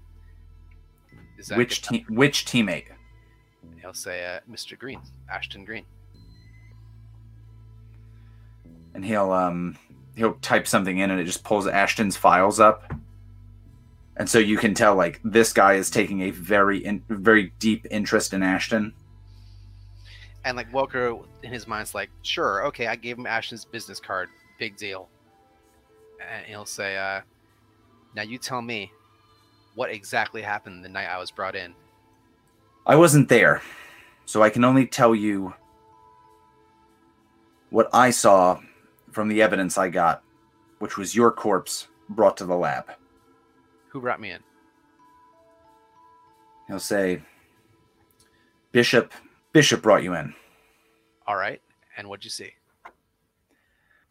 Is 1.38 1.48
that 1.48 1.56
which 1.56 1.80
team, 1.80 2.04
which 2.10 2.44
teammate? 2.44 2.88
He'll 3.80 3.94
say, 3.94 4.36
uh, 4.36 4.40
"Mr. 4.50 4.78
Green, 4.78 5.00
Ashton 5.32 5.64
Green." 5.64 5.86
and 8.94 9.04
he'll 9.04 9.30
um 9.30 9.76
he'll 10.20 10.34
type 10.34 10.66
something 10.66 10.98
in 10.98 11.10
and 11.10 11.18
it 11.18 11.24
just 11.24 11.42
pulls 11.42 11.66
Ashton's 11.66 12.14
files 12.14 12.60
up. 12.60 12.92
And 14.16 14.28
so 14.28 14.38
you 14.38 14.58
can 14.58 14.74
tell 14.74 14.94
like 14.94 15.18
this 15.24 15.54
guy 15.54 15.74
is 15.74 15.88
taking 15.88 16.20
a 16.20 16.30
very 16.30 16.84
in, 16.84 17.02
very 17.08 17.54
deep 17.58 17.86
interest 17.90 18.34
in 18.34 18.42
Ashton. 18.42 18.92
And 20.44 20.58
like 20.58 20.70
Welker 20.72 21.24
in 21.42 21.50
his 21.50 21.66
mind's 21.66 21.94
like, 21.94 22.10
sure, 22.20 22.66
okay, 22.66 22.86
I 22.86 22.96
gave 22.96 23.16
him 23.16 23.26
Ashton's 23.26 23.64
business 23.64 23.98
card, 23.98 24.28
big 24.58 24.76
deal. 24.76 25.08
And 26.30 26.44
he'll 26.44 26.66
say, 26.66 26.98
uh, 26.98 27.22
now 28.14 28.22
you 28.22 28.36
tell 28.36 28.60
me 28.60 28.92
what 29.74 29.90
exactly 29.90 30.42
happened 30.42 30.84
the 30.84 30.90
night 30.90 31.08
I 31.08 31.18
was 31.18 31.30
brought 31.30 31.56
in. 31.56 31.74
I 32.84 32.96
wasn't 32.96 33.30
there, 33.30 33.62
so 34.26 34.42
I 34.42 34.50
can 34.50 34.64
only 34.64 34.86
tell 34.86 35.14
you 35.14 35.54
what 37.70 37.88
I 37.94 38.10
saw 38.10 38.60
from 39.10 39.28
the 39.28 39.42
evidence 39.42 39.76
I 39.78 39.88
got, 39.88 40.22
which 40.78 40.96
was 40.96 41.14
your 41.14 41.30
corpse 41.30 41.88
brought 42.08 42.36
to 42.38 42.46
the 42.46 42.56
lab. 42.56 42.90
Who 43.88 44.00
brought 44.00 44.20
me 44.20 44.30
in? 44.30 44.40
He'll 46.68 46.78
say, 46.78 47.22
Bishop, 48.72 49.12
Bishop 49.52 49.82
brought 49.82 50.02
you 50.02 50.14
in. 50.14 50.34
All 51.26 51.36
right. 51.36 51.60
And 51.96 52.08
what'd 52.08 52.24
you 52.24 52.30
see? 52.30 52.52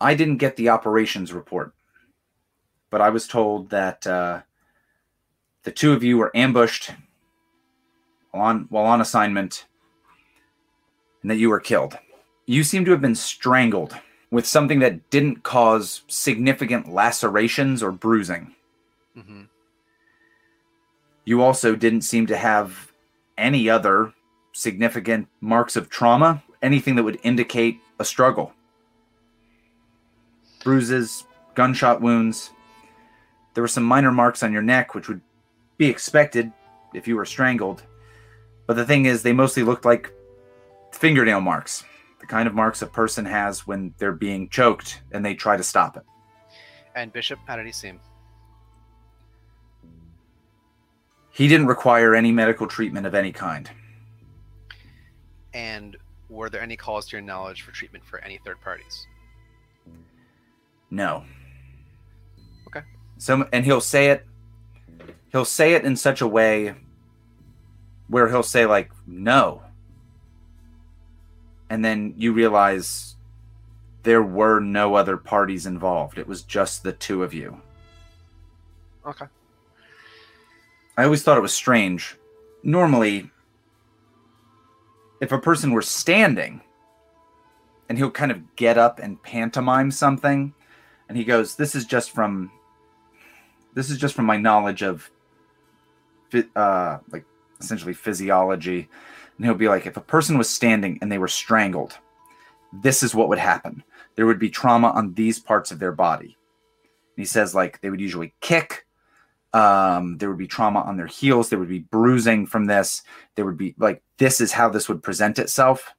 I 0.02 0.16
didn't 0.16 0.38
get 0.38 0.56
the 0.56 0.70
operations 0.70 1.34
report, 1.34 1.74
but 2.90 3.02
I 3.02 3.10
was 3.10 3.28
told 3.28 3.70
that 3.70 4.06
uh, 4.06 4.42
the 5.64 5.72
two 5.72 5.94
of 5.94 6.04
you 6.04 6.18
were 6.18 6.36
ambushed 6.36 6.92
while 8.32 8.44
on, 8.44 8.68
while 8.70 8.86
on 8.86 9.02
assignment 9.02 9.66
and 11.22 11.32
that 11.32 11.38
you 11.38 11.50
were 11.50 11.60
killed. 11.60 11.98
You 12.46 12.64
seem 12.64 12.86
to 12.86 12.92
have 12.92 13.02
been 13.02 13.16
strangled 13.16 13.96
with 14.32 14.46
something 14.46 14.80
that 14.80 15.10
didn't 15.10 15.44
cause 15.44 16.04
significant 16.08 16.92
lacerations 16.92 17.82
or 17.82 17.92
bruising. 17.92 18.56
hmm 19.16 19.44
You 21.26 21.42
also 21.42 21.76
didn't 21.76 22.02
seem 22.02 22.28
to 22.28 22.38
have 22.38 22.92
any 23.38 23.70
other 23.70 24.14
significant 24.52 25.28
marks 25.42 25.76
of 25.76 25.90
trauma, 25.90 26.44
anything 26.62 26.96
that 26.96 27.04
would 27.04 27.20
indicate 27.24 27.80
a 28.00 28.06
struggle. 28.06 28.54
Bruises, 30.64 31.26
gunshot 31.56 32.02
wounds. 32.02 32.52
There 33.54 33.64
were 33.64 33.68
some 33.68 33.84
minor 33.84 34.12
marks 34.12 34.44
on 34.44 34.54
your 34.54 34.62
neck, 34.62 34.94
which 34.94 35.08
would 35.08 35.22
be 35.78 35.88
expected 35.88 36.52
if 36.94 37.08
you 37.08 37.16
were 37.16 37.26
strangled. 37.26 37.84
But 38.68 38.76
the 38.76 38.86
thing 38.86 39.06
is, 39.06 39.24
they 39.24 39.34
mostly 39.34 39.64
looked 39.64 39.86
like 39.86 40.12
fingernail 40.92 41.42
marks, 41.42 41.84
the 42.20 42.26
kind 42.26 42.48
of 42.48 42.54
marks 42.54 42.82
a 42.82 42.88
person 42.88 43.26
has 43.26 43.66
when 43.66 43.94
they're 43.98 44.12
being 44.12 44.50
choked 44.50 45.02
and 45.12 45.26
they 45.26 45.34
try 45.34 45.58
to 45.58 45.64
stop 45.64 45.98
it. 45.98 46.04
And 46.96 47.14
Bishop, 47.14 47.40
how 47.48 47.56
did 47.56 47.66
he 47.66 47.72
seem? 47.72 48.00
He 51.32 51.48
didn't 51.48 51.68
require 51.68 52.16
any 52.16 52.32
medical 52.32 52.68
treatment 52.68 53.06
of 53.06 53.16
any 53.16 53.32
kind. 53.32 53.70
And 55.54 55.96
were 56.30 56.50
there 56.50 56.62
any 56.62 56.76
calls 56.76 57.08
to 57.08 57.18
your 57.18 57.22
knowledge 57.22 57.62
for 57.62 57.72
treatment 57.72 58.06
for 58.06 58.20
any 58.20 58.40
third 58.46 58.60
parties? 58.62 59.08
No. 60.92 61.24
Okay. 62.68 62.82
So 63.18 63.48
and 63.54 63.64
he'll 63.64 63.82
say 63.82 64.08
it 64.08 64.26
he'll 65.32 65.46
say 65.46 65.74
it 65.74 65.86
in 65.86 65.96
such 65.96 66.22
a 66.22 66.28
way 66.28 66.76
where 68.08 68.28
he'll 68.28 68.44
say 68.44 68.66
like 68.66 68.92
no. 69.08 69.62
And 71.70 71.86
then 71.86 72.14
you 72.18 72.34
realize 72.34 73.16
there 74.04 74.24
were 74.24 74.60
no 74.60 74.96
other 74.96 75.18
parties 75.18 75.66
involved. 75.66 76.18
It 76.18 76.28
was 76.28 76.42
just 76.42 76.84
the 76.84 76.94
two 76.94 77.24
of 77.24 77.34
you. 77.34 77.62
Okay. 79.06 79.26
I 80.98 81.04
always 81.04 81.24
thought 81.24 81.38
it 81.38 81.42
was 81.42 81.54
strange. 81.54 82.18
Normally, 82.64 83.30
if 85.22 85.32
a 85.32 85.40
person 85.40 85.72
were 85.72 85.82
standing 85.82 86.62
and 87.88 87.98
he'll 87.98 88.12
kind 88.12 88.32
of 88.32 88.56
get 88.56 88.78
up 88.78 89.00
and 89.00 89.22
pantomime 89.24 89.92
something, 89.92 90.54
and 91.08 91.18
he 91.18 91.24
goes, 91.24 91.56
"This 91.56 91.74
is 91.76 91.86
just 91.86 92.12
from, 92.12 92.52
this 93.74 93.90
is 93.90 93.98
just 93.98 94.14
from 94.14 94.26
my 94.26 94.38
knowledge 94.38 94.84
of, 94.84 95.10
uh, 96.56 97.00
like 97.12 97.26
essentially 97.60 97.94
physiology." 97.94 98.90
And 99.40 99.46
he'll 99.46 99.56
be 99.56 99.68
like, 99.68 99.88
"If 99.88 99.98
a 99.98 100.02
person 100.02 100.38
was 100.38 100.50
standing 100.50 101.00
and 101.02 101.12
they 101.12 101.18
were 101.18 101.28
strangled, 101.28 101.98
this 102.72 103.02
is 103.02 103.16
what 103.16 103.30
would 103.30 103.40
happen. 103.40 103.84
There 104.16 104.28
would 104.28 104.38
be 104.38 104.52
trauma 104.52 104.90
on 104.90 105.14
these 105.14 105.40
parts 105.40 105.72
of 105.72 105.80
their 105.80 105.94
body." 105.94 106.38
And 107.16 107.24
he 107.24 107.26
says, 107.26 107.56
like 107.56 107.82
they 107.82 107.90
would 107.90 108.02
usually 108.02 108.36
kick. 108.42 108.86
Um, 109.54 110.20
there 110.20 110.30
would 110.30 110.38
be 110.38 110.46
trauma 110.46 110.82
on 110.82 110.98
their 110.98 111.08
heels. 111.08 111.50
There 111.50 111.58
would 111.58 111.70
be 111.70 111.80
bruising 111.80 112.46
from 112.46 112.66
this. 112.66 113.02
There 113.34 113.46
would 113.46 113.58
be 113.58 113.74
like 113.80 114.04
this 114.18 114.40
is 114.40 114.52
how 114.52 114.70
this 114.70 114.88
would 114.88 115.02
present 115.02 115.40
itself. 115.40 115.96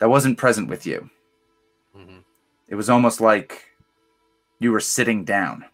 That 0.00 0.10
wasn't 0.10 0.36
present 0.36 0.68
with 0.68 0.84
you. 0.84 1.08
Hmm 1.96 2.18
it 2.68 2.74
was 2.74 2.90
almost 2.90 3.20
like 3.20 3.64
you 4.60 4.70
were 4.70 4.80
sitting 4.80 5.24
down 5.24 5.64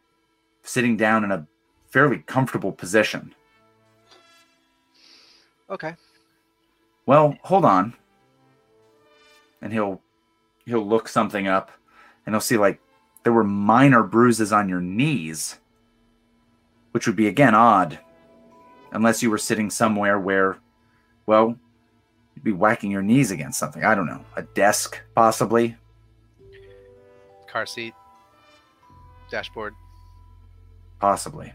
sitting 0.63 0.97
down 0.97 1.25
in 1.25 1.33
a 1.33 1.47
fairly 1.91 2.19
comfortable 2.19 2.73
position 2.73 3.35
Okay. 5.71 5.95
well 7.07 7.37
hold 7.43 7.65
on. 7.65 7.95
And 9.63 9.73
he'll 9.73 10.01
he'll 10.67 10.87
look 10.87 11.09
something 11.09 11.47
up 11.49 11.71
and 12.27 12.35
he'll 12.35 12.41
see 12.41 12.57
like 12.59 12.81
there 13.23 13.33
were 13.33 13.45
minor 13.45 14.03
bruises 14.03 14.53
on 14.53 14.69
your 14.69 14.81
knees 14.81 15.59
which 16.93 17.07
would 17.07 17.17
be 17.17 17.27
again 17.29 17.55
odd 17.55 17.99
unless 18.93 19.23
you 19.23 19.31
were 19.31 19.39
sitting 19.39 19.71
somewhere 19.71 20.21
where 20.21 20.59
well 21.27 21.57
you'd 22.35 22.45
be 22.45 22.53
whacking 22.53 22.91
your 22.91 23.03
knees 23.03 23.31
against 23.31 23.59
something. 23.59 23.85
I 23.85 23.95
don't 23.95 24.07
know. 24.07 24.25
A 24.37 24.43
desk 24.43 25.01
possibly? 25.15 25.77
Car 27.47 27.65
seat, 27.67 27.95
dashboard. 29.31 29.75
possibly 31.01 31.53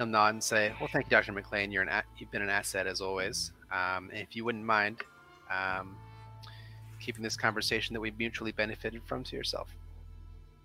He'll 0.00 0.06
nod 0.06 0.32
and 0.32 0.42
say, 0.42 0.72
"Well, 0.80 0.88
thank 0.90 1.04
you, 1.04 1.10
Dr. 1.10 1.32
McLean. 1.32 1.70
You're 1.70 1.82
an 1.82 1.90
a- 1.90 2.04
you've 2.16 2.30
been 2.30 2.40
an 2.40 2.48
asset 2.48 2.86
as 2.86 3.02
always. 3.02 3.52
Um, 3.70 4.08
if 4.14 4.34
you 4.34 4.46
wouldn't 4.46 4.64
mind 4.64 4.96
um, 5.50 5.94
keeping 6.98 7.22
this 7.22 7.36
conversation 7.36 7.92
that 7.92 8.00
we 8.00 8.10
mutually 8.12 8.50
benefited 8.50 9.02
from 9.04 9.22
to 9.24 9.36
yourself." 9.36 9.68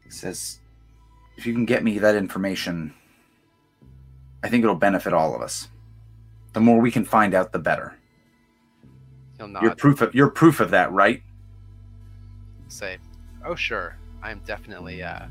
he 0.05 0.09
says 0.09 0.59
if 1.35 1.45
you 1.45 1.51
can 1.51 1.65
get 1.65 1.83
me 1.83 1.97
that 1.97 2.15
information 2.15 2.93
i 4.43 4.47
think 4.47 4.63
it'll 4.63 4.75
benefit 4.75 5.13
all 5.13 5.35
of 5.35 5.41
us 5.41 5.67
the 6.53 6.59
more 6.59 6.79
we 6.79 6.91
can 6.91 7.03
find 7.03 7.33
out 7.33 7.51
the 7.51 7.57
better 7.57 7.95
He'll 9.37 9.47
nod. 9.47 9.63
you're 9.63 9.75
proof 9.75 10.01
of 10.01 10.13
you're 10.13 10.29
proof 10.29 10.59
of 10.59 10.69
that 10.71 10.91
right 10.91 11.23
say, 12.67 12.97
"Oh, 13.43 13.55
sure. 13.55 13.97
I'm 14.21 14.39
definitely 14.45 15.01
uh, 15.03 15.25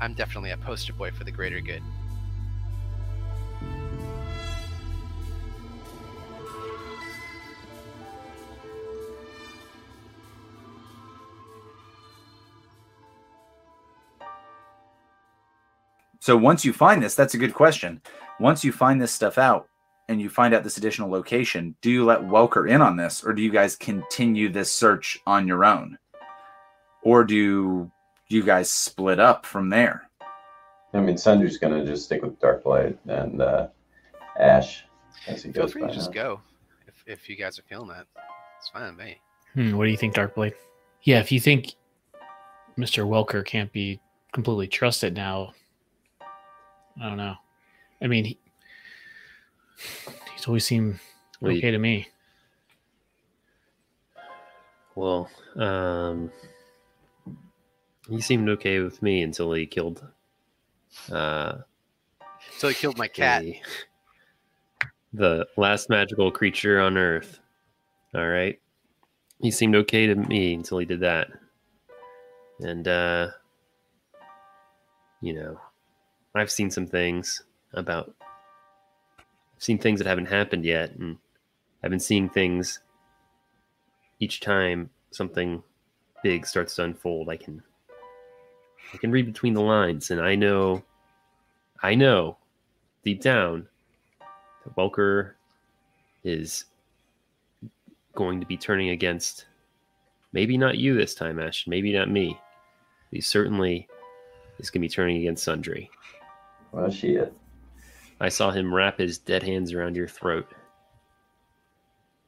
I'm 0.00 0.14
definitely 0.14 0.50
a 0.50 0.56
poster 0.56 0.92
boy 0.92 1.12
for 1.12 1.24
the 1.24 1.30
greater 1.30 1.60
good." 1.60 1.82
So 16.26 16.36
once 16.36 16.64
you 16.64 16.72
find 16.72 17.00
this, 17.00 17.14
that's 17.14 17.34
a 17.34 17.38
good 17.38 17.54
question. 17.54 18.02
Once 18.40 18.64
you 18.64 18.72
find 18.72 19.00
this 19.00 19.12
stuff 19.12 19.38
out 19.38 19.68
and 20.08 20.20
you 20.20 20.28
find 20.28 20.54
out 20.54 20.64
this 20.64 20.76
additional 20.76 21.08
location, 21.08 21.76
do 21.82 21.88
you 21.88 22.04
let 22.04 22.18
Welker 22.20 22.68
in 22.68 22.82
on 22.82 22.96
this 22.96 23.22
or 23.22 23.32
do 23.32 23.42
you 23.42 23.50
guys 23.52 23.76
continue 23.76 24.48
this 24.48 24.72
search 24.72 25.20
on 25.24 25.46
your 25.46 25.64
own? 25.64 25.96
Or 27.04 27.22
do 27.22 27.92
you 28.26 28.42
guys 28.42 28.68
split 28.68 29.20
up 29.20 29.46
from 29.46 29.70
there? 29.70 30.10
I 30.94 31.00
mean, 31.00 31.16
Sundry's 31.16 31.58
gonna 31.58 31.86
just 31.86 32.06
stick 32.06 32.24
with 32.24 32.40
Darklight 32.40 32.98
and 33.06 33.40
uh, 33.40 33.68
Ash 34.36 34.84
as 35.28 35.44
he 35.44 35.52
Feel 35.52 35.62
goes 35.62 35.74
free 35.74 35.82
by 35.82 35.88
to 35.90 35.94
just 35.94 36.12
now. 36.12 36.22
go 36.22 36.40
if 36.88 37.04
if 37.06 37.28
you 37.30 37.36
guys 37.36 37.56
are 37.56 37.64
feeling 37.68 37.86
that. 37.90 38.06
It's 38.58 38.70
fine 38.70 38.96
with 38.96 38.98
me. 38.98 39.20
Hmm, 39.54 39.76
what 39.76 39.84
do 39.84 39.92
you 39.92 39.96
think, 39.96 40.16
Darkblade? 40.16 40.54
Yeah, 41.04 41.20
if 41.20 41.30
you 41.30 41.38
think 41.38 41.76
Mr. 42.76 43.06
Welker 43.06 43.46
can't 43.46 43.70
be 43.70 44.00
completely 44.32 44.66
trusted 44.66 45.14
now, 45.14 45.52
I 47.00 47.08
don't 47.08 47.16
know. 47.18 47.34
I 48.02 48.06
mean, 48.06 48.24
he, 48.24 48.38
he's 50.34 50.46
always 50.46 50.64
seemed 50.64 50.98
Well, 51.40 51.52
you- 51.52 51.58
okay 51.58 51.70
to 51.70 51.78
me. 51.78 52.08
Well, 54.94 55.28
um, 55.56 56.30
he 58.08 58.20
seemed 58.22 58.48
okay 58.48 58.80
with 58.80 59.02
me 59.02 59.22
until 59.22 59.52
he 59.52 59.66
killed. 59.66 60.06
Uh, 61.12 61.58
So 62.56 62.68
he 62.68 62.74
killed 62.74 62.96
my 62.96 63.08
cat. 63.08 63.42
a- 63.44 63.62
the 65.12 65.46
last 65.58 65.90
magical 65.90 66.30
creature 66.30 66.80
on 66.80 66.96
Earth. 66.96 67.40
All 68.14 68.26
right, 68.26 68.58
he 69.40 69.50
seemed 69.50 69.76
okay 69.76 70.06
to 70.06 70.14
me 70.14 70.54
until 70.54 70.78
he 70.78 70.86
did 70.86 71.00
that, 71.00 71.28
and 72.60 72.88
uh, 72.88 73.28
you 75.20 75.34
know, 75.34 75.60
I've 76.40 76.50
seen 76.50 76.70
some 76.70 76.86
things 76.86 77.42
about. 77.72 78.14
I've 79.18 79.62
seen 79.62 79.78
things 79.78 79.98
that 80.00 80.08
haven't 80.08 80.26
happened 80.26 80.64
yet, 80.64 80.94
and 80.96 81.16
I've 81.82 81.90
been 81.90 82.00
seeing 82.00 82.28
things 82.28 82.80
each 84.18 84.40
time 84.40 84.90
something 85.10 85.62
big 86.22 86.46
starts 86.46 86.76
to 86.76 86.84
unfold. 86.84 87.28
I 87.28 87.36
can 87.36 87.62
I 88.92 88.98
can 88.98 89.10
read 89.10 89.26
between 89.26 89.54
the 89.54 89.60
lines, 89.60 90.10
and 90.10 90.20
I 90.20 90.34
know, 90.34 90.82
I 91.82 91.94
know, 91.94 92.36
deep 93.04 93.20
down, 93.20 93.66
that 94.64 94.76
Welker 94.76 95.32
is 96.24 96.64
going 98.14 98.40
to 98.40 98.46
be 98.46 98.56
turning 98.56 98.90
against 98.90 99.46
maybe 100.32 100.56
not 100.56 100.78
you 100.78 100.94
this 100.94 101.14
time, 101.14 101.38
Ash, 101.38 101.66
maybe 101.66 101.92
not 101.92 102.10
me. 102.10 102.38
But 103.10 103.16
he 103.16 103.20
certainly 103.20 103.88
is 104.58 104.70
going 104.70 104.82
to 104.82 104.88
be 104.88 104.92
turning 104.92 105.18
against 105.18 105.44
Sundry. 105.44 105.90
Well, 106.76 106.90
she 106.90 107.12
is. 107.12 107.30
I 108.20 108.28
saw 108.28 108.50
him 108.50 108.72
wrap 108.72 108.98
his 108.98 109.16
dead 109.16 109.42
hands 109.42 109.72
around 109.72 109.96
your 109.96 110.08
throat. 110.08 110.46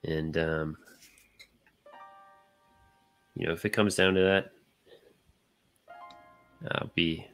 And, 0.04 0.38
um, 0.38 0.78
you 3.36 3.46
know, 3.46 3.52
if 3.52 3.66
it 3.66 3.70
comes 3.70 3.94
down 3.94 4.14
to 4.14 4.20
that, 4.20 4.52
I'll 6.70 6.90
be. 6.94 7.26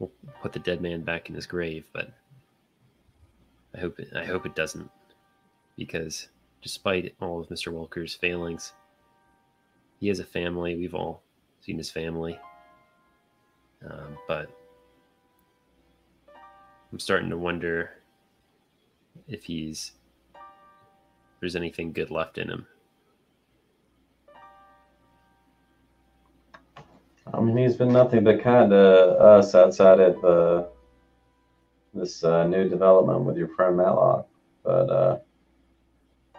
We'll 0.00 0.10
put 0.42 0.52
the 0.52 0.58
dead 0.58 0.80
man 0.80 1.02
back 1.02 1.28
in 1.28 1.36
his 1.36 1.46
grave, 1.46 1.84
but 1.92 2.12
I 3.76 3.78
hope 3.78 4.00
it, 4.00 4.08
I 4.16 4.24
hope 4.24 4.44
it 4.44 4.56
doesn't, 4.56 4.90
because 5.76 6.28
despite 6.62 7.14
all 7.20 7.38
of 7.38 7.48
Mr. 7.48 7.72
Welker's 7.72 8.14
failings, 8.14 8.72
he 10.00 10.08
has 10.08 10.18
a 10.18 10.24
family. 10.24 10.74
We've 10.74 10.94
all 10.94 11.22
seen 11.60 11.76
his 11.76 11.90
family, 11.90 12.38
um, 13.84 14.16
but 14.26 14.50
I'm 16.92 16.98
starting 16.98 17.30
to 17.30 17.38
wonder 17.38 17.90
if 19.28 19.44
he's 19.44 19.92
if 20.34 20.40
there's 21.40 21.56
anything 21.56 21.92
good 21.92 22.10
left 22.10 22.36
in 22.36 22.50
him. 22.50 22.66
I 27.32 27.40
mean, 27.40 27.56
he's 27.56 27.76
been 27.76 27.92
nothing 27.92 28.24
but 28.24 28.42
kind 28.42 28.70
to 28.70 28.78
us 28.78 29.54
outside 29.54 30.00
of 30.00 30.20
the 30.20 30.68
this 31.94 32.24
uh, 32.24 32.46
new 32.46 32.68
development 32.68 33.22
with 33.22 33.36
your 33.36 33.48
friend 33.48 33.76
Matlock, 33.76 34.28
but 34.64 34.90
uh, 34.90 35.18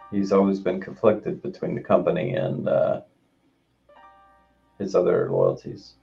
he's 0.10 0.32
always 0.32 0.60
been 0.60 0.80
conflicted 0.80 1.41
between 1.41 1.76
the 1.76 1.82
company 1.82 2.36
and 2.36 2.68
uh, 2.68 3.02
his 4.80 4.95
other 4.95 5.30
loyalties. 5.30 5.95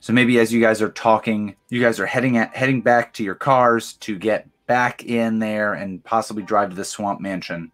So 0.00 0.12
maybe 0.12 0.38
as 0.38 0.52
you 0.52 0.60
guys 0.60 0.82
are 0.82 0.90
talking, 0.90 1.56
you 1.68 1.80
guys 1.80 1.98
are 2.00 2.06
heading 2.06 2.36
at 2.36 2.54
heading 2.54 2.82
back 2.82 3.12
to 3.14 3.24
your 3.24 3.34
cars 3.34 3.94
to 3.94 4.18
get 4.18 4.48
back 4.66 5.04
in 5.04 5.38
there 5.38 5.74
and 5.74 6.02
possibly 6.04 6.42
drive 6.42 6.70
to 6.70 6.76
the 6.76 6.84
swamp 6.84 7.20
mansion. 7.20 7.72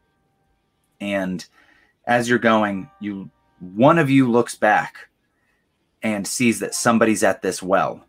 And 1.00 1.44
as 2.06 2.28
you're 2.28 2.38
going, 2.38 2.90
you 3.00 3.30
one 3.60 3.98
of 3.98 4.10
you 4.10 4.30
looks 4.30 4.54
back 4.54 5.08
and 6.02 6.26
sees 6.26 6.60
that 6.60 6.74
somebody's 6.74 7.22
at 7.22 7.42
this 7.42 7.62
well. 7.62 8.04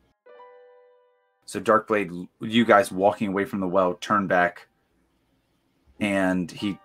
So 1.46 1.60
Darkblade, 1.60 2.28
you 2.40 2.66
guys 2.66 2.92
walking 2.92 3.28
away 3.28 3.46
from 3.46 3.60
the 3.60 3.68
well, 3.68 3.94
turn 3.94 4.28
back, 4.28 4.68
and 6.00 6.50
he 6.50 6.80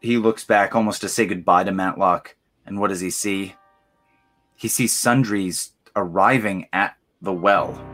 he 0.00 0.16
looks 0.16 0.44
back 0.44 0.74
almost 0.74 1.02
to 1.02 1.08
say 1.08 1.26
goodbye 1.26 1.64
to 1.64 1.72
Matlock. 1.72 2.36
And 2.66 2.80
what 2.80 2.88
does 2.88 3.00
he 3.00 3.10
see? 3.10 3.54
He 4.56 4.68
sees 4.68 4.92
Sundries 4.92 5.73
arriving 5.96 6.66
at 6.72 6.96
the 7.22 7.32
well. 7.32 7.93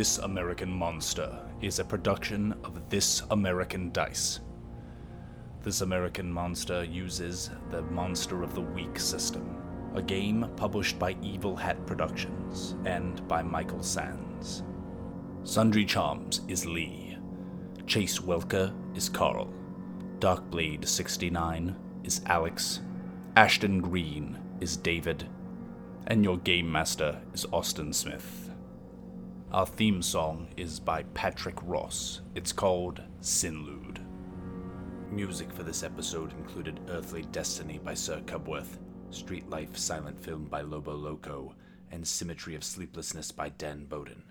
This 0.00 0.16
American 0.16 0.72
Monster 0.72 1.46
is 1.60 1.78
a 1.78 1.84
production 1.84 2.54
of 2.64 2.88
This 2.88 3.22
American 3.30 3.92
Dice. 3.92 4.40
This 5.62 5.82
American 5.82 6.32
Monster 6.32 6.84
uses 6.84 7.50
the 7.70 7.82
Monster 7.82 8.42
of 8.42 8.54
the 8.54 8.62
Week 8.62 8.98
system, 8.98 9.62
a 9.94 10.00
game 10.00 10.50
published 10.56 10.98
by 10.98 11.18
Evil 11.20 11.54
Hat 11.54 11.86
Productions 11.86 12.76
and 12.86 13.28
by 13.28 13.42
Michael 13.42 13.82
Sands. 13.82 14.62
Sundry 15.42 15.84
Charms 15.84 16.40
is 16.48 16.64
Lee. 16.64 17.18
Chase 17.86 18.20
Welker 18.20 18.72
is 18.96 19.10
Carl. 19.10 19.52
Darkblade 20.18 20.88
69 20.88 21.76
is 22.04 22.22
Alex. 22.24 22.80
Ashton 23.36 23.82
Green 23.82 24.38
is 24.62 24.78
David. 24.78 25.28
And 26.06 26.24
your 26.24 26.38
game 26.38 26.72
master 26.72 27.20
is 27.34 27.44
Austin 27.52 27.92
Smith. 27.92 28.49
Our 29.52 29.66
theme 29.66 30.00
song 30.00 30.46
is 30.56 30.78
by 30.78 31.02
Patrick 31.12 31.56
Ross. 31.64 32.20
It's 32.36 32.52
called 32.52 33.02
Sinlude. 33.20 33.98
Music 35.10 35.52
for 35.52 35.64
this 35.64 35.82
episode 35.82 36.32
included 36.34 36.78
Earthly 36.88 37.22
Destiny 37.32 37.80
by 37.82 37.94
Sir 37.94 38.20
Cubworth, 38.26 38.78
Street 39.10 39.50
Life 39.50 39.76
silent 39.76 40.22
film 40.22 40.44
by 40.44 40.60
Lobo 40.60 40.94
Loco, 40.94 41.56
and 41.90 42.06
Symmetry 42.06 42.54
of 42.54 42.62
Sleeplessness 42.62 43.32
by 43.32 43.48
Dan 43.48 43.86
Bowden. 43.86 44.22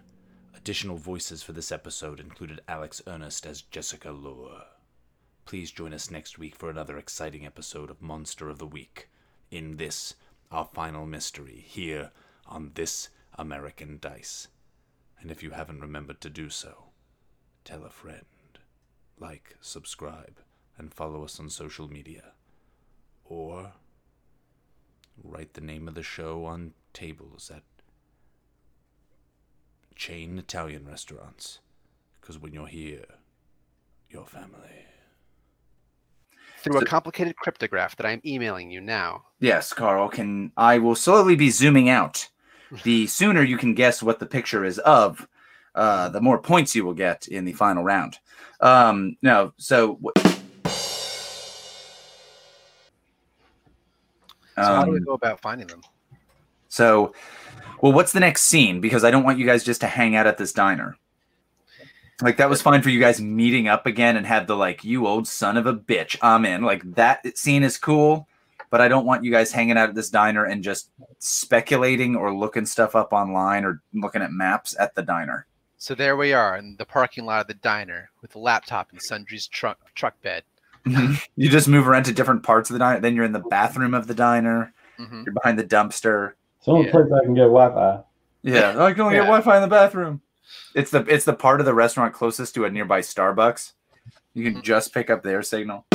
Additional 0.56 0.96
voices 0.96 1.44
for 1.44 1.52
this 1.52 1.74
episode 1.74 2.22
included 2.22 2.62
Alex 2.70 3.02
Ernest 3.06 3.46
as 3.46 3.64
Jessica 3.64 4.12
Lore. 4.12 4.64
Please 5.44 5.70
join 5.70 5.94
us 5.94 6.10
next 6.10 6.40
week 6.40 6.56
for 6.56 6.70
another 6.70 6.98
exciting 6.98 7.46
episode 7.46 7.90
of 7.90 8.02
Monster 8.02 8.48
of 8.48 8.58
the 8.58 8.66
Week. 8.66 9.10
In 9.52 9.76
this, 9.76 10.16
our 10.50 10.64
final 10.64 11.06
mystery, 11.06 11.66
here 11.68 12.12
on 12.48 12.72
This 12.76 13.10
American 13.38 13.98
Dice. 14.00 14.48
And 15.22 15.32
if 15.32 15.44
you 15.44 15.52
haven't 15.52 15.82
remembered 15.82 16.22
to 16.22 16.30
do 16.30 16.50
so, 16.50 16.86
tell 17.66 17.84
a 17.84 17.90
friend. 17.90 18.26
Like, 19.20 19.58
subscribe, 19.60 20.40
and 20.78 20.94
follow 20.94 21.24
us 21.24 21.40
on 21.40 21.50
social 21.50 21.91
media. 21.91 22.34
Or 23.26 23.74
write 25.22 25.54
the 25.54 25.62
name 25.62 25.88
of 25.88 25.96
the 25.96 26.04
show 26.04 26.46
on 26.46 26.74
tables 26.94 27.52
at 27.54 27.64
chain 29.96 30.40
Italian 30.40 30.88
restaurants. 30.88 31.60
Because 32.20 32.40
when 32.40 32.54
you're 32.54 32.68
here, 32.68 33.06
you're 34.10 34.26
family. 34.26 34.86
Through 36.60 36.80
a 36.80 36.86
complicated 36.86 37.36
cryptograph 37.36 37.96
that 37.98 38.06
I'm 38.06 38.22
emailing 38.26 38.72
you 38.72 38.82
now. 38.82 39.24
Yes, 39.40 39.74
Carl, 39.74 40.10
can 40.10 40.52
I 40.58 40.78
will 40.78 40.96
slowly 40.96 41.36
be 41.36 41.50
zooming 41.50 41.90
out. 41.90 42.30
The 42.84 43.08
sooner 43.08 43.41
you 43.41 43.58
can 43.58 43.74
guess 43.74 44.04
what 44.04 44.20
the 44.20 44.26
picture 44.26 44.64
is 44.64 44.78
of, 44.80 45.28
uh, 45.76 46.10
the 46.10 46.22
more 46.22 46.40
points 46.40 46.76
you 46.76 46.86
will 46.86 46.94
get 46.94 47.28
in 47.28 47.46
the 47.46 47.54
final 47.54 47.84
round. 47.84 48.18
Um, 48.62 49.18
no, 49.22 49.54
so 49.58 50.00
wh- 50.04 50.30
So 54.56 54.66
how 54.76 54.84
do 54.84 54.91
we 54.91 54.98
Um, 54.98 55.04
go 55.06 55.14
about 55.14 55.41
finding 55.41 55.68
them? 55.68 55.82
So, 56.68 57.14
well, 57.82 57.94
what's 57.94 58.12
the 58.12 58.20
next 58.20 58.44
scene? 58.44 58.82
Because 58.82 59.06
I 59.06 59.12
don't 59.12 59.24
want 59.24 59.40
you 59.40 59.46
guys 59.46 59.64
just 59.64 59.82
to 59.82 59.88
hang 59.88 60.16
out 60.16 60.28
at 60.28 60.38
this 60.38 60.52
diner. 60.52 60.98
Like 62.22 62.36
that 62.38 62.50
was 62.50 62.62
fine 62.62 62.82
for 62.82 62.90
you 62.90 63.00
guys 63.00 63.22
meeting 63.22 63.70
up 63.70 63.86
again 63.86 64.18
and 64.18 64.26
have 64.26 64.48
the 64.48 64.56
like, 64.58 64.84
you 64.84 65.08
old 65.08 65.28
son 65.28 65.56
of 65.56 65.66
a 65.66 65.74
bitch, 65.74 66.18
I'm 66.22 66.44
in. 66.44 66.64
Like 66.64 66.84
that 66.96 67.38
scene 67.38 67.64
is 67.64 67.78
cool, 67.78 68.28
but 68.70 68.82
I 68.82 68.88
don't 68.88 69.06
want 69.06 69.24
you 69.24 69.32
guys 69.32 69.52
hanging 69.52 69.78
out 69.78 69.90
at 69.90 69.96
this 69.96 70.10
diner 70.10 70.46
and 70.46 70.64
just 70.64 70.91
speculating 71.20 72.16
or 72.16 72.34
looking 72.34 72.66
stuff 72.66 72.96
up 72.96 73.14
online 73.14 73.66
or 73.66 73.82
looking 73.94 74.22
at 74.22 74.32
maps 74.32 74.76
at 74.80 74.96
the 74.96 75.02
diner. 75.02 75.46
So 75.78 75.96
there 75.96 76.18
we 76.18 76.34
are 76.34 76.58
in 76.58 76.76
the 76.78 76.86
parking 76.86 77.26
lot 77.26 77.41
of 77.41 77.48
the 77.48 77.54
diner 77.56 78.10
with 78.22 78.36
a 78.36 78.40
laptop 78.40 78.91
in 78.94 79.00
Sundry's 79.00 79.48
truck 79.48 79.80
truck 79.96 80.22
bed. 80.22 80.44
you 80.86 81.50
just 81.50 81.68
move 81.68 81.88
around 81.88 82.04
to 82.04 82.14
different 82.14 82.44
parts 82.44 82.70
of 82.70 82.74
the 82.74 82.80
diner. 82.80 83.00
Then 83.00 83.16
you're 83.16 83.26
in 83.26 83.32
the 83.32 83.40
bathroom 83.40 83.94
of 83.94 84.08
the 84.08 84.14
diner. 84.16 84.74
hmm 84.98 85.24
You're 85.26 85.34
behind 85.34 85.58
the 85.58 85.64
dumpster. 85.64 86.34
It's 86.58 86.66
the 86.66 86.72
only 86.72 86.86
Yeah. 86.88 86.91
place 86.91 87.06
I 87.14 87.24
can 87.26 87.34
get 87.34 87.44
Wi-Fi. 87.44 88.04
Yeah, 88.41 88.84
I 88.84 88.91
can 88.91 89.02
only 89.02 89.16
Yeah. 89.16 89.22
get 89.22 89.28
Wi-Fi 89.28 89.56
in 89.56 89.62
the 89.62 89.68
bathroom. 89.68 90.22
It's 90.76 90.91
the 90.91 91.00
it's 91.08 91.26
the 91.26 91.34
part 91.34 91.60
of 91.60 91.66
the 91.66 91.74
restaurant 91.74 92.14
closest 92.14 92.56
to 92.56 92.66
a 92.66 92.70
nearby 92.70 93.02
Starbucks. 93.02 93.74
You 94.34 94.44
can 94.52 94.62
Mhm. 94.62 94.64
just 94.64 94.94
pick 94.94 95.10
up 95.10 95.24
their 95.24 95.41
signal. 95.44 95.86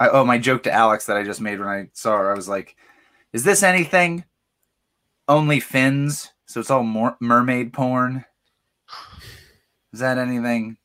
I 0.00 0.08
oh 0.08 0.24
my 0.24 0.38
joke 0.38 0.62
to 0.64 0.72
Alex 0.72 1.06
that 1.06 1.16
I 1.16 1.24
just 1.24 1.40
made 1.40 1.58
when 1.58 1.68
I 1.68 1.88
saw 1.92 2.16
her. 2.16 2.30
I 2.30 2.34
was 2.34 2.48
like, 2.48 2.76
"Is 3.32 3.44
this 3.44 3.62
anything? 3.62 4.24
Only 5.26 5.60
fins? 5.60 6.32
So 6.46 6.60
it's 6.60 6.70
all 6.70 6.82
more 6.82 7.16
mermaid 7.20 7.72
porn? 7.72 8.24
Is 9.92 10.00
that 10.00 10.18
anything?" 10.18 10.76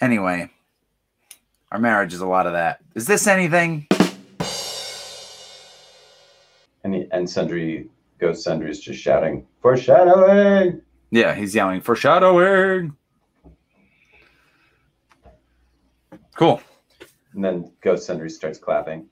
Anyway, 0.00 0.50
our 1.72 1.78
marriage 1.78 2.12
is 2.12 2.20
a 2.20 2.26
lot 2.26 2.46
of 2.46 2.52
that. 2.52 2.80
Is 2.94 3.06
this 3.06 3.26
anything? 3.26 3.86
And 6.84 6.94
he, 6.94 7.08
and 7.10 7.28
Sundry 7.28 7.88
Ghost 8.20 8.44
Sundry 8.44 8.70
is 8.70 8.78
just 8.80 9.00
shouting 9.00 9.46
foreshadowing. 9.60 10.80
Yeah, 11.10 11.34
he's 11.34 11.54
yelling 11.54 11.80
foreshadowing. 11.80 12.94
Cool. 16.34 16.60
And 17.36 17.44
then 17.44 17.70
Ghost 17.82 18.06
Sundry 18.06 18.30
starts 18.30 18.58
clapping. 18.58 19.06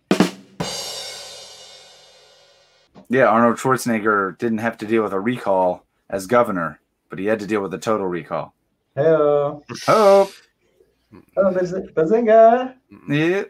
Yeah, 3.11 3.27
Arnold 3.27 3.59
Schwarzenegger 3.59 4.37
didn't 4.39 4.59
have 4.59 4.79
to 4.79 4.87
deal 4.87 5.03
with 5.03 5.13
a 5.13 5.21
recall 5.21 5.85
as 6.09 6.27
governor, 6.27 6.81
but 7.11 7.19
he 7.19 7.27
had 7.27 7.39
to 7.41 7.47
deal 7.47 7.61
with 7.61 7.75
a 7.75 7.79
total 7.79 8.07
recall. 8.07 8.55
Hello. 8.97 9.63
Oh, 9.87 10.33
Oh, 11.37 11.53
Baz- 11.53 11.73
Bazinga. 11.95 12.75
yeah. 13.09 13.45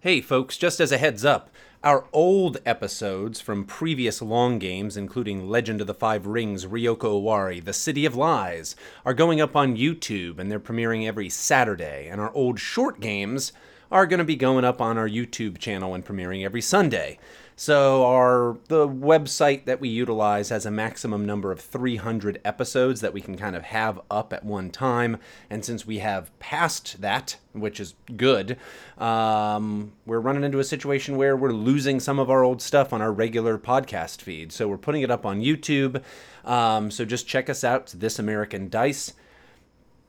Hey, 0.00 0.20
folks, 0.20 0.58
just 0.58 0.80
as 0.80 0.90
a 0.92 0.98
heads 0.98 1.24
up, 1.24 1.48
our 1.84 2.06
old 2.12 2.58
episodes 2.64 3.40
from 3.40 3.64
previous 3.64 4.22
long 4.22 4.60
games, 4.60 4.96
including 4.96 5.48
Legend 5.48 5.80
of 5.80 5.88
the 5.88 5.94
Five 5.94 6.26
Rings, 6.26 6.64
Ryoko 6.64 7.20
Owari, 7.20 7.64
The 7.64 7.72
City 7.72 8.06
of 8.06 8.14
Lies, 8.14 8.76
are 9.04 9.14
going 9.14 9.40
up 9.40 9.56
on 9.56 9.76
YouTube 9.76 10.38
and 10.38 10.50
they're 10.50 10.60
premiering 10.60 11.06
every 11.06 11.28
Saturday. 11.28 12.08
And 12.08 12.20
our 12.20 12.32
old 12.34 12.60
short 12.60 13.00
games 13.00 13.52
are 13.90 14.06
going 14.06 14.18
to 14.18 14.24
be 14.24 14.36
going 14.36 14.64
up 14.64 14.80
on 14.80 14.96
our 14.96 15.08
YouTube 15.08 15.58
channel 15.58 15.92
and 15.92 16.04
premiering 16.04 16.44
every 16.44 16.62
Sunday. 16.62 17.18
So 17.56 18.04
our 18.06 18.58
the 18.68 18.88
website 18.88 19.66
that 19.66 19.80
we 19.80 19.88
utilize 19.88 20.48
has 20.48 20.66
a 20.66 20.70
maximum 20.70 21.26
number 21.26 21.52
of 21.52 21.60
300 21.60 22.40
episodes 22.44 23.00
that 23.00 23.12
we 23.12 23.20
can 23.20 23.36
kind 23.36 23.54
of 23.54 23.64
have 23.64 24.00
up 24.10 24.32
at 24.32 24.44
one 24.44 24.70
time, 24.70 25.18
and 25.50 25.64
since 25.64 25.86
we 25.86 25.98
have 25.98 26.36
passed 26.38 27.00
that, 27.00 27.36
which 27.52 27.78
is 27.78 27.94
good, 28.16 28.56
um, 28.98 29.92
we're 30.06 30.20
running 30.20 30.44
into 30.44 30.58
a 30.58 30.64
situation 30.64 31.16
where 31.16 31.36
we're 31.36 31.52
losing 31.52 32.00
some 32.00 32.18
of 32.18 32.30
our 32.30 32.42
old 32.42 32.62
stuff 32.62 32.92
on 32.92 33.02
our 33.02 33.12
regular 33.12 33.58
podcast 33.58 34.22
feed. 34.22 34.52
So 34.52 34.68
we're 34.68 34.78
putting 34.78 35.02
it 35.02 35.10
up 35.10 35.26
on 35.26 35.42
YouTube. 35.42 36.02
Um, 36.44 36.90
so 36.90 37.04
just 37.04 37.28
check 37.28 37.50
us 37.50 37.62
out. 37.62 37.94
This 37.96 38.18
American 38.18 38.68
Dice 38.68 39.12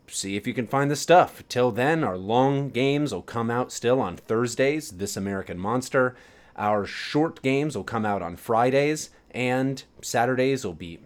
see 0.08 0.36
if 0.36 0.46
you 0.46 0.54
can 0.54 0.68
find 0.68 0.92
the 0.92 0.96
stuff. 0.96 1.44
Till 1.50 1.72
then, 1.72 2.04
our 2.04 2.18
long 2.18 2.70
games 2.70 3.14
will 3.14 3.22
come 3.22 3.50
out 3.50 3.72
still 3.72 4.00
on 4.00 4.18
Thursdays, 4.18 4.92
This 4.92 5.18
American 5.18 5.58
Monster. 5.58 6.16
Our 6.56 6.86
short 6.86 7.42
games 7.42 7.76
will 7.76 7.84
come 7.84 8.06
out 8.06 8.22
on 8.22 8.36
Fridays, 8.36 9.10
and 9.32 9.84
Saturdays 10.02 10.66
will 10.66 10.74
be 10.74 11.00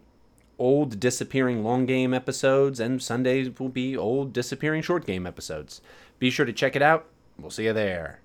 old 0.59 0.99
disappearing 0.99 1.63
long 1.63 1.85
game 1.85 2.13
episodes, 2.13 2.79
and 2.79 3.01
Sundays 3.01 3.59
will 3.59 3.69
be 3.69 3.95
old 3.95 4.33
disappearing 4.33 4.81
short 4.81 5.05
game 5.05 5.25
episodes. 5.25 5.81
Be 6.19 6.29
sure 6.29 6.45
to 6.45 6.53
check 6.53 6.75
it 6.75 6.81
out. 6.81 7.05
We'll 7.39 7.51
see 7.51 7.65
you 7.65 7.73
there. 7.73 8.19